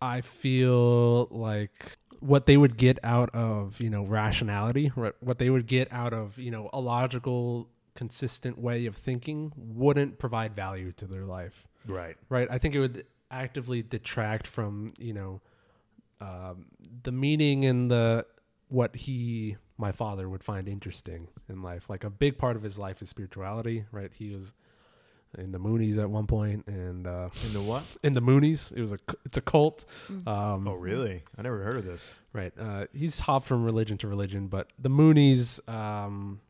I 0.00 0.20
feel 0.20 1.26
like 1.30 1.96
what 2.20 2.44
they 2.44 2.58
would 2.58 2.76
get 2.76 2.98
out 3.02 3.34
of, 3.34 3.80
you 3.80 3.88
know, 3.88 4.04
rationality, 4.04 4.92
right, 4.94 5.14
what 5.20 5.38
they 5.38 5.48
would 5.48 5.66
get 5.66 5.90
out 5.90 6.12
of, 6.12 6.38
you 6.38 6.50
know, 6.50 6.68
a 6.74 6.80
logical, 6.80 7.70
consistent 7.94 8.58
way 8.58 8.84
of 8.84 8.94
thinking 8.94 9.52
wouldn't 9.56 10.18
provide 10.18 10.54
value 10.54 10.92
to 10.92 11.06
their 11.06 11.24
life. 11.24 11.66
Right. 11.86 12.16
Right? 12.28 12.46
I 12.50 12.58
think 12.58 12.74
it 12.74 12.80
would 12.80 13.06
actively 13.30 13.82
detract 13.82 14.46
from, 14.46 14.92
you 14.98 15.14
know, 15.14 15.40
um, 16.20 16.66
the 17.02 17.12
meaning 17.12 17.64
and 17.64 17.90
the 17.90 18.26
what 18.68 18.96
he 18.96 19.56
my 19.78 19.92
father 19.92 20.28
would 20.28 20.44
find 20.44 20.68
interesting 20.68 21.28
in 21.48 21.62
life. 21.62 21.88
Like 21.88 22.04
a 22.04 22.10
big 22.10 22.36
part 22.36 22.56
of 22.56 22.62
his 22.62 22.78
life 22.78 23.00
is 23.00 23.08
spirituality, 23.08 23.86
right? 23.90 24.10
He 24.14 24.30
was 24.30 24.52
in 25.38 25.52
the 25.52 25.58
Moonies 25.58 25.98
at 25.98 26.08
one 26.10 26.26
point, 26.26 26.66
and 26.66 27.06
uh, 27.06 27.28
In 27.46 27.52
the 27.52 27.60
what? 27.62 27.82
in 28.02 28.14
the 28.14 28.22
Moonies. 28.22 28.72
It 28.76 28.80
was 28.80 28.92
a 28.92 28.98
c- 28.98 29.16
it's 29.24 29.36
a 29.38 29.40
cult. 29.40 29.84
Um, 30.26 30.66
Oh, 30.68 30.74
really? 30.74 31.22
I 31.38 31.42
never 31.42 31.62
heard 31.62 31.76
of 31.76 31.84
this. 31.84 32.12
Right. 32.32 32.52
Uh, 32.58 32.86
he's 32.92 33.20
hopped 33.20 33.46
from 33.46 33.64
religion 33.64 33.96
to 33.98 34.08
religion, 34.08 34.48
but 34.48 34.68
the 34.78 34.90
Moonies, 34.90 35.60
um, 35.68 36.40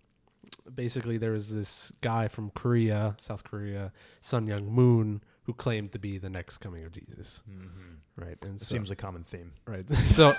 basically, 0.75 1.19
there 1.19 1.33
was 1.33 1.55
this 1.55 1.93
guy 2.01 2.29
from 2.29 2.51
Korea, 2.51 3.17
South 3.21 3.45
Korea, 3.45 3.93
Sun 4.21 4.47
Myung 4.47 4.69
Moon, 4.69 5.23
who 5.43 5.53
claimed 5.53 5.93
to 5.93 5.99
be 5.99 6.17
the 6.17 6.31
next 6.31 6.59
coming 6.59 6.85
of 6.85 6.93
Jesus. 6.93 7.43
Right. 8.17 8.39
And 8.45 8.57
It 8.61 8.65
so, 8.65 8.75
seems 8.77 8.91
a 8.91 8.97
common 8.97 9.25
theme. 9.25 9.53
right. 9.67 9.85
So, 10.07 10.33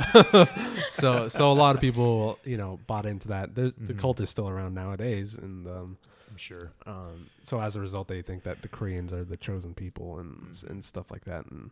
so, 0.89 1.27
so 1.27 1.51
a 1.51 1.53
lot 1.53 1.76
of 1.76 1.81
people, 1.81 2.39
you 2.43 2.57
know, 2.57 2.80
bought 2.88 3.05
into 3.05 3.27
that. 3.30 3.53
There's, 3.53 3.73
The 3.76 3.93
cult 3.93 4.19
is 4.22 4.30
still 4.30 4.49
around 4.49 4.73
nowadays, 4.73 5.35
and 5.35 5.67
um, 5.67 5.97
I'm 6.36 6.40
sure. 6.40 6.74
um, 6.86 7.30
so 7.44 7.62
as 7.62 7.78
a 7.78 7.80
result, 7.80 8.10
they 8.10 8.22
think 8.22 8.44
that 8.44 8.62
the 8.62 8.68
Koreans 8.68 9.14
are 9.14 9.24
the 9.24 9.38
chosen 9.38 9.74
people 9.74 10.20
and 10.20 10.62
and 10.68 10.84
stuff 10.84 11.10
like 11.10 11.24
that. 11.24 11.45
And 11.45 11.72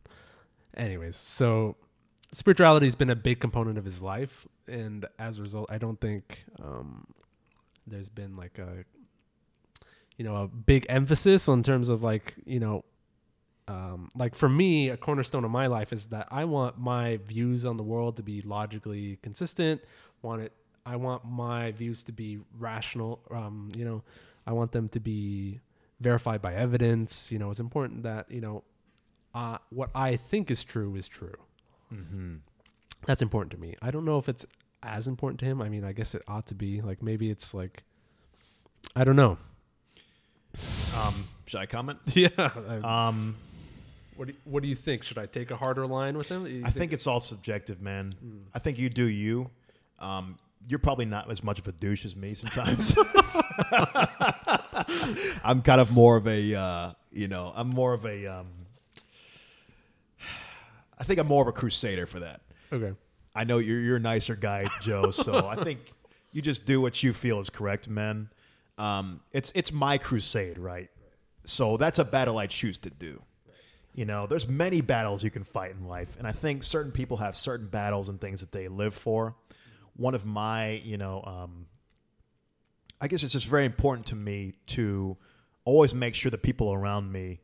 anyways, 0.77 1.17
so 1.17 1.75
spirituality 2.31 2.85
has 2.85 2.95
been 2.95 3.09
a 3.09 3.15
big 3.15 3.41
component 3.41 3.77
of 3.77 3.83
his 3.83 4.01
life, 4.01 4.47
and 4.65 5.05
as 5.19 5.37
a 5.37 5.41
result, 5.41 5.69
I 5.69 5.79
don't 5.79 5.99
think 5.99 6.45
um, 6.61 7.07
there's 7.85 8.07
been 8.07 8.37
like 8.37 8.57
a 8.57 8.85
you 10.17 10.23
know 10.23 10.37
a 10.37 10.47
big 10.47 10.85
emphasis 10.87 11.49
on 11.49 11.61
terms 11.61 11.89
of 11.89 12.01
like 12.01 12.35
you 12.45 12.61
know. 12.61 12.85
Um, 13.65 14.09
like 14.15 14.35
for 14.35 14.47
me, 14.47 14.89
a 14.89 14.97
cornerstone 14.97 15.43
of 15.43 15.51
my 15.51 15.67
life 15.67 15.91
is 15.91 16.05
that 16.07 16.27
I 16.31 16.45
want 16.45 16.77
my 16.77 17.17
views 17.25 17.65
on 17.65 17.75
the 17.75 17.83
world 17.83 18.17
to 18.17 18.23
be 18.23 18.41
logically 18.41 19.19
consistent. 19.21 19.81
Want 20.21 20.41
it? 20.41 20.53
I 20.85 20.97
want 20.97 21.25
my 21.25 21.71
views 21.71 22.03
to 22.03 22.11
be 22.11 22.39
rational. 22.57 23.21
Um, 23.31 23.69
you 23.75 23.85
know, 23.85 24.03
I 24.45 24.53
want 24.53 24.71
them 24.71 24.89
to 24.89 24.99
be 24.99 25.61
verified 25.99 26.41
by 26.41 26.53
evidence. 26.55 27.31
You 27.31 27.39
know, 27.39 27.49
it's 27.51 27.59
important 27.59 28.03
that 28.03 28.29
you 28.31 28.41
know 28.41 28.63
uh, 29.35 29.57
what 29.69 29.89
I 29.95 30.15
think 30.15 30.51
is 30.51 30.63
true 30.63 30.95
is 30.95 31.07
true. 31.07 31.35
Mm-hmm. 31.93 32.35
That's 33.05 33.21
important 33.21 33.51
to 33.51 33.57
me. 33.57 33.75
I 33.81 33.91
don't 33.91 34.05
know 34.05 34.17
if 34.17 34.27
it's 34.29 34.45
as 34.81 35.07
important 35.07 35.39
to 35.41 35.45
him. 35.45 35.61
I 35.61 35.69
mean, 35.69 35.83
I 35.83 35.91
guess 35.93 36.15
it 36.15 36.23
ought 36.27 36.47
to 36.47 36.55
be. 36.55 36.81
Like 36.81 37.01
maybe 37.03 37.29
it's 37.29 37.53
like 37.53 37.83
I 38.95 39.03
don't 39.03 39.15
know. 39.15 39.37
Um, 40.97 41.25
should 41.45 41.59
I 41.61 41.65
comment? 41.65 41.99
Yeah. 42.15 42.29
I- 42.37 43.07
Um, 43.07 43.35
what 44.15 44.27
do 44.27 44.33
you, 44.33 44.39
What 44.43 44.61
do 44.61 44.69
you 44.69 44.75
think? 44.75 45.01
Should 45.03 45.17
I 45.17 45.25
take 45.25 45.49
a 45.49 45.55
harder 45.55 45.87
line 45.87 46.15
with 46.17 46.29
him? 46.29 46.61
I 46.63 46.69
think 46.69 46.93
it's 46.93 47.07
all 47.07 47.19
subjective, 47.19 47.81
man. 47.81 48.13
I 48.53 48.59
think 48.59 48.77
you 48.77 48.87
do 48.89 49.05
you. 49.05 49.49
Um, 49.97 50.37
you're 50.67 50.77
probably 50.79 51.05
not 51.05 51.31
as 51.31 51.43
much 51.43 51.57
of 51.57 51.67
a 51.67 51.71
douche 51.71 52.05
as 52.05 52.15
me 52.15 52.35
sometimes. 52.35 52.95
I'm 55.43 55.61
kind 55.61 55.81
of 55.81 55.91
more 55.91 56.17
of 56.17 56.27
a, 56.27 56.55
uh, 56.55 56.91
you 57.11 57.27
know, 57.27 57.51
I'm 57.55 57.69
more 57.69 57.93
of 57.93 58.05
a, 58.05 58.25
um, 58.27 58.47
I 60.97 61.03
think 61.03 61.19
I'm 61.19 61.27
more 61.27 61.41
of 61.41 61.47
a 61.47 61.51
crusader 61.51 62.05
for 62.05 62.19
that. 62.19 62.41
okay. 62.71 62.93
I 63.35 63.43
know 63.45 63.57
you're 63.57 63.79
you're 63.79 63.97
a 63.97 63.99
nicer 63.99 64.35
guy, 64.35 64.67
Joe. 64.81 65.11
So 65.11 65.47
I 65.57 65.63
think 65.63 65.79
you 66.31 66.41
just 66.41 66.65
do 66.65 66.79
what 66.81 67.01
you 67.01 67.13
feel 67.13 67.39
is 67.39 67.49
correct, 67.49 67.87
man. 67.87 68.29
Um, 68.77 69.21
it's 69.31 69.51
it's 69.55 69.71
my 69.71 69.97
crusade, 69.97 70.57
right? 70.57 70.89
So 71.45 71.77
that's 71.77 71.99
a 71.99 72.05
battle 72.05 72.37
I 72.37 72.47
choose 72.47 72.77
to 72.79 72.89
do. 72.89 73.21
You 73.95 74.05
know, 74.05 74.25
there's 74.25 74.47
many 74.47 74.81
battles 74.81 75.23
you 75.23 75.29
can 75.29 75.43
fight 75.43 75.71
in 75.71 75.87
life, 75.87 76.15
and 76.17 76.27
I 76.27 76.31
think 76.31 76.63
certain 76.63 76.91
people 76.91 77.17
have 77.17 77.35
certain 77.35 77.67
battles 77.67 78.09
and 78.09 78.19
things 78.19 78.41
that 78.41 78.51
they 78.51 78.67
live 78.67 78.93
for. 78.93 79.35
One 79.95 80.15
of 80.15 80.25
my, 80.25 80.71
you 80.71 80.97
know, 80.97 81.23
um, 81.25 81.67
I 83.03 83.07
guess 83.07 83.21
it's 83.21 83.33
just 83.33 83.47
very 83.47 83.65
important 83.65 84.07
to 84.07 84.15
me 84.15 84.53
to 84.67 85.17
always 85.65 85.93
make 85.93 86.15
sure 86.15 86.31
the 86.31 86.37
people 86.37 86.71
around 86.71 87.11
me 87.11 87.41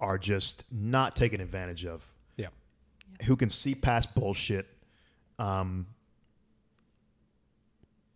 are 0.00 0.16
just 0.16 0.64
not 0.72 1.14
taken 1.14 1.38
advantage 1.42 1.84
of 1.84 2.02
Yeah. 2.38 2.48
who 3.26 3.36
can 3.36 3.50
see 3.50 3.74
past 3.74 4.14
bullshit. 4.14 4.68
Um, 5.38 5.88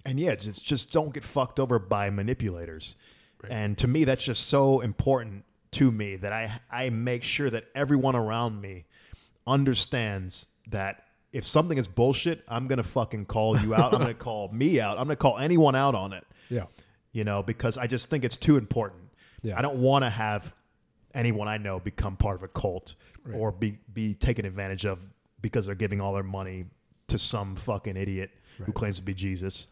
and 0.07 0.19
yeah, 0.19 0.37
just 0.37 0.65
just 0.65 0.91
don't 0.91 1.13
get 1.13 1.23
fucked 1.23 1.61
over 1.61 1.79
by 1.79 2.09
manipulators. 2.09 2.97
Right. 3.43 3.53
And 3.53 3.77
to 3.77 3.87
me, 3.87 4.05
that's 4.05 4.25
just 4.25 4.47
so 4.47 4.81
important 4.81 5.45
to 5.73 5.93
me 5.93 6.17
that 6.17 6.33
I 6.33 6.61
I 6.71 6.89
make 6.89 7.23
sure 7.25 7.51
that 7.51 7.67
everyone 7.75 8.17
around 8.17 8.63
me 8.63 8.87
understands 9.47 10.47
that 10.69 11.05
if 11.33 11.47
something 11.47 11.79
is 11.79 11.87
bullshit, 11.89 12.43
I'm 12.49 12.67
gonna 12.67 12.83
fucking 12.83 13.27
call 13.27 13.59
you 13.61 13.75
out. 13.75 13.93
I'm 13.95 14.01
gonna 14.01 14.15
call 14.31 14.49
me 14.53 14.81
out. 14.81 14.99
I'm 14.99 15.05
gonna 15.05 15.17
call 15.17 15.39
anyone 15.39 15.75
out 15.75 15.95
on 15.95 16.13
it. 16.13 16.27
Yeah. 16.49 16.67
You 17.13 17.25
know, 17.25 17.43
because 17.43 17.77
I 17.79 17.87
just 17.87 18.11
think 18.11 18.25
it's 18.25 18.37
too 18.37 18.57
important. 18.57 19.03
Yeah. 19.43 19.59
I 19.59 19.63
don't 19.63 19.79
want 19.79 20.05
to 20.05 20.11
have 20.11 20.55
anyone 21.15 21.49
I 21.49 21.57
know 21.59 21.81
become 21.81 22.17
part 22.17 22.37
of 22.37 22.43
a 22.43 22.49
cult 22.49 22.95
Right. 23.25 23.37
or 23.37 23.53
be 23.53 23.79
be 23.93 24.15
taken 24.15 24.47
advantage 24.47 24.87
of 24.87 24.99
because 25.43 25.67
they're 25.67 25.75
giving 25.75 26.01
all 26.01 26.15
their 26.15 26.23
money 26.23 26.65
to 27.09 27.19
some 27.19 27.55
fucking 27.57 27.97
idiot 27.97 28.31
who 28.65 28.73
claims 28.73 28.97
to 28.97 29.03
be 29.03 29.13
Jesus. 29.15 29.67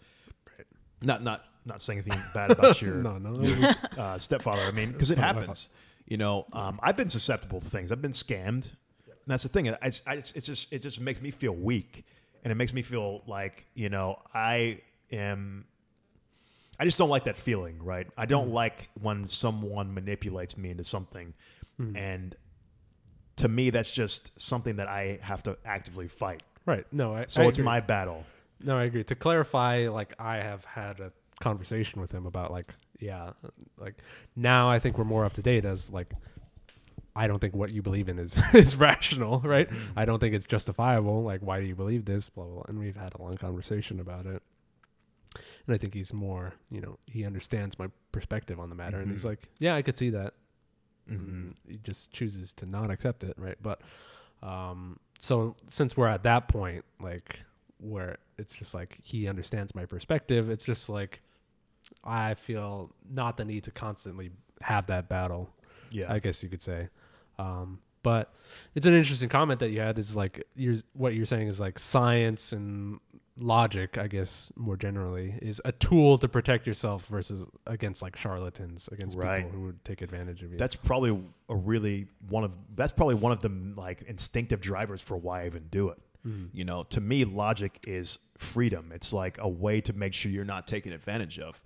Right. 0.47 0.67
Not 1.03 1.23
not 1.23 1.45
not 1.65 1.81
saying 1.81 2.01
anything 2.01 2.23
bad 2.35 2.51
about 2.51 2.81
your 2.83 2.95
No, 2.97 3.17
no. 3.19 3.31
no. 3.31 3.71
uh, 3.97 4.19
stepfather. 4.19 4.63
I 4.63 4.71
mean, 4.73 4.93
because 4.93 5.11
it 5.11 5.19
happens. 5.19 5.71
You 6.07 6.17
know, 6.19 6.47
um, 6.53 6.79
I've 6.83 6.97
been 6.97 7.09
susceptible 7.11 7.61
to 7.61 7.69
things. 7.69 7.91
I've 7.93 8.01
been 8.03 8.13
scammed. 8.13 8.71
And 9.29 9.35
that's 9.35 9.43
the 9.43 9.51
thing. 9.51 9.67
It's, 9.67 10.01
I, 10.07 10.15
it's 10.15 10.33
just 10.33 10.73
it 10.73 10.81
just 10.81 11.03
makes 11.03 11.21
me 11.21 11.31
feel 11.31 11.53
weak, 11.53 12.07
and 12.43 12.51
it 12.51 12.55
makes 12.55 12.73
me 12.73 12.81
feel 12.81 13.23
like 13.27 13.67
you 13.75 13.91
know 13.91 14.23
I 14.33 14.81
am. 15.13 15.67
I 16.81 16.87
just 16.87 16.97
don't 16.97 17.11
like 17.11 17.25
that 17.25 17.37
feeling, 17.37 17.77
right? 17.85 18.07
I 18.17 18.25
don't 18.25 18.49
mm. 18.49 18.55
like 18.55 18.89
when 18.99 19.27
someone 19.27 19.93
manipulates 19.93 20.57
me 20.57 20.71
into 20.71 20.83
something, 20.83 21.35
mm. 21.79 21.95
and 21.95 22.35
to 23.37 23.49
me, 23.49 23.69
that's 23.69 23.93
just 23.93 24.41
something 24.41 24.77
that 24.77 24.89
I 24.89 25.19
have 25.21 25.43
to 25.43 25.59
actively 25.63 26.09
fight. 26.09 26.43
right. 26.65 26.87
No. 26.91 27.15
I, 27.15 27.27
So 27.29 27.43
I 27.43 27.49
it's 27.49 27.59
agree. 27.59 27.67
my 27.67 27.81
battle. 27.81 28.25
No, 28.65 28.79
I 28.79 28.85
agree. 28.85 29.05
To 29.05 29.15
clarify, 29.15 29.89
like 29.89 30.15
I 30.19 30.37
have 30.37 30.65
had 30.65 31.01
a 31.01 31.13
conversation 31.41 32.01
with 32.01 32.13
him 32.13 32.25
about 32.25 32.51
like, 32.51 32.75
yeah, 32.99 33.33
like 33.79 33.97
now 34.35 34.71
I 34.71 34.79
think 34.79 34.97
we're 34.97 35.05
more 35.05 35.27
up 35.27 35.35
to 35.35 35.43
date 35.43 35.67
as 35.67 35.91
like, 35.91 36.15
I 37.19 37.27
don't 37.27 37.39
think 37.41 37.55
what 37.55 37.71
you 37.73 37.83
believe 37.83 38.09
in 38.09 38.19
is 38.19 38.41
is 38.55 38.77
rational, 38.77 39.41
right? 39.41 39.69
I 39.97 40.05
don't 40.05 40.19
think 40.21 40.35
it's 40.35 40.47
justifiable. 40.47 41.23
Like, 41.23 41.41
why 41.43 41.61
do 41.61 41.67
you 41.67 41.75
believe 41.75 42.05
this? 42.05 42.29
Blah 42.29 42.45
blah. 42.45 42.55
blah. 42.55 42.63
And 42.69 42.79
we've 42.79 42.97
had 42.97 43.15
a 43.15 43.23
long 43.23 43.37
conversation 43.37 44.01
about 44.01 44.27
it. 44.27 44.43
And 45.67 45.75
I 45.75 45.79
think 45.79 45.93
he's 45.95 46.13
more, 46.13 46.55
you 46.71 46.81
know, 46.81 46.99
he 47.07 47.25
understands 47.27 47.79
my 47.79 47.89
perspective 48.13 48.59
on 48.59 48.71
the 48.71 48.75
matter, 48.75 48.99
and 49.01 49.11
he's 49.11 49.23
Mhm. 49.23 49.31
like, 49.31 49.49
yeah, 49.59 49.75
I 49.75 49.83
could 49.83 49.99
see 49.99 50.11
that. 50.11 50.35
Mm-hmm. 51.11 51.49
Mm, 51.51 51.55
he 51.69 51.77
just 51.79 52.13
chooses 52.13 52.53
to 52.55 52.67
not 52.67 52.91
accept 52.91 53.25
it, 53.25 53.35
right? 53.39 53.57
But 53.63 53.81
um, 54.43 54.99
so 55.19 55.57
since 55.69 55.97
we're 55.97 56.07
at 56.09 56.23
that 56.23 56.49
point, 56.49 56.85
like 57.01 57.41
where 57.81 58.17
it's 58.39 58.57
just 58.57 58.75
like 58.75 58.99
he 59.03 59.29
understands 59.29 59.75
my 59.75 59.85
perspective, 59.87 60.49
it's 60.51 60.65
just 60.67 60.89
like 60.89 61.21
I 62.05 62.35
feel 62.35 62.93
not 63.11 63.37
the 63.37 63.45
need 63.45 63.65
to 63.65 63.71
constantly 63.71 64.31
have 64.63 64.87
that 64.89 65.09
battle. 65.09 65.51
Yeah. 65.91 66.13
I 66.13 66.19
guess 66.19 66.43
you 66.43 66.49
could 66.51 66.63
say. 66.63 66.89
Um, 67.39 67.81
but 68.03 68.33
it's 68.75 68.87
an 68.87 68.95
interesting 68.95 69.29
comment 69.29 69.61
that 69.61 69.71
you 69.71 69.81
had. 69.81 69.99
Is 69.99 70.15
like 70.17 70.45
you're 70.57 70.77
what 70.95 71.15
you're 71.15 71.27
saying 71.27 71.49
is 71.49 71.61
like 71.61 71.79
science 71.79 72.53
and 72.53 73.01
logic, 73.37 73.99
I 73.99 74.09
guess 74.09 74.51
more 74.57 74.77
generally, 74.77 75.35
is 75.43 75.61
a 75.65 75.73
tool 75.73 76.19
to 76.19 76.29
protect 76.29 76.67
yourself 76.67 77.07
versus 77.07 77.47
against 77.67 78.03
like 78.03 78.17
charlatans, 78.17 78.89
against 78.91 79.17
Right. 79.19 79.45
people 79.45 79.59
who 79.59 79.67
would 79.67 79.85
take 79.85 80.01
advantage 80.03 80.43
of 80.43 80.51
you. 80.53 80.59
that's 80.59 80.75
probably 80.77 81.21
a 81.49 81.55
really 81.55 82.07
one 82.29 82.45
of 82.45 82.57
that's 82.75 82.93
probably 82.93 83.15
one 83.17 83.33
of 83.33 83.41
the 83.41 83.51
like 83.81 84.03
instinctive 84.03 84.61
drivers 84.61 85.01
for 85.01 85.17
why 85.17 85.43
I 85.43 85.47
even 85.47 85.67
do 85.71 85.89
it. 85.91 85.99
Mhm. 86.27 86.49
You 86.53 86.65
know, 86.65 86.83
to 86.85 87.01
me, 87.01 87.25
logic 87.25 87.79
is 87.87 88.19
freedom. 88.39 88.91
It's 88.93 89.13
like 89.13 89.39
a 89.39 89.49
way 89.49 89.81
to 89.83 89.93
make 89.93 90.15
sure 90.15 90.33
you're 90.33 90.45
not 90.45 90.67
taken 90.67 90.93
advantage 90.93 91.39
of. 91.39 91.63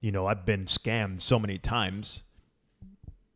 You 0.00 0.12
know, 0.12 0.26
I've 0.26 0.44
been 0.44 0.64
scammed 0.64 1.20
so 1.20 1.38
many 1.38 1.58
times 1.58 2.24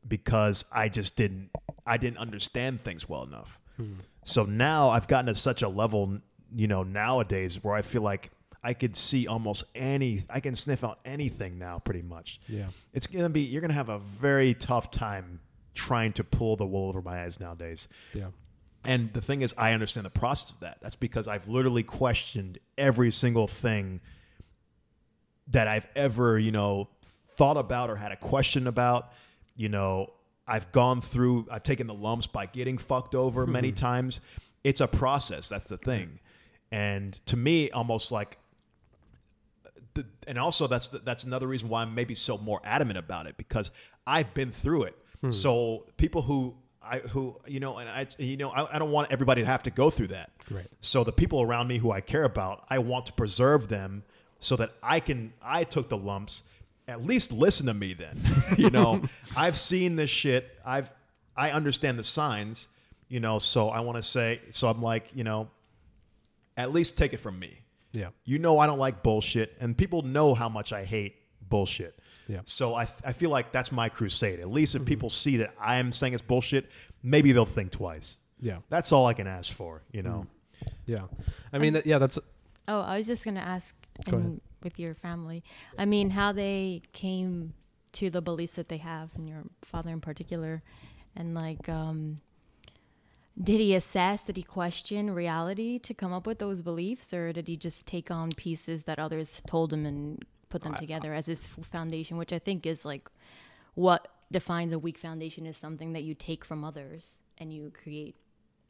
because 0.07 0.65
I 0.73 0.89
just 0.89 1.17
didn't 1.17 1.51
I 1.87 1.97
didn't 1.97 2.19
understand 2.19 2.83
things 2.83 3.09
well 3.09 3.25
enough. 3.25 3.59
Hmm. 3.77 3.95
So 4.25 4.45
now 4.45 4.91
I've 4.91 5.09
gotten 5.09 5.27
to 5.27 5.35
such 5.35 5.63
a 5.63 5.69
level, 5.69 6.19
you 6.55 6.67
know, 6.67 6.83
nowadays 6.83 7.63
where 7.63 7.75
I 7.75 7.83
feel 7.83 8.03
like 8.03 8.31
I 8.63 8.75
could 8.75 8.97
see 8.97 9.27
almost 9.27 9.65
any 9.75 10.25
I 10.29 10.41
can 10.41 10.55
sniff 10.55 10.85
out 10.85 10.99
anything 11.05 11.59
now 11.59 11.79
pretty 11.79 12.03
much 12.03 12.41
yeah. 12.49 12.67
it's 12.93 13.07
gonna 13.07 13.29
be 13.29 13.43
you're 13.43 13.61
gonna 13.61 13.73
have 13.73 13.89
a 13.89 13.99
very 13.99 14.53
tough 14.53 14.91
time 14.91 15.41
trying 15.79 16.13
to 16.13 16.25
pull 16.25 16.57
the 16.57 16.67
wool 16.67 16.89
over 16.89 17.01
my 17.01 17.23
eyes 17.23 17.39
nowadays. 17.39 17.89
Yeah. 18.13 18.27
And 18.85 19.13
the 19.13 19.21
thing 19.21 19.43
is, 19.43 19.55
I 19.57 19.73
understand 19.73 20.05
the 20.05 20.11
process 20.11 20.51
of 20.51 20.61
that. 20.61 20.79
That's 20.83 20.97
because 20.97 21.29
I've 21.29 21.47
literally 21.49 21.85
questioned 21.85 22.59
every 22.77 23.13
single 23.13 23.47
thing 23.47 24.01
that 25.49 25.69
I've 25.69 25.87
ever, 25.95 26.39
you 26.39 26.51
know, 26.51 26.89
thought 27.37 27.57
about 27.57 27.91
or 27.91 27.97
had 27.97 28.13
a 28.13 28.17
question 28.17 28.67
about. 28.67 29.13
You 29.59 29.69
know, 29.69 30.15
I've 30.47 30.73
gone 30.73 31.03
through, 31.03 31.47
I've 31.51 31.65
taken 31.65 31.87
the 31.87 31.95
lumps 31.95 32.27
by 32.27 32.47
getting 32.47 32.79
fucked 32.79 33.15
over 33.15 33.45
hmm. 33.45 33.53
many 33.53 33.73
times. 33.73 34.23
It's 34.65 34.81
a 34.81 34.89
process. 34.89 35.51
That's 35.51 35.67
the 35.67 35.77
thing. 35.77 36.21
And 36.73 37.13
to 37.27 37.37
me, 37.37 37.71
almost 37.71 38.11
like 38.11 38.39
the, 39.95 40.07
and 40.27 40.39
also 40.39 40.67
that's 40.67 40.89
that's 40.89 41.25
another 41.25 41.47
reason 41.47 41.69
why 41.69 41.83
I'm 41.83 41.95
maybe 41.95 42.15
so 42.15 42.39
more 42.39 42.61
adamant 42.65 42.99
about 42.99 43.27
it 43.27 43.37
because 43.37 43.71
I've 44.07 44.33
been 44.35 44.53
through 44.53 44.85
it. 44.85 44.97
Hmm. 45.21 45.31
So 45.31 45.87
people 45.97 46.23
who 46.23 46.57
I 46.83 46.99
who 46.99 47.37
you 47.47 47.61
know 47.61 47.79
and 47.79 47.89
I 47.89 48.07
you 48.19 48.37
know 48.37 48.51
I, 48.51 48.77
I 48.77 48.79
don't 48.79 48.91
want 48.91 49.11
everybody 49.11 49.43
to 49.43 49.47
have 49.47 49.63
to 49.65 49.71
go 49.71 49.91
through 49.91 50.09
that. 50.09 50.31
Right. 50.51 50.67
So 50.81 51.05
the 51.05 51.13
people 51.13 51.43
around 51.43 51.69
me 51.69 51.79
who 51.79 51.91
I 51.91 52.01
care 52.01 52.25
about, 52.25 52.65
I 52.69 52.79
want 52.79 53.07
to 53.07 53.13
preserve 53.13 53.69
them 53.69 54.05
so 54.41 54.57
that 54.57 54.71
I 54.83 55.01
can 55.01 55.33
I 55.43 55.65
took 55.65 55.89
the 55.89 55.99
lumps. 55.99 56.43
At 56.89 57.05
least 57.05 57.31
listen 57.31 57.67
to 57.67 57.75
me 57.75 57.95
then. 57.95 58.19
you 58.57 58.71
know, 58.71 59.03
I've 59.37 59.57
seen 59.57 59.97
this 59.97 60.11
shit. 60.11 60.59
I've 60.65 60.91
I 61.37 61.53
understand 61.53 61.99
the 61.99 62.03
signs, 62.03 62.67
you 63.09 63.21
know, 63.21 63.39
so 63.39 63.69
I 63.69 63.81
want 63.81 63.97
to 63.97 64.03
say 64.03 64.41
so 64.51 64.69
I'm 64.69 64.83
like, 64.83 65.09
you 65.15 65.23
know, 65.23 65.49
at 66.57 66.73
least 66.73 66.99
take 66.99 67.13
it 67.13 67.19
from 67.19 67.39
me. 67.39 67.59
Yeah. 67.93 68.09
You 68.25 68.39
know 68.39 68.59
I 68.59 68.67
don't 68.67 68.79
like 68.79 69.03
bullshit, 69.03 69.57
and 69.61 69.77
people 69.77 70.03
know 70.03 70.35
how 70.35 70.49
much 70.49 70.73
I 70.73 70.85
hate 70.85 71.17
bullshit. 71.49 71.99
Yeah. 72.27 72.41
So 72.45 72.75
I, 72.75 72.87
I 73.05 73.13
feel 73.13 73.31
like 73.31 73.53
that's 73.53 73.73
my 73.73 73.89
crusade. 73.89 74.41
At 74.41 74.51
least 74.51 74.75
if 74.75 74.83
mm-hmm. 74.83 74.89
people 74.89 75.11
see 75.11 75.39
that 75.39 75.55
I 75.59 75.77
am 75.77 75.93
saying 75.93 76.13
it's 76.13 76.23
bullshit, 76.23 76.69
maybe 77.03 77.33
they'll 77.33 77.47
think 77.47 77.73
twice. 77.73 78.19
Yeah. 78.41 78.59
That's 78.69 78.93
all 78.93 79.07
I 79.07 79.15
can 79.15 79.27
ask 79.27 79.53
for, 79.53 79.83
you 79.93 80.03
know. 80.03 80.27
Mm. 80.65 80.73
Yeah. 80.87 81.03
I 81.53 81.59
mean, 81.59 81.69
um, 81.69 81.75
that, 81.75 81.87
yeah, 81.87 81.99
that's 81.99 82.19
Oh, 82.69 82.81
I 82.81 82.99
was 82.99 83.07
just 83.07 83.25
gonna 83.25 83.41
ask 83.41 83.75
Go 84.05 84.19
ahead. 84.19 84.41
With 84.63 84.79
your 84.79 84.95
family. 84.95 85.43
I 85.77 85.85
mean, 85.85 86.11
how 86.11 86.33
they 86.33 86.83
came 86.93 87.55
to 87.93 88.11
the 88.11 88.23
beliefs 88.23 88.57
that 88.57 88.69
they 88.69 88.77
have, 88.79 89.11
and 89.15 89.29
your 89.29 89.45
father 89.65 89.91
in 89.91 90.01
particular, 90.01 90.63
and 91.17 91.35
like, 91.35 91.69
um, 91.69 92.21
did 93.43 93.61
he 93.61 93.75
assess? 93.75 94.23
Did 94.23 94.37
he 94.37 94.43
question 94.43 95.15
reality 95.15 95.79
to 95.81 95.95
come 95.95 96.13
up 96.13 96.27
with 96.27 96.39
those 96.39 96.63
beliefs, 96.63 97.13
or 97.15 97.33
did 97.33 97.49
he 97.49 97.57
just 97.57 97.87
take 97.87 98.11
on 98.11 98.31
pieces 98.37 98.85
that 98.85 98.99
others 98.99 99.43
told 99.47 99.73
him 99.73 99.87
and 99.87 100.25
put 100.49 100.63
them 100.63 100.75
together 100.75 101.15
as 101.15 101.27
his 101.27 101.47
foundation? 101.47 102.17
Which 102.17 102.33
I 102.33 102.39
think 102.39 102.67
is 102.67 102.85
like 102.85 103.09
what 103.75 104.09
defines 104.31 104.73
a 104.75 104.79
weak 104.79 104.99
foundation 104.99 105.47
is 105.47 105.57
something 105.57 105.93
that 105.93 106.03
you 106.03 106.15
take 106.15 106.45
from 106.45 106.65
others 106.65 107.17
and 107.39 107.53
you 107.53 107.73
create 107.83 108.17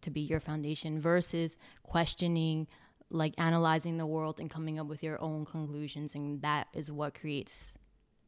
to 0.02 0.10
be 0.10 0.20
your 0.20 0.38
foundation 0.40 1.00
versus 1.00 1.56
questioning 1.82 2.66
like 3.10 3.34
analyzing 3.38 3.96
the 3.96 4.06
world 4.06 4.38
and 4.40 4.50
coming 4.50 4.78
up 4.78 4.86
with 4.86 5.02
your 5.02 5.20
own 5.20 5.44
conclusions 5.46 6.14
and 6.14 6.42
that 6.42 6.66
is 6.74 6.90
what 6.92 7.14
creates 7.14 7.72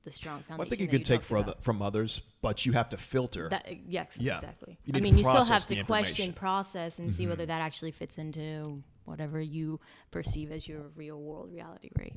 the 0.04 0.10
strong 0.10 0.38
foundation 0.38 0.58
Well, 0.58 0.66
I 0.66 0.68
think 0.70 0.80
you 0.80 0.86
that 0.86 0.92
could 0.92 1.04
take 1.04 1.20
talked 1.20 1.26
from, 1.28 1.42
about. 1.44 1.62
from 1.62 1.82
others, 1.82 2.20
but 2.40 2.64
you 2.64 2.72
have 2.72 2.88
to 2.90 2.96
filter. 2.96 3.48
that 3.50 3.66
yes 3.86 4.16
Yeah. 4.18 4.36
exactly 4.36 4.78
You 4.86 4.94
i 4.96 5.00
mean 5.00 5.16
you 5.18 5.24
still 5.24 5.44
have 5.44 5.66
to 5.66 5.84
question 5.84 6.32
process 6.32 6.98
and 6.98 7.12
see 7.12 7.24
Mm-hmm. 7.24 7.30
whether 7.30 7.46
that 7.46 7.60
actually 7.60 7.90
fits 7.92 8.16
into 8.16 8.82
whatever 9.04 9.40
you 9.40 9.78
perceive 10.10 10.50
as 10.52 10.66
your 10.66 10.88
real 10.96 11.20
world 11.20 11.50
reality 11.52 11.90
right 11.98 12.16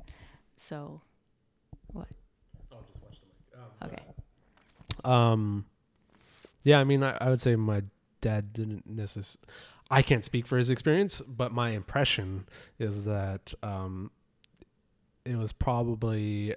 so 0.56 1.02
what 1.91 2.07
okay 3.84 3.98
Um, 5.03 5.65
yeah, 6.64 6.80
I 6.80 6.84
mean, 6.85 7.03
I, 7.03 7.18
I 7.19 7.30
would 7.30 7.41
say 7.41 7.56
my 7.57 7.84
dad 8.22 8.53
didn't 8.53 8.88
necessarily. 8.88 9.45
I 9.94 10.02
can't 10.02 10.26
speak 10.26 10.48
for 10.48 10.57
his 10.57 10.72
experience, 10.72 11.22
but 11.22 11.52
my 11.52 11.70
impression 11.70 12.48
is 12.80 13.06
that 13.06 13.53
um, 13.61 14.10
it 15.24 15.36
was 15.36 15.53
probably 15.53 16.56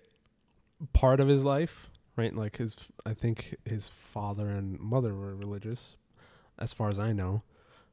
part 0.95 1.21
of 1.21 1.29
his 1.29 1.45
life, 1.45 1.91
right? 2.17 2.35
Like 2.35 2.57
his, 2.57 2.77
I 3.05 3.13
think 3.13 3.55
his 3.67 3.91
father 3.91 4.49
and 4.49 4.81
mother 4.81 5.15
were 5.15 5.35
religious, 5.35 5.97
as 6.59 6.73
far 6.73 6.89
as 6.89 6.99
I 6.99 7.13
know. 7.13 7.43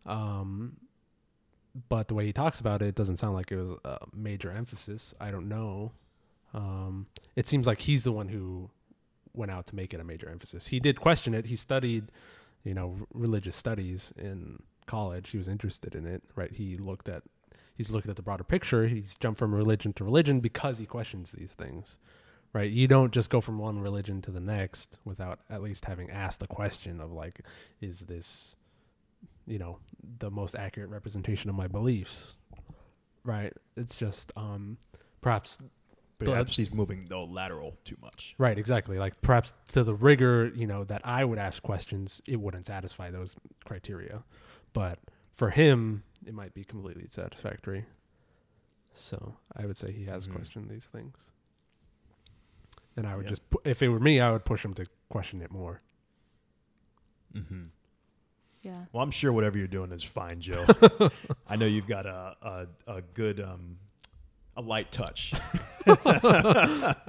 Um, 0.06 0.78
but 1.90 2.08
the 2.08 2.14
way 2.14 2.26
he 2.26 2.32
talks 2.32 2.62
about 2.62 2.82
it, 2.82 2.88
it 2.88 2.96
doesn't 2.96 3.18
sound 3.18 3.34
like 3.34 3.52
it 3.52 3.58
was 3.58 3.72
a 3.84 3.98
major 4.14 4.50
emphasis. 4.50 5.14
I 5.20 5.30
don't 5.30 5.50
know. 5.50 5.92
Um, 6.54 7.08
it 7.36 7.50
seems 7.50 7.68
like 7.68 7.82
he's 7.82 8.06
the 8.06 8.14
one 8.14 8.30
who 8.30 8.70
went 9.34 9.52
out 9.52 9.68
to 9.68 9.76
make 9.76 9.94
it 9.94 10.00
a 10.00 10.06
major 10.06 10.30
emphasis. 10.30 10.68
He 10.68 10.80
did 10.80 11.02
question 11.02 11.34
it. 11.34 11.48
He 11.48 11.58
studied, 11.58 12.14
you 12.64 12.74
know, 12.74 12.96
r- 12.98 13.08
religious 13.14 13.58
studies 13.58 14.14
in 14.18 14.64
college. 14.86 15.32
He 15.32 15.38
was 15.38 15.48
interested 15.48 15.96
in 15.96 16.06
it, 16.06 16.24
right? 16.36 16.52
He 16.52 16.78
looked 16.78 17.10
at 17.10 17.24
he's 17.76 17.90
looked 17.90 18.08
at 18.10 18.16
the 18.16 18.22
broader 18.22 18.44
picture. 18.44 18.88
He's 18.88 19.16
jumped 19.16 19.40
from 19.40 19.54
religion 19.54 19.94
to 19.94 20.04
religion 20.04 20.40
because 20.40 20.78
he 20.78 20.86
questions 20.86 21.32
these 21.32 21.54
things. 21.54 22.00
Right? 22.54 22.70
You 22.70 22.88
don't 22.88 23.12
just 23.12 23.32
go 23.32 23.42
from 23.42 23.58
one 23.58 23.80
religion 23.80 24.22
to 24.22 24.32
the 24.32 24.40
next 24.40 25.00
without 25.04 25.40
at 25.50 25.64
least 25.64 25.86
having 25.86 26.12
asked 26.12 26.40
the 26.40 26.48
question 26.48 27.02
of 27.02 27.12
like 27.12 27.42
is 27.82 28.02
this 28.02 28.56
you 29.46 29.60
know, 29.60 29.80
the 30.20 30.32
most 30.32 30.56
accurate 30.56 30.90
representation 30.90 31.50
of 31.50 31.56
my 31.56 31.68
beliefs. 31.68 32.36
Right? 33.24 33.54
It's 33.76 33.96
just 33.96 34.32
um 34.36 34.78
perhaps 35.22 35.58
Perhaps 36.26 36.56
he's 36.56 36.74
moving 36.74 37.06
though 37.10 37.26
lateral 37.26 37.78
too 37.84 37.98
much. 38.02 38.36
Right, 38.38 38.58
exactly. 38.58 38.98
Like 38.98 39.22
perhaps 39.22 39.54
to 39.74 39.84
the 39.84 39.94
rigor, 39.94 40.52
you 40.56 40.68
know, 40.68 40.84
that 40.86 41.02
I 41.04 41.26
would 41.26 41.40
ask 41.40 41.62
questions, 41.62 42.22
it 42.28 42.40
wouldn't 42.40 42.68
satisfy 42.68 43.12
those 43.12 43.36
criteria. 43.66 44.24
But 44.74 45.00
for 45.32 45.52
him, 45.52 46.04
it 46.26 46.34
might 46.34 46.54
be 46.54 46.64
completely 46.64 47.08
satisfactory. 47.08 47.86
So 48.94 49.36
I 49.56 49.66
would 49.66 49.78
say 49.78 49.92
he 49.92 50.06
has 50.06 50.28
Mhm. 50.28 50.34
questioned 50.36 50.70
these 50.70 50.86
things. 50.86 51.16
And 52.96 53.08
I 53.08 53.16
would 53.16 53.26
Yeah. 53.26 53.30
just, 53.30 53.50
pu- 53.50 53.62
if 53.64 53.82
it 53.82 53.90
were 53.90 54.00
me, 54.00 54.20
I 54.20 54.32
would 54.32 54.46
push 54.46 54.64
him 54.64 54.74
to 54.76 54.86
question 55.10 55.42
it 55.42 55.52
more. 55.52 55.82
Mm-hmm. 57.34 57.64
yeah 58.62 58.86
Well, 58.92 59.02
I'm 59.04 59.10
sure 59.12 59.34
whatever 59.34 59.58
you're 59.58 59.68
doing 59.68 59.92
is 59.92 60.04
fine, 60.04 60.40
Joe. 60.42 60.66
I 61.48 61.56
know 61.56 61.66
you've 61.66 61.88
got 61.88 62.06
a 62.06 62.36
a, 62.42 62.68
a 62.98 63.02
good 63.02 63.40
um, 63.40 63.80
a 64.56 64.62
light 64.62 64.92
touch. 64.92 65.34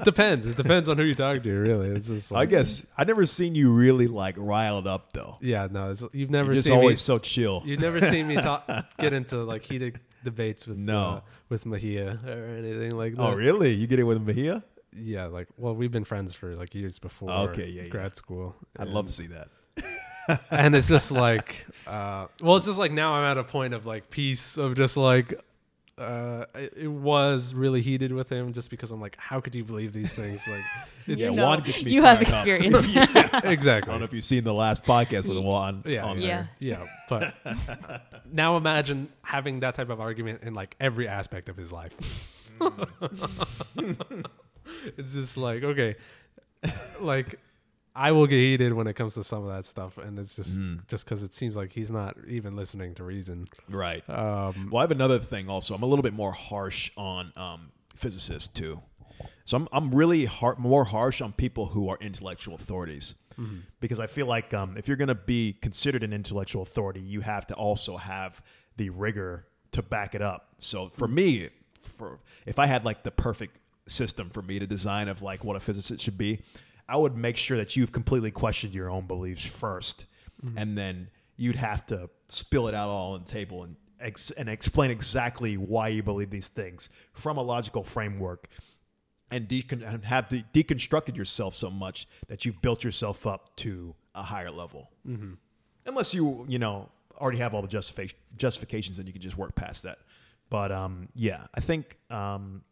depends. 0.05 0.47
It 0.47 0.57
depends 0.57 0.89
on 0.89 0.97
who 0.99 1.05
you 1.05 1.15
talk 1.15 1.43
to, 1.43 1.53
really. 1.53 1.89
It's 1.91 2.09
just 2.09 2.33
I 2.33 2.47
guess 2.47 2.85
I 2.97 3.05
never 3.05 3.27
seen 3.27 3.55
you 3.55 3.71
really 3.71 4.07
like 4.09 4.37
riled 4.39 4.87
up 4.87 5.13
though. 5.13 5.37
yeah, 5.41 5.69
no, 5.71 5.91
it's, 5.91 6.05
you've 6.13 6.31
never 6.31 6.49
You're 6.49 6.57
just 6.57 6.69
seen 6.69 6.77
always 6.77 6.95
me. 6.95 6.97
so 6.97 7.19
chill. 7.19 7.63
You've 7.65 7.81
never 7.81 8.01
seen 8.01 8.27
me 8.27 8.37
talk, 8.37 8.69
get 8.99 9.13
into 9.13 9.39
like 9.45 9.63
heated 9.65 10.01
debates 10.25 10.67
with 10.67 10.79
No. 10.79 10.99
uh, 11.09 11.21
with 11.49 11.65
Mahia 11.65 12.23
or 12.27 12.57
anything 12.57 12.97
like 12.97 13.15
that. 13.17 13.23
Oh, 13.23 13.35
really? 13.35 13.73
You 13.73 13.87
get 13.87 13.99
it 13.99 14.05
with 14.05 14.25
Mahia? 14.27 14.63
yeah, 14.97 15.27
like 15.27 15.49
well, 15.59 15.75
we've 15.75 15.91
been 15.93 16.05
friends 16.05 16.35
for 16.35 16.55
like 16.57 16.75
years 16.75 16.99
before. 16.99 17.31
Okay, 17.31 17.69
yeah, 17.69 17.83
yeah. 17.83 17.89
grad 17.91 18.17
school. 18.17 18.55
I'd 18.79 18.89
love 18.89 19.07
to 19.07 19.13
see 19.13 19.27
that. 19.29 19.49
and 20.51 20.75
it's 20.75 20.89
just 20.89 21.11
like 21.27 21.67
uh 21.87 22.27
well 22.41 22.57
it's 22.57 22.65
just 22.65 22.79
like 22.79 22.91
now 22.91 23.13
i'm 23.13 23.25
at 23.25 23.37
a 23.37 23.45
point 23.45 23.75
of 23.75 23.85
like 23.85 24.09
peace 24.09 24.57
of 24.57 24.75
just 24.75 24.97
like 24.97 25.39
uh 25.97 26.45
it, 26.57 26.73
it 26.77 26.89
was 26.89 27.55
really 27.55 27.81
heated 27.81 28.13
with 28.13 28.29
him 28.29 28.53
just 28.53 28.69
because 28.69 28.91
i'm 28.91 29.01
like 29.01 29.17
how 29.17 29.41
could 29.41 29.55
you 29.55 29.63
believe 29.63 29.93
these 29.93 30.13
things 30.13 30.45
like 30.49 30.65
it's 31.07 31.23
Yeah, 31.23 31.31
You 31.31 31.37
know, 31.37 31.45
Juan 31.47 31.61
gets 31.63 31.85
me 31.85 31.93
you 31.93 32.03
have 32.03 32.19
fired 32.19 32.29
up. 32.29 32.35
experience. 32.35 32.87
I 33.33 33.41
exactly 33.53 33.91
I 33.91 33.93
don't 33.95 34.01
know 34.01 34.05
if 34.07 34.13
you've 34.13 34.25
seen 34.25 34.43
the 34.43 34.55
last 34.55 34.85
podcast 34.85 35.27
with 35.27 35.39
Juan. 35.39 35.83
yeah 35.87 36.05
on 36.05 36.21
yeah 36.21 36.27
there. 36.29 36.51
yeah 36.59 36.87
but 37.09 37.35
now 38.33 38.57
imagine 38.57 39.09
having 39.23 39.61
that 39.61 39.77
type 39.77 39.89
of 39.91 40.01
argument 40.01 40.43
in 40.43 40.53
like 40.55 40.75
every 40.81 41.07
aspect 41.07 41.49
of 41.49 41.57
his 41.57 41.71
life 41.71 41.95
it's 44.97 45.13
just 45.13 45.37
like 45.37 45.63
okay 45.63 45.95
like 47.01 47.39
i 47.97 48.11
will 48.13 48.27
get 48.27 48.37
heated 48.39 48.73
when 48.73 48.87
it 48.87 48.95
comes 48.95 49.15
to 49.15 49.23
some 49.25 49.43
of 49.47 49.55
that 49.55 49.65
stuff 49.67 49.99
and 49.99 50.19
it's 50.19 50.35
just 50.35 50.59
Mm. 50.61 50.87
just 50.89 51.05
because 51.05 51.23
it 51.23 51.33
seems 51.35 51.57
like 51.57 51.73
he's 51.73 51.91
not 51.91 52.17
even 52.27 52.57
listening 52.57 52.95
to 52.97 53.05
reason 53.05 53.47
Right. 53.69 54.03
um 54.09 54.69
Well, 54.71 54.79
I 54.79 54.83
have 54.83 54.91
another 54.91 55.19
thing 55.19 55.49
also. 55.49 55.75
I'm 55.75 55.83
a 55.83 55.87
little 55.87 56.03
bit 56.03 56.15
more 56.15 56.33
harsh 56.33 56.91
on 56.97 57.33
um, 57.37 57.71
physicists 57.97 58.49
too. 58.49 58.81
So 59.45 59.57
I'm, 59.59 59.69
I'm 59.73 59.95
really 59.95 60.25
har- 60.25 60.57
more 60.59 60.85
harsh 60.85 61.21
on 61.21 61.33
people 61.33 61.67
who 61.67 61.89
are 61.89 61.99
intellectual 62.01 62.55
authorities 62.55 63.15
because 63.81 63.99
I 63.99 64.07
feel 64.07 64.27
like 64.27 64.55
um, 64.55 64.77
if 64.77 64.87
you're 64.87 64.97
going 64.97 65.09
to 65.09 65.15
be 65.17 65.55
considered 65.61 66.03
an 66.05 66.13
intellectual 66.13 66.63
authority, 66.63 67.01
you 67.01 67.21
have 67.21 67.47
to 67.49 67.55
also 67.55 67.97
have 67.97 68.41
the 68.77 68.91
rigor 68.91 69.47
to 69.73 69.83
back 69.83 70.15
it 70.15 70.23
up. 70.23 70.55
So 70.59 70.89
for 70.89 71.09
me, 71.09 71.51
for 71.83 72.21
if 72.47 72.59
I 72.61 72.67
had 72.67 72.85
like 72.85 73.03
the 73.03 73.11
perfect 73.11 73.59
system 73.89 74.31
for 74.31 74.41
me 74.41 74.59
to 74.61 74.67
design 74.67 75.09
of 75.09 75.21
like 75.21 75.43
what 75.45 75.57
a 75.57 75.61
physicist 75.61 76.01
should 76.03 76.17
be, 76.17 76.43
I 76.89 76.97
would 76.97 77.17
make 77.17 77.37
sure 77.37 77.57
that 77.57 77.77
you've 77.77 77.93
completely 77.93 78.31
questioned 78.31 78.75
your 78.75 78.91
own 78.91 79.07
beliefs 79.07 79.45
1st 79.47 80.05
and 80.59 80.77
then 80.77 81.09
you'd 81.37 81.57
have 81.57 81.87
to 81.87 82.11
spill 82.29 82.69
it 82.69 82.75
out 82.75 82.91
all 82.91 83.15
on 83.15 83.25
the 83.25 83.31
table 83.31 83.63
and 83.65 83.77
ex- 83.99 84.31
and 84.33 84.47
explain 84.49 84.91
exactly 84.91 85.57
why 85.57 85.89
you 85.89 86.03
believe 86.03 86.29
these 86.29 86.49
things 86.49 86.91
from 87.15 87.39
a 87.39 87.43
logical 87.43 87.83
framework 87.83 88.49
and, 89.31 89.49
decon- 89.49 89.83
and 89.87 90.05
have 90.05 90.29
de- 90.29 90.45
deconstructed 90.53 91.17
yourself 91.17 91.57
so 91.57 91.71
much 91.71 92.07
that 92.29 92.45
you've 92.45 92.61
built 92.61 92.85
yourself 92.85 93.27
up 93.27 93.57
to 93.57 93.95
a 94.15 94.23
higher 94.23 94.51
level. 94.51 94.91
Unless 95.87 96.13
you, 96.13 96.45
you 96.47 96.59
know, 96.59 96.91
already 97.17 97.39
have 97.39 97.55
all 97.55 97.63
the 97.63 97.69
justifi- 97.69 98.13
justifications 98.37 98.99
and 98.99 99.07
you 99.09 99.13
can 99.15 99.23
just 99.23 99.39
work 99.39 99.55
past 99.55 99.83
that. 99.85 99.99
But 100.51 100.71
um, 100.73 101.09
yeah, 101.15 101.47
I 101.55 101.61
think 101.61 101.97
um, 102.11 102.63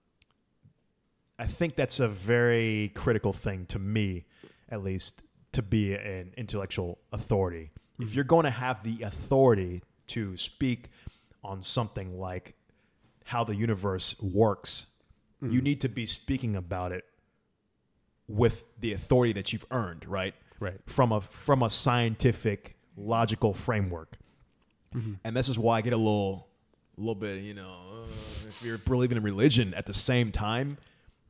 I 1.39 1.47
think 1.47 1.77
that's 1.77 2.01
a 2.01 2.09
very 2.09 2.93
critical 2.95 3.33
thing 3.33 3.67
to 3.67 3.79
me, 3.79 4.27
at 4.69 4.83
least, 4.83 5.23
to 5.53 5.63
be 5.63 5.95
an 5.95 6.33
intellectual 6.37 6.99
authority. 7.13 7.71
If 7.99 8.09
mm-hmm. 8.09 8.15
you're 8.15 8.25
going 8.25 8.45
to 8.45 8.51
have 8.51 8.83
the 8.83 9.03
authority 9.03 9.83
to 10.09 10.37
speak 10.37 10.91
on 11.45 11.63
something 11.63 12.19
like 12.19 12.55
how 13.25 13.45
the 13.45 13.55
universe 13.55 14.15
works, 14.21 14.87
you 15.41 15.49
mm-hmm. 15.49 15.59
need 15.61 15.81
to 15.81 15.89
be 15.89 16.07
speaking 16.07 16.57
about 16.57 16.93
it 16.93 17.05
with 18.29 18.65
the 18.81 18.93
authority 18.93 19.33
that 19.33 19.53
you've 19.53 19.67
earned, 19.71 20.07
right? 20.07 20.35
Right. 20.61 20.79
From 20.87 21.13
a 21.13 21.21
from 21.21 21.63
a 21.63 21.71
scientific, 21.71 22.77
logical 22.97 23.53
framework. 23.53 24.17
Mm-hmm. 24.95 25.15
And 25.25 25.37
this 25.37 25.49
is 25.49 25.59
why 25.59 25.79
I 25.79 25.81
get 25.81 25.93
a 25.93 25.97
little, 25.97 26.49
a 26.97 27.01
little 27.01 27.15
bit, 27.15 27.43
you 27.43 27.55
know, 27.55 27.79
uh, 28.03 28.07
if 28.49 28.63
you're 28.63 28.79
believing 28.79 29.17
in 29.17 29.23
religion 29.23 29.75
at 29.75 29.87
the 29.87 29.93
same 29.93 30.31
time, 30.31 30.79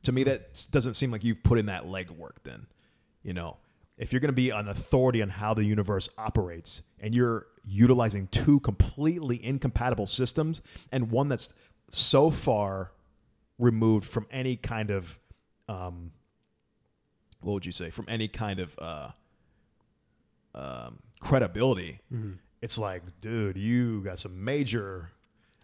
to 0.03 0.11
me 0.11 0.23
that 0.23 0.67
doesn't 0.71 0.93
seem 0.95 1.11
like 1.11 1.23
you've 1.23 1.43
put 1.43 1.57
in 1.59 1.65
that 1.67 1.85
legwork. 1.85 2.37
Then, 2.43 2.67
you 3.23 3.33
know, 3.33 3.57
if 3.97 4.11
you're 4.11 4.19
going 4.19 4.29
to 4.29 4.33
be 4.33 4.49
an 4.49 4.67
authority 4.67 5.21
on 5.21 5.29
how 5.29 5.53
the 5.53 5.63
universe 5.63 6.09
operates, 6.17 6.81
and 6.99 7.13
you're 7.15 7.47
utilizing 7.65 8.27
two 8.27 8.59
completely 8.59 9.43
incompatible 9.43 10.07
systems, 10.07 10.61
and 10.91 11.09
one 11.11 11.29
that's 11.29 11.53
so 11.91 12.29
far 12.29 12.91
removed 13.59 14.05
from 14.05 14.25
any 14.31 14.55
kind 14.55 14.89
of, 14.89 15.17
um, 15.69 16.11
what 17.41 17.53
would 17.53 17.65
you 17.65 17.71
say, 17.71 17.89
from 17.89 18.05
any 18.09 18.27
kind 18.27 18.59
of 18.59 18.75
uh, 18.79 19.09
um, 20.55 20.99
credibility, 21.19 21.99
it's 22.61 22.77
like, 22.77 23.03
dude, 23.21 23.57
you 23.57 24.01
got 24.01 24.19
some 24.19 24.43
major. 24.43 25.09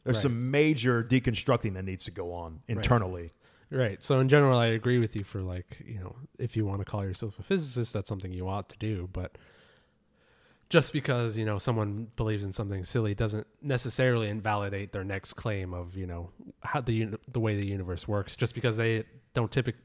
There's 0.03 0.17
Right. 0.17 0.21
some 0.21 0.49
major 0.51 1.03
deconstructing 1.03 1.73
that 1.73 1.83
needs 1.83 2.05
to 2.05 2.11
go 2.11 2.31
on 2.33 2.61
internally. 2.67 3.21
Right. 3.23 3.31
So 3.99 4.19
in 4.19 4.29
general, 4.29 4.57
I 4.57 4.67
agree 4.67 4.99
with 4.99 5.15
you 5.15 5.23
for 5.23 5.41
like, 5.41 5.81
you 5.85 5.99
know, 5.99 6.15
if 6.37 6.57
you 6.57 6.65
want 6.65 6.79
to 6.81 6.85
call 6.85 7.03
yourself 7.03 7.37
a 7.39 7.43
physicist, 7.43 7.93
that's 7.93 8.09
something 8.09 8.31
you 8.33 8.47
ought 8.47 8.69
to 8.69 8.77
do. 8.77 9.09
But 9.13 9.37
just 10.69 10.93
because, 10.93 11.37
you 11.37 11.45
know, 11.45 11.57
someone 11.57 12.07
believes 12.15 12.43
in 12.43 12.53
something 12.53 12.83
silly 12.83 13.15
doesn't 13.15 13.47
necessarily 13.61 14.29
invalidate 14.29 14.91
their 14.91 15.03
next 15.03 15.33
claim 15.33 15.73
of, 15.73 15.95
you 15.97 16.05
know, 16.05 16.29
how 16.61 16.81
the 16.81 16.93
uni- 16.93 17.17
the 17.27 17.39
way 17.39 17.55
the 17.55 17.65
universe 17.65 18.07
works. 18.07 18.35
Just 18.35 18.53
because 18.55 18.77
they 18.77 19.03
don't 19.33 19.51
typically 19.51 19.81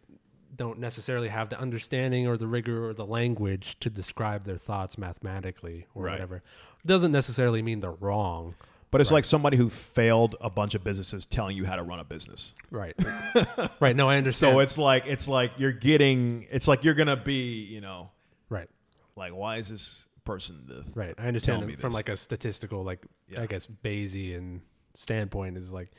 don't 0.56 0.78
necessarily 0.78 1.28
have 1.28 1.48
the 1.48 1.58
understanding 1.58 2.28
or 2.28 2.36
the 2.36 2.46
rigor 2.46 2.88
or 2.88 2.94
the 2.94 3.04
language 3.04 3.76
to 3.80 3.90
describe 3.90 4.44
their 4.44 4.56
thoughts 4.56 4.96
mathematically 4.96 5.84
or 5.96 6.04
Right. 6.04 6.12
whatever 6.12 6.42
doesn't 6.86 7.10
necessarily 7.10 7.60
mean 7.60 7.80
they're 7.80 7.90
wrong. 7.90 8.54
But 8.94 9.00
it's 9.00 9.10
like 9.10 9.24
somebody 9.24 9.56
who 9.56 9.70
failed 9.70 10.36
a 10.40 10.48
bunch 10.48 10.76
of 10.76 10.84
businesses 10.84 11.26
telling 11.26 11.56
you 11.56 11.64
how 11.64 11.74
to 11.74 11.82
run 11.82 11.98
a 11.98 12.04
business. 12.04 12.54
Right. 12.70 12.94
right. 13.80 13.96
No, 13.96 14.08
I 14.08 14.18
understand. 14.18 14.54
So 14.54 14.60
it's 14.60 14.78
like 14.78 15.08
it's 15.08 15.26
like 15.26 15.50
you're 15.56 15.72
getting 15.72 16.46
it's 16.48 16.68
like 16.68 16.84
you're 16.84 16.94
gonna 16.94 17.16
be, 17.16 17.64
you 17.64 17.80
know, 17.80 18.12
right. 18.48 18.68
like 19.16 19.34
why 19.34 19.56
is 19.56 19.68
this 19.68 20.06
person 20.24 20.62
the 20.68 20.84
Right. 20.94 21.12
I 21.18 21.26
understand 21.26 21.62
from 21.62 21.90
this. 21.90 21.92
like 21.92 22.08
a 22.08 22.16
statistical, 22.16 22.84
like 22.84 23.00
Yeah. 23.28 23.42
I 23.42 23.46
guess 23.46 23.66
Bayesian 23.66 24.60
standpoint 24.94 25.56
is 25.56 25.72
like 25.72 25.90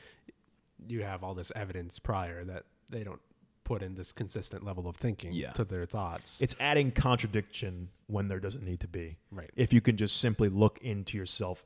you 0.87 1.03
have 1.03 1.21
all 1.21 1.33
this 1.33 1.51
evidence 1.53 1.99
prior 1.99 2.45
that 2.45 2.63
they 2.89 3.03
don't 3.03 3.19
put 3.65 3.83
in 3.83 3.95
this 3.95 4.13
consistent 4.13 4.63
level 4.63 4.87
of 4.87 4.95
thinking 4.95 5.33
Yeah. 5.33 5.51
to 5.51 5.65
their 5.65 5.85
thoughts. 5.85 6.41
It's 6.41 6.55
adding 6.61 6.91
contradiction 6.91 7.89
when 8.07 8.29
there 8.29 8.39
doesn't 8.39 8.63
need 8.63 8.79
to 8.79 8.87
be. 8.87 9.17
right. 9.31 9.51
If 9.57 9.73
you 9.73 9.81
can 9.81 9.97
just 9.97 10.21
simply 10.21 10.47
look 10.47 10.77
into 10.81 11.17
yourself, 11.17 11.65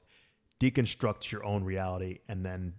deconstruct 0.60 1.32
your 1.32 1.44
own 1.44 1.64
reality, 1.64 2.20
and 2.28 2.46
then 2.46 2.74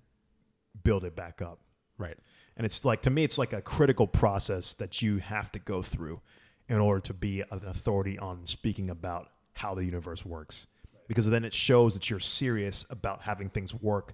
build 0.83 1.05
it 1.05 1.17
back 1.17 1.43
up. 1.43 1.59
Right. 1.99 2.17
And 2.57 2.65
it's 2.65 2.85
like 2.85 3.03
to 3.03 3.11
me, 3.11 3.25
it's 3.25 3.39
like 3.39 3.53
a 3.53 3.63
critical 3.63 4.07
process 4.07 4.75
that 4.75 5.03
you 5.03 5.19
have 5.19 5.51
to 5.53 5.59
go 5.59 5.83
through 5.83 6.21
in 6.69 6.77
order 6.77 7.01
to 7.01 7.15
be 7.15 7.41
an 7.41 7.63
authority 7.67 8.19
on 8.19 8.47
speaking 8.47 8.91
about 8.91 9.31
how 9.55 9.75
the 9.75 9.85
universe 9.85 10.25
works. 10.25 10.67
Because 11.09 11.29
then 11.29 11.45
it 11.45 11.53
shows 11.53 11.95
that 11.95 12.09
you're 12.09 12.21
serious 12.21 12.87
about 12.89 13.23
having 13.23 13.49
things 13.49 13.75
work 13.75 14.13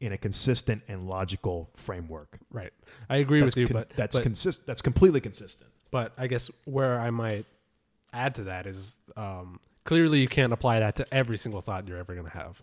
in 0.00 0.12
a 0.12 0.18
consistent 0.18 0.82
and 0.88 1.08
logical 1.08 1.70
framework. 1.76 2.38
Right. 2.52 2.72
I 3.08 3.16
agree 3.16 3.40
That's 3.40 3.56
with 3.56 3.62
you, 3.62 3.66
con- 3.68 3.74
but 3.74 3.90
that's 3.96 4.16
but, 4.16 4.22
consist 4.22 4.66
that's 4.66 4.82
completely 4.82 5.20
consistent. 5.20 5.70
but 5.90 6.12
I 6.18 6.26
guess 6.26 6.50
where 6.64 7.00
I 7.00 7.10
might 7.10 7.46
add 8.12 8.34
to 8.34 8.44
that 8.44 8.66
is 8.66 8.94
um, 9.16 9.58
clearly 9.84 10.20
you 10.20 10.28
can't 10.28 10.52
apply 10.52 10.80
that 10.80 10.96
to 10.96 11.14
every 11.14 11.38
single 11.38 11.62
thought 11.62 11.88
you're 11.88 11.98
ever 11.98 12.14
going 12.14 12.26
to 12.26 12.32
have. 12.32 12.62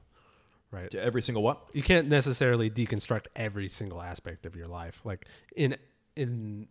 Right. 0.73 0.89
To 0.91 1.01
every 1.03 1.21
single 1.21 1.43
what? 1.43 1.57
you 1.73 1.83
can't 1.83 2.07
necessarily 2.09 2.69
deconstruct 2.69 3.27
every 3.35 3.69
single 3.69 4.01
aspect 4.01 4.45
of 4.47 4.55
your 4.55 4.67
life 4.67 5.01
like 5.05 5.27
in 5.55 5.77
in 6.15 6.67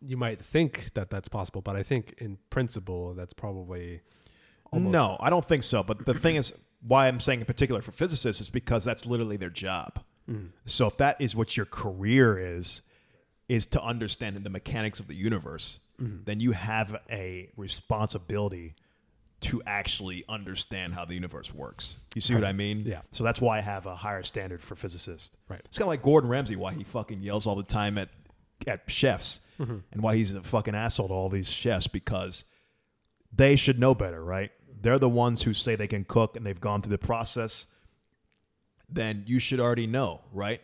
you 0.00 0.16
might 0.16 0.40
think 0.44 0.90
that 0.94 1.10
that's 1.10 1.28
possible 1.28 1.60
but 1.60 1.76
i 1.76 1.82
think 1.82 2.14
in 2.18 2.38
principle 2.50 3.12
that's 3.14 3.34
probably 3.34 4.00
almost 4.72 4.92
No, 4.92 5.16
I 5.20 5.30
don't 5.30 5.44
think 5.44 5.62
so. 5.62 5.82
But 5.82 6.04
the 6.04 6.14
thing 6.14 6.36
is, 6.36 6.52
why 6.86 7.06
I'm 7.08 7.20
saying 7.20 7.40
in 7.40 7.46
particular 7.46 7.80
for 7.80 7.92
physicists 7.92 8.40
is 8.40 8.50
because 8.50 8.82
that's 8.84 9.06
literally 9.06 9.36
their 9.36 9.50
job. 9.50 10.02
Mm. 10.28 10.48
So 10.66 10.86
if 10.86 10.96
that 10.96 11.20
is 11.20 11.36
what 11.36 11.56
your 11.56 11.66
career 11.66 12.36
is, 12.38 12.82
is 13.48 13.66
to 13.66 13.82
understand 13.82 14.36
the 14.42 14.50
mechanics 14.50 14.98
of 15.00 15.06
the 15.06 15.14
universe, 15.14 15.78
Mm-hmm. 16.02 16.24
then 16.24 16.40
you 16.40 16.50
have 16.50 16.96
a 17.08 17.50
responsibility 17.56 18.74
to 19.44 19.62
actually 19.66 20.24
understand 20.28 20.94
how 20.94 21.04
the 21.04 21.14
universe 21.14 21.52
works. 21.54 21.96
You 22.14 22.20
see 22.20 22.34
what 22.34 22.44
I 22.44 22.52
mean? 22.52 22.82
Yeah. 22.86 23.00
So 23.10 23.24
that's 23.24 23.40
why 23.40 23.58
I 23.58 23.60
have 23.60 23.86
a 23.86 23.94
higher 23.94 24.22
standard 24.22 24.62
for 24.62 24.74
physicists. 24.76 25.36
Right. 25.48 25.60
It's 25.64 25.78
kind 25.78 25.84
of 25.86 25.88
like 25.88 26.02
Gordon 26.02 26.28
Ramsay, 26.30 26.56
why 26.56 26.72
he 26.74 26.84
fucking 26.84 27.20
yells 27.22 27.46
all 27.46 27.54
the 27.56 27.62
time 27.62 27.98
at 27.98 28.08
at 28.66 28.82
chefs, 28.88 29.40
Mm-hmm. 29.60 29.76
and 29.92 30.02
why 30.02 30.16
he's 30.16 30.34
a 30.34 30.42
fucking 30.42 30.74
asshole 30.74 31.08
to 31.08 31.14
all 31.14 31.28
these 31.28 31.48
chefs 31.50 31.86
because 31.86 32.44
they 33.32 33.54
should 33.56 33.78
know 33.78 33.94
better, 33.94 34.22
right? 34.24 34.50
They're 34.80 34.98
the 34.98 35.08
ones 35.08 35.42
who 35.42 35.54
say 35.54 35.76
they 35.76 35.86
can 35.86 36.04
cook 36.04 36.36
and 36.36 36.44
they've 36.44 36.60
gone 36.60 36.82
through 36.82 36.90
the 36.90 36.98
process. 36.98 37.66
Then 38.88 39.24
you 39.26 39.38
should 39.38 39.60
already 39.60 39.86
know, 39.86 40.20
right? 40.32 40.60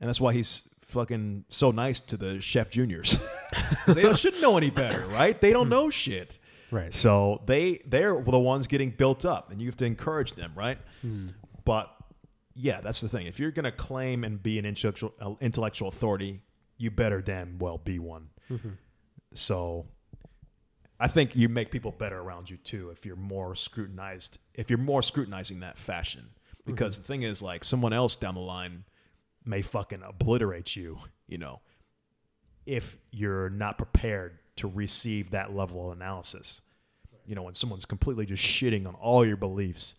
And 0.00 0.08
that's 0.08 0.20
why 0.20 0.32
he's 0.34 0.68
fucking 0.86 1.44
so 1.48 1.70
nice 1.70 1.98
to 2.00 2.16
the 2.16 2.40
chef 2.40 2.68
juniors. 2.70 3.18
they 3.88 4.12
shouldn't 4.14 4.42
know 4.42 4.56
any 4.56 4.70
better, 4.70 5.06
right? 5.06 5.38
They 5.40 5.52
don't 5.52 5.68
know 5.68 5.88
shit. 5.90 6.38
Right 6.70 6.92
So 6.92 7.42
they 7.46 7.80
they're 7.86 8.20
the 8.20 8.38
ones 8.38 8.66
getting 8.66 8.90
built 8.90 9.24
up, 9.24 9.50
and 9.50 9.60
you 9.60 9.68
have 9.68 9.76
to 9.76 9.84
encourage 9.84 10.32
them, 10.34 10.52
right? 10.54 10.78
Hmm. 11.02 11.28
But 11.64 11.90
yeah, 12.54 12.80
that's 12.80 13.00
the 13.00 13.08
thing. 13.08 13.26
If 13.26 13.38
you're 13.38 13.50
gonna 13.50 13.72
claim 13.72 14.24
and 14.24 14.42
be 14.42 14.58
an 14.58 14.64
intellectual 14.66 15.14
uh, 15.20 15.34
intellectual 15.40 15.88
authority, 15.88 16.42
you 16.78 16.90
better 16.90 17.20
damn 17.22 17.58
well 17.58 17.78
be 17.78 17.98
one. 17.98 18.28
Mm-hmm. 18.50 18.70
So 19.34 19.86
I 20.98 21.08
think 21.08 21.36
you 21.36 21.48
make 21.48 21.70
people 21.70 21.92
better 21.92 22.18
around 22.18 22.48
you 22.48 22.56
too 22.56 22.90
if 22.90 23.04
you're 23.04 23.16
more 23.16 23.54
scrutinized, 23.54 24.38
if 24.54 24.70
you're 24.70 24.78
more 24.78 25.02
scrutinizing 25.02 25.60
that 25.60 25.78
fashion. 25.78 26.30
Because 26.64 26.94
mm-hmm. 26.94 27.02
the 27.02 27.06
thing 27.06 27.22
is, 27.22 27.42
like, 27.42 27.62
someone 27.62 27.92
else 27.92 28.16
down 28.16 28.34
the 28.34 28.40
line 28.40 28.84
may 29.44 29.62
fucking 29.62 30.02
obliterate 30.02 30.74
you, 30.74 30.98
you 31.28 31.38
know, 31.38 31.60
if 32.64 32.96
you're 33.12 33.50
not 33.50 33.78
prepared 33.78 34.40
to 34.56 34.68
receive 34.68 35.30
that 35.30 35.54
level 35.54 35.90
of 35.90 35.96
analysis. 35.96 36.62
You 37.26 37.34
know, 37.34 37.42
when 37.42 37.54
someone's 37.54 37.84
completely 37.84 38.26
just 38.26 38.42
shitting 38.42 38.86
on 38.86 38.94
all 38.94 39.24
your 39.24 39.36
beliefs, 39.36 39.94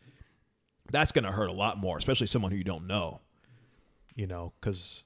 that's 0.91 1.11
going 1.11 1.25
to 1.25 1.31
hurt 1.31 1.49
a 1.49 1.53
lot 1.53 1.77
more, 1.77 1.97
especially 1.97 2.27
someone 2.27 2.51
who 2.51 2.57
you 2.57 2.63
don't 2.63 2.87
know, 2.87 3.19
you 4.15 4.27
know, 4.27 4.53
because 4.59 5.03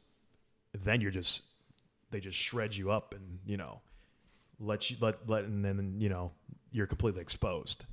then 0.74 1.02
you're 1.02 1.12
just, 1.12 1.42
they 2.12 2.20
just 2.20 2.38
shred 2.38 2.76
you 2.76 2.92
up 2.92 3.14
and, 3.14 3.40
you 3.46 3.58
know, 3.58 3.82
let 4.60 4.92
you, 4.92 4.98
let, 5.00 5.28
let, 5.28 5.46
and 5.46 5.66
then, 5.66 5.96
you 6.00 6.10
know, 6.10 6.32
you're 6.72 6.88
completely 6.88 7.22
exposed. 7.22 7.86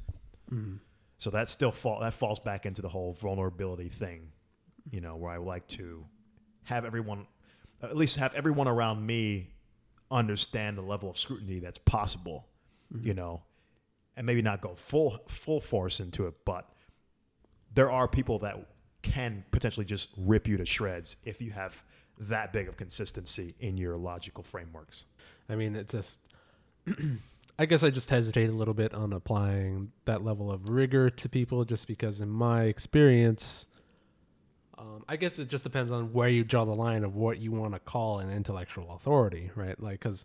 Mm-hmm. 0.53 0.77
So 1.17 1.31
that 1.31 1.49
still 1.49 1.73
fall, 1.73 2.01
that 2.01 2.15
falls 2.15 2.39
back 2.39 2.67
into 2.67 2.83
the 2.83 2.89
whole 2.89 3.15
vulnerability 3.15 3.89
thing, 3.89 4.33
you 4.91 5.01
know, 5.01 5.17
where 5.17 5.33
I 5.33 5.39
like 5.39 5.67
to 5.69 6.05
have 6.65 6.85
everyone, 6.85 7.27
at 7.83 7.97
least 7.97 8.17
have 8.17 8.35
everyone 8.35 8.69
around 8.69 9.05
me 9.05 9.49
understand 10.11 10.77
the 10.77 10.83
level 10.83 11.11
of 11.11 11.19
scrutiny 11.19 11.59
that's 11.59 11.79
possible, 11.79 12.47
you 12.91 12.99
mm-hmm. 12.99 13.19
know, 13.19 13.43
and 14.17 14.27
maybe 14.27 14.43
not 14.43 14.61
go 14.61 14.75
full 14.77 15.19
full 15.29 15.61
force 15.61 16.01
into 16.01 16.27
it, 16.27 16.35
but 16.45 16.69
there 17.75 17.91
are 17.91 18.09
people 18.09 18.39
that 18.41 18.57
can 19.03 19.45
potentially 19.51 19.87
just 19.87 20.11
rip 20.17 20.49
you 20.49 20.57
to 20.57 20.65
shreds 20.65 21.17
if 21.25 21.41
you 21.41 21.51
have 21.53 21.83
that 22.19 22.53
big 22.53 22.69
of 22.69 22.77
consistency 22.77 23.55
in 23.61 23.77
your 23.77 23.97
logical 23.97 24.43
frameworks. 24.43 25.05
I 25.49 25.55
mean, 25.55 25.77
it 25.77 25.89
just. 25.89 26.19
I 27.61 27.67
guess 27.67 27.83
I 27.83 27.91
just 27.91 28.09
hesitate 28.09 28.49
a 28.49 28.53
little 28.53 28.73
bit 28.75 28.95
on 28.95 29.13
applying 29.13 29.91
that 30.05 30.25
level 30.25 30.53
of 30.53 30.69
rigor 30.69 31.11
to 31.11 31.29
people, 31.29 31.65
just 31.65 31.89
because, 31.89 32.21
in 32.21 32.29
my 32.29 32.65
experience, 32.65 33.67
um, 34.79 35.05
I 35.09 35.17
guess 35.17 35.39
it 35.39 35.49
just 35.49 35.65
depends 35.65 35.91
on 35.91 36.13
where 36.13 36.29
you 36.29 36.45
draw 36.45 36.65
the 36.65 36.75
line 36.75 37.03
of 37.03 37.17
what 37.17 37.39
you 37.39 37.51
want 37.51 37.75
to 37.75 37.81
call 37.81 38.21
an 38.21 38.31
intellectual 38.31 38.93
authority, 38.93 39.51
right? 39.57 39.79
Like, 39.83 40.01
because 40.01 40.25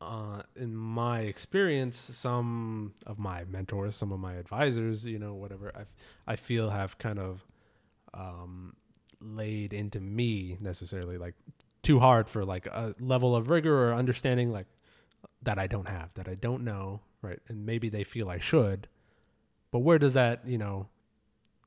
uh, 0.00 0.42
in 0.56 0.74
my 0.74 1.20
experience, 1.20 1.98
some 1.98 2.94
of 3.06 3.18
my 3.18 3.44
mentors, 3.44 3.94
some 3.94 4.10
of 4.10 4.20
my 4.20 4.34
advisors, 4.34 5.04
you 5.04 5.18
know, 5.18 5.34
whatever, 5.34 5.72
I 5.76 6.32
I 6.32 6.36
feel 6.36 6.70
have 6.70 6.98
kind 6.98 7.18
of 7.18 7.44
um, 8.14 8.74
laid 9.20 9.72
into 9.72 10.00
me 10.00 10.56
necessarily 10.60 11.18
like 11.18 11.34
too 11.82 11.98
hard 11.98 12.28
for 12.28 12.44
like 12.44 12.66
a 12.66 12.94
level 13.00 13.36
of 13.36 13.50
rigor 13.50 13.90
or 13.90 13.94
understanding 13.94 14.50
like 14.50 14.66
that 15.42 15.58
I 15.58 15.66
don't 15.66 15.88
have, 15.88 16.14
that 16.14 16.28
I 16.28 16.34
don't 16.34 16.64
know, 16.64 17.00
right? 17.22 17.40
And 17.48 17.66
maybe 17.66 17.88
they 17.88 18.04
feel 18.04 18.30
I 18.30 18.38
should, 18.38 18.88
but 19.70 19.80
where 19.80 19.98
does 19.98 20.14
that, 20.14 20.46
you 20.46 20.58
know, 20.58 20.88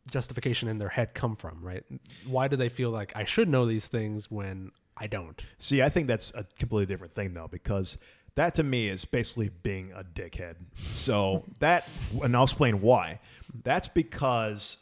justification 0.10 0.68
in 0.68 0.78
their 0.78 0.90
head 0.90 1.14
come 1.14 1.36
from, 1.36 1.60
right? 1.62 1.84
Why 2.26 2.48
do 2.48 2.56
they 2.56 2.70
feel 2.70 2.90
like 2.90 3.12
I 3.16 3.26
should 3.26 3.50
know 3.50 3.66
these 3.66 3.88
things 3.88 4.32
when 4.32 4.72
I 4.98 5.08
don't? 5.08 5.42
See, 5.58 5.82
I 5.82 5.90
think 5.90 6.08
that's 6.08 6.34
a 6.34 6.46
completely 6.58 6.88
different 6.88 7.14
thing 7.14 7.34
though, 7.34 7.48
because 7.48 7.98
that 8.36 8.56
to 8.56 8.64
me 8.64 8.88
is 8.88 9.06
basically 9.06 9.50
being 9.50 9.92
a 9.94 10.04
dickhead. 10.04 10.56
So 10.76 11.44
that, 11.60 11.88
and 12.22 12.36
I'll 12.36 12.44
explain 12.44 12.82
why. 12.82 13.20
That's 13.64 13.88
because 13.88 14.78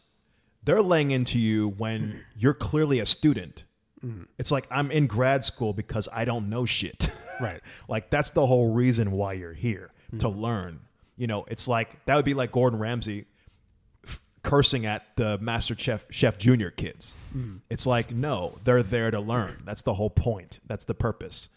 they're 0.63 0.81
laying 0.81 1.11
into 1.11 1.39
you 1.39 1.69
when 1.69 2.23
you're 2.37 2.53
clearly 2.53 2.99
a 2.99 3.05
student. 3.05 3.63
Mm. 4.03 4.27
It's 4.37 4.51
like 4.51 4.67
I'm 4.69 4.91
in 4.91 5.07
grad 5.07 5.43
school 5.43 5.73
because 5.73 6.07
I 6.13 6.25
don't 6.25 6.49
know 6.49 6.65
shit. 6.65 7.09
Right. 7.41 7.61
like 7.87 8.09
that's 8.09 8.31
the 8.31 8.45
whole 8.45 8.73
reason 8.73 9.11
why 9.11 9.31
you're 9.31 9.53
here 9.53 9.91
to 10.17 10.25
mm. 10.27 10.41
learn. 10.41 10.81
You 11.15 11.27
know, 11.27 11.45
it's 11.47 11.69
like 11.69 12.03
that 12.03 12.17
would 12.17 12.25
be 12.25 12.33
like 12.33 12.51
Gordon 12.51 12.79
Ramsay 12.79 13.27
cursing 14.49 14.87
at 14.87 15.15
the 15.15 15.37
Master 15.37 15.77
Chef 15.77 16.07
Chef 16.09 16.37
Junior 16.39 16.71
kids. 16.71 17.13
Hmm. 17.31 17.57
It's 17.69 17.85
like 17.85 18.11
no, 18.11 18.55
they're 18.63 18.81
there 18.81 19.11
to 19.11 19.19
learn. 19.19 19.61
That's 19.63 19.83
the 19.83 19.93
whole 19.93 20.09
point. 20.09 20.59
That's 20.65 20.85
the 20.85 20.95
purpose. 20.95 21.49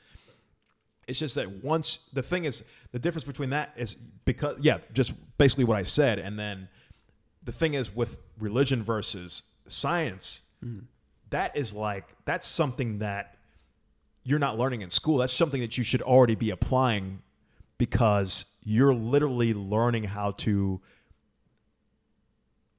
It's 1.08 1.18
just 1.18 1.34
that 1.36 1.64
once 1.64 2.00
the 2.12 2.22
thing 2.22 2.44
is 2.44 2.62
the 2.92 2.98
difference 2.98 3.24
between 3.24 3.50
that 3.50 3.72
is 3.76 3.94
because 3.94 4.58
yeah, 4.60 4.78
just 4.92 5.14
basically 5.38 5.64
what 5.64 5.78
I 5.78 5.84
said, 5.84 6.18
and 6.18 6.38
then 6.38 6.68
the 7.42 7.52
thing 7.52 7.72
is 7.74 7.94
with 7.94 8.18
religion 8.38 8.82
versus 8.82 9.42
science, 9.68 10.42
hmm. 10.62 10.80
that 11.30 11.56
is 11.56 11.72
like 11.72 12.04
that's 12.26 12.46
something 12.46 12.98
that 12.98 13.36
you're 14.22 14.38
not 14.38 14.58
learning 14.58 14.82
in 14.82 14.90
school. 14.90 15.16
That's 15.16 15.32
something 15.32 15.62
that 15.62 15.78
you 15.78 15.82
should 15.82 16.02
already 16.02 16.34
be 16.34 16.50
applying 16.50 17.22
because 17.78 18.44
you're 18.62 18.94
literally 18.94 19.54
learning 19.54 20.04
how 20.04 20.32
to 20.32 20.82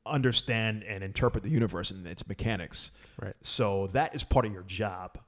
understand 0.05 0.83
and 0.83 1.03
interpret 1.03 1.43
the 1.43 1.49
universe 1.49 1.91
and 1.91 2.05
its 2.07 2.27
mechanics. 2.27 2.91
Right. 3.21 3.35
So 3.41 3.87
that 3.93 4.13
is 4.15 4.23
part 4.23 4.45
of 4.45 4.53
your 4.53 4.63
job. 4.63 5.19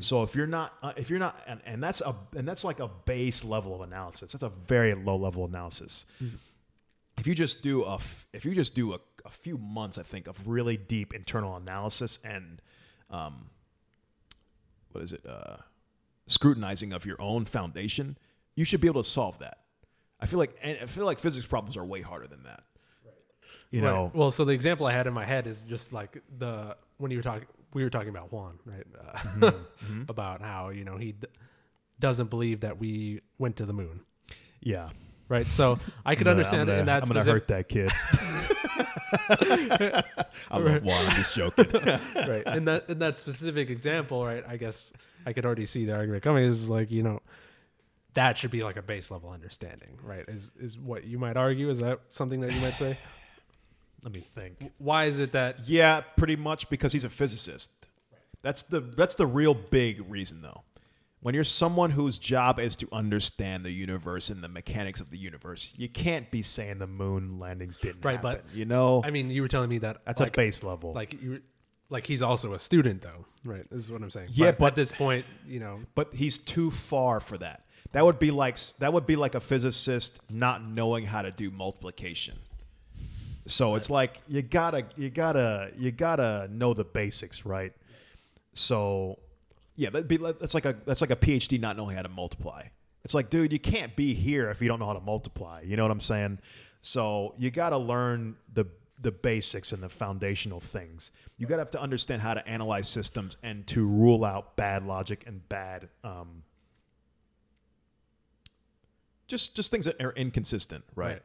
So 0.00 0.22
if 0.22 0.34
you're 0.34 0.46
not, 0.46 0.74
uh, 0.82 0.92
if 0.98 1.08
you're 1.08 1.18
not, 1.18 1.40
and, 1.46 1.60
and 1.64 1.82
that's 1.82 2.02
a, 2.02 2.14
and 2.36 2.46
that's 2.46 2.62
like 2.62 2.78
a 2.78 2.88
base 3.06 3.42
level 3.42 3.74
of 3.74 3.80
analysis. 3.80 4.32
That's 4.32 4.42
a 4.42 4.50
very 4.50 4.92
low 4.92 5.16
level 5.16 5.46
analysis. 5.46 6.04
If 7.16 7.26
you 7.26 7.34
just 7.34 7.62
do 7.62 7.84
a, 7.84 7.98
if 8.34 8.44
you 8.44 8.54
just 8.54 8.74
do 8.74 8.92
a, 8.92 8.98
a 9.24 9.30
few 9.30 9.56
months, 9.56 9.96
I 9.96 10.02
think, 10.02 10.26
of 10.26 10.46
really 10.46 10.76
deep 10.76 11.14
internal 11.14 11.56
analysis 11.56 12.18
and, 12.22 12.60
um, 13.10 13.48
what 14.92 15.04
is 15.04 15.14
it, 15.14 15.24
uh, 15.26 15.56
scrutinizing 16.26 16.92
of 16.92 17.06
your 17.06 17.16
own 17.18 17.46
foundation, 17.46 18.18
you 18.56 18.66
should 18.66 18.82
be 18.82 18.88
able 18.88 19.02
to 19.02 19.08
solve 19.08 19.38
that. 19.38 19.60
I 20.20 20.26
feel 20.26 20.38
like, 20.38 20.54
and 20.62 20.76
I 20.82 20.86
feel 20.86 21.06
like 21.06 21.18
physics 21.18 21.46
problems 21.46 21.78
are 21.78 21.84
way 21.84 22.02
harder 22.02 22.26
than 22.26 22.42
that. 22.42 22.62
You 23.70 23.82
Right. 23.82 23.90
know, 23.92 24.10
well, 24.14 24.30
so 24.30 24.44
the 24.46 24.52
example 24.52 24.86
I 24.86 24.92
had 24.92 25.06
in 25.06 25.12
my 25.12 25.24
head 25.26 25.46
is 25.46 25.62
just 25.62 25.92
like 25.92 26.22
the 26.38 26.76
when 26.96 27.10
you 27.10 27.18
were 27.18 27.22
talking, 27.22 27.46
we 27.74 27.84
were 27.84 27.90
talking 27.90 28.08
about 28.08 28.32
Juan, 28.32 28.58
right? 28.64 28.86
Uh, 29.40 29.50
Mm-hmm. 29.84 30.02
about 30.08 30.40
how 30.40 30.70
you 30.70 30.84
know 30.84 30.96
he 30.96 31.12
d- 31.12 31.26
doesn't 32.00 32.30
believe 32.30 32.60
that 32.60 32.78
we 32.78 33.20
went 33.38 33.56
to 33.56 33.66
the 33.66 33.72
moon, 33.74 34.00
yeah. 34.60 34.88
right? 35.28 35.46
So 35.52 35.78
I 36.06 36.14
could 36.14 36.24
gonna- 36.24 36.36
understand 36.38 36.68
gonna, 36.68 36.80
in 36.80 36.86
that 36.86 37.02
I'm 37.02 37.08
gonna 37.08 37.20
specific, 37.20 37.42
hurt 37.42 37.48
that 37.48 37.68
kid. 37.68 37.92
I 40.50 40.58
love 40.58 40.82
Juan. 40.82 41.06
I'm 41.06 41.16
just 41.16 41.34
joking. 41.34 41.66
right? 42.16 42.46
In 42.46 42.64
that 42.66 42.88
in 42.88 42.98
that 43.00 43.18
specific 43.18 43.70
example, 43.70 44.24
right? 44.24 44.44
I 44.46 44.56
guess 44.56 44.92
I 45.26 45.32
could 45.32 45.44
already 45.44 45.66
see 45.66 45.84
the 45.84 45.94
argument 45.94 46.22
coming. 46.22 46.44
Is 46.44 46.68
like 46.68 46.90
you 46.90 47.02
know 47.02 47.20
that 48.14 48.38
should 48.38 48.50
be 48.50 48.60
like 48.60 48.76
a 48.76 48.82
base 48.82 49.10
level 49.10 49.30
understanding, 49.30 49.98
right? 50.02 50.24
Is 50.28 50.50
is 50.58 50.78
what 50.78 51.04
you 51.04 51.18
might 51.18 51.36
argue? 51.36 51.70
Is 51.70 51.80
that 51.80 52.00
something 52.08 52.40
that 52.40 52.52
you 52.52 52.60
might 52.60 52.78
say? 52.78 52.98
Let 54.04 54.14
me 54.14 54.20
think. 54.20 54.70
Why 54.78 55.04
is 55.06 55.18
it 55.18 55.32
that 55.32 55.68
Yeah, 55.68 56.00
pretty 56.16 56.36
much 56.36 56.70
because 56.70 56.92
he's 56.92 57.04
a 57.04 57.10
physicist. 57.10 57.72
That's 58.42 58.62
the 58.62 58.80
that's 58.80 59.16
the 59.16 59.26
real 59.26 59.54
big 59.54 60.08
reason 60.08 60.42
though. 60.42 60.62
When 61.20 61.34
you're 61.34 61.42
someone 61.42 61.90
whose 61.90 62.16
job 62.16 62.60
is 62.60 62.76
to 62.76 62.88
understand 62.92 63.64
the 63.64 63.72
universe 63.72 64.30
and 64.30 64.42
the 64.42 64.48
mechanics 64.48 65.00
of 65.00 65.10
the 65.10 65.18
universe, 65.18 65.74
you 65.76 65.88
can't 65.88 66.30
be 66.30 66.42
saying 66.42 66.78
the 66.78 66.86
moon 66.86 67.40
landings 67.40 67.76
didn't 67.76 68.04
Right, 68.04 68.14
happen. 68.16 68.40
but- 68.46 68.56
you 68.56 68.64
know, 68.64 69.02
I 69.04 69.10
mean, 69.10 69.28
you 69.28 69.42
were 69.42 69.48
telling 69.48 69.68
me 69.68 69.78
that 69.78 70.04
that's 70.06 70.20
like, 70.20 70.28
a 70.36 70.36
base 70.36 70.62
level. 70.62 70.92
like 70.92 71.20
you 71.20 71.42
like 71.90 72.06
he's 72.06 72.22
also 72.22 72.52
a 72.54 72.58
student 72.58 73.02
though 73.02 73.24
right 73.44 73.64
this 73.70 73.82
is 73.82 73.90
what 73.90 74.02
i'm 74.02 74.10
saying 74.10 74.28
Yeah, 74.30 74.50
but, 74.52 74.58
but- 74.58 74.66
at 74.66 74.74
this 74.76 74.92
point 74.92 75.24
you 75.46 75.58
know 75.58 75.80
but 75.94 76.12
he's 76.14 76.38
too 76.38 76.70
far 76.70 77.18
for 77.18 77.36
that. 77.38 77.64
That 77.92 78.04
would 78.04 78.18
be 78.18 78.30
like 78.30 78.58
that 78.78 78.92
would 78.92 79.06
be 79.06 79.16
like 79.16 79.34
a 79.34 79.40
physicist 79.40 80.30
not 80.30 80.62
knowing 80.62 81.04
how 81.06 81.22
to 81.22 81.30
do 81.32 81.50
multiplication. 81.50 82.38
So 83.48 83.76
it's 83.76 83.88
like 83.88 84.20
you 84.28 84.42
gotta 84.42 84.84
you 84.96 85.08
gotta 85.08 85.72
you 85.76 85.90
gotta 85.90 86.48
know 86.52 86.74
the 86.74 86.84
basics, 86.84 87.46
right? 87.46 87.72
So 88.52 89.18
yeah, 89.74 89.90
that'd 89.90 90.06
be 90.06 90.18
that's 90.18 90.54
like 90.54 90.66
a 90.66 90.76
that's 90.84 91.00
like 91.00 91.10
a 91.10 91.16
PhD 91.16 91.58
not 91.58 91.76
knowing 91.76 91.96
how 91.96 92.02
to 92.02 92.10
multiply. 92.10 92.64
It's 93.04 93.14
like, 93.14 93.30
dude, 93.30 93.52
you 93.52 93.58
can't 93.58 93.96
be 93.96 94.12
here 94.12 94.50
if 94.50 94.60
you 94.60 94.68
don't 94.68 94.78
know 94.78 94.86
how 94.86 94.92
to 94.92 95.00
multiply. 95.00 95.62
You 95.62 95.76
know 95.76 95.84
what 95.84 95.90
I'm 95.90 96.00
saying? 96.00 96.40
So 96.82 97.34
you 97.38 97.50
gotta 97.50 97.78
learn 97.78 98.36
the 98.52 98.66
the 99.00 99.12
basics 99.12 99.72
and 99.72 99.82
the 99.82 99.88
foundational 99.88 100.60
things. 100.60 101.10
You 101.38 101.46
gotta 101.46 101.62
have 101.62 101.70
to 101.70 101.80
understand 101.80 102.20
how 102.20 102.34
to 102.34 102.46
analyze 102.46 102.86
systems 102.86 103.38
and 103.42 103.66
to 103.68 103.86
rule 103.86 104.26
out 104.26 104.56
bad 104.56 104.84
logic 104.84 105.24
and 105.26 105.48
bad 105.48 105.88
um, 106.04 106.42
just 109.26 109.56
just 109.56 109.70
things 109.70 109.86
that 109.86 110.02
are 110.02 110.12
inconsistent, 110.12 110.84
right? 110.94 111.06
right 111.06 111.22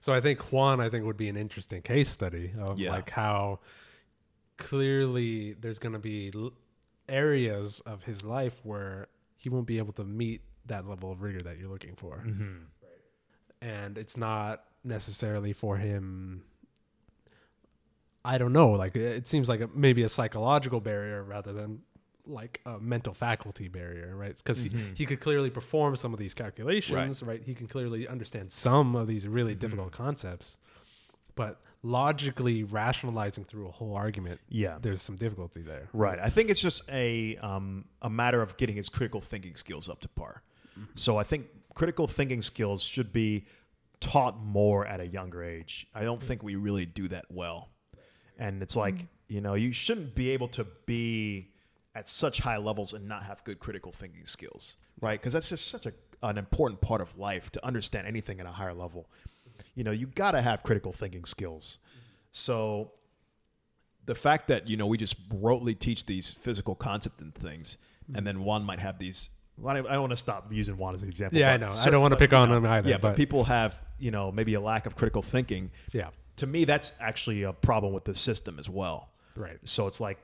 so 0.00 0.12
i 0.14 0.20
think 0.20 0.52
juan 0.52 0.80
i 0.80 0.88
think 0.88 1.04
would 1.04 1.16
be 1.16 1.28
an 1.28 1.36
interesting 1.36 1.82
case 1.82 2.08
study 2.08 2.52
of 2.60 2.78
Yeah. 2.78 2.90
like 2.92 3.10
how 3.10 3.58
clearly 4.56 5.54
there's 5.54 5.78
going 5.78 5.94
to 5.94 5.98
be 5.98 6.30
l- 6.34 6.52
areas 7.08 7.80
of 7.80 8.04
his 8.04 8.24
life 8.24 8.60
where 8.64 9.08
he 9.36 9.48
won't 9.48 9.66
be 9.66 9.78
able 9.78 9.92
to 9.94 10.04
meet 10.04 10.42
that 10.66 10.86
level 10.88 11.10
of 11.10 11.22
rigor 11.22 11.42
that 11.42 11.58
you're 11.58 11.68
looking 11.70 11.96
for 11.96 12.22
Mm-hmm. 12.26 12.56
and 13.60 13.98
it's 13.98 14.16
not 14.16 14.64
necessarily 14.84 15.52
for 15.52 15.76
him 15.76 16.44
i 18.24 18.38
don't 18.38 18.52
know 18.52 18.70
like 18.70 18.94
it 18.96 19.02
it 19.02 19.26
seems 19.28 19.48
like 19.48 19.60
a, 19.60 19.68
maybe 19.74 20.02
a 20.02 20.08
psychological 20.08 20.80
barrier 20.80 21.22
rather 21.22 21.52
than 21.52 21.80
like 22.26 22.60
a 22.66 22.78
mental 22.78 23.14
faculty 23.14 23.68
barrier, 23.68 24.14
right? 24.16 24.36
Because 24.36 24.64
Mm-hmm. 24.64 24.78
he, 24.78 24.94
he 24.94 25.06
could 25.06 25.20
clearly 25.20 25.50
perform 25.50 25.96
some 25.96 26.12
of 26.12 26.18
these 26.20 26.34
calculations, 26.34 27.22
right? 27.22 27.42
He 27.44 27.54
can 27.54 27.66
clearly 27.66 28.06
understand 28.06 28.52
some 28.52 28.94
of 28.94 29.06
these 29.08 29.26
really 29.26 29.52
Mm-hmm. 29.52 29.60
difficult 29.60 29.92
concepts, 29.92 30.56
but 31.34 31.60
logically 31.82 32.62
rationalizing 32.62 33.44
through 33.44 33.66
a 33.66 33.70
whole 33.72 33.94
argument, 33.96 34.40
Yeah. 34.48 34.78
there's 34.80 35.02
some 35.02 35.16
difficulty 35.16 35.62
there. 35.62 35.88
Right. 35.92 36.18
I 36.18 36.30
think 36.30 36.48
it's 36.48 36.60
just 36.60 36.82
a 36.88 37.36
um, 37.38 37.86
a 38.00 38.08
matter 38.10 38.40
of 38.40 38.56
getting 38.56 38.76
his 38.76 38.88
critical 38.88 39.20
thinking 39.20 39.56
skills 39.56 39.88
up 39.88 40.00
to 40.00 40.08
par. 40.08 40.42
So 40.94 41.18
I 41.18 41.22
think 41.24 41.46
critical 41.74 42.06
thinking 42.06 42.40
skills 42.40 42.82
should 42.82 43.12
be 43.12 43.46
taught 44.00 44.42
more 44.42 44.86
at 44.86 45.00
a 45.00 45.06
younger 45.06 45.42
age. 45.44 45.86
I 45.94 46.02
don't 46.04 46.22
think 46.22 46.42
we 46.42 46.54
really 46.56 46.86
do 46.86 47.08
that 47.08 47.26
well. 47.30 47.68
And 48.38 48.62
it's 48.62 48.74
like, 48.74 49.06
you 49.28 49.40
know, 49.40 49.54
you 49.54 49.72
shouldn't 49.72 50.14
be 50.14 50.30
able 50.30 50.48
to 50.48 50.66
be 50.86 51.51
at 51.94 52.08
such 52.08 52.38
high 52.40 52.56
levels 52.56 52.92
and 52.92 53.06
not 53.06 53.24
have 53.24 53.44
good 53.44 53.58
critical 53.58 53.92
thinking 53.92 54.24
skills, 54.24 54.76
right? 55.00 55.20
Because 55.20 55.32
that's 55.32 55.48
just 55.50 55.68
such 55.68 55.86
a, 55.86 55.92
an 56.22 56.38
important 56.38 56.80
part 56.80 57.00
of 57.00 57.18
life 57.18 57.50
to 57.52 57.64
understand 57.66 58.06
anything 58.06 58.40
at 58.40 58.46
a 58.46 58.50
higher 58.52 58.72
level. 58.74 59.08
You 59.74 59.84
know, 59.84 59.90
you 59.90 60.06
got 60.06 60.30
to 60.32 60.40
have 60.42 60.62
critical 60.62 60.92
thinking 60.92 61.24
skills. 61.24 61.78
So 62.32 62.92
the 64.06 64.14
fact 64.14 64.48
that 64.48 64.68
you 64.68 64.76
know 64.76 64.86
we 64.86 64.96
just 64.98 65.28
rotely 65.30 65.78
teach 65.78 66.06
these 66.06 66.30
physical 66.32 66.74
concepts 66.74 67.20
and 67.20 67.34
things, 67.34 67.76
and 68.14 68.26
then 68.26 68.42
Juan 68.44 68.64
might 68.64 68.78
have 68.78 68.98
these. 68.98 69.30
I 69.64 69.70
I 69.72 69.82
don't 69.82 70.00
want 70.00 70.10
to 70.12 70.16
stop 70.16 70.50
using 70.50 70.76
Juan 70.76 70.94
as 70.94 71.02
an 71.02 71.08
example. 71.08 71.38
Yeah, 71.38 71.52
I 71.52 71.56
know. 71.58 71.72
I 71.72 71.90
don't 71.90 72.00
wanna 72.02 72.16
pick 72.16 72.32
on 72.32 72.48
know, 72.48 72.54
them 72.56 72.66
either, 72.66 72.88
Yeah, 72.88 72.96
but, 72.96 73.10
but- 73.10 73.16
people 73.16 73.44
have 73.44 73.78
you 73.98 74.10
know 74.10 74.32
maybe 74.32 74.54
a 74.54 74.60
lack 74.60 74.86
of 74.86 74.96
critical 74.96 75.22
thinking. 75.22 75.70
Yeah, 75.92 76.08
To 76.36 76.46
me, 76.46 76.64
that's 76.64 76.92
actually 77.00 77.42
a 77.42 77.52
problem 77.52 77.92
with 77.92 78.04
the 78.04 78.14
system 78.14 78.58
as 78.58 78.68
well. 78.68 79.10
right. 79.36 79.58
So 79.64 79.86
it's 79.86 80.00
like 80.00 80.18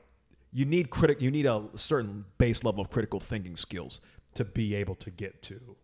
you 0.51 0.65
need 0.65 0.89
critic, 0.89 1.21
you 1.21 1.31
need 1.31 1.45
a 1.45 1.63
certain 1.75 2.25
base 2.37 2.63
level 2.63 2.81
of 2.81 2.89
critical 2.89 3.19
thinking 3.19 3.55
skills 3.55 4.01
to 4.33 4.45
be 4.45 4.75
able 4.75 4.95
to 4.95 5.11
get 5.11 5.41
to, 5.43 5.75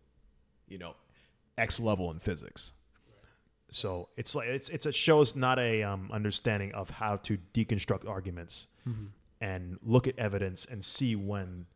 you 0.68 0.78
know, 0.78 0.94
X 1.56 1.80
level 1.80 2.10
in 2.10 2.18
physics. 2.18 2.72
So 3.70 4.08
it's 4.16 4.34
like 4.34 4.48
it's 4.48 4.68
it's 4.68 4.86
a 4.86 4.92
shows 4.92 5.34
not 5.34 5.58
a 5.58 5.82
um, 5.82 6.10
understanding 6.12 6.72
of 6.72 6.90
how 6.90 7.16
to 7.18 7.38
deconstruct 7.52 8.08
arguments 8.08 8.68
and 9.40 9.78
look 9.82 10.06
at 10.06 10.18
evidence 10.18 10.64
and 10.64 10.84
see 10.84 11.16
when 11.16 11.66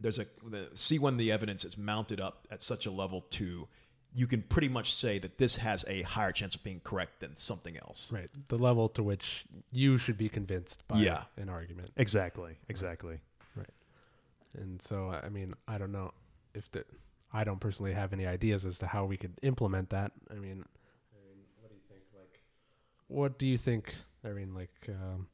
there's 0.00 0.18
a 0.18 0.26
the, 0.48 0.68
see 0.74 0.98
when 0.98 1.16
the 1.16 1.32
evidence 1.32 1.64
is 1.64 1.76
mounted 1.76 2.20
up 2.20 2.46
at 2.50 2.62
such 2.62 2.86
a 2.86 2.90
level 2.90 3.22
to 3.30 3.68
you 4.14 4.26
can 4.26 4.42
pretty 4.42 4.68
much 4.68 4.92
say 4.94 5.18
that 5.18 5.38
this 5.38 5.56
has 5.56 5.84
a 5.88 6.02
higher 6.02 6.32
chance 6.32 6.54
of 6.54 6.62
being 6.62 6.80
correct 6.84 7.20
than 7.20 7.36
something 7.36 7.76
else. 7.78 8.12
Right. 8.12 8.28
The 8.48 8.58
level 8.58 8.88
to 8.90 9.02
which 9.02 9.44
you 9.70 9.96
should 9.98 10.18
be 10.18 10.28
convinced 10.28 10.86
by 10.86 10.98
Yeah. 11.00 11.24
an 11.36 11.48
argument. 11.48 11.92
Exactly. 11.96 12.56
Exactly. 12.68 13.20
Right. 13.56 13.70
And 14.54 14.82
so, 14.82 15.08
I 15.10 15.28
mean, 15.30 15.54
I 15.66 15.78
don't 15.78 15.92
know 15.92 16.12
if 16.54 16.70
the, 16.72 16.84
I 17.32 17.44
don't 17.44 17.60
personally 17.60 17.94
have 17.94 18.12
any 18.12 18.26
ideas 18.26 18.66
as 18.66 18.78
to 18.80 18.86
how 18.86 19.06
we 19.06 19.16
could 19.16 19.32
implement 19.42 19.88
that. 19.90 20.12
I 20.30 20.34
mean, 20.34 20.62
I 21.14 21.18
mean 21.24 21.38
what 21.60 21.70
do 21.70 21.74
you 21.74 21.80
think? 21.88 22.02
Like, 22.14 22.40
what 23.08 23.38
do 23.38 23.46
you 23.46 23.56
think? 23.58 23.94
I 24.24 24.28
mean, 24.30 24.54
like, 24.54 24.74
um, 24.88 25.26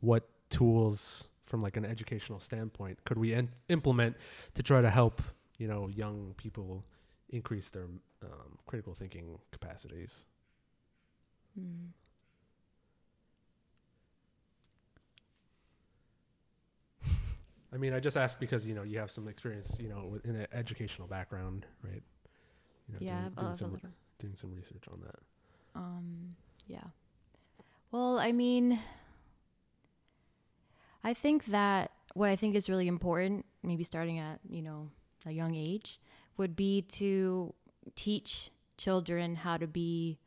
what 0.00 0.26
tools 0.48 1.28
from 1.44 1.60
like 1.60 1.76
an 1.76 1.84
educational 1.84 2.40
standpoint 2.40 3.04
could 3.04 3.18
we 3.18 3.34
en- 3.34 3.50
implement 3.68 4.16
to 4.54 4.62
try 4.62 4.80
to 4.80 4.90
help 4.90 5.22
you 5.58 5.68
know 5.68 5.86
young 5.88 6.34
people 6.36 6.84
increase 7.30 7.68
their 7.70 7.86
um, 8.22 8.58
critical 8.66 8.94
thinking 8.94 9.38
capacities? 9.52 10.24
Mm. 11.58 11.90
I 17.72 17.78
mean, 17.78 17.92
I 17.92 18.00
just 18.00 18.16
ask 18.16 18.38
because 18.38 18.66
you 18.66 18.74
know 18.74 18.82
you 18.82 18.98
have 18.98 19.10
some 19.10 19.28
experience, 19.28 19.78
you 19.80 19.88
know, 19.88 20.18
in 20.24 20.36
an 20.36 20.46
educational 20.52 21.08
background, 21.08 21.66
right? 21.82 22.02
You 22.88 22.94
know, 22.94 22.98
Yeah, 23.00 23.20
doing, 23.22 23.34
doing 23.34 23.54
some 23.54 23.72
little- 23.72 23.90
doing 24.18 24.36
some 24.36 24.54
research 24.54 24.84
on 24.90 25.00
that. 25.00 25.18
Um, 25.74 26.36
yeah. 26.68 26.84
Well, 27.90 28.18
I 28.18 28.32
mean, 28.32 28.80
I 31.04 31.12
think 31.12 31.46
that 31.46 31.92
what 32.14 32.30
I 32.30 32.36
think 32.36 32.54
is 32.54 32.68
really 32.68 32.88
important, 32.88 33.44
maybe 33.62 33.84
starting 33.84 34.18
at, 34.18 34.40
you 34.48 34.62
know, 34.62 34.90
a 35.26 35.32
young 35.32 35.54
age, 35.54 36.00
would 36.38 36.56
be 36.56 36.82
to 36.82 37.52
teach 37.94 38.50
children 38.76 39.36
how 39.36 39.56
to 39.56 39.66
be 39.66 40.18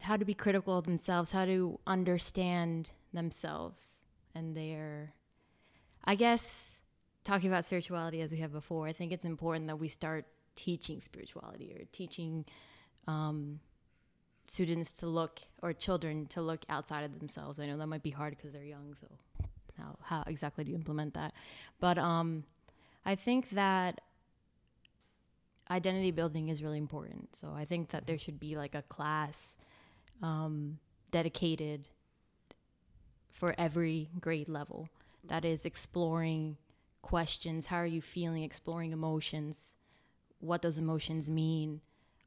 how 0.00 0.16
to 0.16 0.24
be 0.24 0.34
critical 0.34 0.76
of 0.76 0.84
themselves, 0.84 1.30
how 1.30 1.44
to 1.44 1.78
understand 1.86 2.90
themselves 3.12 3.98
and 4.34 4.56
their 4.56 5.14
I 6.04 6.16
guess 6.16 6.72
talking 7.24 7.48
about 7.48 7.64
spirituality 7.64 8.20
as 8.20 8.32
we 8.32 8.38
have 8.38 8.52
before, 8.52 8.86
I 8.86 8.92
think 8.92 9.12
it's 9.12 9.24
important 9.24 9.68
that 9.68 9.76
we 9.76 9.88
start 9.88 10.26
teaching 10.56 11.00
spirituality 11.00 11.72
or 11.78 11.84
teaching 11.92 12.44
um, 13.06 13.60
students 14.46 14.92
to 14.94 15.06
look 15.06 15.40
or 15.62 15.72
children 15.72 16.26
to 16.26 16.42
look 16.42 16.64
outside 16.68 17.04
of 17.04 17.18
themselves. 17.18 17.60
I 17.60 17.66
know 17.66 17.78
that 17.78 17.86
might 17.86 18.02
be 18.02 18.10
hard 18.10 18.36
because 18.36 18.52
they're 18.52 18.64
young, 18.64 18.96
so 19.00 19.06
how 19.78 19.96
how 20.02 20.24
exactly 20.26 20.64
do 20.64 20.70
you 20.70 20.76
implement 20.76 21.14
that? 21.14 21.32
But 21.80 21.98
um, 21.98 22.44
I 23.04 23.14
think 23.14 23.50
that 23.50 24.00
identity 25.70 26.10
building 26.10 26.48
is 26.48 26.62
really 26.62 26.78
important. 26.78 27.34
So 27.34 27.52
I 27.54 27.64
think 27.64 27.90
that 27.90 28.06
there 28.06 28.18
should 28.18 28.38
be 28.38 28.56
like 28.56 28.74
a 28.74 28.82
class 28.82 29.56
um, 30.22 30.78
dedicated 31.10 31.88
for 33.30 33.54
every 33.58 34.08
grade 34.20 34.48
level 34.48 34.88
that 35.24 35.44
is 35.44 35.64
exploring 35.64 36.56
questions 37.02 37.66
how 37.66 37.76
are 37.76 37.86
you 37.86 38.00
feeling 38.00 38.44
exploring 38.44 38.92
emotions 38.92 39.74
what 40.38 40.62
does 40.62 40.78
emotions 40.78 41.28
mean 41.28 41.80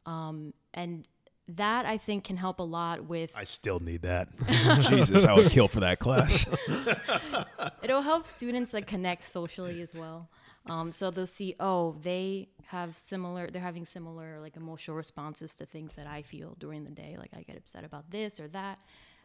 um, 0.06 0.54
and 0.74 1.08
that 1.48 1.86
i 1.86 1.98
think 1.98 2.26
can 2.26 2.36
help 2.36 2.60
a 2.60 2.64
lot 2.64 3.06
with 3.06 3.32
I 3.36 3.46
still 3.46 3.80
need 3.80 4.02
that. 4.02 4.28
Jesus, 4.90 5.24
I 5.24 5.34
would 5.34 5.52
kill 5.52 5.68
for 5.68 5.80
that 5.80 6.00
class. 6.00 6.46
it'll 7.84 8.02
help 8.02 8.26
students 8.26 8.74
like 8.74 8.88
connect 8.88 9.24
socially 9.24 9.82
as 9.82 9.94
well 9.94 10.30
um, 10.68 10.92
so 10.92 11.12
they'll 11.12 11.28
see 11.28 11.56
oh 11.60 11.96
they 12.02 12.48
have 12.68 12.98
similar 12.98 13.48
they're 13.48 13.62
having 13.62 13.86
similar 13.86 14.40
like 14.40 14.56
emotional 14.58 14.98
responses 14.98 15.54
to 15.54 15.66
things 15.66 15.94
that 15.96 16.08
i 16.08 16.22
feel 16.22 16.56
during 16.60 16.84
the 16.84 16.90
day 16.92 17.16
like 17.20 17.32
i 17.36 17.42
get 17.42 17.56
upset 17.58 17.84
about 17.84 18.10
this 18.12 18.40
or 18.40 18.48
that 18.48 18.80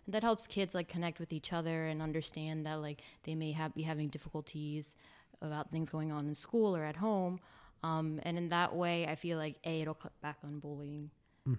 and 0.06 0.14
that 0.14 0.22
helps 0.22 0.46
kids 0.46 0.74
like 0.74 0.88
connect 0.88 1.18
with 1.18 1.32
each 1.32 1.52
other 1.52 1.86
and 1.86 2.02
understand 2.02 2.66
that 2.66 2.74
like 2.80 3.00
they 3.24 3.34
may 3.34 3.52
have 3.52 3.74
be 3.74 3.82
having 3.82 4.08
difficulties 4.08 4.96
about 5.42 5.70
things 5.70 5.88
going 5.88 6.12
on 6.12 6.26
in 6.28 6.34
school 6.34 6.76
or 6.76 6.84
at 6.84 6.96
home 6.96 7.40
um, 7.82 8.20
and 8.24 8.36
in 8.36 8.48
that 8.50 8.74
way 8.76 9.06
i 9.06 9.14
feel 9.14 9.38
like 9.38 9.56
a 9.64 9.80
it'll 9.80 9.94
cut 9.94 10.12
back 10.20 10.36
on 10.44 10.58
bullying 10.58 11.10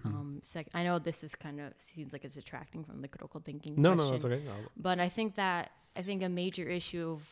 um, 0.06 0.38
sec- 0.42 0.68
i 0.72 0.82
know 0.84 0.98
this 0.98 1.22
is 1.24 1.34
kind 1.34 1.60
of 1.60 1.72
seems 1.78 2.12
like 2.12 2.24
it's 2.24 2.34
detracting 2.36 2.82
from 2.84 3.02
the 3.02 3.08
critical 3.08 3.40
thinking 3.44 3.74
No, 3.76 3.90
question. 3.94 4.08
no, 4.10 4.14
it's 4.14 4.24
okay. 4.24 4.42
I'll- 4.48 4.70
But 4.76 5.00
I 5.00 5.08
think 5.10 5.34
that 5.34 5.72
I 5.96 6.00
think 6.02 6.22
a 6.22 6.28
major 6.28 6.66
issue 6.68 7.10
of 7.10 7.28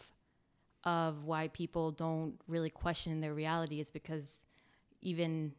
of 0.84 1.24
why 1.24 1.48
people 1.48 1.90
don't 1.90 2.34
really 2.48 2.70
question 2.70 3.20
their 3.20 3.34
reality 3.34 3.80
is 3.80 3.90
because 3.90 4.44
even 5.02 5.52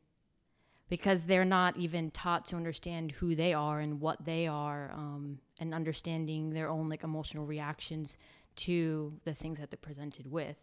because 0.89 1.23
they're 1.23 1.45
not 1.45 1.77
even 1.77 2.11
taught 2.11 2.43
to 2.43 2.57
understand 2.57 3.11
who 3.13 3.33
they 3.33 3.53
are 3.53 3.79
and 3.79 4.01
what 4.01 4.25
they 4.25 4.45
are 4.45 4.91
um, 4.93 5.39
and 5.59 5.73
understanding 5.73 6.49
their 6.49 6.69
own 6.69 6.89
like 6.89 7.03
emotional 7.03 7.45
reactions 7.45 8.17
to 8.57 9.13
the 9.23 9.33
things 9.33 9.57
that 9.57 9.71
they're 9.71 9.77
presented 9.81 10.29
with. 10.29 10.57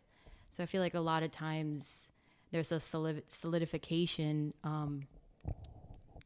So 0.50 0.62
i 0.62 0.66
feel 0.66 0.82
like 0.82 0.94
a 0.94 1.00
lot 1.00 1.22
of 1.22 1.30
times 1.30 2.10
there's 2.50 2.72
a 2.72 2.80
solid- 2.80 3.22
solidification 3.28 4.52
um, 4.64 5.06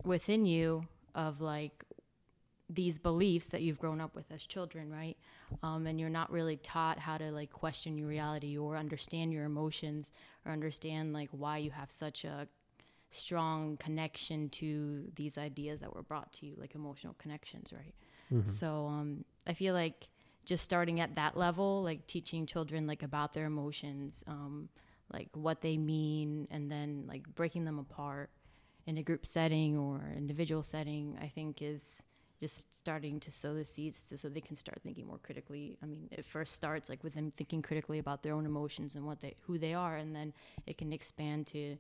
within 0.05 0.45
you 0.45 0.87
of 1.15 1.41
like 1.41 1.85
these 2.75 2.99
beliefs 2.99 3.47
that 3.49 3.63
you've 3.63 3.79
grown 3.79 4.01
up 4.01 4.15
with 4.15 4.31
as 4.33 4.45
children, 4.47 4.91
right? 4.91 5.17
Um, 5.63 5.87
and 5.87 6.01
you're 6.01 6.09
not 6.09 6.31
really 6.31 6.57
taught 6.57 6.99
how 6.99 7.19
to 7.19 7.31
like 7.31 7.51
question 7.53 7.99
your 7.99 8.09
reality 8.09 8.57
or 8.57 8.77
understand 8.77 9.33
your 9.33 9.45
emotions 9.45 10.11
or 10.47 10.53
understand 10.53 11.13
like 11.13 11.29
why 11.33 11.59
you 11.59 11.71
have 11.71 11.91
such 11.91 12.25
a 12.25 12.47
strong 13.11 13.77
connection 13.77 14.49
to 14.49 15.05
these 15.17 15.37
ideas 15.37 15.81
that 15.81 15.95
were 15.95 16.03
brought 16.03 16.33
to 16.35 16.47
you, 16.47 16.55
like 16.57 16.75
emotional 16.75 17.15
connections, 17.19 17.73
right? 17.73 17.95
So 18.49 18.87
um, 18.87 19.25
I 19.47 19.53
feel 19.53 19.75
like 19.75 20.09
just 20.47 20.65
starting 20.65 21.01
at 21.01 21.15
that 21.17 21.37
level, 21.37 21.83
like 21.83 22.07
teaching 22.07 22.47
children 22.47 22.87
like 22.87 23.03
about 23.03 23.35
their 23.35 23.45
emotions, 23.47 24.25
um, 24.27 24.71
like 25.13 25.29
what 25.35 25.61
they 25.61 25.77
mean, 25.77 26.49
and 26.51 26.71
then 26.71 27.05
like 27.07 27.23
breaking 27.35 27.65
them 27.67 27.79
apart 27.79 28.31
in 28.87 28.97
a 28.97 29.03
group 29.03 29.27
setting 29.27 29.77
or 29.77 30.13
individual 30.17 30.63
setting, 30.63 31.19
I 31.21 31.29
think 31.29 31.61
is 31.61 32.03
just 32.43 32.77
starting 32.77 33.21
to 33.21 33.31
sow 33.31 33.55
the 33.55 33.65
seeds 33.65 34.09
to, 34.09 34.19
so 34.19 34.29
they 34.29 34.41
can 34.41 34.57
start 34.57 34.81
thinking 34.83 35.07
more 35.07 35.19
critically. 35.19 35.79
I 35.81 35.87
mean, 35.87 36.09
it 36.11 36.25
first 36.25 36.55
starts 36.55 36.91
like 36.91 37.05
with 37.05 37.15
them 37.15 37.31
thinking 37.31 37.63
critically 37.63 38.01
about 38.01 38.25
their 38.25 38.35
own 38.35 38.47
emotions 38.47 38.97
and 38.97 39.07
what 39.07 39.21
they 39.21 39.37
who 39.47 39.59
they 39.59 39.75
are, 39.75 39.97
and 39.97 40.15
then 40.15 40.33
it 40.67 40.77
can 40.77 40.93
expand 40.93 41.47
to 41.49 41.77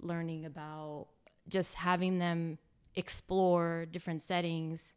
learning 0.00 0.44
about 0.46 1.08
just 1.48 1.74
having 1.74 2.20
them 2.20 2.58
explore 2.94 3.86
different 3.90 4.22
settings 4.22 4.94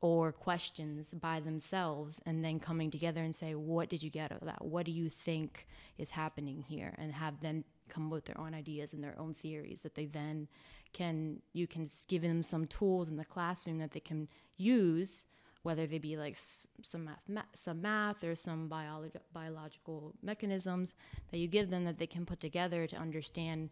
or 0.00 0.32
questions 0.32 1.14
by 1.20 1.40
themselves 1.40 2.18
and 2.24 2.42
then 2.42 2.58
coming 2.58 2.90
together 2.90 3.22
and 3.22 3.34
say 3.34 3.54
what 3.54 3.88
did 3.88 4.02
you 4.02 4.10
get 4.10 4.30
out 4.32 4.42
of 4.42 4.46
that 4.46 4.62
what 4.62 4.84
do 4.84 4.92
you 4.92 5.08
think 5.08 5.66
is 5.96 6.10
happening 6.10 6.62
here 6.66 6.94
and 6.98 7.12
have 7.12 7.40
them 7.40 7.64
come 7.88 8.10
with 8.10 8.24
their 8.26 8.38
own 8.38 8.54
ideas 8.54 8.92
and 8.92 9.02
their 9.02 9.18
own 9.18 9.32
theories 9.34 9.80
that 9.80 9.94
they 9.94 10.06
then 10.06 10.46
can 10.94 11.42
you 11.52 11.66
can 11.66 11.86
give 12.08 12.22
them 12.22 12.42
some 12.42 12.66
tools 12.66 13.08
in 13.08 13.16
the 13.16 13.24
classroom 13.24 13.78
that 13.78 13.90
they 13.90 14.00
can 14.00 14.28
use 14.56 15.26
whether 15.64 15.86
they 15.86 15.98
be 15.98 16.16
like 16.16 16.36
some 16.82 17.06
math, 17.06 17.22
ma- 17.26 17.50
some 17.54 17.80
math 17.80 18.22
or 18.22 18.34
some 18.34 18.68
biologi- 18.68 19.20
biological 19.32 20.14
mechanisms 20.22 20.94
that 21.30 21.38
you 21.38 21.48
give 21.48 21.70
them 21.70 21.84
that 21.84 21.98
they 21.98 22.06
can 22.06 22.26
put 22.26 22.38
together 22.38 22.86
to 22.86 22.96
understand 22.96 23.70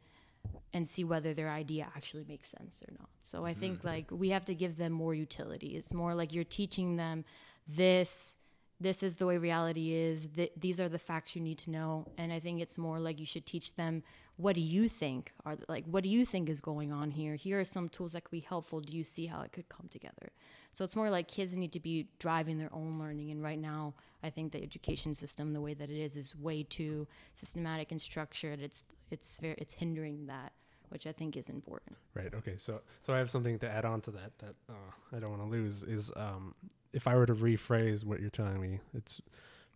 and 0.73 0.89
see 0.89 1.05
whether 1.05 1.35
their 1.35 1.51
idea 1.51 1.87
actually 1.95 2.25
makes 2.27 2.51
sense 2.51 2.83
or 2.89 2.93
not. 2.99 3.11
So 3.21 3.45
I 3.45 3.53
think 3.53 3.79
mm-hmm. 3.79 3.89
like 3.89 4.07
we 4.11 4.31
have 4.31 4.45
to 4.47 4.55
give 4.55 4.79
them 4.79 4.93
more 4.93 5.15
utility. 5.15 5.77
It's 5.77 5.93
more 5.93 6.15
like 6.15 6.33
you're 6.33 6.45
teaching 6.45 6.97
them 6.97 7.27
this 7.69 8.37
this 8.83 9.03
is 9.03 9.17
the 9.17 9.27
way 9.27 9.39
reality 9.39 9.93
is. 9.93 10.29
Th- 10.35 10.53
these 10.57 10.81
are 10.81 10.89
the 10.89 10.99
facts 10.99 11.35
you 11.37 11.43
need 11.43 11.59
to 11.59 11.71
know. 11.71 12.07
And 12.19 12.33
I 12.33 12.41
think 12.41 12.61
it's 12.61 12.79
more 12.79 12.99
like 12.99 13.21
you 13.21 13.27
should 13.27 13.47
teach 13.47 13.75
them 13.75 14.03
what 14.37 14.55
do 14.55 14.61
you 14.61 14.89
think 14.89 15.33
are 15.45 15.57
like 15.69 15.85
what 15.85 16.03
do 16.03 16.09
you 16.09 16.25
think 16.25 16.49
is 16.49 16.61
going 16.61 16.91
on 16.93 17.11
here? 17.11 17.37
Here 17.37 17.61
are 17.61 17.65
some 17.65 17.89
tools 17.89 18.13
that 18.13 18.25
could 18.25 18.31
be 18.31 18.41
helpful. 18.41 18.81
Do 18.81 18.97
you 18.97 19.05
see 19.05 19.27
how 19.27 19.43
it 19.43 19.53
could 19.53 19.69
come 19.69 19.89
together? 19.91 20.33
So 20.73 20.85
it's 20.85 20.97
more 20.97 21.11
like 21.11 21.29
kids 21.29 21.55
need 21.55 21.73
to 21.73 21.81
be 21.81 22.09
driving 22.19 22.59
their 22.59 22.73
own 22.73 22.99
learning. 22.99 23.31
And 23.31 23.43
right 23.43 23.59
now, 23.59 23.95
I 24.23 24.31
think 24.31 24.53
the 24.53 24.63
education 24.63 25.15
system, 25.15 25.53
the 25.53 25.61
way 25.61 25.75
that 25.75 25.91
it 25.91 25.99
is, 25.99 26.17
is 26.17 26.35
way 26.35 26.63
too 26.63 27.07
systematic 27.35 27.93
and 27.93 28.01
structured. 28.01 28.61
It's 28.61 28.85
it's 29.11 29.39
very 29.39 29.55
it's 29.59 29.75
hindering 29.75 30.27
that, 30.27 30.53
which 30.89 31.07
I 31.07 31.13
think 31.13 31.37
is 31.37 31.49
important. 31.49 31.97
Right. 32.15 32.33
Okay. 32.35 32.55
So 32.57 32.81
so 33.03 33.13
I 33.13 33.19
have 33.19 33.31
something 33.31 33.59
to 33.59 33.71
add 33.71 33.85
on 33.85 34.01
to 34.03 34.11
that 34.13 34.39
that 34.39 34.55
uh, 34.69 35.17
I 35.17 35.21
don't 35.21 35.31
want 35.31 35.43
to 35.43 35.49
lose 35.49 35.85
is 35.85 36.11
um, 36.17 36.55
if 36.93 37.07
I 37.07 37.15
were 37.15 37.27
to 37.27 37.35
rephrase 37.35 38.05
what 38.05 38.21
you're 38.21 38.31
telling 38.31 38.61
me, 38.61 38.81
it's 38.95 39.21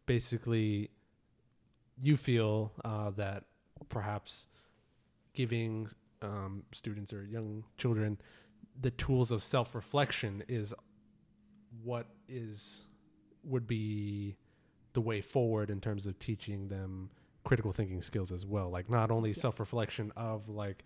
basically 0.06 0.90
you 2.00 2.16
feel 2.16 2.72
uh, 2.84 3.10
that 3.10 3.44
perhaps 3.88 4.46
giving 5.32 5.88
um, 6.22 6.64
students 6.72 7.12
or 7.12 7.24
young 7.24 7.64
children 7.78 8.18
the 8.78 8.90
tools 8.90 9.30
of 9.30 9.42
self-reflection 9.42 10.42
is 10.48 10.74
what 11.82 12.06
is 12.28 12.86
would 13.44 13.66
be 13.66 14.36
the 14.92 15.00
way 15.00 15.20
forward 15.20 15.70
in 15.70 15.80
terms 15.80 16.06
of 16.06 16.18
teaching 16.18 16.68
them 16.68 17.10
critical 17.44 17.72
thinking 17.72 18.02
skills 18.02 18.32
as 18.32 18.44
well 18.44 18.70
like 18.70 18.90
not 18.90 19.10
only 19.10 19.30
Yes. 19.30 19.40
self-reflection 19.40 20.12
of 20.16 20.48
like 20.48 20.84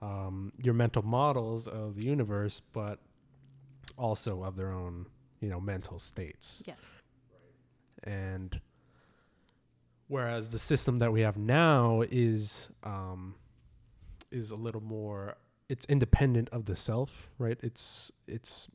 um, 0.00 0.52
your 0.62 0.74
mental 0.74 1.02
models 1.02 1.66
of 1.66 1.96
the 1.96 2.04
universe, 2.04 2.60
but 2.60 3.00
also 3.96 4.44
of 4.44 4.56
their 4.56 4.70
own, 4.70 5.06
you 5.40 5.48
know, 5.48 5.60
mental 5.60 5.98
states. 5.98 6.62
Yes. 6.66 6.94
And 8.04 8.60
whereas 10.08 10.50
the 10.50 10.58
system 10.58 10.98
that 11.00 11.12
we 11.12 11.20
have 11.22 11.36
now 11.36 12.02
is 12.10 12.70
um, 12.84 13.34
is 14.30 14.50
a 14.50 14.56
little 14.56 14.80
more, 14.82 15.36
it's 15.68 15.86
independent 15.86 16.48
of 16.50 16.66
the 16.66 16.76
self, 16.76 17.30
right? 17.38 17.58
It's 17.62 18.12
it's 18.26 18.68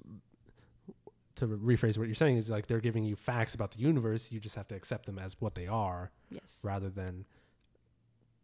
to 1.35 1.47
rephrase 1.47 1.97
what 1.97 2.05
you're 2.07 2.13
saying 2.15 2.37
is 2.37 2.49
like 2.51 2.67
they're 2.67 2.79
giving 2.79 3.03
you 3.03 3.15
facts 3.15 3.55
about 3.55 3.71
the 3.71 3.79
universe. 3.79 4.31
You 4.31 4.39
just 4.39 4.55
have 4.55 4.67
to 4.67 4.75
accept 4.75 5.05
them 5.07 5.17
as 5.17 5.35
what 5.39 5.55
they 5.55 5.67
are, 5.67 6.11
Yes. 6.29 6.59
rather 6.63 6.89
than 6.89 7.25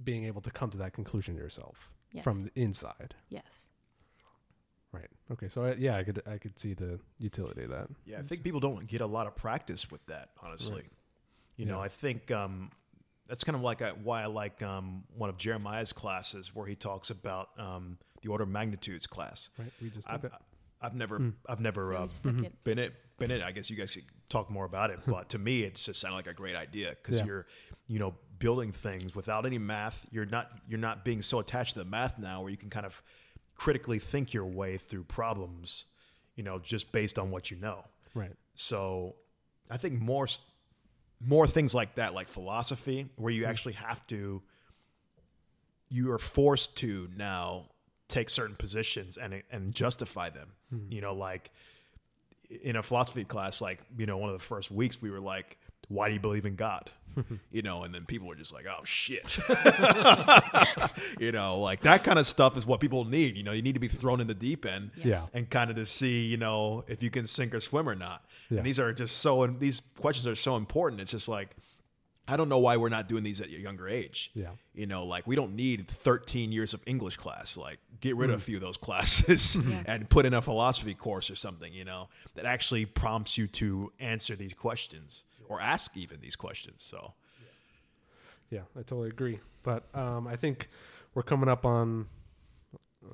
being 0.03 0.23
able 0.25 0.41
to 0.41 0.49
come 0.51 0.69
to 0.71 0.77
that 0.79 0.93
conclusion 0.93 1.35
yourself 1.35 1.91
Yes. 2.13 2.23
from 2.23 2.43
the 2.45 2.51
inside. 2.55 3.13
yes. 3.29 3.68
Right. 4.91 5.07
Okay. 5.31 5.47
So 5.49 5.65
I, 5.65 5.73
yeah, 5.75 5.97
I 5.97 6.03
could 6.03 6.21
I 6.25 6.37
could 6.37 6.59
see 6.59 6.73
the 6.73 6.99
utility 7.19 7.63
of 7.63 7.69
that. 7.69 7.87
Yeah, 8.05 8.19
I 8.19 8.21
think 8.23 8.43
people 8.43 8.59
don't 8.59 8.87
get 8.87 9.01
a 9.01 9.05
lot 9.05 9.27
of 9.27 9.35
practice 9.35 9.91
with 9.91 10.03
that, 10.07 10.29
honestly. 10.41 10.83
You 11.57 11.65
know, 11.65 11.77
Yeah. 11.77 11.83
I 11.85 11.87
think 11.89 12.31
um, 12.31 12.71
that's 13.27 13.43
kind 13.43 13.55
of 13.55 13.61
like 13.61 13.81
I, 13.83 13.89
why 13.91 14.23
I 14.23 14.25
like 14.25 14.63
um, 14.63 15.03
one 15.15 15.29
of 15.29 15.37
Jeremiah's 15.37 15.93
classes 15.93 16.55
where 16.55 16.65
he 16.65 16.75
talks 16.75 17.09
about 17.11 17.49
um, 17.59 17.97
the 18.23 18.29
order 18.29 18.43
of 18.45 18.49
magnitudes 18.49 19.05
class. 19.05 19.49
Right. 19.59 19.71
We 19.81 19.89
just 19.91 20.07
did 20.07 20.13
I've, 20.13 20.21
that. 20.23 20.41
I've 20.81 20.95
never, 20.95 21.19
Mm. 21.19 21.33
I've 21.47 21.59
never 21.59 21.93
uh, 21.95 22.01
we 22.03 22.07
just 22.07 22.23
been 22.63 22.79
it, 22.79 22.93
been 23.19 23.29
it. 23.31 23.43
I 23.43 23.51
guess 23.51 23.69
you 23.69 23.75
guys 23.75 23.91
could 23.91 24.05
talk 24.29 24.49
more 24.49 24.65
about 24.65 24.89
it, 24.89 24.99
but 25.05 25.29
to 25.29 25.37
me, 25.37 25.63
it 25.63 25.75
just 25.75 25.99
sounded 26.01 26.15
like 26.15 26.27
a 26.27 26.33
great 26.33 26.55
idea 26.55 26.95
because 27.01 27.19
Yeah. 27.19 27.25
you're, 27.25 27.45
you 27.87 27.99
know, 27.99 28.15
building 28.39 28.71
things 28.71 29.13
without 29.13 29.45
any 29.45 29.57
math. 29.57 30.05
You're 30.11 30.25
not, 30.25 30.49
you're 30.67 30.79
not 30.79 31.03
being 31.05 31.21
so 31.21 31.39
attached 31.39 31.73
to 31.73 31.79
the 31.79 31.85
math 31.85 32.17
now, 32.17 32.41
where 32.41 32.49
you 32.49 32.57
can 32.57 32.69
kind 32.69 32.85
of 32.85 33.03
critically 33.59 33.99
think 33.99 34.33
your 34.33 34.45
way 34.45 34.77
through 34.77 35.03
problems, 35.03 35.85
you 36.35 36.43
know, 36.43 36.57
just 36.59 36.91
based 36.93 37.19
on 37.19 37.29
what 37.29 37.51
you 37.51 37.57
know. 37.57 37.83
Right. 38.15 38.31
So 38.55 39.15
I 39.69 39.77
think 39.77 40.01
more 40.01 40.27
more 41.21 41.45
things 41.45 41.75
like 41.75 41.95
that, 41.95 42.13
like 42.13 42.29
philosophy, 42.29 43.09
where 43.17 43.33
you 43.33 43.43
actually 43.43 43.73
have 43.73 44.07
to, 44.07 44.41
you 45.89 46.09
are 46.11 46.17
forced 46.17 46.77
to 46.77 47.09
now 47.17 47.65
take 48.07 48.29
certain 48.29 48.55
positions 48.55 49.17
and 49.17 49.43
and 49.51 49.75
justify 49.75 50.29
them. 50.29 50.53
Hmm. 50.69 50.91
You 50.91 51.01
know, 51.01 51.13
like 51.13 51.51
in 52.63 52.77
a 52.77 52.81
philosophy 52.83 53.25
class, 53.25 53.61
like 53.61 53.81
you 53.97 54.05
know, 54.05 54.17
one 54.17 54.29
of 54.29 54.39
the 54.39 54.43
first 54.43 54.71
weeks 54.71 55.01
we 55.01 55.11
were 55.11 55.19
like, 55.19 55.58
"Why 55.89 56.07
do 56.07 56.13
you 56.13 56.19
believe 56.21 56.45
in 56.45 56.55
God?" 56.55 56.89
you 57.51 57.61
know, 57.61 57.83
and 57.83 57.93
then 57.93 58.05
people 58.05 58.31
are 58.31 58.35
just 58.35 58.53
like, 58.53 58.65
"Oh 58.65 58.83
shit," 58.85 59.37
you 61.19 61.31
know, 61.31 61.59
like 61.59 61.81
that 61.81 62.03
kind 62.03 62.19
of 62.19 62.25
stuff 62.25 62.55
is 62.57 62.65
what 62.65 62.79
people 62.79 63.05
need. 63.05 63.37
You 63.37 63.43
know, 63.43 63.51
you 63.51 63.61
need 63.61 63.73
to 63.73 63.79
be 63.79 63.87
thrown 63.87 64.21
in 64.21 64.27
the 64.27 64.33
deep 64.33 64.65
end 64.65 64.91
Yeah. 64.95 65.23
and 65.33 65.49
kind 65.49 65.69
of 65.69 65.75
to 65.77 65.85
see, 65.85 66.25
you 66.25 66.37
know, 66.37 66.83
if 66.87 67.03
you 67.03 67.09
can 67.09 67.25
sink 67.27 67.53
or 67.53 67.59
swim 67.59 67.89
or 67.89 67.95
not. 67.95 68.23
Yeah. 68.49 68.57
And 68.57 68.65
these 68.65 68.79
are 68.79 68.93
just 68.93 69.17
so, 69.17 69.43
and 69.43 69.59
these 69.59 69.81
questions 69.99 70.25
are 70.27 70.35
so 70.35 70.55
important. 70.55 71.01
It's 71.01 71.11
just 71.11 71.27
like, 71.27 71.49
I 72.27 72.37
don't 72.37 72.49
know 72.49 72.59
why 72.59 72.77
we're 72.77 72.89
not 72.89 73.07
doing 73.07 73.23
these 73.23 73.41
at 73.41 73.47
a 73.47 73.51
younger 73.59 73.87
age. 73.89 74.31
Yeah. 74.33 74.49
You 74.73 74.85
know, 74.87 75.03
like 75.05 75.27
we 75.27 75.35
don't 75.35 75.55
need 75.55 75.87
13 75.87 76.51
years 76.51 76.73
of 76.73 76.81
English 76.85 77.17
class. 77.17 77.57
Like, 77.57 77.79
get 78.01 78.15
rid 78.15 78.29
Hmm. 78.29 78.35
of 78.35 78.39
a 78.41 78.43
few 78.43 78.55
of 78.57 78.61
those 78.61 78.77
classes 78.87 79.55
Yeah. 79.55 79.83
and 79.85 80.09
put 80.09 80.25
in 80.25 80.33
a 80.33 80.41
philosophy 80.41 80.93
course 80.93 81.29
or 81.29 81.35
something, 81.35 81.73
you 81.73 81.85
know, 81.85 82.07
that 82.35 82.45
actually 82.45 82.85
prompts 82.85 83.37
you 83.37 83.47
to 83.47 83.91
answer 83.99 84.35
these 84.35 84.53
questions 84.53 85.25
or 85.49 85.59
ask 85.59 85.97
even 85.97 86.21
these 86.21 86.35
questions. 86.37 86.81
So, 86.83 87.13
Yeah, 88.49 88.61
I 88.75 88.79
totally 88.79 89.09
agree. 89.09 89.39
But 89.63 89.83
um, 89.93 90.25
I 90.27 90.35
think 90.37 90.69
we're 91.13 91.23
coming 91.23 91.49
up 91.49 91.65
on 91.65 92.07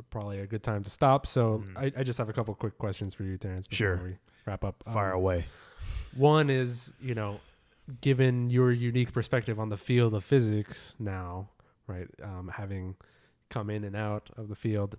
probably 0.10 0.40
a 0.40 0.46
good 0.48 0.62
time 0.64 0.84
to 0.84 0.90
stop. 0.90 1.26
So 1.26 1.64
I, 1.76 1.92
I 1.98 2.04
just 2.04 2.18
have 2.20 2.30
a 2.30 2.34
couple 2.34 2.54
quick 2.56 2.78
questions 2.78 3.14
for 3.14 3.24
you, 3.24 3.38
Terrence. 3.38 3.68
Before 3.68 3.78
Sure. 3.98 4.02
We 4.04 4.18
wrap 4.46 4.64
up. 4.64 4.84
fire 4.94 5.12
Um, 5.14 5.18
away. 5.18 5.46
One 6.16 6.50
is, 6.50 6.94
you 7.02 7.16
know, 7.16 7.40
given 8.02 8.50
your 8.50 8.72
unique 8.72 9.12
perspective 9.12 9.60
on 9.60 9.70
the 9.70 9.78
field 9.78 10.14
of 10.14 10.24
physics 10.24 10.96
now, 11.00 11.50
right? 11.88 12.08
Um, 12.24 12.52
having 12.56 12.96
come 13.50 13.70
in 13.70 13.84
and 13.84 13.96
out 13.96 14.30
of 14.38 14.48
the 14.48 14.56
field, 14.56 14.96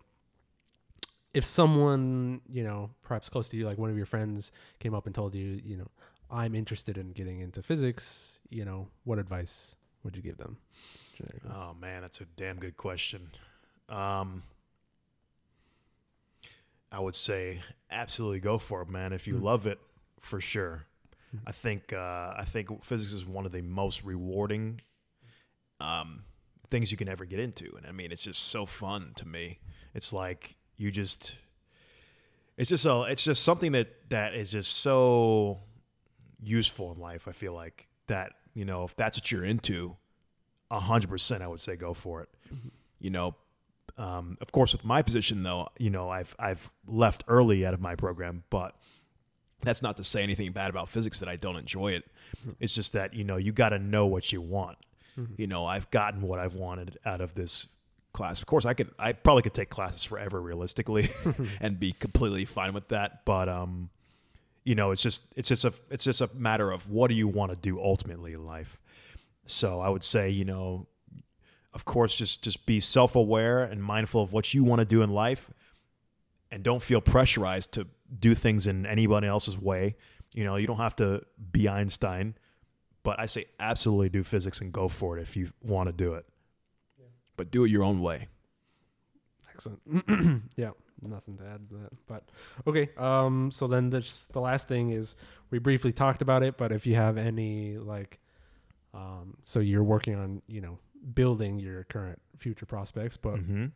if 1.34 1.44
someone, 1.44 2.40
you 2.50 2.62
know, 2.62 2.90
perhaps 3.02 3.28
close 3.28 3.48
to 3.50 3.56
you, 3.56 3.66
like 3.66 3.76
one 3.78 3.90
of 3.90 3.96
your 3.96 4.06
friends 4.06 4.52
came 4.78 4.94
up 4.94 5.06
and 5.06 5.14
told 5.14 5.34
you, 5.34 5.60
you 5.64 5.76
know, 5.76 5.88
I'm 6.30 6.54
interested 6.54 6.98
in 6.98 7.12
getting 7.12 7.40
into 7.40 7.62
physics, 7.62 8.40
you 8.50 8.64
know, 8.64 8.88
what 9.04 9.18
advice 9.18 9.76
would 10.02 10.16
you 10.16 10.22
give 10.22 10.36
them? 10.38 10.56
Oh 11.52 11.74
man, 11.80 12.02
that's 12.02 12.20
a 12.20 12.24
damn 12.36 12.58
good 12.58 12.76
question. 12.76 13.30
Um, 13.88 14.42
I 16.92 17.00
would 17.00 17.16
say 17.16 17.60
absolutely 17.90 18.40
go 18.40 18.58
for 18.58 18.82
it, 18.82 18.88
man. 18.88 19.12
If 19.12 19.26
you 19.26 19.34
Mm. 19.34 19.42
love 19.42 19.66
it, 19.66 19.78
for 20.20 20.40
sure. 20.40 20.86
Mm. 21.34 21.40
I 21.46 21.52
think 21.52 21.92
uh, 21.92 22.34
I 22.36 22.44
think 22.46 22.84
physics 22.84 23.12
is 23.12 23.24
one 23.24 23.46
of 23.46 23.52
the 23.52 23.62
most 23.62 24.04
rewarding 24.04 24.80
um, 25.80 26.24
things 26.70 26.90
you 26.90 26.96
can 26.96 27.08
ever 27.08 27.24
get 27.24 27.38
into, 27.38 27.74
and 27.76 27.86
I 27.86 27.92
mean 27.92 28.12
it's 28.12 28.22
just 28.22 28.42
so 28.44 28.66
fun 28.66 29.12
to 29.16 29.26
me. 29.28 29.58
It's 29.94 30.12
like 30.12 30.56
you 30.76 30.90
just 30.90 31.36
it's 32.56 32.70
just 32.70 32.86
a 32.86 33.02
it's 33.08 33.24
just 33.24 33.42
something 33.42 33.72
that 33.72 34.08
that 34.10 34.34
is 34.34 34.50
just 34.52 34.72
so 34.76 35.58
useful 36.42 36.92
in 36.92 37.00
life. 37.00 37.26
I 37.28 37.32
feel 37.32 37.52
like 37.52 37.88
that 38.06 38.32
you 38.54 38.64
know 38.64 38.84
if 38.84 38.96
that's 38.96 39.16
what 39.16 39.30
you're 39.30 39.44
into, 39.44 39.96
a 40.70 40.80
hundred 40.80 41.10
percent, 41.10 41.42
I 41.42 41.48
would 41.48 41.60
say 41.60 41.76
go 41.76 41.94
for 41.94 42.22
it. 42.22 42.28
You 42.98 43.10
know, 43.10 43.34
um, 43.98 44.36
of 44.40 44.52
course, 44.52 44.72
with 44.72 44.84
my 44.84 45.02
position 45.02 45.42
though, 45.42 45.68
you 45.78 45.90
know, 45.90 46.08
I've 46.08 46.34
I've 46.38 46.70
left 46.86 47.24
early 47.28 47.64
out 47.66 47.74
of 47.74 47.80
my 47.80 47.94
program, 47.94 48.44
but 48.50 48.74
that's 49.62 49.82
not 49.82 49.96
to 49.96 50.04
say 50.04 50.22
anything 50.22 50.52
bad 50.52 50.70
about 50.70 50.88
physics 50.88 51.20
that 51.20 51.28
I 51.28 51.36
don't 51.36 51.56
enjoy 51.56 51.92
it. 51.92 52.04
It's 52.60 52.74
just 52.74 52.92
that 52.92 53.14
you 53.14 53.24
know 53.24 53.36
you 53.36 53.52
got 53.52 53.70
to 53.70 53.78
know 53.78 54.06
what 54.06 54.32
you 54.32 54.40
want. 54.40 54.78
You 55.38 55.46
know, 55.46 55.64
I've 55.64 55.90
gotten 55.90 56.20
what 56.20 56.38
I've 56.38 56.54
wanted 56.54 56.98
out 57.06 57.22
of 57.22 57.34
this 57.34 57.68
class. 58.12 58.38
Of 58.40 58.46
course, 58.46 58.66
I 58.66 58.74
could 58.74 58.90
I 58.98 59.12
probably 59.12 59.42
could 59.42 59.54
take 59.54 59.70
classes 59.70 60.04
forever 60.04 60.40
realistically 60.40 61.10
and 61.60 61.80
be 61.80 61.92
completely 61.92 62.44
fine 62.44 62.74
with 62.74 62.88
that, 62.88 63.24
but 63.24 63.48
um 63.48 63.88
you 64.66 64.74
know, 64.74 64.90
it's 64.90 65.00
just 65.00 65.32
it's 65.36 65.48
just 65.48 65.64
a 65.64 65.72
it's 65.90 66.04
just 66.04 66.20
a 66.20 66.28
matter 66.34 66.72
of 66.72 66.90
what 66.90 67.08
do 67.08 67.14
you 67.14 67.28
want 67.28 67.52
to 67.52 67.56
do 67.56 67.80
ultimately 67.80 68.32
in 68.32 68.44
life. 68.44 68.80
So 69.46 69.80
I 69.80 69.88
would 69.88 70.02
say, 70.02 70.28
you 70.28 70.44
know, 70.44 70.88
of 71.72 71.84
course, 71.84 72.18
just 72.18 72.42
just 72.42 72.66
be 72.66 72.80
self 72.80 73.14
aware 73.14 73.62
and 73.62 73.80
mindful 73.80 74.22
of 74.22 74.32
what 74.32 74.52
you 74.52 74.64
want 74.64 74.80
to 74.80 74.84
do 74.84 75.02
in 75.02 75.10
life, 75.10 75.50
and 76.50 76.64
don't 76.64 76.82
feel 76.82 77.00
pressurized 77.00 77.72
to 77.74 77.86
do 78.18 78.34
things 78.34 78.66
in 78.66 78.86
anybody 78.86 79.28
else's 79.28 79.56
way. 79.56 79.94
You 80.34 80.42
know, 80.42 80.56
you 80.56 80.66
don't 80.66 80.78
have 80.78 80.96
to 80.96 81.22
be 81.52 81.68
Einstein, 81.68 82.34
but 83.04 83.20
I 83.20 83.26
say 83.26 83.44
absolutely 83.60 84.08
do 84.08 84.24
physics 84.24 84.60
and 84.60 84.72
go 84.72 84.88
for 84.88 85.16
it 85.16 85.22
if 85.22 85.36
you 85.36 85.50
want 85.62 85.88
to 85.88 85.92
do 85.92 86.14
it. 86.14 86.26
But 87.36 87.52
do 87.52 87.62
it 87.62 87.70
your 87.70 87.84
own 87.84 88.00
way. 88.00 88.26
Excellent. 89.48 90.42
yeah, 90.56 90.70
nothing 91.02 91.36
to 91.38 91.44
add 91.44 91.68
to 91.70 91.74
that. 91.76 92.06
But 92.06 92.24
okay, 92.66 92.90
um, 92.96 93.50
so 93.50 93.66
then 93.66 93.90
the, 93.90 94.00
the 94.32 94.40
last 94.40 94.68
thing 94.68 94.90
is 94.90 95.16
we 95.50 95.58
briefly 95.58 95.92
talked 95.92 96.22
about 96.22 96.42
it, 96.42 96.56
but 96.56 96.72
if 96.72 96.86
you 96.86 96.94
have 96.96 97.18
any 97.18 97.76
like, 97.78 98.18
um, 98.94 99.36
so 99.42 99.60
you're 99.60 99.84
working 99.84 100.14
on 100.14 100.42
you 100.46 100.60
know 100.60 100.78
building 101.14 101.58
your 101.58 101.84
current 101.84 102.20
future 102.38 102.66
prospects, 102.66 103.16
but 103.16 103.36
Mm-hmm. 103.36 103.66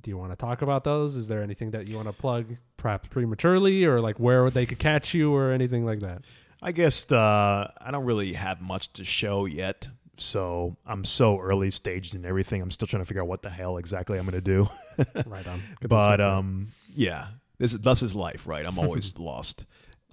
do 0.00 0.10
you 0.10 0.16
want 0.16 0.32
to 0.32 0.36
talk 0.36 0.62
about 0.62 0.84
those? 0.84 1.16
Is 1.16 1.28
there 1.28 1.42
anything 1.42 1.70
that 1.72 1.88
you 1.88 1.96
want 1.96 2.08
to 2.08 2.12
plug, 2.14 2.56
perhaps 2.76 3.08
prematurely, 3.08 3.84
or 3.84 4.00
like 4.00 4.18
where 4.20 4.48
they 4.50 4.66
could 4.66 4.78
catch 4.78 5.14
you, 5.14 5.34
or 5.34 5.50
anything 5.52 5.84
like 5.84 6.00
that? 6.00 6.22
I 6.62 6.70
guess 6.72 7.10
uh, 7.10 7.70
I 7.80 7.90
don't 7.90 8.04
really 8.04 8.34
have 8.34 8.60
much 8.60 8.92
to 8.94 9.04
show 9.04 9.46
yet. 9.46 9.88
So 10.18 10.76
I'm 10.86 11.04
so 11.04 11.38
early 11.38 11.70
staged 11.70 12.14
and 12.14 12.26
everything. 12.26 12.60
I'm 12.60 12.70
still 12.70 12.86
trying 12.86 13.02
to 13.02 13.06
figure 13.06 13.22
out 13.22 13.28
what 13.28 13.42
the 13.42 13.50
hell 13.50 13.78
exactly 13.78 14.18
I'm 14.18 14.24
going 14.26 14.34
to 14.34 14.40
do. 14.40 14.68
right 15.26 15.46
on. 15.46 15.58
This 15.80 15.88
but 15.88 16.20
um, 16.20 16.68
yeah, 16.94 17.28
this 17.58 17.72
is 17.72 17.80
thus 17.80 18.02
is 18.02 18.14
life, 18.14 18.46
right? 18.46 18.64
I'm 18.66 18.78
always 18.78 19.18
lost. 19.18 19.64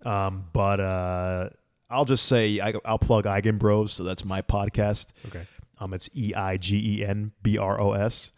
Um, 0.05 0.45
but 0.53 0.79
uh, 0.79 1.49
I'll 1.89 2.05
just 2.05 2.25
say 2.25 2.59
I, 2.61 2.73
I'll 2.85 2.99
plug 2.99 3.25
Eigen 3.25 3.59
Bros. 3.59 3.91
So 3.93 4.03
that's 4.03 4.23
my 4.23 4.41
podcast. 4.41 5.11
okay, 5.27 5.45
Um, 5.79 5.93
it's 5.93 6.09
E 6.15 6.33
I 6.33 6.55
G 6.57 6.99
E 6.99 7.05
N 7.05 7.33
B 7.43 7.57
R 7.57 7.79
O 7.79 7.91
S, 7.91 8.31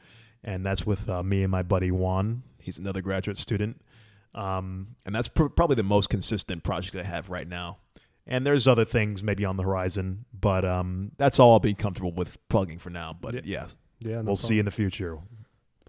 and 0.43 0.65
that's 0.65 0.85
with 0.85 1.07
uh, 1.09 1.21
me 1.21 1.43
and 1.43 1.51
my 1.51 1.61
buddy 1.61 1.91
Juan. 1.91 2.41
He's 2.59 2.77
another 2.79 3.01
graduate 3.01 3.37
student, 3.37 3.81
um, 4.33 4.95
and 5.05 5.13
that's 5.13 5.27
pr- 5.27 5.45
probably 5.45 5.75
the 5.75 5.83
most 5.83 6.09
consistent 6.09 6.63
project 6.63 6.95
I 6.95 7.03
have 7.03 7.29
right 7.29 7.47
now. 7.47 7.77
And 8.27 8.45
there's 8.45 8.67
other 8.67 8.85
things 8.85 9.23
maybe 9.23 9.45
on 9.45 9.57
the 9.57 9.63
horizon, 9.63 10.25
but 10.33 10.63
um, 10.63 11.11
that's 11.17 11.39
all 11.39 11.53
I'll 11.53 11.59
be 11.59 11.73
comfortable 11.73 12.11
with 12.11 12.37
plugging 12.49 12.77
for 12.77 12.89
now. 12.89 13.17
But 13.19 13.33
yeah, 13.33 13.41
yeah, 13.45 13.67
yeah 13.99 14.09
no 14.09 14.15
we'll 14.15 14.23
problem. 14.23 14.37
see 14.37 14.59
in 14.59 14.65
the 14.65 14.71
future. 14.71 15.17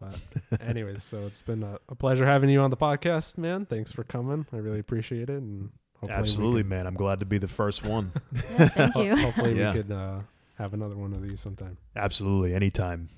But 0.00 0.60
anyways, 0.60 1.04
so 1.04 1.26
it's 1.26 1.42
been 1.42 1.62
a, 1.62 1.78
a, 1.88 1.94
pleasure 1.94 2.26
having 2.26 2.50
you 2.50 2.60
on 2.60 2.70
the 2.70 2.76
podcast, 2.76 3.38
man. 3.38 3.66
Thanks 3.66 3.92
for 3.92 4.02
coming. 4.02 4.46
I 4.52 4.56
really 4.56 4.80
appreciate 4.80 5.30
it. 5.30 5.40
And 5.40 5.70
absolutely, 6.08 6.62
can... 6.62 6.70
man. 6.70 6.86
I'm 6.86 6.94
glad 6.94 7.20
to 7.20 7.26
be 7.26 7.38
the 7.38 7.48
first 7.48 7.84
one. 7.84 8.12
yeah, 8.32 8.68
thank 8.68 8.96
you. 8.96 9.16
Ho- 9.16 9.22
hopefully, 9.26 9.58
yeah. 9.58 9.72
we 9.72 9.82
could 9.82 9.92
uh, 9.92 10.20
have 10.58 10.74
another 10.74 10.96
one 10.96 11.12
of 11.12 11.22
these 11.22 11.40
sometime. 11.40 11.78
Absolutely, 11.94 12.54
anytime. 12.54 13.08